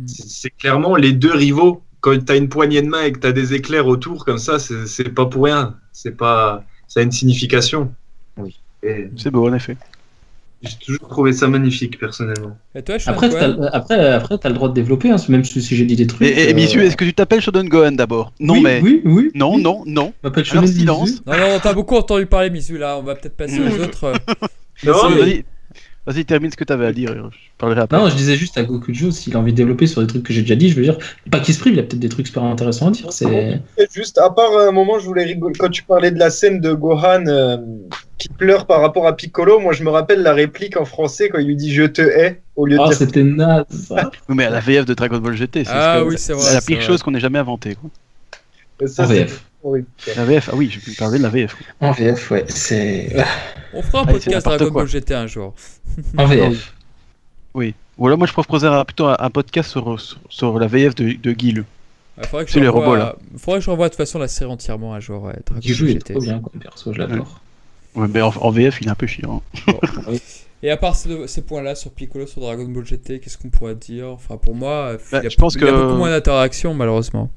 [0.07, 1.83] c'est c'est clairement les deux rivaux.
[2.01, 4.39] Quand tu as une poignée de main et que tu as des éclairs autour comme
[4.39, 5.79] ça, c'est c'est pas pour rien.
[5.93, 7.95] C'est pas, ça a une signification.
[8.37, 8.61] Oui.
[8.83, 9.77] Et C'est beau, en effet.
[10.63, 12.57] J'ai toujours trouvé ça magnifique, personnellement.
[12.75, 15.61] Et toi, Sean Après, t'as, après, après, t'as le droit de développer, hein, même si
[15.63, 16.23] j'ai dit des trucs.
[16.29, 18.33] Et, et euh, Misu, est-ce que tu t'appelles Shonen Gohan d'abord?
[18.41, 18.81] Non, oui, mais.
[18.83, 19.31] Oui, oui.
[19.35, 19.63] Non, oui.
[19.63, 20.13] non, non.
[20.23, 21.23] Je m'appelle Shonen silence.
[21.27, 24.05] Non, non, t'as beaucoup entendu parler, Mizu, là, on va peut-être passer aux autres.
[24.05, 24.15] euh.
[24.85, 25.45] Non, mais-
[26.13, 27.15] Vas-y, termine ce que tu avais à dire.
[27.31, 27.97] Je parlerai après.
[27.99, 30.33] Non, je disais juste à Gokujo, s'il a envie de développer sur des trucs que
[30.33, 30.99] j'ai déjà dit, je veux dire,
[31.31, 33.13] pas qu'il se prive, il a peut-être des trucs super intéressants à dire.
[33.13, 33.61] C'est...
[33.95, 35.55] Juste, à part un moment, je voulais rigoler.
[35.59, 37.59] Quand tu parlais de la scène de Gohan euh,
[38.19, 41.39] qui pleure par rapport à Piccolo, moi je me rappelle la réplique en français quand
[41.39, 43.65] il lui dit je te hais au lieu de Ah, dire c'était naze.
[43.71, 44.11] ça.
[44.29, 46.33] Oui, mais à la VF de Dragon Ball GT, c'est Ah ce que- oui, c'est
[46.33, 46.87] vrai, c'est la pire vrai.
[46.87, 47.77] chose qu'on ait jamais inventée.
[47.77, 48.89] quoi.
[48.89, 49.05] ça.
[49.07, 49.45] VF.
[49.63, 49.85] Oui.
[50.17, 51.55] La VF, ah oui, je peux parler de la VF.
[51.81, 53.15] En VF, ouais, c'est.
[53.75, 54.71] On fera un Allez, c'est podcast Dragon.
[54.71, 55.55] Ball GT un jour.
[56.17, 56.75] En VF.
[57.55, 57.75] Oui.
[57.99, 61.13] Ou alors moi je proposerais plutôt un, un podcast sur, sur, sur la VF de,
[61.13, 61.65] de
[62.27, 63.17] faudrait que je C'est les revoie- robots, là.
[63.37, 65.23] faudrait que je revoie de toute façon la série entièrement un jour.
[65.25, 66.13] Ouais, Dragon Qui Ball joue, il est GT.
[66.15, 67.41] trop bien comme perso, je l'adore.
[67.95, 69.43] Ouais, mais en, en VF il est un peu chiant.
[70.63, 73.75] Et à part ces, ces points-là sur Piccolo, sur Dragon Ball GT, qu'est-ce qu'on pourrait
[73.75, 74.09] dire?
[74.09, 76.11] Enfin, pour moi, Bah, il y a, je pense il y a que- beaucoup moins
[76.11, 77.31] d'interactions, malheureusement.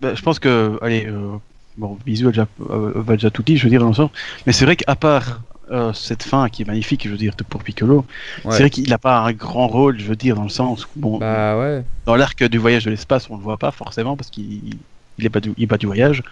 [0.00, 1.36] Bah, je pense que, allez, euh,
[1.76, 4.10] bon, Bisou a déjà, euh, déjà tout dire, je veux dire, dans le sens.
[4.46, 5.40] Mais c'est vrai qu'à part
[5.70, 8.04] euh, cette fin qui est magnifique, je veux dire, pour Piccolo,
[8.44, 8.52] Ouais.
[8.52, 10.88] c'est vrai qu'il n'a pas un grand rôle, je veux dire, dans le sens où,
[10.96, 11.84] bon, Bah ouais.
[12.06, 14.76] dans l'arc du voyage de l'espace, on le voit pas forcément parce qu'il
[15.18, 16.22] il est pas du, il est pas du voyage.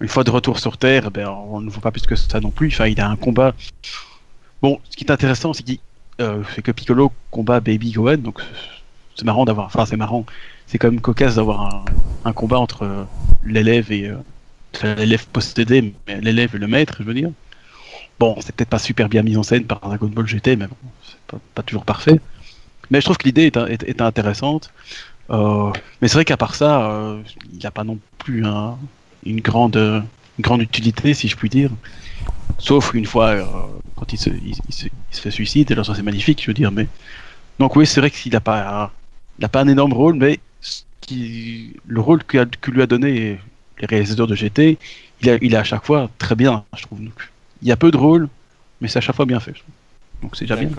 [0.00, 2.50] Une fois de retour sur Terre, ben, on ne voit pas plus que ça non
[2.50, 2.68] plus.
[2.68, 3.54] Enfin, il a un combat.
[4.60, 5.78] Bon, ce qui est intéressant, c'est qu'il,
[6.20, 8.40] euh, que Piccolo combat Baby Gohan, donc
[9.18, 9.66] c'est marrant d'avoir.
[9.66, 10.24] Enfin, c'est marrant.
[10.66, 11.84] C'est quand même cocasse d'avoir
[12.24, 13.04] un, combat entre euh,
[13.44, 17.30] l'élève et euh, l'élève possédé, mais l'élève et le maître, je veux dire.
[18.20, 20.76] Bon, c'est peut-être pas super bien mis en scène par Dragon Ball GT, mais bon,
[21.04, 22.20] c'est pas, toujours parfait.
[22.90, 24.70] Mais je trouve que l'idée est, est- est intéressante.
[25.30, 27.20] Euh, mais c'est vrai qu'à part ça, euh,
[27.52, 28.78] il n'a pas non plus un-
[29.26, 30.04] une, grande,
[30.40, 31.70] grande utilité, si je puis dire.
[32.58, 33.36] Sauf une fois,
[33.96, 34.30] quand il se,
[34.70, 36.72] se, fait suicide, et là ça c'est magnifique, je veux dire.
[36.72, 36.88] Mais...
[37.58, 38.92] Donc oui, c'est vrai qu'il n'a pas,
[39.38, 42.86] il a pas un énorme rôle, mais ce qui, le rôle que, que lui a
[42.86, 43.38] donné
[43.80, 44.78] les réalisateurs de GT,
[45.22, 47.00] il, a, il est à chaque fois très bien, je trouve.
[47.02, 47.30] Donc,
[47.62, 48.28] il y a peu de rôles,
[48.80, 49.52] mais c'est à chaque fois bien fait.
[49.54, 49.74] je trouve.
[50.22, 50.70] Donc c'est déjà bien.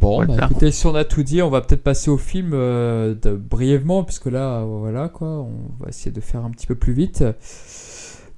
[0.00, 0.34] Bon, Voilà.
[0.34, 3.34] bah, écoutez, si on a tout dit, on va peut-être passer au film euh, de-
[3.36, 7.22] brièvement, puisque là, voilà quoi, on va essayer de faire un petit peu plus vite.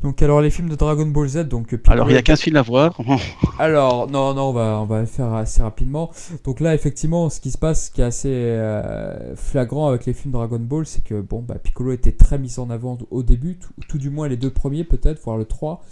[0.05, 1.73] Donc, alors, les films de Dragon Ball Z, donc.
[1.75, 2.97] euh, Alors il y a Piccolo- 15 films à voir.
[3.59, 6.11] Alors, non, non, on va, on va le faire assez rapidement.
[6.45, 10.13] Donc là, effectivement, ce qui se passe, ce qui est assez euh, flagrant avec les
[10.13, 13.57] films Dragon Ball, c'est que bon, bah, Piccolo était très mis en avant au début,
[13.57, 15.83] tout, tout du moins les deux premiers peut-être, voire le 3.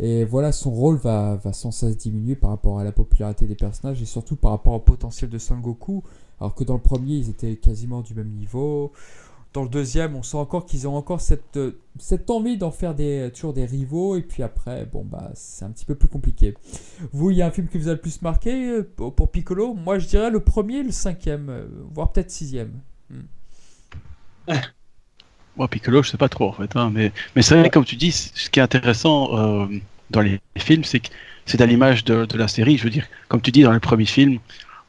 [0.00, 3.54] Et voilà, son rôle va, va sans cesse diminuer par rapport à la popularité des
[3.54, 6.02] personnages et surtout par rapport au potentiel de Son Goku.
[6.40, 8.90] Alors que dans le premier, ils étaient quasiment du même niveau.
[9.54, 12.92] Dans le deuxième, on sent encore qu'ils ont encore cette, euh, cette envie d'en faire
[12.92, 14.16] des, toujours des rivaux.
[14.16, 16.54] Et puis après, bon, bah, c'est un petit peu plus compliqué.
[17.12, 19.72] Vous, il y a un film qui vous a le plus marqué euh, pour Piccolo?
[19.74, 22.72] Moi, je dirais le premier, le cinquième, euh, voire peut-être sixième.
[23.10, 23.22] Hmm.
[25.56, 26.74] Moi, Piccolo, je sais pas trop en fait.
[26.74, 29.66] hein, mais mais c'est vrai, comme tu dis, ce qui est intéressant euh,
[30.10, 31.08] dans les films, c'est que
[31.46, 32.76] c'est à l'image de, de la série.
[32.76, 34.40] Je veux dire, comme tu dis dans le premier film,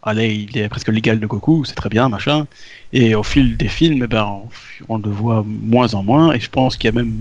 [0.06, 2.48] allez, il est presque légal de Goku, c'est très bien, machin.
[2.94, 6.32] Et au fil des films, eh ben, on, on le voit moins en moins.
[6.34, 7.14] Et je pense qu'il y a même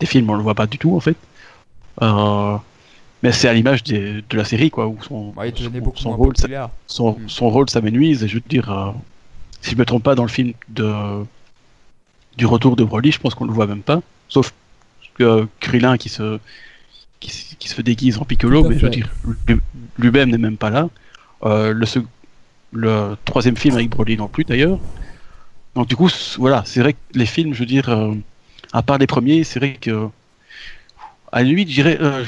[0.00, 1.16] des films où on le voit pas du tout en fait.
[2.02, 2.56] Euh,
[3.22, 6.08] mais c'est à l'image des- de la série, quoi, où son, Ouais, son- beaucoup son
[6.10, 6.48] moins rôle, ça-
[6.86, 7.28] son, Mm.
[7.28, 8.90] son rôle s'amenuise et je veux dire euh,
[9.60, 10.90] si je me trompe pas dans le film de
[12.36, 14.54] du retour de Broly je pense qu'on le voit même pas sauf
[15.18, 16.38] que Krillin qui se
[17.18, 19.10] qui, se- qui se déguise en Piccolo mais je veux dire
[19.48, 19.60] lui-
[19.98, 20.88] lui-même n'est même pas là
[21.44, 22.04] le sec-
[22.72, 24.80] le troisième film avec Broly non plus d'ailleurs
[25.74, 28.14] donc du coup c- voilà c'est vrai que les films je veux dire euh,
[28.72, 30.10] à part les premiers c'est vrai que
[31.32, 32.24] à lui je dirais euh,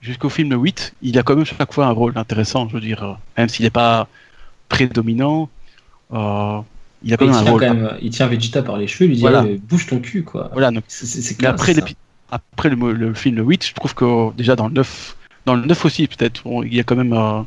[0.00, 3.02] jusqu'au film 8, il a quand même chaque fois un rôle intéressant, je veux dire,
[3.04, 4.08] euh, même s'il n'est pas
[4.68, 5.48] prédominant,
[6.12, 6.60] euh,
[7.02, 7.60] il a quand Il même un tient, rôle.
[7.60, 9.42] quand même, il tient Vegeta par les cheveux, il lui dit Voilà.
[9.68, 10.50] Bouge ton cul quoi.
[10.52, 11.80] Voilà, donc, mais classe,
[12.30, 15.16] après, le, le film 8, je trouve que euh, déjà dans le 9,
[15.46, 17.42] dans le 9 aussi, peut-être, il y a quand même euh, euh,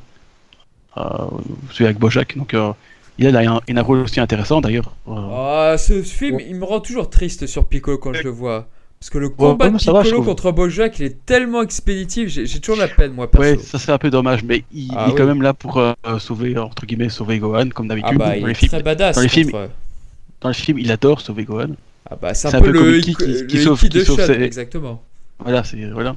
[1.72, 2.72] celui avec Bojack, donc euh,
[3.18, 4.94] il a, un, un rôle aussi intéressant d'ailleurs.
[5.08, 5.14] euh,
[5.74, 8.68] Ah, ce film, il me rend toujours triste sur Piccolo quand je le vois.
[9.00, 12.60] Parce que le combat ouais, de va, Piccolo contre Bojack, il est tellement expéditif, j'ai
[12.60, 13.46] toujours la peine, moi, perso.
[13.46, 15.78] ouais, ça c'est un peu dommage, mais il, Ah il est quand même là pour
[15.78, 18.18] euh, sauver, entre guillemets, sauver Gohan, comme ah d'habitude.
[18.18, 19.16] bah, dans, il est films, très badass.
[19.16, 19.70] dans les films, contre-
[20.42, 21.70] dans les films, il adore sauver Gohan.
[22.10, 25.04] Ah bah, c'est un, peu, peu le, Ikki- qui- sauve- qui de sauve ses- exactement.
[25.40, 26.16] Voilà, c'est voilà.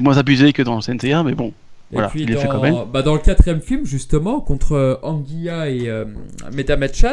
[0.00, 1.52] Moins abusé que dans le CNT1, mais bon,
[1.92, 6.06] Et Voilà, puis dans, bah, dans le quatrième film, justement, contre euh, Anguilla et euh,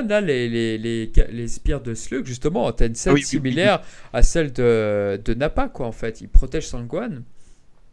[0.07, 3.27] là, les, les, les, les spires de Slug, justement, t'as une scène oui, oui, oui,
[3.27, 3.81] similaire
[4.13, 6.21] à celle de, de Nappa, quoi, en fait.
[6.21, 7.23] Il protège Sangohan.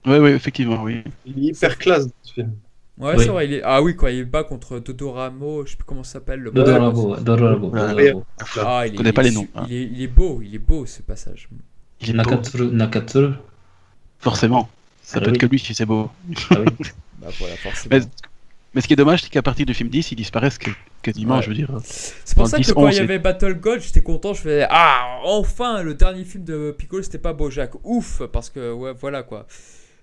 [0.07, 1.03] ouais, ouais, effectivement, oui.
[1.25, 2.53] Il est hyper classe dans ce film.
[2.99, 3.25] Ouais, Oui.
[3.25, 3.47] c'est vrai.
[3.47, 3.63] Il est...
[3.65, 6.41] Ah oui, quoi, il bat contre Dodoramo, je sais plus comment ça s'appelle.
[6.41, 6.79] Le Voilà.
[7.21, 7.73] Dororabo.
[8.59, 9.65] Ah, il est, Je connais pas il est les noms, hein.
[9.69, 11.49] Il, est, il est beau, il est beau ce passage.
[12.01, 13.33] Il est Nakatsuru.
[14.19, 14.69] forcément.
[15.09, 15.35] Ça Ah peut oui.
[15.37, 16.11] être que lui si c'est beau.
[16.51, 16.87] Ah oui.
[17.23, 17.97] Bah voilà, forcément.
[17.97, 18.03] Mais,
[18.75, 20.71] mais ce qui est dommage, c'est qu'à partir du film 10, ils disparaissent que-
[21.01, 21.43] quasiment, Ouais.
[21.43, 21.71] je veux dire.
[21.85, 24.35] C'est pour ça que 10, quand il y 11, avait Battle God, j'étais content.
[24.35, 27.71] Je faisais Ah, enfin, le dernier film de Piccolo, c'était pas Bojack.
[27.85, 29.47] Ouf, parce que, ouais, voilà quoi.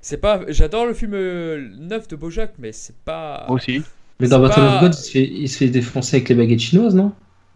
[0.02, 0.42] C'est pas.
[0.48, 3.44] J'adore le film euh, neuf de Bojack, mais c'est pas.
[3.48, 3.84] Moi aussi.
[4.20, 6.36] Mais dans Battle pas- of God, il se, fait, il se fait défoncer avec les
[6.36, 7.12] baguettes chinoises, non?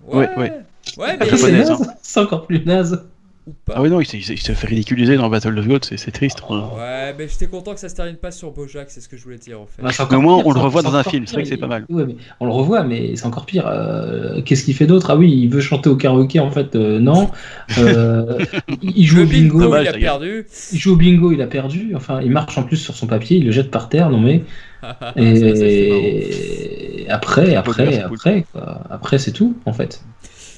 [0.05, 0.53] Ouais, Ouais, ouais.
[0.97, 1.51] Ouais, mais.
[1.51, 3.05] Naze, c'est encore plus naze.
[3.47, 3.73] Ou pas.
[3.77, 6.11] Ah oui, non, il, se- il il se fait ridiculiser dans Battle of God, c'est
[6.11, 6.41] triste.
[6.49, 9.23] Ouais, mais j'étais content que ça se termine pas sur Bojack, c'est ce que je
[9.23, 9.81] voulais dire en fait.
[9.81, 11.67] Bah, au moins, pire, on le revoit dans un film, c'est vrai que c'est pas
[11.67, 11.85] mal.
[11.89, 13.65] Ouais, mais on le revoit, mais c'est encore pire.
[13.67, 15.11] Euh, Qu'est-ce qu'il fait d'autre?
[15.11, 17.29] Ah oui, il veut chanter au karaoké, en fait, euh, non.
[17.77, 18.37] Euh,
[18.81, 20.47] il joue le au bingo, bingo, dommage, il a perdu.
[20.73, 21.93] il joue au bingo, il a perdu.
[21.95, 24.43] Enfin, il marche en plus sur son papier, il le jette par terre, non mais.
[24.81, 26.01] Ça, ça, c'est marrant.
[26.03, 28.15] Et après, après, cool.
[28.15, 28.81] après, quoi.
[28.89, 30.03] après, c'est tout, en fait.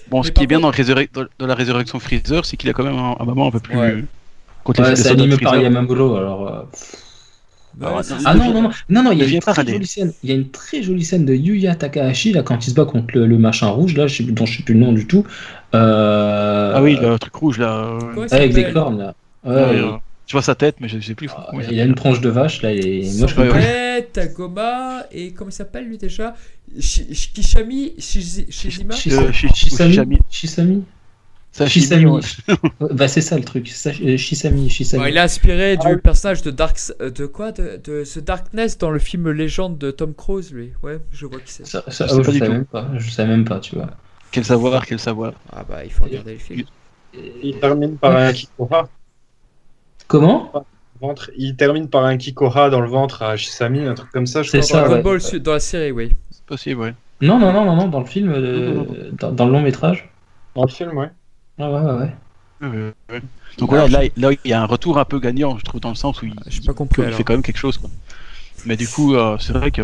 [0.10, 0.72] Bon, Mais ce qui est bien dans,
[1.40, 3.78] la résurrection Freezer, c'est qu'il a quand même un, un moment un peu plus.
[3.78, 4.04] Ouais.
[4.64, 5.56] Quand il Ouais, fait c'est des soldats animé par.
[5.58, 6.48] Yamamuro, alors.
[6.48, 6.62] euh,
[7.82, 8.20] Ah, c'est non.
[8.26, 10.12] Ah non, non, non, il y a une très jolie scène.
[10.24, 12.86] Il y a une très jolie scène de Yuya Takahashi là quand il se bat
[12.86, 15.06] contre le, le machin rouge là, je sais dont je sais plus le nom du
[15.08, 15.24] tout.
[15.76, 17.98] Euh, Ah oui, le truc rouge là.
[18.18, 19.14] euh, avec des cornes là.
[19.46, 19.78] Ouais, ouais, ouais.
[19.80, 19.92] euh,
[20.30, 21.28] Je vois sa tête, mais je sais plus.
[21.36, 23.34] Ah, il il a une tranche de vache là, il est moche.
[23.34, 23.50] Comme
[24.14, 26.36] Tagoma, et comment il s'appelle lui déjà?
[26.80, 28.94] Shi- Shi- Kishami Shizi- Shizima?
[28.94, 29.94] Shisa- Shi- Shisami.
[29.96, 30.20] Shishami.
[30.30, 30.84] Shisami.
[31.68, 32.06] Shisami.
[32.92, 33.68] Bah c'est ça le truc.
[33.88, 34.70] Euh, Shisami.
[34.70, 35.02] Shisami.
[35.04, 36.02] Bon, Il est inspiré Ah du oui.
[36.02, 37.52] personnage de Dark, euh, de quoi?
[37.52, 40.74] De, de ce Darkness dans le film Légende de Tom Cruise, lui.
[40.84, 41.66] Ouais, je vois qui c'est.
[41.66, 42.52] Ça, ça- Je oh, sais tout.
[42.52, 42.88] même pas.
[43.00, 43.90] Je même pas, tu vois.
[44.32, 45.34] Quel savoir, quel savoir.
[45.52, 46.66] Ah bah, il faut regarder le film.
[47.42, 48.88] Il termine par un Kikoha.
[50.10, 50.52] Comment
[51.00, 51.32] Ventre.
[51.38, 54.50] Il termine par un Kikoha dans le ventre à Shisami, un truc comme ça, je
[54.50, 54.82] C'est crois.
[54.82, 55.02] ça, Dragon.
[55.04, 56.10] Ball dans la série, oui.
[56.30, 56.94] C'est possible, ouais.
[57.22, 58.88] Non, non, non, non, non, dans le film, euh, Non, non,
[59.18, 60.10] dans, dans le long métrage.
[60.56, 61.10] Dans le film, ouais.
[61.58, 62.70] Ah ouais, ouais,
[63.12, 63.22] ouais.
[63.58, 65.80] Donc Ah, voilà, là, là, il y a un retour un peu gagnant, je trouve,
[65.80, 67.18] dans le sens où il, J'ai pas compris, il alors.
[67.18, 67.78] fait quand même quelque chose.
[67.78, 67.90] Quoi.
[68.66, 69.82] Mais du coup, euh, c'est vrai que.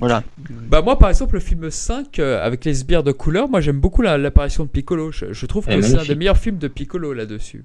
[0.00, 0.22] Voilà.
[0.68, 3.78] Bah moi par exemple le film 5 euh, avec les sbires de couleur, moi j'aime
[3.78, 5.12] beaucoup la- l'apparition de Piccolo.
[5.12, 7.64] Je, je trouve que c'est un des meilleurs films de Piccolo là-dessus.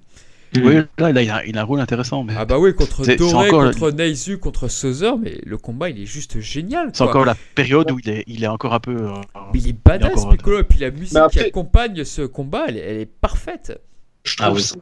[0.55, 2.23] Oui, là, il, a, il a un rôle intéressant.
[2.23, 6.01] Mais Ah bah oui, contre Doré, encore- contre Neizu, contre Sozer, mais le combat il
[6.01, 6.89] est juste génial.
[6.93, 8.95] c'est encore la période où il est, il est encore un peu.
[8.95, 9.11] euh,
[9.53, 12.65] Mais il est badass encore- Piccolo, et puis la musique après- qui accompagne ce combat,
[12.69, 13.79] elle, est- elle est parfaite.
[14.23, 14.63] Je Ah trouve oui.
[14.63, 14.75] ça-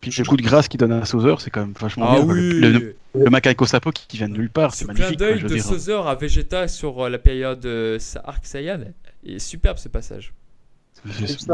[0.00, 2.24] Puis le coup de grâce qu'il donne à Sauzer, c'est quand même vachement Ah bien.
[2.34, 4.94] oui Le, le, le Macaco Sapo qui, qui vient de nulle part, c'est Ce clin
[4.94, 5.18] magnifique.
[5.18, 5.60] quoi, d'œil je veux de.
[5.62, 8.80] Sozer à Vegeta sur euh, la période euh, Sa- Arc Saiyan
[9.26, 10.32] est superbe ce passage.
[11.08, 11.46] C'est-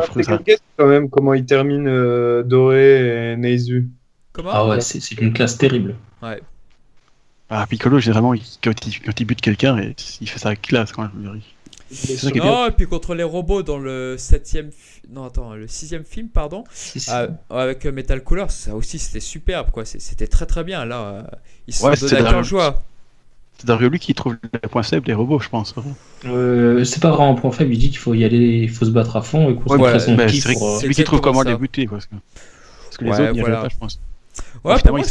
[0.76, 3.88] quand même comment il termine euh, Doré et Neizu.
[4.32, 5.94] Comment Ah ouais, c'est c'est une classe terrible.
[6.22, 6.40] Ouais.
[7.48, 10.62] Ah, Piccolo, généralement, il, quand, il, quand il bute quelqu'un, et il fait ça avec
[10.62, 10.92] classe.
[10.92, 11.40] Quand même,
[11.90, 12.40] ça qui est.
[12.40, 14.70] Non, et puis contre les robots dans le septième,
[15.08, 16.64] non attends, le sixième film, pardon,
[17.08, 21.00] ah, avec euh, Metal Cooler, ça aussi c'était superbe quoi, c'était très très bien là.
[21.02, 21.22] euh,
[21.68, 22.82] Ils se Ouais, sont donnés à joie.
[23.58, 25.74] C'est d'ailleurs lui qui trouve les points faibles des robots, je pense.
[26.26, 28.84] Euh, c'est pas vraiment un point faible, il dit qu'il faut y aller, il faut
[28.84, 31.42] se battre à fond et concentrer son ki pour, euh, C'est lui qui trouve comment
[31.42, 31.50] ça.
[31.50, 31.86] les buter.
[31.86, 32.14] Parce que,
[32.84, 33.60] parce que les Ouais, autres n'y voilà.
[33.60, 34.00] arrivent pas, je pense.
[34.64, 35.06] Ouais, pour moi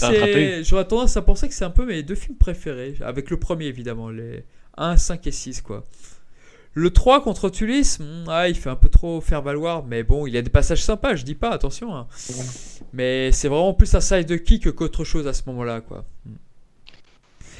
[0.63, 3.65] j'aurais tendance à penser que c'est un peu mes deux films préférés, avec le premier
[3.65, 4.43] évidemment, les
[4.77, 5.83] 1, 5 et 6 quoi.
[6.77, 10.27] Le 3 contre Tulis, hmm, ah, il fait un peu trop faire valoir, mais bon,
[10.27, 11.95] il y a des passages sympas, je dis pas, attention.
[11.95, 12.05] hein.
[12.93, 16.03] Mais c'est vraiment plus un side de kick qu'autre chose à ce moment-là quoi.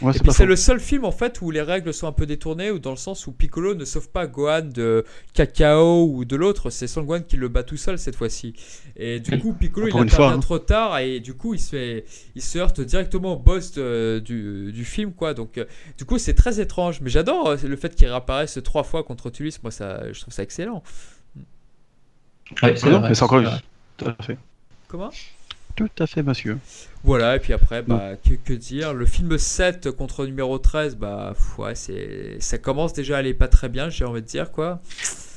[0.01, 2.25] Ouais, Et c'est puis le seul film en fait où les règles sont un peu
[2.25, 6.35] détournées, ou dans le sens où Piccolo ne sauve pas Gohan de Cacao ou de
[6.35, 8.53] l'autre, c'est Son Gohan qui le bat tout seul cette fois-ci.
[8.97, 10.39] Et du coup Piccolo Encore il intervient fois, hein.
[10.39, 12.05] trop tard et du coup il se fait,
[12.35, 15.33] il se heurte directement au boss de- du, du film quoi.
[15.33, 15.65] Donc euh,
[15.97, 19.29] du coup c'est très étrange, mais j'adore euh, le fait qu'il réapparaisse trois fois contre
[19.29, 20.83] Tulis, moi ça, je trouve ça excellent.
[22.61, 23.41] Ouais, c'est encore.
[23.97, 24.37] Tout à fait.
[24.87, 25.09] Comment?
[25.75, 26.57] Tout à fait, monsieur.
[27.03, 28.93] Voilà, et puis après, bah, que, que dire?
[28.93, 33.47] Le film 7 contre numéro 13, bah, ouais, c'est, ça commence déjà à aller pas
[33.49, 34.79] très bien, j'ai envie de dire, quoi.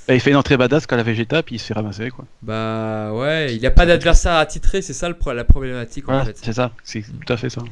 [0.07, 2.11] Bah, il fait une entrée badass quand la Vegeta, puis il se fait ramasser.
[2.11, 2.25] Quoi.
[2.43, 6.09] Bah, ouais, il n'y a pas d'adversaire à titrer, c'est ça le pro- la problématique,
[6.09, 6.39] en fait.
[6.41, 6.71] c'est ça.
[6.85, 7.63] C'est tout à fait ça.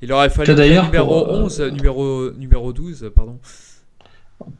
[0.00, 3.38] Il aurait fallu d'ailleurs, numéro pour, euh, 11, numéro, numéro 12, pardon.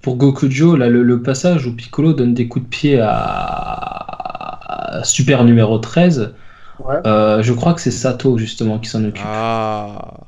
[0.03, 5.05] Pour Gokujo, là, le, le passage où Piccolo donne des coups de pied à, à
[5.05, 6.35] Super numéro 13,
[6.85, 6.97] Ouais.
[7.07, 9.25] euh, je crois que c'est Sato justement qui s'en occupe.
[9.27, 10.21] Ah,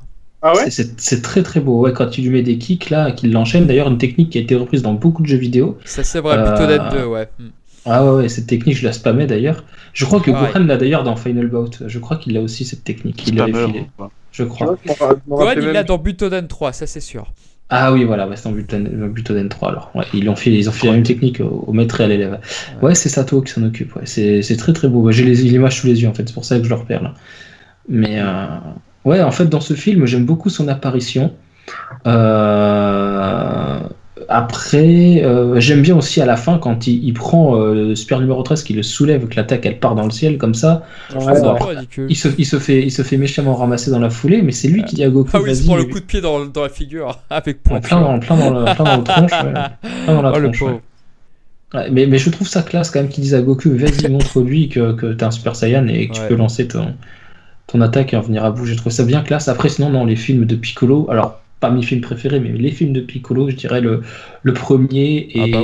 [0.42, 2.90] Ah ouais C'est- C'est c'est très très beau, ouais, quand il lui met des kicks
[2.90, 3.66] là, qu'il l'enchaîne.
[3.66, 5.78] D'ailleurs, une technique qui a été reprise dans beaucoup de jeux vidéo.
[5.84, 7.28] ça c'est vrai, Euh, plutôt d'être 2, ouais.
[7.38, 7.48] Hmm.
[7.88, 9.64] Ah ouais, ouais, cette technique, je la spammais d'ailleurs.
[9.92, 10.52] Je crois que Pareil.
[10.52, 11.82] Gohan l'a d'ailleurs dans Final Bout.
[11.86, 13.26] Je crois qu'il a aussi cette technique.
[13.28, 13.86] Il l'avait filé,
[14.32, 14.76] je crois.
[15.28, 17.32] Gohan, il l'a dans Butoden 3, ça c'est sûr.
[17.68, 19.90] Ah oui, voilà, ouais, c'est dans Butoden, Butoden 3 alors.
[19.96, 22.06] Ouais, ils ont fait, ils ont fait la même technique au, au maître et à
[22.06, 22.40] l'élève.
[22.80, 23.96] Ouais, c'est Sato qui s'en occupe.
[23.96, 24.02] Ouais.
[24.06, 25.10] C'est c'est très très beau.
[25.10, 27.02] J'ai les- l'image sous les yeux en fait, c'est pour ça que je le repère
[27.02, 27.14] là.
[27.88, 28.46] Mais euh,
[29.04, 31.34] ouais, en fait, dans ce film, j'aime beaucoup son apparition.
[32.06, 33.80] Euh,
[34.28, 38.18] Après, euh, j'aime bien aussi à la fin quand il, il prend euh, le super
[38.18, 40.84] numéro 13 qui le soulève, que l'attaque elle part dans le ciel comme ça.
[41.14, 41.74] Ouais, ouais.
[41.74, 42.06] ridicule.
[42.08, 44.68] Il se, il, se fait, il se fait méchamment ramasser dans la foulée, mais c'est
[44.68, 46.46] lui qui dit à Goku Ah oui, il se prend le coup de pied dans,
[46.46, 47.80] dans la figure, avec point.
[47.80, 49.32] plein, dans- plein dans le, plein dans le tronche.
[49.32, 49.52] ouais.
[50.04, 50.80] Plein dans la Oh tronche,
[51.90, 54.92] mais, mais je trouve ça classe quand même qu'ils disent à Goku vas-y montre-lui que,
[54.92, 56.94] que t'es un Super Saiyan et que tu peux lancer ton,
[57.66, 58.64] ton attaque et en venir à bout.
[58.64, 59.48] J'ai trouvé ça bien classe.
[59.48, 62.92] Après sinon dans les films de Piccolo, alors pas mes films préférés, mais les films
[62.92, 64.02] de Piccolo, je dirais le,
[64.42, 65.40] le premier et...
[65.42, 65.62] Ah bah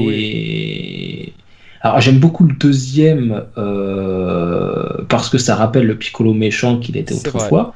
[1.81, 7.15] Alors j'aime beaucoup le deuxième euh, parce que ça rappelle le Piccolo méchant qu'il était
[7.15, 7.75] autrefois.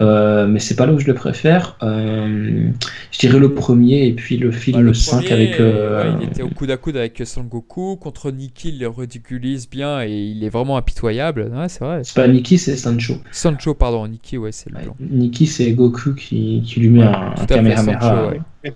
[0.00, 1.76] Euh, mais c'est pas là où je le préfère.
[1.82, 2.70] Euh,
[3.10, 5.60] je dirais le premier et puis le film Bah, le 5 premier, avec...
[5.60, 7.96] euh, ouais, il était au coude à coude avec Son Goku.
[7.96, 11.50] Contre Nikki, il le ridiculise bien et il est vraiment impitoyable.
[11.52, 12.02] Ouais, c'est vrai.
[12.04, 13.14] C'est pas Nikki, c'est Sancho.
[13.32, 14.06] Sancho, pardon.
[14.06, 14.94] Nikki, ouais, c'est le Ouais, blanc.
[15.00, 18.00] Nikki, c'est Goku qui, qui lui met un, un Kamehameha.
[18.00, 18.72] Sancho, ouais.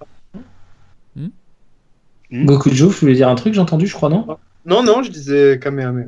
[2.32, 4.26] Goku Joe, je voulais dire un truc, j'ai entendu, je crois, non?
[4.64, 6.06] Non, non, je disais Kamehameha.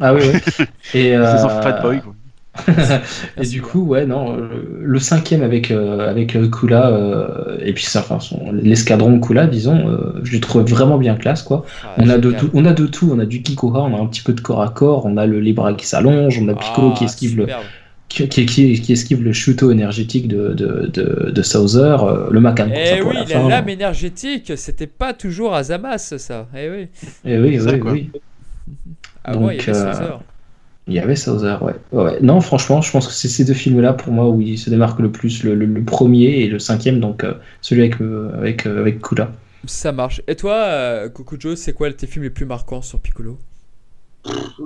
[0.00, 0.64] Ah oui, oui.
[0.94, 2.00] Et, C'est fat boy.
[2.00, 2.14] Quoi.
[3.38, 7.84] et du coup, ouais, non, le, cinquième avec, euh, avec euh, Kula, euh, et puis
[7.84, 11.64] ça, enfin, son- l'escadron Kula, disons, euh, je le trouve vraiment bien classe, quoi.
[11.82, 13.98] Ah, On a, de tout, on a de tout, on a du Kikoha, on a
[14.00, 16.48] un petit peu de corps à corps, on a le, les bras qui s'allongent, on
[16.48, 17.70] a Piccolo Ah, qui esquive le, superbe.
[18.08, 21.96] qui, qui, qui- qui esquive le chuto énergétique de, de, de, de Sauzer,
[22.30, 26.48] le Macan Eh pour oui, la la lame énergétique, c'était pas toujours Azamas, ça.
[26.56, 26.88] Eh oui.
[27.24, 28.10] Eh oui, ça, oui, oui.
[29.26, 29.92] Il y Donc, avait euh.
[30.88, 31.74] Il y avait Sauzer, ouais.
[31.92, 32.18] ouais.
[32.22, 34.98] Non, franchement, je pense que c'est ces deux films-là, pour moi, où ils se démarquent
[34.98, 35.44] le plus.
[35.44, 39.00] Le, le- le premier et le cinquième, donc euh, celui avec, euh, avec, euh, avec
[39.00, 39.30] Kula.
[39.64, 40.20] Ça marche.
[40.26, 43.38] Et toi, euh, Kokujo, c'est quoi tes films les plus marquants sur Piccolo?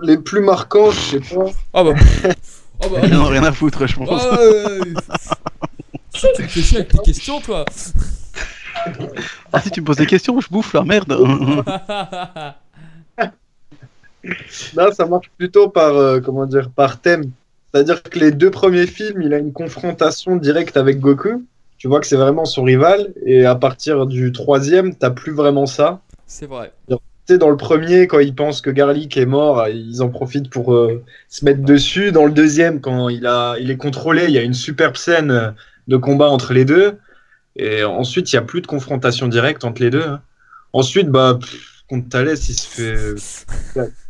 [0.02, 1.44] Les plus marquants, je sais pas.
[1.74, 1.94] Oh bah.
[2.82, 3.18] oh bah.
[3.18, 4.08] Ont rien à foutre, je pense.
[4.10, 4.80] Oh, euh,
[6.34, 7.66] Tu me fais chier avec tes questions, toi
[9.52, 11.12] Ah, si tu me poses des questions, je bouffe la merde.
[14.74, 17.24] Là, ça marche plutôt par, euh, comment dire, par thème.
[17.72, 21.44] C'est-à-dire que les deux premiers films, il a une confrontation directe avec Goku.
[21.78, 23.12] Tu vois que c'est vraiment son rival.
[23.24, 26.00] Et à partir du troisième, t'as plus vraiment ça.
[26.26, 26.72] C'est vrai.
[26.88, 26.96] Tu
[27.28, 30.74] sais, dans le premier, quand ils pensent que Garlic est mort, ils en profitent pour
[30.74, 32.12] euh, se mettre dessus.
[32.12, 35.30] Dans le deuxième, quand il, a, il est contrôlé, il y a une superbe scène
[35.30, 35.50] euh,
[35.88, 36.98] de combat entre les deux.
[37.56, 40.02] Et ensuite, il n'y a plus de confrontation directe entre les deux.
[40.04, 40.22] hein.
[40.72, 43.14] Ensuite, bah, pff, contre Thalès, il se fait.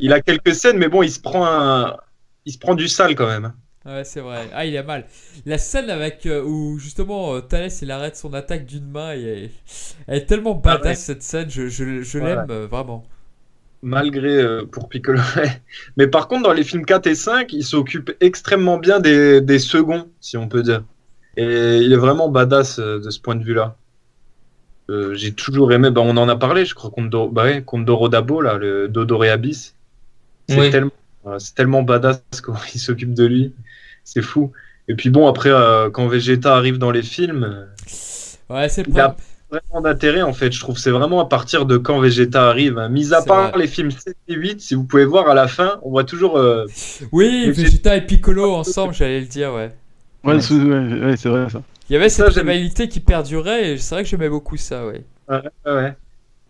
[0.00, 1.96] Il a quelques scènes, mais bon, il se prend un.
[2.44, 3.52] Il se prend du sale quand même.
[3.84, 4.48] Ouais, c'est vrai.
[4.52, 5.06] Ah, il a mal.
[5.46, 9.50] La scène avec euh, où justement euh, Thalès il arrête son attaque d'une main et
[10.06, 10.94] Elle est tellement badass ouais.
[10.94, 13.04] cette scène, je, je, l'aime euh, vraiment.
[13.82, 15.20] Malgré euh, pour Piccolo.
[15.96, 19.58] Mais par contre, dans les films 4 et 5, il s'occupe extrêmement bien des, des
[19.58, 20.82] seconds, si on peut dire.
[21.38, 23.77] Et il est vraiment badass euh, de ce point de vue-là.
[24.90, 27.62] Euh, J'ai toujours aimé, bah, on en a parlé, je crois, contre, Doro- bah ouais,
[27.62, 29.74] contre Dorodabo, là, le Dodoré Abyss.
[30.48, 30.70] C'est Oui.
[30.70, 30.90] tellement,
[31.26, 33.52] euh, c'est tellement badass comment il s'occupe de lui.
[34.04, 34.52] C'est fou.
[34.88, 37.66] Et puis bon, après, euh, quand Vegeta arrive dans les films,
[38.48, 39.14] Ouais, c'est Il a-
[39.50, 40.50] vraiment d'intérêt en fait.
[40.52, 42.78] Je trouve que c'est vraiment à partir de quand Vegeta arrive.
[42.78, 42.88] hein.
[42.88, 43.60] Mis à part vrai.
[43.60, 46.38] les films 7 et 8, si vous pouvez voir à la fin, on voit toujours.
[46.38, 46.64] euh,
[47.12, 49.70] Oui, Vegeta et Piccolo ensemble, j'allais le dire, ouais.
[50.24, 50.40] Ouais, Ouais.
[50.40, 51.60] sous- ouais, ouais, c'est vrai ça.
[51.88, 54.86] Il y avait Ça, cette rivalité qui perdurait et c'est vrai que j'aimais beaucoup ça,
[54.86, 55.04] ouais.
[55.28, 55.96] ouais, ouais.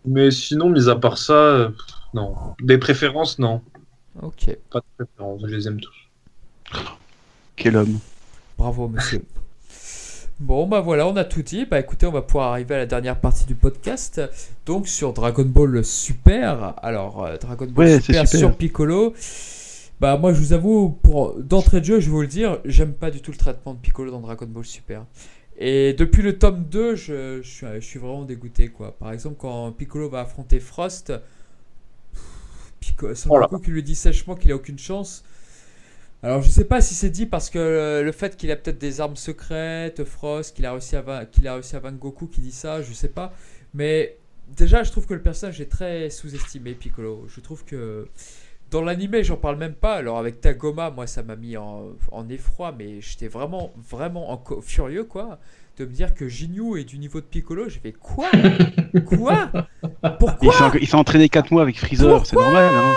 [0.05, 1.69] Mais sinon, mis à part ça, euh,
[2.13, 2.35] non.
[2.61, 3.61] Des préférences, non.
[4.21, 6.79] Ok, Pas de préférences, je les aime tous.
[7.55, 7.99] Quel homme.
[8.57, 9.23] bravo monsieur.
[10.39, 11.65] Bon, bah voilà, on a tout dit.
[11.65, 14.21] Bah écoutez, on va pouvoir arriver à la dernière partie du podcast.
[14.65, 16.75] Donc sur Dragon Ball Super.
[16.81, 18.39] Alors, euh, Dragon Ball Ouais, c'est Super, super.
[18.39, 19.13] sur Piccolo.
[19.99, 22.93] Bah moi, je vous avoue, pour d'entrée de jeu, je vais vous le dire, j'aime
[22.93, 25.05] pas du tout le traitement de Piccolo dans Dragon Ball Super.
[25.57, 28.97] Et depuis le tome 2, je, je suis, je suis vraiment dégoûté, quoi.
[28.97, 31.11] Par exemple, quand Piccolo va affronter Frost,
[32.79, 35.23] Piccolo, Oh qui lui dit sèchement qu'il a aucune chance.
[36.21, 38.99] Alors je sais pas si c'est dit parce que le, fait qu'il a peut-être des
[38.99, 42.51] armes secrètes, Frost, qu'il a réussi à qu'il a réussi à vaincre Goku qui dit
[42.51, 43.33] ça, je sais pas.
[43.73, 44.17] Mais
[44.57, 47.25] déjà je trouve que le personnage est très sous-estimé Piccolo.
[47.29, 48.09] Je trouve que
[48.71, 49.95] dans l'animé j'en parle même pas.
[49.95, 54.61] Alors avec Tagoma, moi ça m'a mis en, en effroi, mais j'étais vraiment vraiment en
[54.61, 55.39] furieux quoi
[55.79, 57.69] de me dire que Jinyu est du niveau de Piccolo.
[57.69, 58.29] J'ai fait quoi?
[59.05, 59.49] Quoi?
[60.19, 60.71] Pourquoi?
[60.81, 62.69] Il s'est entraîné 4 mois avec Freezer, c'est normal.
[62.73, 62.95] Hein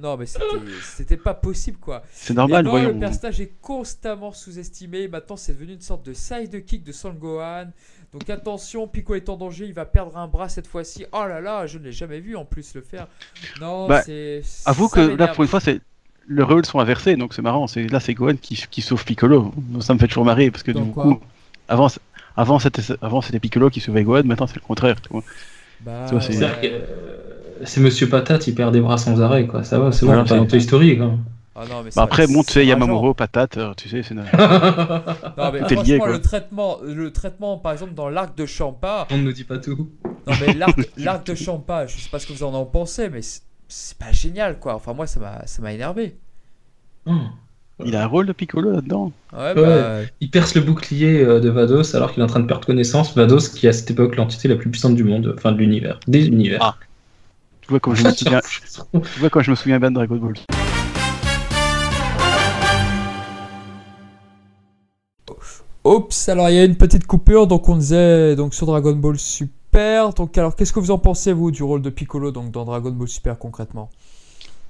[0.00, 0.44] Non mais c'était
[0.82, 2.02] c'était pas possible quoi.
[2.12, 2.88] c'est normal, non, voyons.
[2.92, 5.08] le personnage est constamment sous-estimé.
[5.08, 7.70] Maintenant, c'est devenu une sorte de sidekick de Son Gohan.
[8.12, 11.04] Donc attention, Pico est en danger, il va perdre un bras cette fois-ci.
[11.12, 13.06] Oh là là, je ne l'ai jamais vu en plus le faire.
[13.60, 14.42] Non, Bah, c'est.
[14.66, 15.80] Avoue ça que là, pour une fois, c'est.
[16.28, 17.66] Les rôles sont inversés, donc c'est marrant.
[17.66, 19.52] C'est là, c'est Gohan qui, qui sauve Piccolo.
[19.80, 21.20] Ça me fait toujours marrer parce que du coup,
[21.68, 22.00] avant, c'est-
[22.36, 24.22] avant c'était avant c'était Piccolo qui sauvait Gohan.
[24.24, 25.00] Maintenant, c'est le contraire.
[25.00, 25.22] tu vois.
[25.80, 26.78] Bah, c'est- euh,
[27.64, 29.64] c'est Monsieur Patate, il perd des bras sans arrêt, quoi.
[29.64, 31.12] Ça va, c'est bon, Voilà, pas c'est- dans Toy Story, quoi.
[31.62, 34.14] Ah non, mais Bah après, bon, tu sais, c'est Yamamuro, patate, euh, tu sais, c'est.
[34.14, 34.22] Non,
[35.52, 36.08] mais lié, franchement, quoi.
[36.12, 39.06] le traitement, le traitement, par exemple, dans l'arc de Champa.
[39.10, 39.90] On ne nous dit pas tout.
[40.26, 40.54] Non, mais
[40.96, 43.42] l'arc de Champa, je sais pas ce que vous en en pensez, mais c'est-
[43.98, 44.74] pas génial quoi.
[44.74, 46.16] Enfin, moi, ça m'a ça m'a énervé.
[47.06, 47.30] Hum.
[47.84, 49.12] Il a un rôle de Piccolo là-dedans.
[49.32, 49.54] Ouais, Ouais.
[49.54, 50.00] bah.
[50.20, 53.14] Il perce le bouclier euh, de Vados alors qu'il est en train de perdre connaissance.
[53.14, 55.98] Vados, qui est à cette époque l'entité la plus puissante du monde, enfin de l'univers,
[56.08, 56.58] des univers.
[56.62, 56.76] Ah.
[57.62, 60.16] Tu vois, comme je me souviens, tu vois, quand je me souviens bien de Dragon
[60.16, 60.34] Ball.
[65.84, 69.18] Oups, alors il y a une petite coupure, donc on disait donc sur Dragon Ball
[69.18, 70.12] Super.
[70.12, 72.90] Donc alors qu'est-ce que vous en pensez vous du rôle de Piccolo donc dans Dragon
[72.90, 73.88] Ball Super concrètement?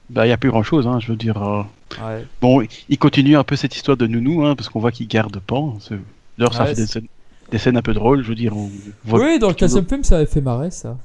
[0.09, 1.41] Bah, il n'y a plus grand-chose, hein, je veux dire.
[1.43, 1.63] euh,
[2.05, 2.25] Ouais.
[2.41, 5.39] Bon, il continue un peu cette histoire de Nounou, hein, parce qu'on voit qu'il garde
[5.41, 5.77] Pan.
[6.39, 7.07] D'ailleurs, ça Ouais, fait des scènes,
[7.51, 8.57] des scènes un peu drôles, je veux dire.
[8.57, 8.71] On
[9.05, 10.97] voit Oui, dans le Piccolo- 15 film ça avait fait marrer ça.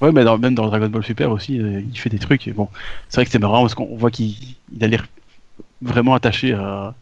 [0.00, 2.46] Ouais, mais dans- même dans Dragon Ball Super aussi, euh, il fait des trucs.
[2.48, 2.68] Et bon,
[3.08, 4.34] c'est vrai que c'est marrant parce qu'on voit qu'il
[4.74, 5.06] il a l'air
[5.82, 6.94] vraiment attaché à,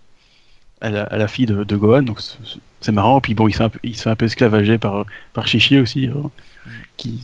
[0.82, 3.20] à, la, à la fille de, de Gohan, donc c'est- marrant.
[3.20, 5.46] Puis bon, il se fait un peu, il se fait un peu esclavager par, par
[5.46, 6.14] Chichi aussi, euh,
[6.96, 7.20] qui,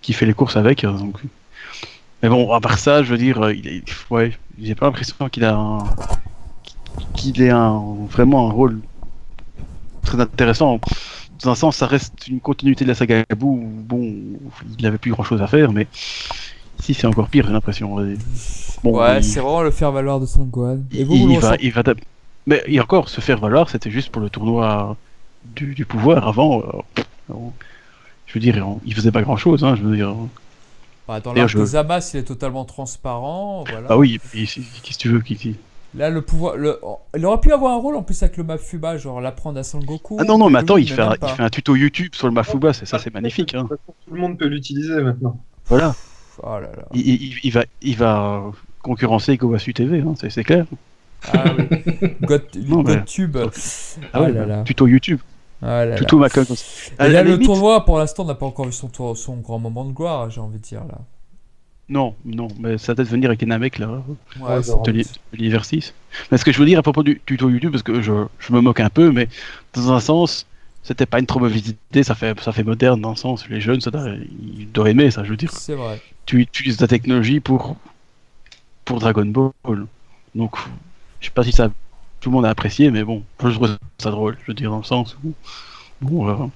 [0.00, 0.84] qui fait les courses avec.
[0.84, 1.16] euh, donc.
[2.22, 5.28] Mais bon, à part ça, je veux dire, euh, il est- ouais, j'ai pas l'impression
[5.28, 5.78] qu'il a un,
[7.14, 8.80] qu'il ait un, vraiment un rôle
[10.04, 10.80] très intéressant.
[11.42, 14.14] Dans un sens, ça reste une continuité de la saga Buu, où, bon,
[14.78, 15.88] il avait plus grand chose à faire, mais
[16.78, 17.96] ici c'est encore pire, j'ai l'impression.
[18.84, 20.78] Bon, ouais, il, c'est vraiment le faire valoir de Son Gohan.
[20.92, 21.98] Et vous, il- vous le il va, ressentez il va, d'ab-
[22.46, 24.96] mais et encore, se faire valoir, c'était juste pour le tournoi
[25.56, 26.26] du, du pouvoir.
[26.28, 26.62] Avant,
[27.30, 27.34] euh,
[28.26, 30.14] je veux dire, on- il faisait pas grand chose, hein, je veux dire.
[31.08, 33.64] Bah, dans l'arc je- de Zamas, il est totalement transparent.
[33.68, 33.88] Voilà.
[33.90, 35.56] Ah oui, qu'est-ce que tu veux qui, qui-
[35.94, 36.56] Là, le pouvoir.
[36.56, 36.80] Le...
[37.18, 39.78] Il aurait pu avoir un rôle en plus avec le Mafuba, genre l'apprendre à Son
[39.78, 40.16] Goku.
[40.18, 41.28] Ah non, non, mais attends, Lui, il fait, un, même il pas.
[41.28, 43.54] fait un tuto YouTube sur le Mafuba, c'est ça, c'est magnifique.
[43.54, 43.68] Hein.
[43.68, 45.38] Tout le monde peut l'utiliser maintenant.
[45.66, 45.94] Voilà,
[46.42, 46.84] Oh là là.
[46.94, 48.42] il, il- il va, il va
[48.80, 50.64] concurrencer Gowasu TV, hein, c'est c'est clair.
[51.32, 52.08] Ah oui.
[52.22, 52.84] God, Non.
[52.86, 53.00] Ah
[54.14, 54.62] Oh ouais, là là.
[54.64, 55.20] tuto YouTube,
[55.62, 55.96] Ah là là.
[55.96, 56.42] tuto Macon.
[57.00, 59.84] Et là, le tournoi, pour l'instant, n'a pas encore eu son, tour- son grand moment
[59.84, 60.98] de gloire, j'ai envie de dire là.
[61.88, 64.02] Non, non, mais ça doit venir avec Namek là.
[64.40, 64.88] Ouais, de doute.
[64.88, 65.92] l'hi- de l'hiver 6.
[66.30, 68.52] Mais ce que je veux dire à propos du tuto YouTube, parce que je, je
[68.52, 69.28] me moque un peu, mais
[69.74, 70.46] dans un sens,
[70.82, 73.60] c'était pas une trop mauvaise idée, ça fait, ça fait moderne dans le sens, les
[73.60, 73.90] jeunes, ça
[74.48, 75.52] ils doivent aimer ça, je veux dire.
[75.52, 76.00] C'est vrai.
[76.24, 77.76] Tu utilises la technologie pour,
[78.84, 79.86] pour Dragon Ball.
[80.34, 80.56] Donc,
[81.22, 81.70] je sais pas si ça,
[82.20, 84.78] tout le monde a apprécié, mais bon, je trouve ça drôle, je veux dire, dans
[84.78, 85.32] le sens où,
[86.02, 86.46] bon, euh,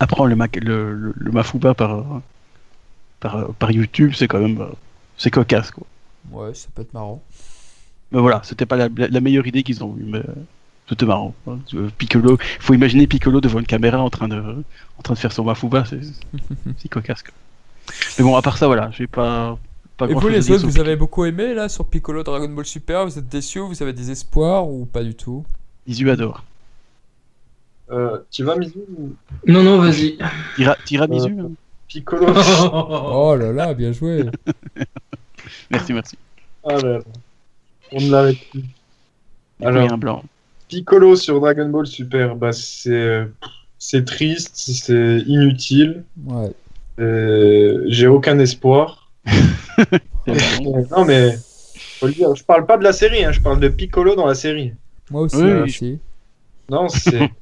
[0.00, 2.04] apprendre le, mac- le, le, le Mafuba par,
[3.20, 4.66] par, par YouTube, c'est quand même.
[5.16, 5.86] C'est cocasse, quoi.
[6.30, 7.22] Ouais, ça peut être marrant.
[8.12, 10.22] Mais voilà, c'était pas la, la- la meilleure idée qu'ils ont eue, mais
[10.88, 11.34] c'était marrant.
[11.46, 11.58] hein.
[11.98, 14.64] Piccolo, faut imaginer Piccolo devant une caméra en train de,
[14.98, 16.00] en train de faire son Mafuba, c'est
[16.78, 17.34] c'est cocasse, quoi.
[18.18, 19.58] Mais bon, à part ça, voilà, j'ai pas.
[19.96, 20.86] Pas Et vous, les autres, vous Piccolo.
[20.88, 24.10] avez beaucoup aimé là sur Piccolo Dragon Ball Super Vous êtes déçus Vous avez des
[24.10, 25.44] espoirs ou pas du tout?
[25.86, 26.44] Isu adore.
[27.90, 28.78] Euh, tu vas, Mizu
[29.46, 30.16] Non, non, vas-y.
[30.56, 31.50] Tira, tiramisu Euh, hein
[31.88, 32.26] Piccolo.
[32.72, 34.24] Oh là là, bien joué
[35.70, 36.16] Merci, merci.
[36.64, 37.00] Ah là.
[37.92, 38.64] On ne l'arrête plus.
[39.62, 39.92] Alors.
[39.92, 40.24] un blanc.
[40.68, 43.28] Piccolo sur Dragon Ball Super, bah c'est
[43.78, 46.04] c'est triste, c'est inutile.
[46.24, 46.52] Ouais.
[46.98, 49.01] euh, J'ai aucun espoir.
[50.26, 50.86] Bon.
[50.90, 51.36] Non mais
[52.00, 54.26] faut le dire, je parle pas de la série, hein, je parle de Piccolo dans
[54.26, 54.72] la série.
[55.10, 56.00] Moi aussi, Oui, aussi.
[56.68, 57.30] Non, c'est.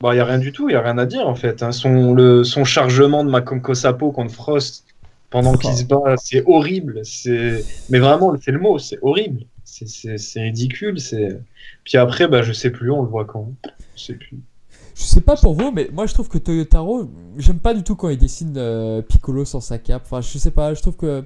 [0.00, 1.60] Bah, y a rien du tout, y a rien à dire en fait.
[1.62, 1.72] hein.
[1.72, 4.84] Son, le, son chargement de Makomko Sapo contre Frost
[5.28, 7.00] pendant qu'il se bat, c'est horrible.
[7.04, 7.64] C'est...
[7.88, 9.42] Mais vraiment, c'est le mot, c'est horrible.
[9.64, 11.00] C'est, c'est, c'est ridicule.
[11.00, 11.40] C'est...
[11.84, 13.52] Puis après, bah, je sais plus, on le voit quand.
[13.96, 14.38] Je sais plus.
[14.98, 17.94] Je sais pas pour vous, mais moi je trouve que Toyotaro, j'aime pas du tout
[17.94, 20.02] quand il dessine euh, Piccolo sans sa cape.
[20.04, 21.22] Enfin, je sais pas, je trouve que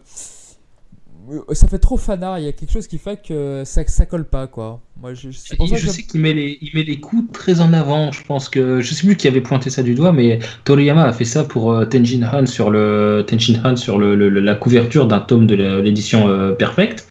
[1.30, 2.38] euh, ça fait trop fanard.
[2.38, 4.80] Il y a quelque chose qui fait que ça, ça colle pas, quoi.
[5.00, 7.32] Moi, je, c'est pour ça que je sais qu'il met les, il met les coups
[7.32, 8.12] très en avant.
[8.12, 11.12] Je pense que je sais plus qui avait pointé ça du doigt, mais Toriyama a
[11.12, 15.20] fait ça pour euh, Tenjin Han sur le Tenjin Han sur le, la couverture d'un
[15.20, 17.08] tome de l'édition euh, Perfect,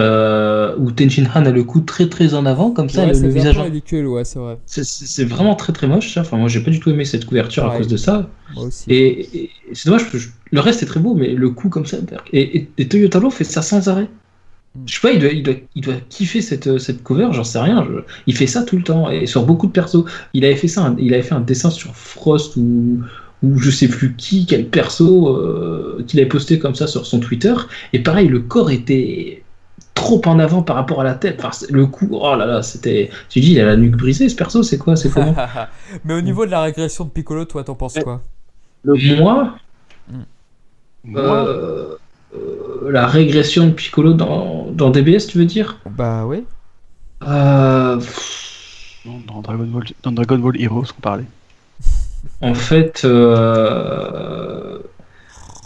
[0.00, 3.14] euh, où Tenjin Han a le cou très très en avant comme ça, Ouais, le,
[3.14, 3.58] c'est visage.
[3.58, 4.58] en- ridicule, ouais, c'est vrai.
[4.66, 6.14] C'est- C'est c'est vraiment très très moche.
[6.14, 6.22] Ça.
[6.22, 8.28] Enfin, moi, j'ai pas du tout aimé cette couverture à cause de ça.
[8.54, 8.84] Moi aussi.
[8.88, 11.98] Et, c'est dommage je- le reste est très beau, mais le coup comme ça.
[12.32, 14.08] Et, et, et Toyotaro fait ça sans arrêt.
[14.74, 14.80] Mm.
[14.86, 17.58] Je sais pas, il doit, il doit, il doit kiffer cette, cette cover, j'en sais
[17.58, 17.84] rien.
[17.86, 20.04] je- il fait ça tout le temps et sur beaucoup de persos.
[20.32, 23.00] Il avait fait ça, un- il avait fait un dessin sur Frost ou
[23.44, 27.18] ou je sais plus qui, quel perso euh, qu'il avait posté comme ça sur son
[27.18, 27.52] Twitter.
[27.92, 29.41] Et pareil, le corps était
[29.94, 31.42] trop en avant par rapport à la tête.
[31.44, 33.10] Enfin, le coup, oh là là, c'était.
[33.28, 35.34] Tu dis, il a la nuque brisée, ce perso, c'est quoi, c'est comment?
[36.04, 38.22] Mais au niveau de la régression de Piccolo, toi, t'en penses quoi?
[38.84, 39.54] Moi,
[41.04, 41.96] Moi, Euh,
[42.34, 45.78] euh, la régression de Piccolo dans, dans DBS, tu veux dire?
[45.86, 46.44] Bah oui.
[47.26, 48.00] Euh,
[49.04, 51.26] non, dans, Dragon Ball, dans Dragon Ball Heroes, on parlait.
[52.40, 54.78] En fait, euh,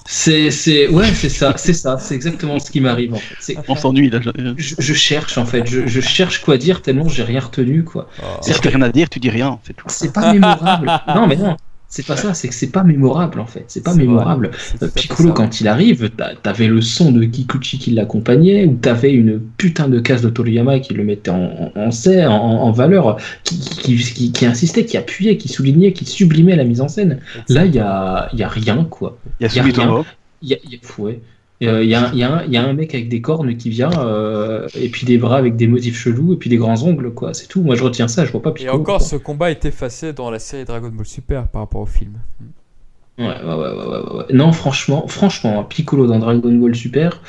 [0.08, 3.14] c'est, c'est, ouais, c'est ça, c'est ça, c'est exactement ce qui m'arrive.
[3.14, 3.34] En fait.
[3.40, 4.20] C'est- On s'ennuie là.
[4.22, 7.84] je- je, je cherche en fait, je, je cherche quoi dire tellement j'ai rien retenu
[7.84, 8.08] quoi.
[8.22, 8.24] Oh.
[8.42, 9.86] Si t'as rien à dire, tu dis rien, c'est tout.
[9.88, 10.90] C'est pas mémorable.
[11.08, 11.56] non mais non,
[11.88, 14.02] c'est pas ça, c'est que c'est pas mémorable en fait, c'est pas vrai.
[14.02, 14.50] mémorable.
[14.94, 19.40] Piccolo, quand il arrive, t'a- t'avais le son de Kikuchi qui l'accompagnait, ou t'avais une
[19.56, 21.90] putain de case de Toriyama qui le mettait en, en,
[22.32, 26.80] en, valeur, qui, qui, qui, qui insistait, qui appuyait, qui soulignait, qui sublimait la mise
[26.80, 27.20] en scène.
[27.48, 29.18] Là, il y a, y a rien, quoi.
[29.40, 29.64] Il y a Y a.
[30.42, 31.20] Il y a, y a- ouais.
[31.62, 33.56] Euh, Il y, a, un- y, a un- y a un mec avec des cornes
[33.56, 36.82] qui vient, euh, et puis des bras avec des motifs chelous, et puis des grands
[36.82, 37.32] ongles, quoi.
[37.32, 37.62] C'est tout.
[37.62, 38.78] Moi, je retiens ça, je vois pas Et Piccolo.
[38.80, 39.06] encore, quoi.
[39.06, 42.12] ce combat est effacé dans la série Dragon Ball Super par rapport au film.
[43.18, 44.24] Ouais, ouais, ouais, ouais, ouais, ouais.
[44.34, 47.22] Non, franchement, franchement, Piccolo dans Dragon Ball Super,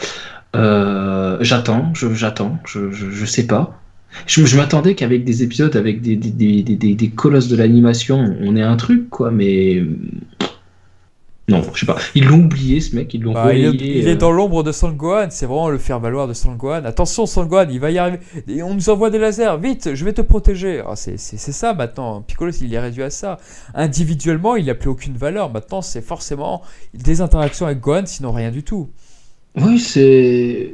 [0.58, 3.80] euh, j'attends, je, j'attends, je, je, je sais pas.
[4.26, 8.76] Je, je m'attendais qu'avec des épisodes, avec des- des colosses de l'animation, on ait un
[8.76, 9.84] truc, quoi, mais.
[11.50, 11.96] Non, je sais pas.
[12.14, 14.64] Ils l'ont oublié, ce mec, ils l'ont Bah, il, est, il est euh, dans l'ombre
[14.64, 16.84] de Son Gohan, c'est vraiment le faire valoir de Son Gohan.
[16.84, 18.20] Attention Son Gohan, il va y arriver.
[18.50, 20.82] Et on nous envoie des lasers, vite, je vais te protéger.
[20.86, 22.22] Ah, c'est c'est- c'est ça maintenant.
[22.22, 23.38] Piccolo, il est réduit à ça.
[23.76, 25.50] Individuellement, il n'a plus aucune valeur.
[25.50, 28.90] Maintenant, c'est forcément des interactions avec Gohan, sinon rien du tout.
[29.56, 30.74] Oui, c'est.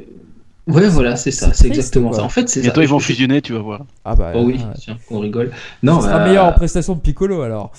[0.66, 2.18] Ouais, voilà, c'est ça, c'est exactement quoi.
[2.18, 2.24] ça.
[2.24, 2.64] En fait, c'est ça.
[2.64, 3.82] Bientôt ils vont Je- fusionner, tu vas voir.
[4.04, 5.52] Ah bah, Oh oui, ah, tiens, on rigole.
[5.84, 7.70] Non, ce sera bah, meilleur en prestation de Piccolo alors.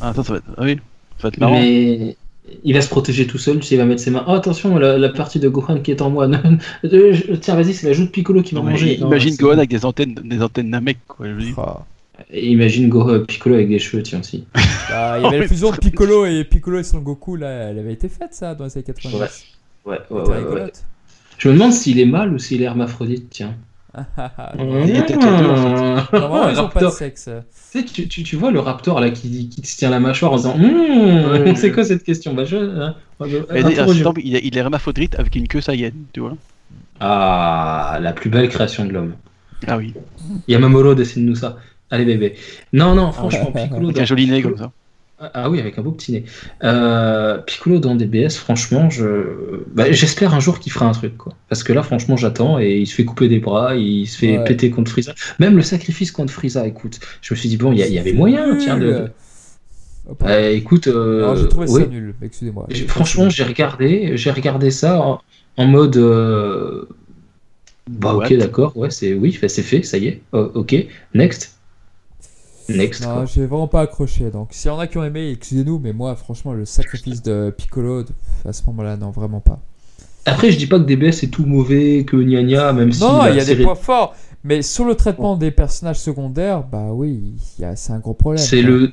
[0.00, 0.44] Ah, ça, ça va être.
[0.56, 0.76] ah oui,
[1.18, 1.54] ça va être marrant.
[1.58, 2.16] Mais
[2.64, 4.24] il va se protéger tout seul, il va mettre ses mains.
[4.28, 6.28] Oh, attention, la, la partie de Gohan qui est en moi.
[7.40, 8.98] Tiens, vas-y, c'est la joue de Piccolo qui Non, manger.
[8.98, 11.26] Non, imagine c'est- Gohan avec des antennes, des antennes Namek, quoi.
[11.26, 11.54] Je veux dire.
[11.58, 11.84] Ah.
[12.32, 14.44] Imagine Go- euh, Piccolo avec des cheveux, tiens aussi.
[14.88, 17.78] Bah, il y avait la fusion de Piccolo et Piccolo et Son Goku là, elle
[17.80, 19.18] avait été faite ça dans les années 90.
[19.18, 19.26] Ouais,
[19.84, 20.36] Ouais, ouais, C'était ouais, ouais.
[20.38, 20.82] rigolote.
[21.38, 23.54] Je me demande s'il est mâle ou s'il est hermaphrodite, tiens.
[24.58, 24.62] Il
[26.12, 26.92] Normalement, ils pas de Raptor.
[26.92, 27.24] sexe.
[27.24, 30.32] Tu, sais, tu, tu, tu vois le raptor là qui, qui se tient la mâchoire
[30.32, 32.34] en disant Ouais, C'est quoi cette question?
[32.34, 32.94] Bah, je, hein,
[33.50, 33.82] interrogeons.
[33.82, 36.36] assistant, il, est- il est hermaphrodite avec une queue saïenne, tu vois.
[37.00, 39.14] Ah, la plus belle création de l'homme.
[39.66, 39.94] Ah oui,
[40.48, 41.56] Yamamuro, dessine-nous ça.
[41.90, 42.34] Allez bébé.
[42.72, 43.84] Non, non, franchement, Piccolo.
[43.88, 44.72] avec un joli nez comme ça.
[45.18, 46.24] Ah ah oui, avec un beau petit nez.
[46.62, 49.64] Euh, Piccolo dans DBS, franchement, je...
[49.72, 51.16] bah, j'espère un jour qu'il fera un truc.
[51.16, 51.32] Quoi.
[51.48, 54.36] Parce que là, franchement, j'attends et il se fait couper des bras, il se fait
[54.38, 54.44] Ouais.
[54.44, 55.14] péter contre Frieza.
[55.38, 57.00] Même le sacrifice contre Frieza, écoute.
[57.22, 59.08] Je me suis dit, bon, il y, avait moyen, tiens, de...
[60.08, 60.14] Oh.
[60.26, 61.80] Euh, écoute, euh, Alors, j'ai trouvé oui.
[61.82, 62.66] ça nul, excusez-moi.
[62.70, 65.20] J'ai- Franchement, j'ai regardé, j'ai regardé ça en,
[65.56, 65.96] en mode.
[65.96, 66.84] euh,
[67.90, 70.20] Bah ok, d'accord, ouais, c'est oui, c'est fait, ça y est.
[70.32, 70.76] Oh, ok,
[71.14, 71.55] next,
[72.74, 73.02] next.
[73.04, 74.30] Non, j'ai vraiment pas accroché.
[74.30, 77.54] Donc, s'il y en a qui ont aimé, excusez-nous, mais moi, franchement, le sacrifice de
[77.56, 78.04] Piccolo,
[78.44, 79.60] à ce moment-là, non, vraiment pas.
[80.24, 83.00] Après, je dis pas que DBS est tout mauvais, que gna gna, même si.
[83.02, 86.88] Non, il y a des points forts, mais sur le traitement des personnages secondaires, bah
[86.92, 88.42] oui, il y a- c'est un gros problème.
[88.44, 88.90] C'est le,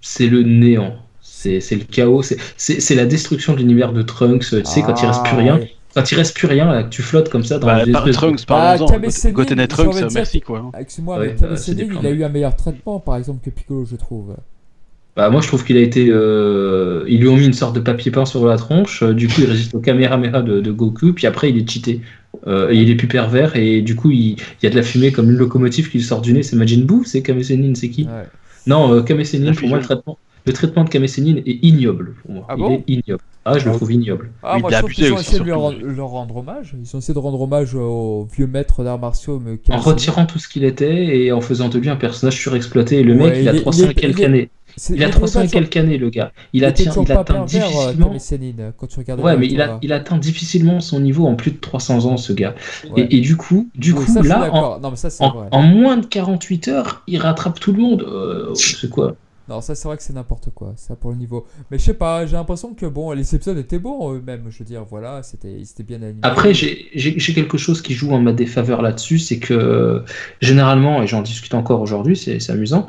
[0.00, 0.94] c'est le néant.
[1.20, 2.22] C'est c'est le chaos.
[2.22, 4.40] C'est- C'est c'est la destruction de l'univers de Trunks.
[4.48, 5.60] Tu sais, quand il reste plus Ah, rien.
[5.96, 8.02] Quand il reste plus rien, là, que tu flottes comme ça dans Bah, les par
[8.06, 8.86] espèces de- Trunks, Bah, parlons-en.
[8.86, 10.70] Kame Sennin, Gotennet j'ai Trunks, merci quoi.
[10.78, 13.96] Excuse-moi, Ouais, bah, des il a eu un meilleur traitement, par exemple, que Piccolo, je
[13.96, 14.36] trouve.
[15.16, 16.08] Bah, moi, je trouve qu'il a été.
[16.10, 19.02] euh, Ils lui ont mis une sorte de papier peint sur la tronche.
[19.02, 21.14] euh, Du coup, il résiste au Kamehameha de, de Goku.
[21.14, 22.02] Puis après, il est cheaté.
[22.46, 23.56] Euh, et il est plus pervers.
[23.56, 24.32] Et du coup, il...
[24.32, 26.42] il y a de la fumée comme une locomotive qui lui sort du nez.
[26.42, 28.02] C'est Majin Buu C'est Kame Sennin C'est qui?
[28.04, 28.28] Ouais.
[28.66, 32.14] Non, euh, Kame Sennin, pour moi, le traitement, le traitement de Kame Sennin est ignoble.
[32.22, 32.46] Pour moi.
[32.48, 33.22] Ah il bon est ignoble.
[33.48, 34.30] Ah, je le Ah, trouve ignoble.
[34.42, 35.62] Ah, Oui, moi, il a je trouve abusé qu'ils ont essayé de lui surtout.
[35.62, 36.74] rendre, leur rendre hommage.
[36.82, 39.40] Ils ont essayé de rendre hommage au vieux maître d'arts martiaux.
[39.44, 42.98] mais En retirant tout ce qu'il était et en faisant de lui un personnage surexploité.
[43.00, 44.50] Et le Ouais, mec, il, il a est- 300 il est- et quelques années.
[44.90, 46.32] Il a était 300 et quelques années, le gars.
[46.52, 48.72] Il, atteint, il atteint pervers, euh, difficilement.
[48.76, 49.78] Quand tu regardes Ouais, mais il, a, Torah.
[49.80, 52.54] il atteint difficilement son niveau en plus de 300 ans, ce gars.
[52.94, 53.02] Ouais.
[53.10, 54.50] Et, et du coup, du coup ça, là.
[54.82, 55.08] Non, ça,
[55.52, 58.02] en moins de 48 heures, il rattrape tout le monde.
[58.06, 59.14] Euh, c'est quoi?
[59.48, 61.46] Non, ça c'est vrai que c'est n'importe quoi, ça pour le niveau.
[61.70, 64.64] Mais je sais pas, j'ai l'impression que bon, les épisodes étaient bons eux-mêmes, je veux
[64.64, 66.18] dire, voilà, c'était c'était bien animé.
[66.22, 70.02] Après, j'ai quelque chose qui joue en ma défaveur là-dessus, c'est que
[70.40, 72.86] généralement, et j'en discute encore aujourd'hui, c'est amusant,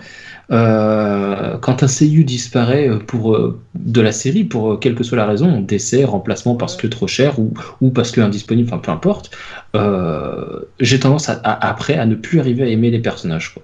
[0.50, 5.18] euh, quand un seiyuu disparaît euh, pour, euh, de la série, pour quelle que soit
[5.18, 8.92] la raison, décès, remplacement parce que trop cher ou, ou parce que indisponible, enfin peu
[8.92, 9.30] importe,
[10.80, 13.53] j'ai tendance à, à- après à ne plus arriver à aimer les personnages.
[13.53, 13.64] Quoi.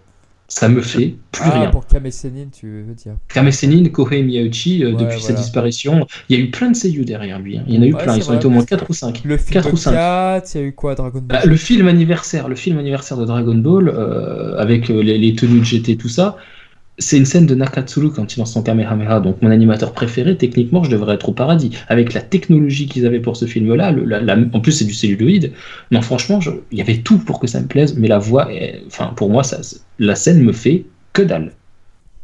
[0.56, 1.72] Ça me fait plus ah, rien.
[1.72, 3.14] pour Kame Sennin, tu veux dire.
[3.28, 6.76] Kame Sennin, Kohei Miyauchi, euh, Ouais, depuis sa disparition, il y a eu plein de
[6.76, 7.58] seiyuu derrière lui.
[7.58, 7.64] hein.
[7.68, 9.22] Il y en a eu Ouais, plein, ils ont été au moins 4 ou 5.
[9.26, 9.94] Le film Quatre ou cinq.
[9.94, 13.18] 4, il y a eu quoi, Dragon Ball Bah, le film anniversaire, le film anniversaire
[13.18, 16.38] de Dragon Ball, euh, avec euh, les, les tenues de GT, tout ça,
[17.00, 19.20] c'est une scène de Nakatsuru quand il lance son Kamehameha.
[19.20, 21.72] Donc mon animateur préféré, techniquement, je devrais être au paradis.
[21.88, 24.94] Avec la technologie qu'ils avaient pour ce film-là, le- la- la- en plus c'est du
[24.94, 25.54] celluloïde.
[25.92, 26.40] Non, franchement,
[26.72, 29.30] il y avait tout pour que ça me plaise, mais la voix, est- enfin pour
[29.30, 29.60] moi, ça,
[30.00, 31.54] la scène me fait que dalle.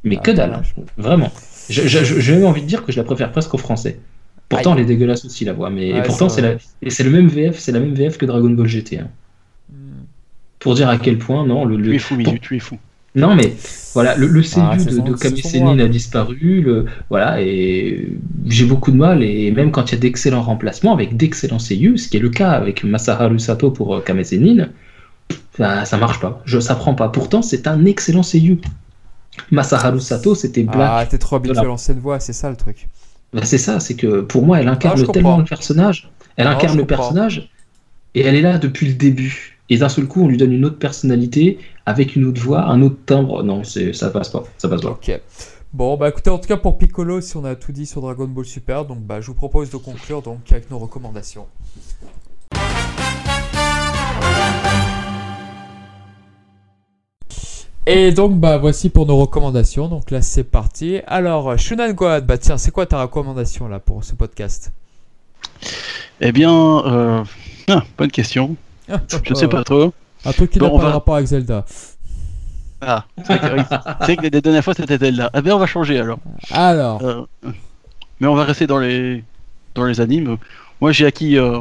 [0.03, 0.61] Mais Ah, que dalle, hein,
[0.98, 1.31] vraiment.
[1.69, 3.99] Je- J'ai même envie de dire que je la préfère presque au français.
[4.48, 4.80] Pourtant, Aïe.
[4.80, 7.11] elle est dégueulasse aussi la voix, mais Ouais, pourtant c'est c'est la, et c'est le
[7.11, 8.98] même VF, c'est la même VF que Dragon Ball GT.
[8.99, 9.07] hein.
[9.72, 9.75] Hmm.
[10.59, 12.77] Pour dire à quel point, non, le, le- Tu es fou, Mizu, tu es fou.
[13.15, 13.53] Non mais
[13.93, 15.73] voilà, le, le Ah, de, droit.
[15.83, 18.07] a disparu, le, voilà, et
[18.45, 21.97] j'ai beaucoup de mal, et même quand il y a d'excellents remplacements avec d'excellents seiyuu,
[21.97, 24.69] ce qui est le cas avec Masaharu Sato pour euh, Kame Sennin,
[25.57, 27.09] ça, ça marche pas, je, ça prend pas.
[27.09, 28.59] Pourtant, c'est un excellent seiyuu.
[29.51, 30.77] Masaharu Sato, c'était Black.
[30.91, 32.88] Ah, t'es trop habitué à l'ancienne voix, c'est ça le truc.
[33.33, 36.09] Bah, c'est ça, c'est que pour moi, elle incarne Ah, je tellement le personnage.
[36.35, 36.97] Elle Non, incarne le comprends.
[37.03, 37.49] personnage
[38.15, 39.58] et elle est là depuis le début.
[39.69, 42.81] Et d'un seul coup, on lui donne une autre personnalité avec une autre voix, un
[42.81, 43.43] autre timbre.
[43.43, 44.43] Non, c'est ça passe pas.
[44.57, 44.89] Ça passe pas.
[44.89, 45.19] Ok.
[45.72, 48.25] Bon, bah écoutez, en tout cas pour Piccolo, si on a tout dit sur Dragon
[48.25, 51.45] Ball Super, donc bah je vous propose de conclure donc avec nos recommandations.
[57.85, 59.88] Et donc bah voici pour nos recommandations.
[59.88, 61.01] Donc là c'est parti.
[61.06, 64.72] Alors Shunan Gohan, bah tiens, c'est quoi ta recommandation là pour ce podcast?
[66.22, 66.51] Eh bien,
[66.85, 67.23] euh,
[67.67, 68.56] ah, bonne question.
[69.26, 69.93] Je sais pas trop.
[70.26, 71.66] Un truc qui Bon, pas va- rapport avec Zelda.
[72.82, 75.30] Ah, c'est vrai que, vrai les dernières fois c'était elle-là.
[75.34, 76.19] Ah ben on va changer alors.
[76.51, 77.26] Alors, Euh,
[78.19, 79.24] mais on va rester dans les
[79.76, 80.38] dans les animes.
[80.82, 81.59] Moi j'ai acquis euh,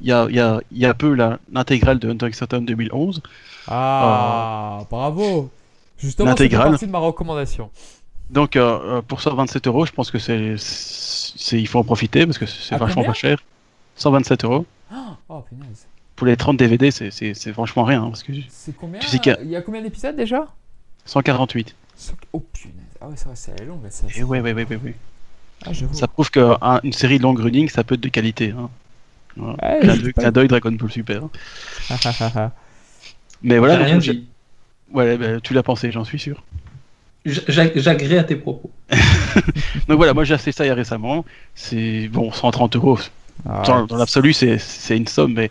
[0.00, 2.42] il y, a, il y, a, il y a peu la- l'intégrale de Hunter x
[2.42, 3.22] Hunter 2011.
[3.68, 5.50] ah, bravo.
[5.98, 7.70] Justement, c'est partie de ma recommandation.
[8.30, 12.26] Donc euh, euh, pour 127 euros, je pense que c'est c'est il faut en profiter
[12.26, 13.38] parce que c'est vachement pas cher.
[13.96, 14.66] 127 euros.
[15.28, 15.86] Oh punaise.
[16.16, 18.02] Pour les 30 DVD, c'est- franchement rien.
[18.02, 20.16] hein, parce que C'est combien Tu sais qu'il y a- Il y a combien d'épisodes
[20.16, 20.46] déjà?
[21.04, 21.74] 148.
[22.32, 22.74] Oh punaise.
[23.00, 24.06] Ah ouais, ça va, c'est longue là, ça.
[24.16, 24.94] Et ouais, ouais, ouais, ouais, ouais.
[25.64, 25.94] Ah, j'avoue.
[25.94, 28.50] Ça prouve qu'une série long running, ça peut être de qualité.
[28.58, 28.68] Hein.
[29.36, 29.56] Voilà.
[29.84, 31.22] Ouais, Clin d'œil- Dragon Ball Super.
[31.90, 32.52] Ah, ah, ah, ah.
[33.42, 34.26] Mais voilà, donc, rien dit.
[34.92, 36.42] ouais, bah, tu l'as pensé, j'en suis sûr.
[37.26, 38.70] J'a- J'agrée à tes propos.
[39.88, 41.24] Donc voilà, moi j'ai acheté ça il y a récemment.
[41.54, 42.98] C'est bon, 130 euros.
[43.48, 45.50] Ah, Dans, dans l'absolu, c'est c'est une somme, mais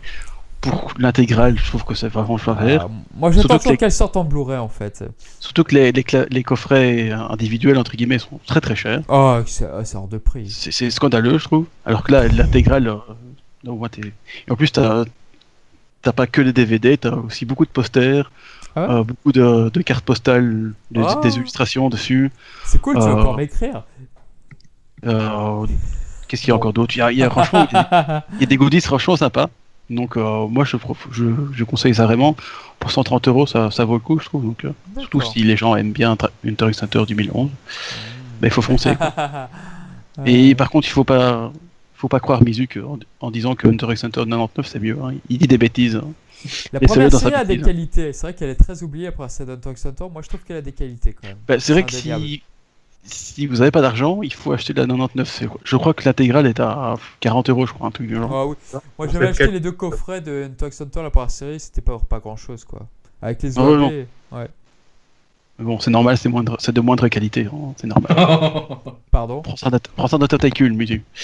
[0.70, 2.56] pour l'intégrale, je trouve que c'est vraiment faire.
[2.58, 5.04] ah, moi, j'attends Surtout que toujours les- qu'elle sorte en Blu-ray en fait.
[5.40, 9.02] Surtout que les, les, cla- les coffrets individuels, entre guillemets, sont très très chers.
[9.08, 10.48] Oh, c'est hors de prix.
[10.50, 11.66] C'est scandaleux, je trouve.
[11.84, 12.96] Alors que là, l'intégrale, euh,
[13.66, 15.04] Et en plus, t'as
[16.14, 18.30] pas que les DVD, t'as aussi beaucoup de posters,
[18.78, 18.96] Ah.
[18.98, 21.18] Euh, beaucoup de, de cartes postales, des, Ah.
[21.22, 22.30] des illustrations dessus.
[22.64, 23.84] C'est cool, tu vas Euh, pouvoir m'écrire.
[25.06, 25.66] Euh,
[26.28, 26.94] Qu'est-ce qu'il y a encore d'autre?
[26.94, 28.80] Il, y a- il y a franchement, il y a- il y a des goodies
[28.80, 29.48] franchement sympas.
[29.88, 30.76] Donc euh, moi je,
[31.12, 32.34] je, je conseille ça vraiment.
[32.80, 34.44] Pour 130 euros ça, ça vaut le coup je trouve.
[34.44, 37.50] Donc, euh, surtout si les gens aiment bien Hunter x Hunter 2011,
[38.40, 38.92] ben, il faut foncer.
[40.26, 41.52] Et par contre il faut pas
[41.94, 44.98] faut pas croire Mizu que, en, en disant que Hunter x Hunter 99 c'est mieux.
[45.02, 45.14] hein.
[45.28, 45.96] Il dit des bêtises.
[45.96, 46.04] hein.
[46.72, 47.66] La laissez-le première série a des bêtise.
[47.66, 48.12] qualités.
[48.12, 50.04] C'est vrai qu'elle est très oubliée après cette Hunter x Hunter.
[50.12, 51.38] Moi, je trouve qu'elle a des qualités quand même.
[51.48, 52.42] Ben, c'est vrai que si,
[53.06, 55.28] si vous n'avez pas d'argent, il faut acheter de la 99.
[55.28, 58.30] C'est- Je crois que l'intégrale est à 40 euros, je crois, un truc du genre.
[58.34, 58.56] Ah oui.
[58.98, 62.18] Moi, j'avais acheté les deux coffrets de Hunter Hunter, la première série, c'était pas, pas
[62.18, 62.80] grand chose quoi.
[63.22, 63.80] Avec les Ah ouais, OAV.
[63.80, 63.88] non.
[64.38, 64.48] ouais.
[65.58, 68.14] Mais bon, c'est normal, c'est moindre, de moindre qualité, hein, c'est normal.
[69.10, 69.40] Pardon?
[69.40, 71.02] prends ça, dans- prends ça dans ta taille Mizu.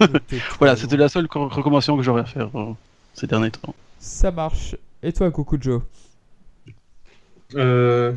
[0.00, 2.72] C'était Voilà, c'était la seule co- recommandation que j'aurais à faire euh,
[3.14, 3.72] ces derniers temps.
[4.00, 4.74] Ça marche.
[5.04, 5.82] Et toi, coucou Joe?
[7.56, 8.12] Euh,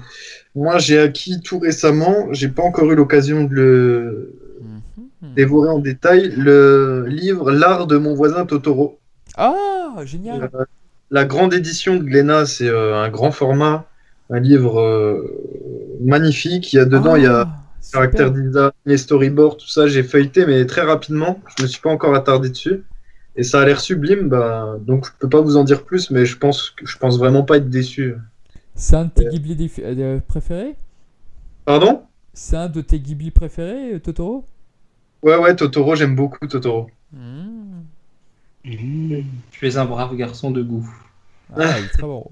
[0.56, 5.34] moi, j'ai acquis tout récemment, j'ai pas encore eu l'occasion de le Mhm.
[5.36, 9.00] dévorer en détail, le livre L'art de mon voisin Totoro.
[9.36, 10.50] Ah, génial.
[10.54, 10.66] Euh,
[11.10, 13.86] La grande édition de Glénat, c'est euh, un grand format,
[14.30, 15.24] un livre
[16.02, 16.74] magnifique.
[16.74, 17.48] Il y a dedans, il y a Ah,
[17.94, 19.88] caractère design, les storyboards, tout ça.
[19.88, 21.40] J'ai feuilleté, mais très rapidement.
[21.58, 22.84] Je me suis pas encore attardé dessus.
[23.38, 24.28] Et ça a l'air sublime.
[24.30, 27.44] Bah, donc, je peux pas vous en dire plus, mais je pense, je pense vraiment
[27.44, 28.16] pas être déçu.
[28.78, 30.76] C'est un de tes Ghibli euh, préférés?
[31.66, 32.04] Pardon?
[32.34, 34.46] C'est un de tes Ghibli préférés, euh, Totoro?
[35.24, 36.88] Ouais, ouais, Totoro, j'aime beaucoup Totoro.
[37.12, 37.84] Mhm.
[39.52, 40.88] Tu es un brave garçon de goût.
[41.56, 42.24] Ah, il est très bon.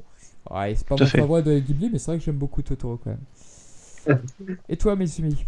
[0.51, 3.09] Ouais, c'est pas mon favori de Ghibli, mais c'est vrai que j'aime beaucoup Totoro quand
[3.09, 4.19] même.
[4.69, 5.45] Et toi, Mizumi?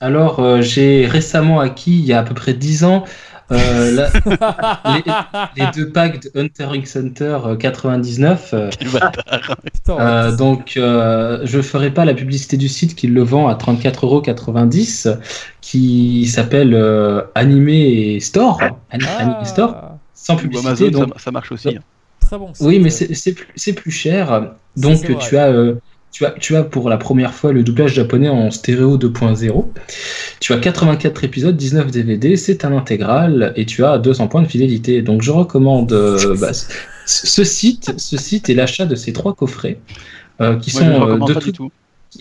[0.00, 3.04] Alors, euh, j'ai récemment acquis, il y a à peu près 10 ans,
[3.52, 4.10] euh, la-
[4.94, 8.50] les, les deux packs de Hunter x Hunter euh, 99.
[8.54, 9.56] euh, Quel bâtard.
[9.72, 13.48] Putain, Euh, ouais, donc, euh, je ferai pas la publicité du site qui le vend
[13.48, 15.18] à 34,90€,
[15.60, 19.74] qui s'appelle euh, Anime Store, Ah, Anime Store,
[20.14, 20.68] sans publicité.
[20.68, 21.68] Amazon, donc, ça, ça marche aussi.
[21.68, 21.80] hein.
[22.20, 22.52] Très bon.
[22.60, 24.52] oui, mais c'est plus, cher.
[24.76, 25.74] Donc, tu as, euh,
[26.14, 29.66] tu, as, tu as pour la première fois le doublage japonais en stéréo 2.0.
[30.38, 34.46] Tu as 84 épisodes, 19 DVD, c'est un intégral et tu as 200 points de
[34.46, 35.02] fidélité.
[35.02, 36.66] Donc, je recommande euh, bah, ce,
[37.04, 39.80] ce site, ce site et l'achat de ces trois coffrets
[40.40, 41.72] euh, qui, Moi, sont, je ne euh, de tout.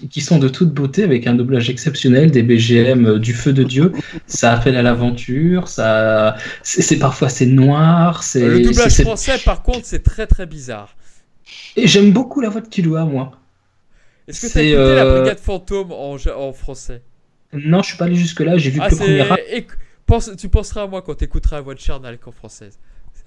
[0.09, 3.61] qui sont de toute beauté avec un doublage exceptionnel, des BGM euh, du feu de
[3.61, 3.91] Dieu.
[4.25, 8.39] Ça appelle à l'aventure, ça, c'est c'est- parfois c'est noir, c'est.
[8.47, 10.95] Le doublage c'est- c'est- français, par contre, c'est très très bizarre.
[11.75, 13.33] Et j'aime beaucoup la voix de Killua, moi.
[14.27, 17.01] Est-ce que tu as C'est, écouté la euh, Brigade Fantôme en, français?
[17.53, 18.57] Non, je suis pas allé jusque là.
[18.57, 19.23] J'ai vu Ah, que le premier c'est.
[19.23, 19.39] rap.
[19.53, 19.67] éc-
[20.05, 22.79] pense- Tu penseras à moi quand tu écouteras la voix de Charnal en française.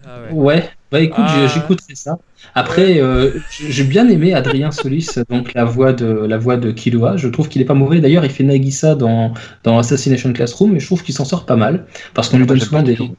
[0.04, 0.32] Ah ouais.
[0.32, 1.46] Ouais, bah écoute, Ah.
[1.46, 2.18] j'écouterai ça.
[2.54, 7.16] Après, euh, j'ai bien aimé Adrien Solis, donc la voix de la voix de Killua.
[7.16, 8.00] Je trouve qu'il est pas mauvais.
[8.00, 9.32] D'ailleurs, il fait Nagisa dans
[9.64, 12.60] dans Assassination Classroom, et je trouve qu'il s'en sort pas mal parce qu'on lui donne
[12.60, 12.94] souvent des.
[12.96, 13.16] tout.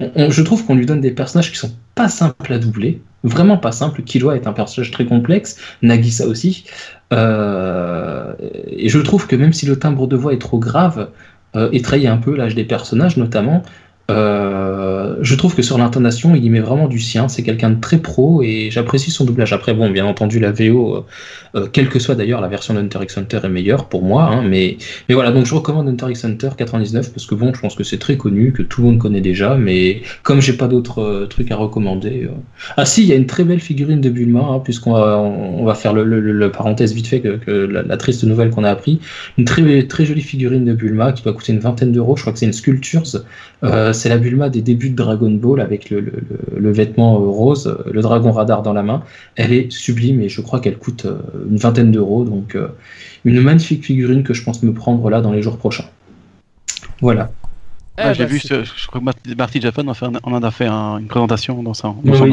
[0.00, 3.02] on- on- je trouve qu'on lui donne des personnages qui sont pas simples à doubler,
[3.24, 4.02] vraiment pas simples.
[4.02, 6.64] Killua est un personnage très complexe, Nagisa aussi,
[7.12, 8.32] Euh,
[8.66, 11.10] et je trouve que même si le timbre de voix est trop grave,
[11.56, 13.62] euh, et trahit un peu l'âge des personnages notamment.
[14.10, 17.28] Euh, je trouve que sur l'intonation, il y met vraiment du sien.
[17.28, 19.52] C'est quelqu'un de très pro et j'apprécie son doublage.
[19.52, 21.04] Après, bon, bien entendu, la VO, euh,
[21.54, 24.24] euh, quelle que soit d'ailleurs, la version d'Hunter x Hunter est meilleure pour moi.
[24.24, 24.76] hein, mais,
[25.08, 27.98] voilà, donc je recommande Hunter x Hunter 99 parce que bon, je pense que c'est
[27.98, 29.56] très connu, que tout le monde connaît déjà.
[29.56, 32.28] Mais comme j'ai pas d'autres euh, trucs à recommander.
[32.76, 35.94] Ah si, il y a une très belle figurine de Bulma, hein, puisqu'on va, faire
[35.94, 39.00] le, parenthèse vite fait que, la, triste nouvelle qu'on a appris.
[39.38, 42.16] Une très, très jolie figurine de Bulma qui doit coûter une vingtaine d'euros.
[42.16, 43.04] Je crois que c'est une sculpture.
[43.64, 47.14] Euh, c'est la Bulma des débuts de Dragon Ball avec le, le- le- le vêtement
[47.14, 49.02] euh, rose, le dragon radar dans la main.
[49.36, 52.24] Elle est sublime et je crois qu'elle coûte euh, une vingtaine d'euros.
[52.24, 52.68] Donc euh,
[53.24, 55.86] une magnifique figurine que je pense me prendre là dans les jours prochains.
[57.00, 57.30] Voilà.
[57.98, 60.50] Eh Ouais, j'ai bah, vu, ce- je crois que Marty, Japan en, fait en a
[60.50, 62.32] fait un- une présentation dans, sa, dans Oui,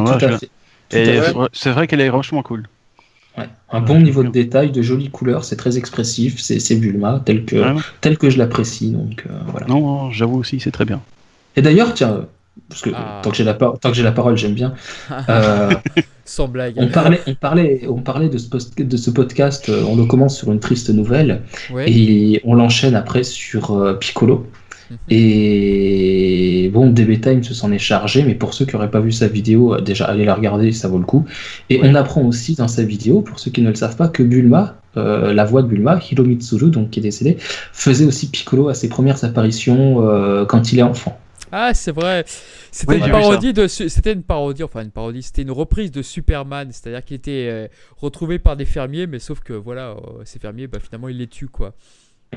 [1.54, 2.68] c'est vrai- qu'elle est franchement cool.
[3.38, 3.48] Ouais.
[3.72, 7.56] Un bon niveau de détail, de jolies couleurs, c'est très expressif, c'est Bulma tel que,
[7.56, 7.82] Ouais.
[8.02, 8.92] tel que je l'apprécie.
[8.92, 9.68] Donc euh, voilà.
[9.68, 11.00] Non, non, j'avoue aussi, c'est très bien.
[11.56, 12.26] Et d'ailleurs, tiens,
[12.70, 13.20] parce que Ah.
[13.24, 13.78] tant que j'ai la, par-
[14.16, 14.74] parole, j'aime bien.
[15.30, 15.72] euh,
[16.26, 16.76] Sans blague.
[16.78, 19.68] on parlait, on parlait, on parlait de ce, post- de ce podcast.
[19.70, 21.42] euh, on le commence sur une triste nouvelle
[21.74, 21.92] Ouais.
[21.92, 24.46] et on l'enchaîne après sur euh, Piccolo.
[24.90, 24.98] Mhm.
[25.10, 29.12] Et bon, DB Time se s'en est chargé, mais pour ceux qui n'auraient pas vu
[29.12, 31.26] sa vidéo, déjà allez la regarder, ça vaut le coup.
[31.70, 31.90] Et Ouais.
[31.90, 34.76] on apprend aussi dans sa vidéo, pour ceux qui ne le savent pas, que Bulma,
[34.98, 37.38] euh, la voix de Bulma, Hiromitsuru, donc qui est décédé,
[37.72, 41.18] faisait aussi Piccolo à ses premières apparitions quand il est enfant.
[41.52, 42.24] Ah, c'est vrai.
[42.72, 43.68] C'était Oui, une parodie de.
[43.68, 45.22] C'était une parodie, enfin une parodie.
[45.22, 49.42] C'était une reprise de Superman, c'est-à-dire qu'il était euh, retrouvé par des fermiers, mais sauf
[49.42, 51.74] que voilà, euh, ces fermiers, bah, finalement, ils les tuent quoi.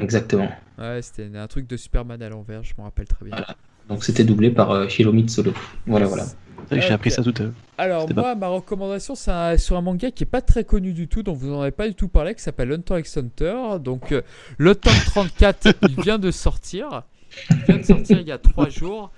[0.00, 0.50] Exactement.
[0.78, 3.36] Ouais, c'était un truc de Superman à l'envers, je m'en rappelle très bien.
[3.36, 3.56] Voilà.
[3.88, 5.52] Donc c'était doublé par euh, Hiromi Solo.
[5.86, 6.24] Voilà, voilà.
[6.70, 7.52] J'ai appris ça tout à l'heure.
[7.76, 11.22] Alors moi, ma recommandation, c'est sur un manga qui est pas très connu du tout,
[11.22, 13.54] dont vous n'en avez pas du tout parlé, qui s'appelle Hunter x Hunter.
[13.80, 14.22] Donc euh,
[14.56, 17.02] le tome 34, il vient de sortir.
[17.50, 19.10] Il vient de sortir il y a trois jours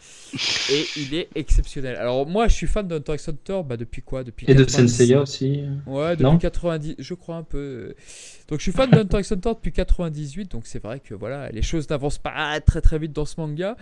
[0.70, 1.96] et il est exceptionnel.
[1.96, 4.24] Alors moi, je suis fan de Hunter x Hunter bah, depuis quoi?
[4.24, 4.88] Depuis Et de 90.
[4.88, 5.64] Senseiya aussi.
[5.86, 6.38] Ouais, depuis Non?
[6.38, 7.94] 90, je crois un peu.
[8.48, 11.50] Donc je suis fan de Hunter x Hunter depuis 98, donc c'est vrai que voilà,
[11.50, 13.76] les choses n'avancent pas très très vite dans ce manga.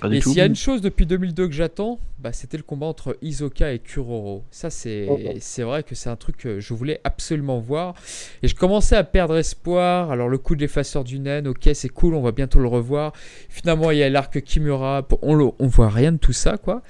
[0.00, 2.86] Pas Et s'il y a une chose depuis 2002 que j'attends, bah, c'était le combat
[2.86, 4.42] entre Isoka et Kuroro.
[4.50, 5.18] Ça, c'est Oh.
[5.40, 7.94] c'est vrai que c'est un truc que je voulais absolument voir.
[8.42, 10.10] Et je commençais à perdre espoir.
[10.10, 13.12] Alors, le coup de l'effaceur du naine, ok, c'est cool, on va bientôt le revoir.
[13.50, 15.06] Finalement, il y a l'arc Kimura.
[15.20, 16.82] On, le- on voit rien de tout ça, quoi.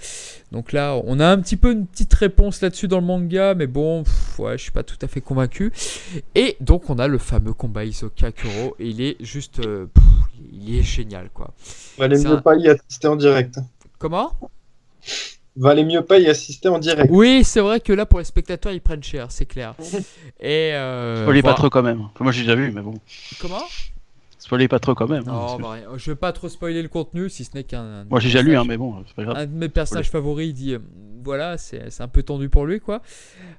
[0.52, 3.66] Donc là, on a un petit peu une petite réponse là-dessus dans le manga, mais
[3.66, 5.72] bon, pff, ouais, je suis pas tout à fait convaincu.
[6.36, 9.58] Et donc, on a le fameux combat Isoka-Kuro, et il est juste.
[9.60, 10.04] euh, pff,
[10.52, 11.52] il est génial, quoi.
[11.98, 13.58] Valait mieux un- pas y assister en direct.
[13.98, 14.32] Comment?
[15.56, 17.08] Valait mieux pas y assister en direct.
[17.10, 19.74] Oui, c'est vrai que là, pour les spectateurs, ils prennent cher, c'est clair.
[20.40, 20.72] Et.
[20.74, 21.56] Euh, Spoilez pas voilà.
[21.56, 22.02] trop quand même.
[22.20, 22.94] Moi j'ai déjà vu, mais bon.
[23.40, 23.62] Comment?
[24.46, 25.24] Spoilez pas trop quand même.
[25.26, 28.04] hein, Non, bah, je vais pas trop spoiler le contenu, si ce n'est qu'un.
[28.04, 29.36] Moi j'ai déjà lu, hein, mais bon, c'est pas grave.
[29.38, 30.78] Un de mes personnages favoris dit euh,
[31.26, 33.02] voilà, c'est un peu tendu pour lui, quoi,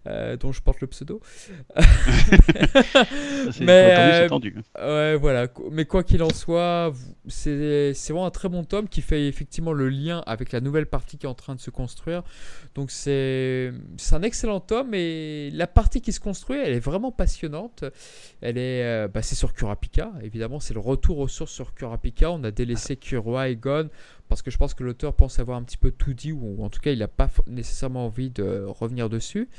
[0.07, 1.19] euh, dont je porte le pseudo.
[3.59, 4.55] Mais, euh, tendu.
[4.79, 5.47] Ouais, voilà.
[5.71, 6.93] Mais quoi qu'il en soit,
[7.27, 10.85] c'est c'est vraiment un très bon tome qui fait effectivement le lien avec la nouvelle
[10.85, 12.23] partie qui est en train de se construire.
[12.73, 13.73] Donc c'est
[14.11, 17.83] un excellent tome et la partie qui se construit, elle est vraiment passionnante.
[18.39, 22.31] Elle est, euh, bah, c'est sur Kurapika, évidemment, c'est le retour aux sources sur Kurapika.
[22.31, 23.89] On a délaissé Kuroa et Gon
[24.29, 26.69] parce que je pense que l'auteur pense avoir un petit peu tout dit ou en
[26.69, 29.49] tout cas il n'a pas nécessairement envie de revenir dessus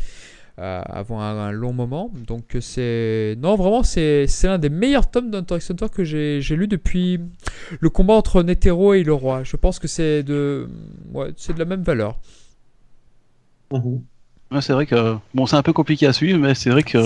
[0.59, 2.13] euh, avant un, long moment.
[2.27, 7.21] Donc c'est non vraiment c'est l'un des meilleurs tomes d'Hunter Hunter que j'ai lu depuis
[7.81, 9.45] le combat entre Netero et le roi.
[9.45, 10.69] Je pense que c'est de
[11.37, 12.19] c'est de la même valeur.
[13.73, 14.03] Mhm.
[14.51, 16.97] Ouais, c'est vrai que bon, c'est un peu compliqué à suivre, mais c'est vrai que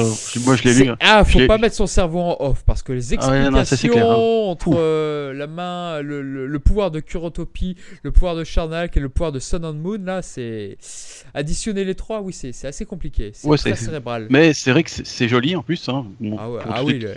[0.45, 0.91] moi je l'ai lu.
[1.01, 3.65] Ah, faut pas mettre son cerveau en off parce que les Ah ouais, explications non,
[3.65, 4.15] ça, c'est clair, hein.
[4.15, 9.01] entre euh, la main, le, le- le pouvoir de Kurotopie, le pouvoir de Charnak et
[9.01, 10.79] le pouvoir de Sun and Moon, là, c'est
[11.35, 12.21] additionner les trois.
[12.21, 13.33] Oui, c'est assez compliqué.
[13.35, 14.29] C'est Ouais, très cérébral.
[14.31, 15.89] Mais c'est vrai que c'est joli en plus.
[15.89, 16.07] Hein.
[16.21, 17.01] Bon, Ah, ouais, ah oui.
[17.01, 17.17] le-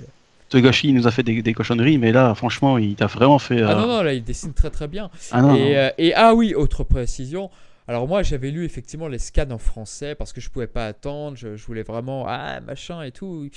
[0.50, 3.62] Togashi il nous a fait des, des cochonneries, mais là franchement il t'a vraiment fait.
[3.62, 5.10] Ah euh, non non, là, il dessine très très bien.
[5.32, 5.76] ah non, Et, non.
[5.76, 7.50] euh, et ah oui, autre précision.
[7.88, 11.38] Alors moi j'avais lu effectivement les scans en français parce que je pouvais pas attendre,
[11.38, 13.50] je, je voulais vraiment ah machin et tout.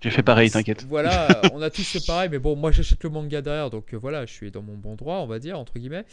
[0.00, 0.84] J'ai fait pareil, t'inquiète.
[0.88, 3.96] Voilà, on a tous fait pareil, mais bon moi j'achète le manga derrière donc euh,
[3.96, 6.04] voilà je suis dans mon bon droit on va dire entre guillemets.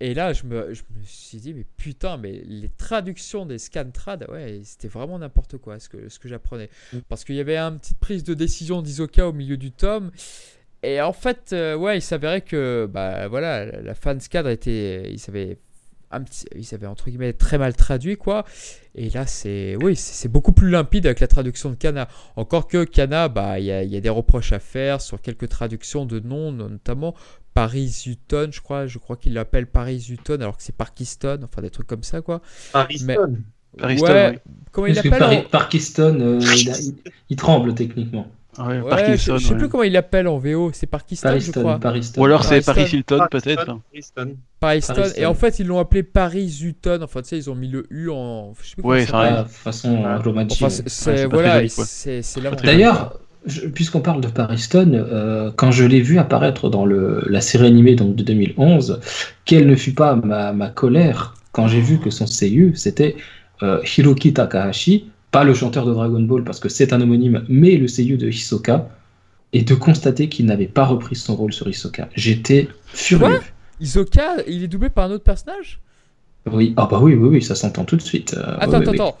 [0.00, 3.90] Et là je me, je me suis dit mais putain mais les traductions des scans
[3.92, 6.56] trad ouais c'était vraiment n'importe quoi ce que, ce que j'apprenais
[6.92, 6.98] Mm.
[7.08, 10.10] parce qu'il y avait une petite prise de décision d'Isoka au milieu du tome.
[10.82, 15.10] Et en fait, euh, ouais, il s'avérait que, bah voilà, la, la fan scan était,
[15.10, 15.58] il s'avait
[16.10, 18.44] un petit, il s'avait entre guillemets très mal traduit quoi.
[18.94, 22.08] Et là, c'est, oui, c'est beaucoup plus limpide avec la traduction de Kana.
[22.36, 25.20] Encore que Kana, bah, il y a, il y a des reproches à faire sur
[25.20, 27.14] quelques traductions de noms, notamment
[27.54, 31.62] Paris Hutton, je crois, je crois qu'il l'appelle Paris Hutton alors que c'est Parkiston, enfin
[31.62, 32.40] des trucs comme ça quoi.
[32.74, 33.38] Ariston.
[33.78, 34.38] Pariston, ouais, ouais.
[34.72, 36.40] comment il Parce l'appelle Par- en- Parkiston, euh,
[37.28, 38.30] il tremble techniquement.
[38.58, 39.58] Ah ouais, Ouais, Parkinson, je, je sais ouais.
[39.58, 41.78] plus comment il l'appelle en VO, c'est Parkiston, je Pariston, crois.
[41.78, 42.20] Pariston.
[42.20, 42.64] Ou alors c'est.
[42.64, 43.68] Paris Hilton peut-être.
[43.92, 44.36] Ariston.
[44.60, 44.94] Pariston.
[44.94, 45.20] Pariston.
[45.20, 47.00] Et en fait, ils l'ont appelé Paris Hutton.
[47.02, 48.54] Enfin, tu sais, ils ont mis le U en.
[48.62, 49.18] Je sais plus Ouais, ça.
[49.40, 50.62] Ah, façon euh, romantique.
[50.62, 51.62] Enfin, c'est, voilà,
[52.62, 57.40] D'ailleurs, je- puisqu'on parle de Pariston, euh, quand je l'ai vu apparaître dans le, la
[57.40, 59.00] série animée donc, de 2011,
[59.44, 63.16] quelle ne fut pas ma, ma colère quand j'ai vu que son seiyuu, c'était
[63.62, 67.76] euh, Hiroki Takahashi, pas le chanteur de Dragon Ball parce que c'est un homonyme, mais
[67.76, 68.88] le seiyuu de Hisoka,
[69.52, 72.08] et de constater qu'il n'avait pas repris son rôle sur Hisoka.
[72.14, 73.40] J'étais furieux.
[73.80, 75.80] Isoka, il est doublé par un autre personnage?
[76.50, 78.34] Oui, ah bah oui, oui, oui, ça s'entend tout de suite.
[78.34, 78.96] euh, Attends, oui, attends, oui.
[79.00, 79.16] attends.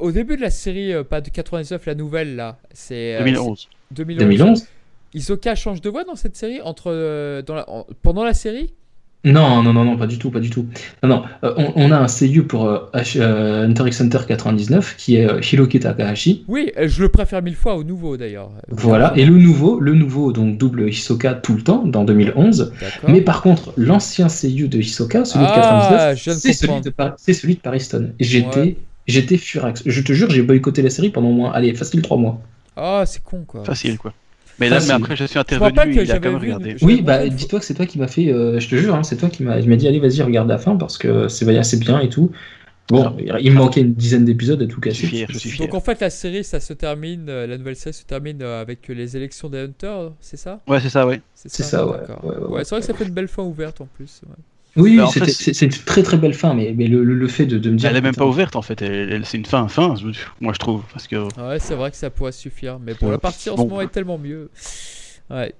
[0.00, 3.14] Au début de la série, euh, pas de 99, la nouvelle là, c'est.
[3.16, 3.68] euh, 2011.
[3.70, 4.28] c'est 2011.
[4.28, 4.66] 2011
[5.14, 8.72] Isoka change de voix dans cette série entre, euh, dans la- en- pendant la série?
[9.24, 10.66] Non, non, non, non, pas du tout, pas du tout.
[11.02, 14.18] Non, non, euh, on, on a un seiyuu pour euh, H- euh, Hunter x Hunter
[14.26, 16.44] 99 qui est euh, Hiroki Takahashi.
[16.46, 18.50] Oui, je le préfère mille fois au nouveau d'ailleurs.
[18.68, 22.72] Voilà, et le nouveau, le nouveau donc double Hisoka tout le temps dans 2011.
[22.80, 23.10] D'accord.
[23.10, 26.52] Mais par contre, l'ancien seiyuu de Hisoka, celui de Ah, 99, je viens de c'est
[26.52, 28.12] celui de, Par- c'est celui de Pariston.
[28.20, 28.76] J'étais, Ouais.
[29.08, 29.82] j'étais furax.
[29.84, 32.40] Je te jure, j'ai boycotté la série pendant au moins, allez, facile trois mois.
[32.76, 33.64] Ah, c'est con quoi.
[33.64, 34.12] Facile quoi.
[34.60, 36.70] Mais là, Ah, mais après, je suis intervenu, que il a quand même vu regardé.
[36.70, 39.02] une- Oui, bah dis-toi que c'est toi qui m'as fait, euh, je te jure, hein,
[39.02, 41.56] c'est toi qui m'as, il m'a dit allez vas-y regarde la fin parce que c'est
[41.56, 42.30] assez bien et tout.
[42.88, 45.16] Bon, il me manquait une dizaine d'épisodes à tout Je suis casser.
[45.16, 45.66] fier, je suis fier.
[45.66, 48.62] Donc en fait, la série, ça se termine, euh, la nouvelle série se termine euh,
[48.62, 50.60] avec les élections des Hunters, c'est ça?
[50.66, 51.20] Ouais, c'est ça, ouais.
[51.34, 51.92] C'est ça, ouais.
[51.92, 52.64] Ouais, ouais, ouais.
[52.64, 54.22] c'est vrai que ça fait une belle fin ouverte en plus.
[54.78, 57.58] Oui, Bah, c'est une très très belle fin, mais, mais le, le- le fait de,
[57.58, 57.90] de me dire.
[57.90, 59.94] Elle est même pas ouverte en fait, elle- elle- c'est une fin, fin,
[60.40, 60.82] moi je trouve.
[60.92, 63.12] Parce que Ouais, c'est vrai que ça pourrait suffire, mais bon, Ouais.
[63.12, 63.64] la partie en Bon.
[63.64, 64.50] ce moment est tellement mieux.
[65.30, 65.52] Ouais.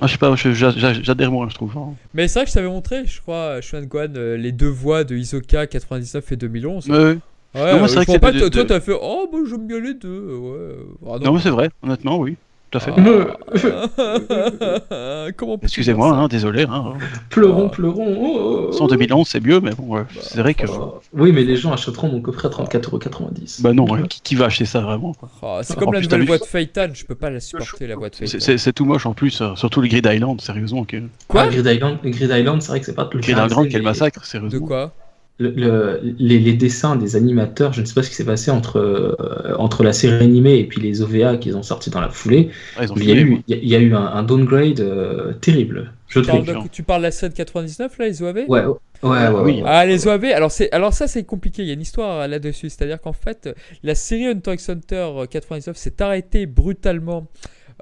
[0.00, 1.72] Ah, je sais pas, j'adhère moi, je trouve.
[1.78, 1.94] hein.
[2.12, 5.04] Mais c'est vrai que je t'avais montré, je crois, Shuan Guan, euh, les deux voix
[5.04, 6.88] de Isoka 99 et 2011.
[6.90, 7.02] Ouais, ouais.
[7.02, 8.68] Ouais, Non, moi, euh, c'est vrai je que vois pas, c'était toi, de- toi, de-
[8.68, 10.34] t'as fait Oh, bah j'aime bien les deux.
[10.36, 10.74] Ouais.
[11.10, 12.36] Ah, Non, mais c'est vrai, honnêtement, oui,
[12.78, 15.32] tout à fait.
[15.36, 16.66] Comment peux-tu Excusez-moi, hein, désolé.
[16.68, 16.94] Hein.
[17.30, 18.16] Pleurons, pleurons.
[18.20, 18.88] oh, oh, Sans oh.
[18.88, 20.66] 2011, c'est mieux, mais bon, ouais, c'est vrai que.
[20.68, 21.00] Oh.
[21.12, 23.62] Oui, mais les gens achèteront mon coffret à 34,90€.
[23.62, 25.14] Bah non, ouais, qui, qui va acheter ça vraiment.
[25.42, 27.96] Ah, c'est En comme la plus, nouvelle de Phaeton, je peux pas la supporter, la
[27.96, 28.38] de C'est- Phaeton.
[28.40, 30.84] C'est c'est tout moche en plus, euh, surtout le Grid Island, sérieusement.
[30.84, 30.96] Que...
[31.28, 31.42] Quoi?
[31.42, 33.82] Ah, Grid Island, Grid Island c'est vrai que c'est pas tout le Grid Island, quel
[33.82, 34.66] massacre, De sérieusement.
[34.66, 34.92] quoi?
[35.38, 38.50] Le- le- les, les dessins des animateurs, je ne sais pas ce qui s'est passé
[38.50, 42.08] entre, euh, entre la série animée et puis les OVA qu'ils ont sortis dans la
[42.08, 42.50] foulée.
[42.76, 44.80] Ah, Il y, a eu, il y a- il y a eu un, un downgrade
[44.80, 48.64] euh, terrible, je tu parles, tu parles de la scène 99, là, les OAV Ouais,
[48.64, 49.62] ouais, ouais, ouais, Oui.
[49.66, 52.26] Ah, les OAV, alors, c'est, alors ça c'est compliqué, il y a une histoire euh,
[52.26, 53.50] là-dessus, c'est-à-dire qu'en fait,
[53.82, 57.26] la série Hunter x Hunter euh, 99 s'est arrêtée brutalement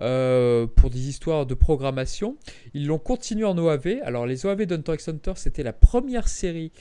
[0.03, 2.37] euh, pour des histoires de programmation.
[2.75, 3.99] Ils l'ont continué en OAV.
[4.05, 6.73] Alors les OAV d'Hunter x Hunter, c'était la première série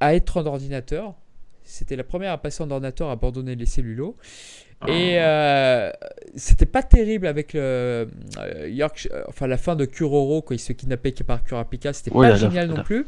[0.00, 1.14] à être en ordinateur.
[1.64, 4.16] C'était la première à passer en ordinateur, à abandonner les cellulos.
[4.86, 5.90] Et euh,
[6.36, 7.60] c'était pas terrible avec le
[8.38, 12.12] euh, York, euh, enfin la fin de Kuroro quand il se kidnappait par Kurapika, c'était
[12.12, 13.04] pas génial non plus.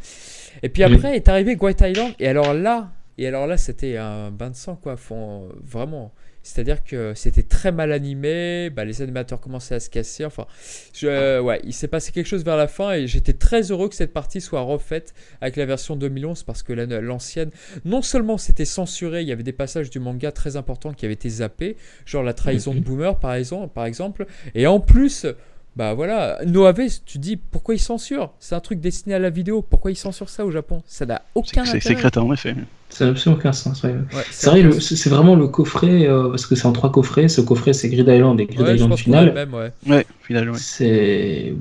[0.64, 4.32] Et puis après est arrivé White Island et alors là, et alors là c'était un
[4.32, 6.12] bain de sang quoi, font vraiment.
[6.42, 10.46] C'est-à-dire que c'était très mal animé, bah, les animateurs commençaient à se casser, enfin,
[10.94, 13.94] je, ouais, il s'est passé quelque chose vers la fin et j'étais très heureux que
[13.94, 15.12] cette partie soit refaite
[15.42, 17.50] avec la version 2011 parce que la- l'ancienne,
[17.84, 21.14] non seulement c'était censuré, il y avait des passages du manga très importants qui avaient
[21.14, 25.26] été zappés, genre la trahison de Boomer par exemple, par exemple, et en plus,
[25.76, 29.62] bah voilà, Noave, tu dis pourquoi ils censurent C'est un truc destiné à la vidéo,
[29.62, 30.82] pourquoi ils censurent ça au Japon?
[30.86, 32.54] Ça n'a aucun c'est- c'est crétin en effet.
[32.88, 33.82] Ça n'a absolument aucun sens.
[33.84, 33.90] ouais.
[33.92, 37.28] Ouais, C'est vrai, c'est vraiment le coffret, euh, parce que c'est en trois coffrets.
[37.28, 39.32] Ce coffret, c'est Grid Island et Grid Ouais, Island final.
[39.32, 39.70] même, ouais.
[39.86, 40.52] Ouais, finalement.
[40.54, 40.58] Ouais.
[40.60, 41.54] C'est.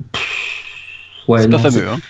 [1.28, 2.00] Ouais, c'est pas fameux, hein.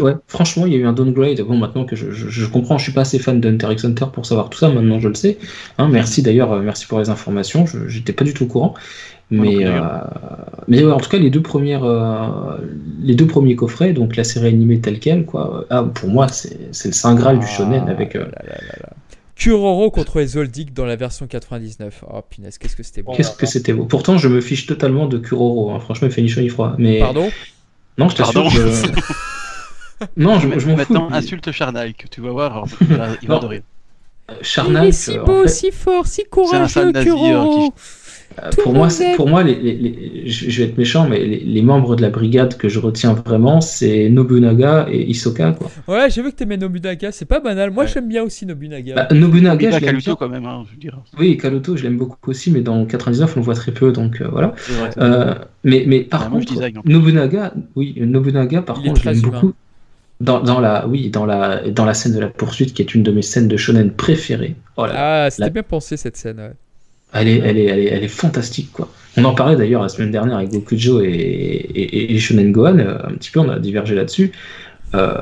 [0.00, 1.40] ouais, franchement, il y a eu un downgrade.
[1.42, 4.06] Bon, maintenant que je, je- je comprends, je suis pas assez fan d'Hunter x Hunter
[4.12, 4.68] pour savoir tout ça.
[4.70, 5.38] Maintenant, je le sais.
[5.78, 7.66] Hein, merci d'ailleurs, euh, merci pour les informations.
[7.66, 8.74] Je j'étais pas du tout au courant.
[9.30, 9.80] Non Mais, euh,
[10.68, 12.58] mais ouais, en tout cas, les deux premières, euh,
[13.00, 15.64] les deux premiers coffrets, donc la série animée telle quelle, quoi.
[15.68, 18.14] Ah, pour moi, c'est c'est le saint graal du shonen Ah, avec.
[18.14, 18.88] euh, là, là, là, là.
[19.34, 22.04] Kuroro contre les Zoldyck dans la version 99.
[22.08, 23.12] Oh punaise, qu'est-ce que c'était bon.
[23.14, 23.84] Qu'est-ce que c'était beau.
[23.84, 25.72] Pourtant, je me fiche totalement de Kuroro.
[25.72, 25.80] hein.
[25.80, 26.74] Franchement, il fait ni chaud ni froid.
[26.78, 27.28] Mais Pardon?
[27.98, 28.44] Non, je t'assure.
[28.44, 28.48] Pardon.
[28.50, 30.76] je- non, je, je m'en fous.
[30.76, 33.62] Maintenant, mais- insulte Charnal, que tu vas voir, il va, il va adorer.
[34.40, 36.24] Charnal, euh, en fait, si fort, si
[36.54, 36.92] un sale
[38.42, 41.62] euh, pour moi, pour moi, les, les- les- je vais être méchant, mais les, les
[41.62, 45.52] membres de la brigade que je retiens vraiment, c'est Nobunaga et Hisoka.
[45.52, 45.70] Quoi.
[45.88, 47.70] Ouais, j'ai vu que t'aimais Nobunaga, c'est pas banal.
[47.70, 47.90] Moi Ouais.
[47.92, 48.94] j'aime bien aussi Nobunaga.
[48.94, 50.98] Bah, Nobunaga, je l'aime Kaluto quand même, hein, je veux dire.
[51.18, 54.20] Oui, Kaluto, je l'aime beaucoup aussi, mais dans 99, on le voit très peu, donc
[54.20, 54.54] euh, voilà.
[54.68, 54.90] Vrai.
[54.98, 55.34] Euh,
[55.64, 56.80] mais, mais par Ah, je contre, design.
[56.84, 59.52] Nobunaga, oui, Nobunaga, par Il contre, je l'aime beaucoup.
[60.18, 63.02] Dans, dans la, oui, dans la, dans la scène de la poursuite, qui est une
[63.02, 64.56] de mes scènes de shonen préférées.
[64.78, 65.24] Oh là là.
[65.24, 66.38] Ah, c'était La- bien pensé cette scène.
[66.38, 66.52] ouais.
[67.12, 68.90] Elle est, elle, est, elle, est, elle est fantastique, quoi.
[69.16, 72.98] On en parlait d'ailleurs la semaine dernière avec Gokujo et, et, et Shonen Gohan, euh,
[73.04, 74.32] un petit peu, on a divergé là-dessus.
[74.94, 75.14] Euh,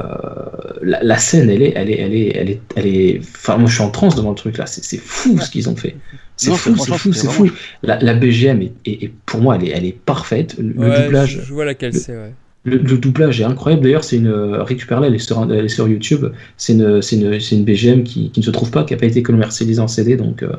[0.82, 3.20] la, la scène, elle est, elle est, elle est, elle est, elle est.
[3.20, 4.66] Enfin, moi, je suis en transe devant le truc là.
[4.66, 5.96] C'est fou ce qu'ils ont fait.
[6.36, 7.48] C'est fou, c'est fou, c'est fou.
[7.82, 10.56] La, la BGM est, est- est- pour moi, elle est, elle est parfaite.
[10.58, 12.34] Le, Ouais, doublage, je, je vois laquelle le- c'est, ouais.
[12.64, 13.82] Le, le doublage est incroyable.
[13.82, 16.26] D'ailleurs, c'est une euh, récupère-la, elle est sur, elle est sur YouTube.
[16.56, 18.98] C'est une, c'est une, c'est une BGM qui, qui ne se trouve pas, qui n'a
[19.00, 20.52] pas été commercialisée en CD, donc euh,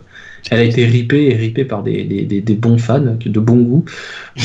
[0.51, 3.57] elle a été ripée et ripée par des, des, des, des bons fans de bon
[3.57, 3.85] goût.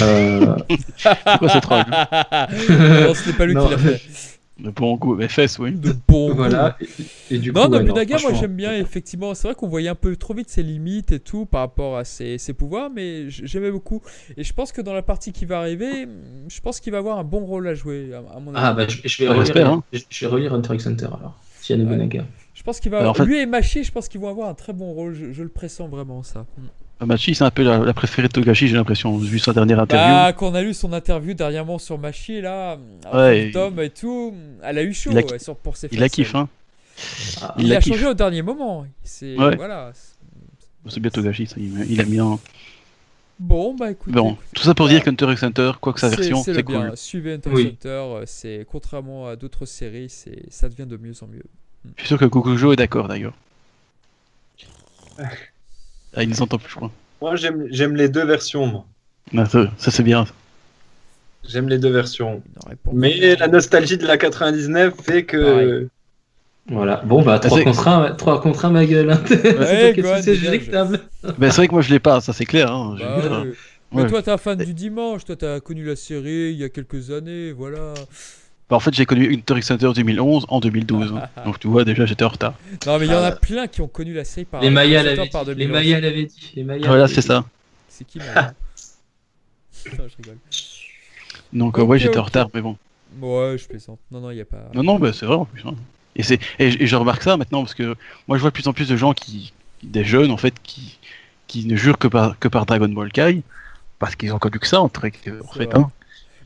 [0.00, 0.56] Euh,
[0.96, 1.84] C'est quoi cette troll
[2.70, 3.66] non, ce n'est pas lui Non.
[3.66, 4.00] qui l'a fait.
[4.62, 5.72] De bon goût, fesses, oui.
[5.72, 6.76] De bon voilà.
[7.30, 9.34] Et, et du Non, coup, ouais, Nobunaga, moi j'aime bien, effectivement.
[9.34, 12.04] C'est vrai qu'on voyait un peu trop vite ses limites et tout par rapport à
[12.04, 14.02] ses, ses pouvoirs, mais j'aimais beaucoup.
[14.36, 16.06] Et je pense que dans la partie qui va arriver,
[16.48, 18.64] je pense qu'il va avoir un bon rôle à jouer, à, à mon avis.
[18.66, 19.82] Ah, bah, je, je vais On relire, l'espère, hein.
[19.92, 21.38] je, je vais relire Hunter x Hunter alors.
[21.60, 22.24] S'il y a Nobunaga.
[22.54, 22.98] Je pense qu'il va.
[23.00, 25.14] Alors, en fait- Lui et Machi, je pense qu'ils vont avoir un très bon rôle.
[25.14, 26.44] Je, je le pressens vraiment, ça.
[27.06, 30.14] Machi, c'est un peu la, la préférée de Togashi, j'ai l'impression, vu sa dernière interview.
[30.14, 32.78] Bah, quand on a lu son interview dernièrement sur Machi, là,
[33.12, 35.98] Ouais, Tom et tout, elle a eu chaud il a- ouais, sur, pour ses il
[36.00, 36.48] la kiffe, hein.
[37.40, 38.86] Ah, Il, a changé au dernier moment.
[39.02, 39.56] C'est Ouais.
[39.56, 39.92] voilà.
[40.88, 42.38] C'est bien Togashi, ça, il, il aime bien.
[43.38, 44.12] Bon, bah écoutez.
[44.12, 45.16] Bon, tout ça pour dire voilà.
[45.16, 46.88] qu'Hunter x Hunter, quoi que sa version, c'est bien.
[46.88, 46.96] cool.
[46.96, 47.62] Suivez Hunter Oui.
[47.62, 50.10] x Hunter, euh, c'est contrairement à d'autres séries,
[50.50, 51.44] ça devient de mieux en mieux.
[51.96, 53.32] Je suis sûr que Kukujo est d'accord d'ailleurs.
[56.16, 56.90] Ah, il nous entend plus, je crois.
[57.20, 58.84] Moi, j'aime j'aime les deux versions, moi.
[59.36, 60.26] Ah, ça, ça, c'est bien.
[61.48, 62.42] J'aime les deux versions.
[62.92, 65.88] Mais la nostalgie de la 99 fait que.
[66.68, 67.02] Voilà.
[67.04, 69.10] Bon, bah, 3 c'est- contre 1, 3 contre 1, ma gueule.
[69.10, 69.20] hein.
[69.26, 69.94] C'est es
[71.40, 72.70] c'est vrai que moi je l'ai pas, ça c'est clair.
[72.72, 72.96] Hein.
[72.98, 73.52] Bah ouais.
[73.92, 74.08] Mais ouais.
[74.08, 77.10] toi, t'es un fan du dimanche, toi, t'as connu la série il y a quelques
[77.10, 77.94] années, voilà.
[78.70, 81.12] Bah, en fait, j'ai connu Hunter x Hunter 2011 en 2012.
[81.16, 81.28] hein.
[81.44, 82.54] Donc tu vois, déjà j'étais en retard.
[82.86, 83.32] Non, mais il y en a Ah.
[83.32, 85.50] plein qui ont connu la série par Les Mayas l'avaient par dit.
[85.50, 85.72] Les 2011.
[85.72, 86.52] Mayas l'avaient dit.
[86.54, 87.26] Les Mayas Voilà, l'avaient c'est dit.
[87.26, 87.44] ça.
[87.88, 88.54] C'est qui Maya
[89.84, 90.36] je rigole.
[91.52, 92.26] Donc euh, Ok, ouais, j'étais en ok.
[92.26, 92.76] retard, mais bon.
[93.20, 93.98] Ouais, je plaisante.
[94.10, 94.70] Non, non, il y a pas.
[94.74, 95.62] Non, non, bah, c'est vrai en plus.
[95.66, 95.74] hein.
[96.16, 97.94] Et, c'est, et, je- et je remarque ça maintenant parce que
[98.28, 100.98] moi je vois de plus en plus de gens qui, des jeunes en fait, qui,
[101.46, 103.42] qui ne jurent que par, que par Dragon Ball Kai
[103.98, 105.12] parce qu'ils ont connu que ça en fait.
[105.40, 105.78] En C'est fait vrai.
[105.78, 105.90] hein.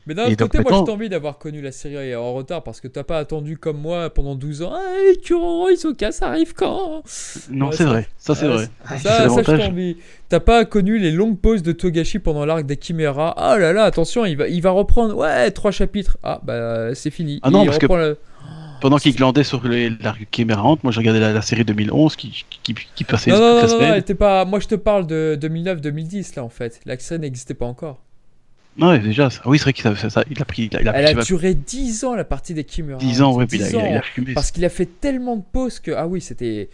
[0.06, 2.80] Mais d'un autre donc côté, moi j'ai envie d'avoir connu la série en retard parce
[2.80, 4.72] que t'as pas attendu comme moi pendant 12 ans.
[4.74, 7.02] Ah, les Kuro, Isoka, ça arrive quand?
[7.50, 8.68] Non, Ouais, c'est ça- vrai, ça c'est vrai.
[8.88, 9.58] Ça, ça l'avantage.
[9.60, 9.96] t'ai envie.
[10.28, 13.34] T'as pas connu les longues pauses de Togashi pendant l'arc des Chimera.
[13.36, 15.16] Ah là là, attention, il va, il va reprendre.
[15.16, 16.18] Ouais, trois chapitres.
[16.22, 17.40] Ah bah c'est fini.
[17.42, 18.16] Ah non, Il parce que-
[18.80, 22.44] Pendant qu'ils glandaient sur les, la caméra moi je regardais la, la série 2011 qui,
[22.62, 24.44] qui, qui passait Non, non, non, non, non, pas.
[24.44, 26.80] Moi je te parle de 2009-2010 là en fait.
[26.84, 28.02] La série n'existait pas encore.
[28.76, 30.24] Non, ouais, déjà, ça- oui, c'est vrai qu'il a fait ça.
[30.30, 32.54] Il a pris, il a, il a Elle pris a duré 10 ans la partie
[32.54, 32.98] des Chimera.
[32.98, 34.02] 10 ans, ouais, puis il a, 10 il a- il a ans.
[34.02, 34.34] fumé.
[34.34, 35.92] Parce qu'il a fait tellement de pauses que.
[35.92, 36.68] Ah oui, c'était.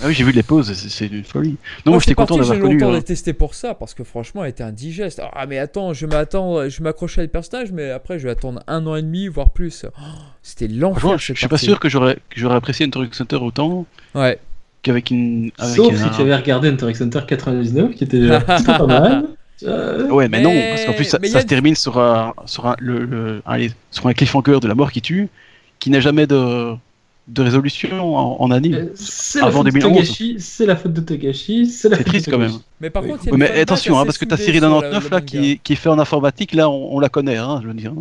[0.00, 1.56] Ah oui, j'ai vu les pauses, c'est- une folie.
[1.86, 2.74] Non, moi j'étais content d'avoir J'ai connu.
[2.78, 2.98] longtemps hein.
[2.98, 5.22] détesté pour ça parce que franchement, elle était indigeste.
[5.32, 8.62] Ah, mais attends, je m'attends, je m'accrochais à le personnage, mais après, je vais attendre
[8.66, 9.86] un an et demi, voire plus.
[9.86, 10.02] Oh,
[10.42, 11.16] C'était l'enfer.
[11.18, 14.38] Je suis pas sûr que j'aurais que j'aurais apprécié Hunter x Hunter autant Ouais.
[14.82, 15.50] qu'avec une.
[15.58, 18.72] Avec Sauf un- si tu avais regardé Hunter x Hunter 99, qui était déjà plutôt
[18.76, 19.24] pas mal.
[19.62, 22.66] Euh, Ouais, mais, Mais- non, parce qu'en plus ça, a- se termine sur un, sur
[22.66, 25.28] un, le, le- allez, sur un cliffhanger de la mort qui tue,
[25.78, 26.74] qui n'a jamais de,
[27.28, 28.74] de résolution en, en anime.
[28.74, 29.92] euh, C'est la Avant faute de 2011.
[29.94, 32.52] Togashi, c'est la faute de Togashi, c'est la faute triste de quand Togashi.
[32.54, 32.62] même.
[32.82, 33.10] Mais par Oui.
[33.10, 35.76] contre, attention, hein, parce que ta série la- 99 le là, qui, est- qui est
[35.76, 37.92] fait en informatique, là, on, on la connaît, hein, je veux dire.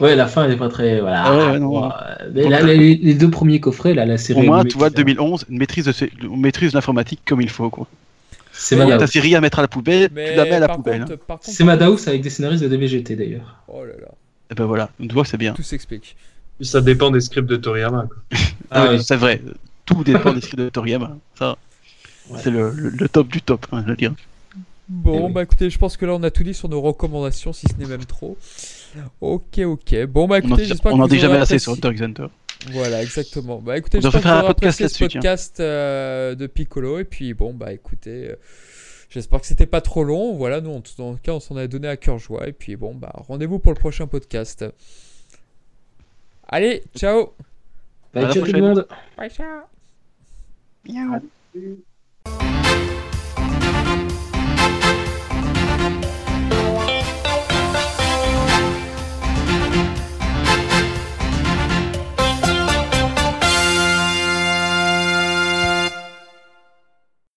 [0.00, 1.00] Ouais, la fin elle est pas très.
[1.00, 1.22] Voilà.
[1.24, 1.88] Ah ouais, ouais, non, Bon, ouais.
[2.34, 4.40] mais là, les, les deux premiers coffrets, là, la série.
[4.40, 5.92] Au moins, tu vois, qui fait- 2011, une maîtrise de,
[6.28, 7.86] on maîtrise l'informatique comme il faut, quoi.
[8.56, 8.98] C'est Madhouse.
[8.98, 11.00] Ta série à mettre à la poubelle, Mais tu la mets à la poubelle.
[11.04, 11.38] contre- hein.
[11.42, 13.56] C'est Madhouse avec des scénaristes de DVGT d'ailleurs.
[13.68, 14.08] Oh là là,
[14.50, 15.52] Et ben voilà, on voit c'est bien.
[15.54, 16.16] tout s'explique.
[16.60, 18.06] Ça dépend des scripts de Toriyama.
[18.08, 18.16] quoi.
[18.70, 19.02] Ah Ouais, oui.
[19.04, 19.42] C'est vrai,
[19.84, 21.16] tout dépend des scripts de Toriyama.
[21.38, 21.56] Ça,
[22.30, 22.38] Ouais.
[22.42, 24.14] c'est le, le- le top du top, hein, je veux dire.
[24.88, 25.32] Bon, Eh oui.
[25.32, 27.74] bah écoutez, je pense que là, on a tout dit sur nos recommandations, si ce
[27.78, 28.36] n'est même trop.
[29.20, 30.04] Ok, ok.
[30.06, 32.26] Bon, bah écoutez, j'espère que on en vous dit jamais assez sur Hunter x Hunter.
[32.72, 33.60] Voilà, exactement.
[33.60, 36.98] Bah écoutez, devrait que faire vous un podcast ce podcast euh, de Piccolo.
[36.98, 38.36] Et puis bon, bah écoutez, euh,
[39.10, 40.34] j'espère que c'était pas trop long.
[40.34, 42.48] Voilà, nous, en tout dans le cas, on s'en a donné à cœur joie.
[42.48, 44.64] Et puis bon, bah rendez-vous pour le prochain podcast.
[46.48, 47.34] Allez, ciao
[48.14, 48.86] la ciao tout le monde.
[49.16, 49.64] Bye, ciao.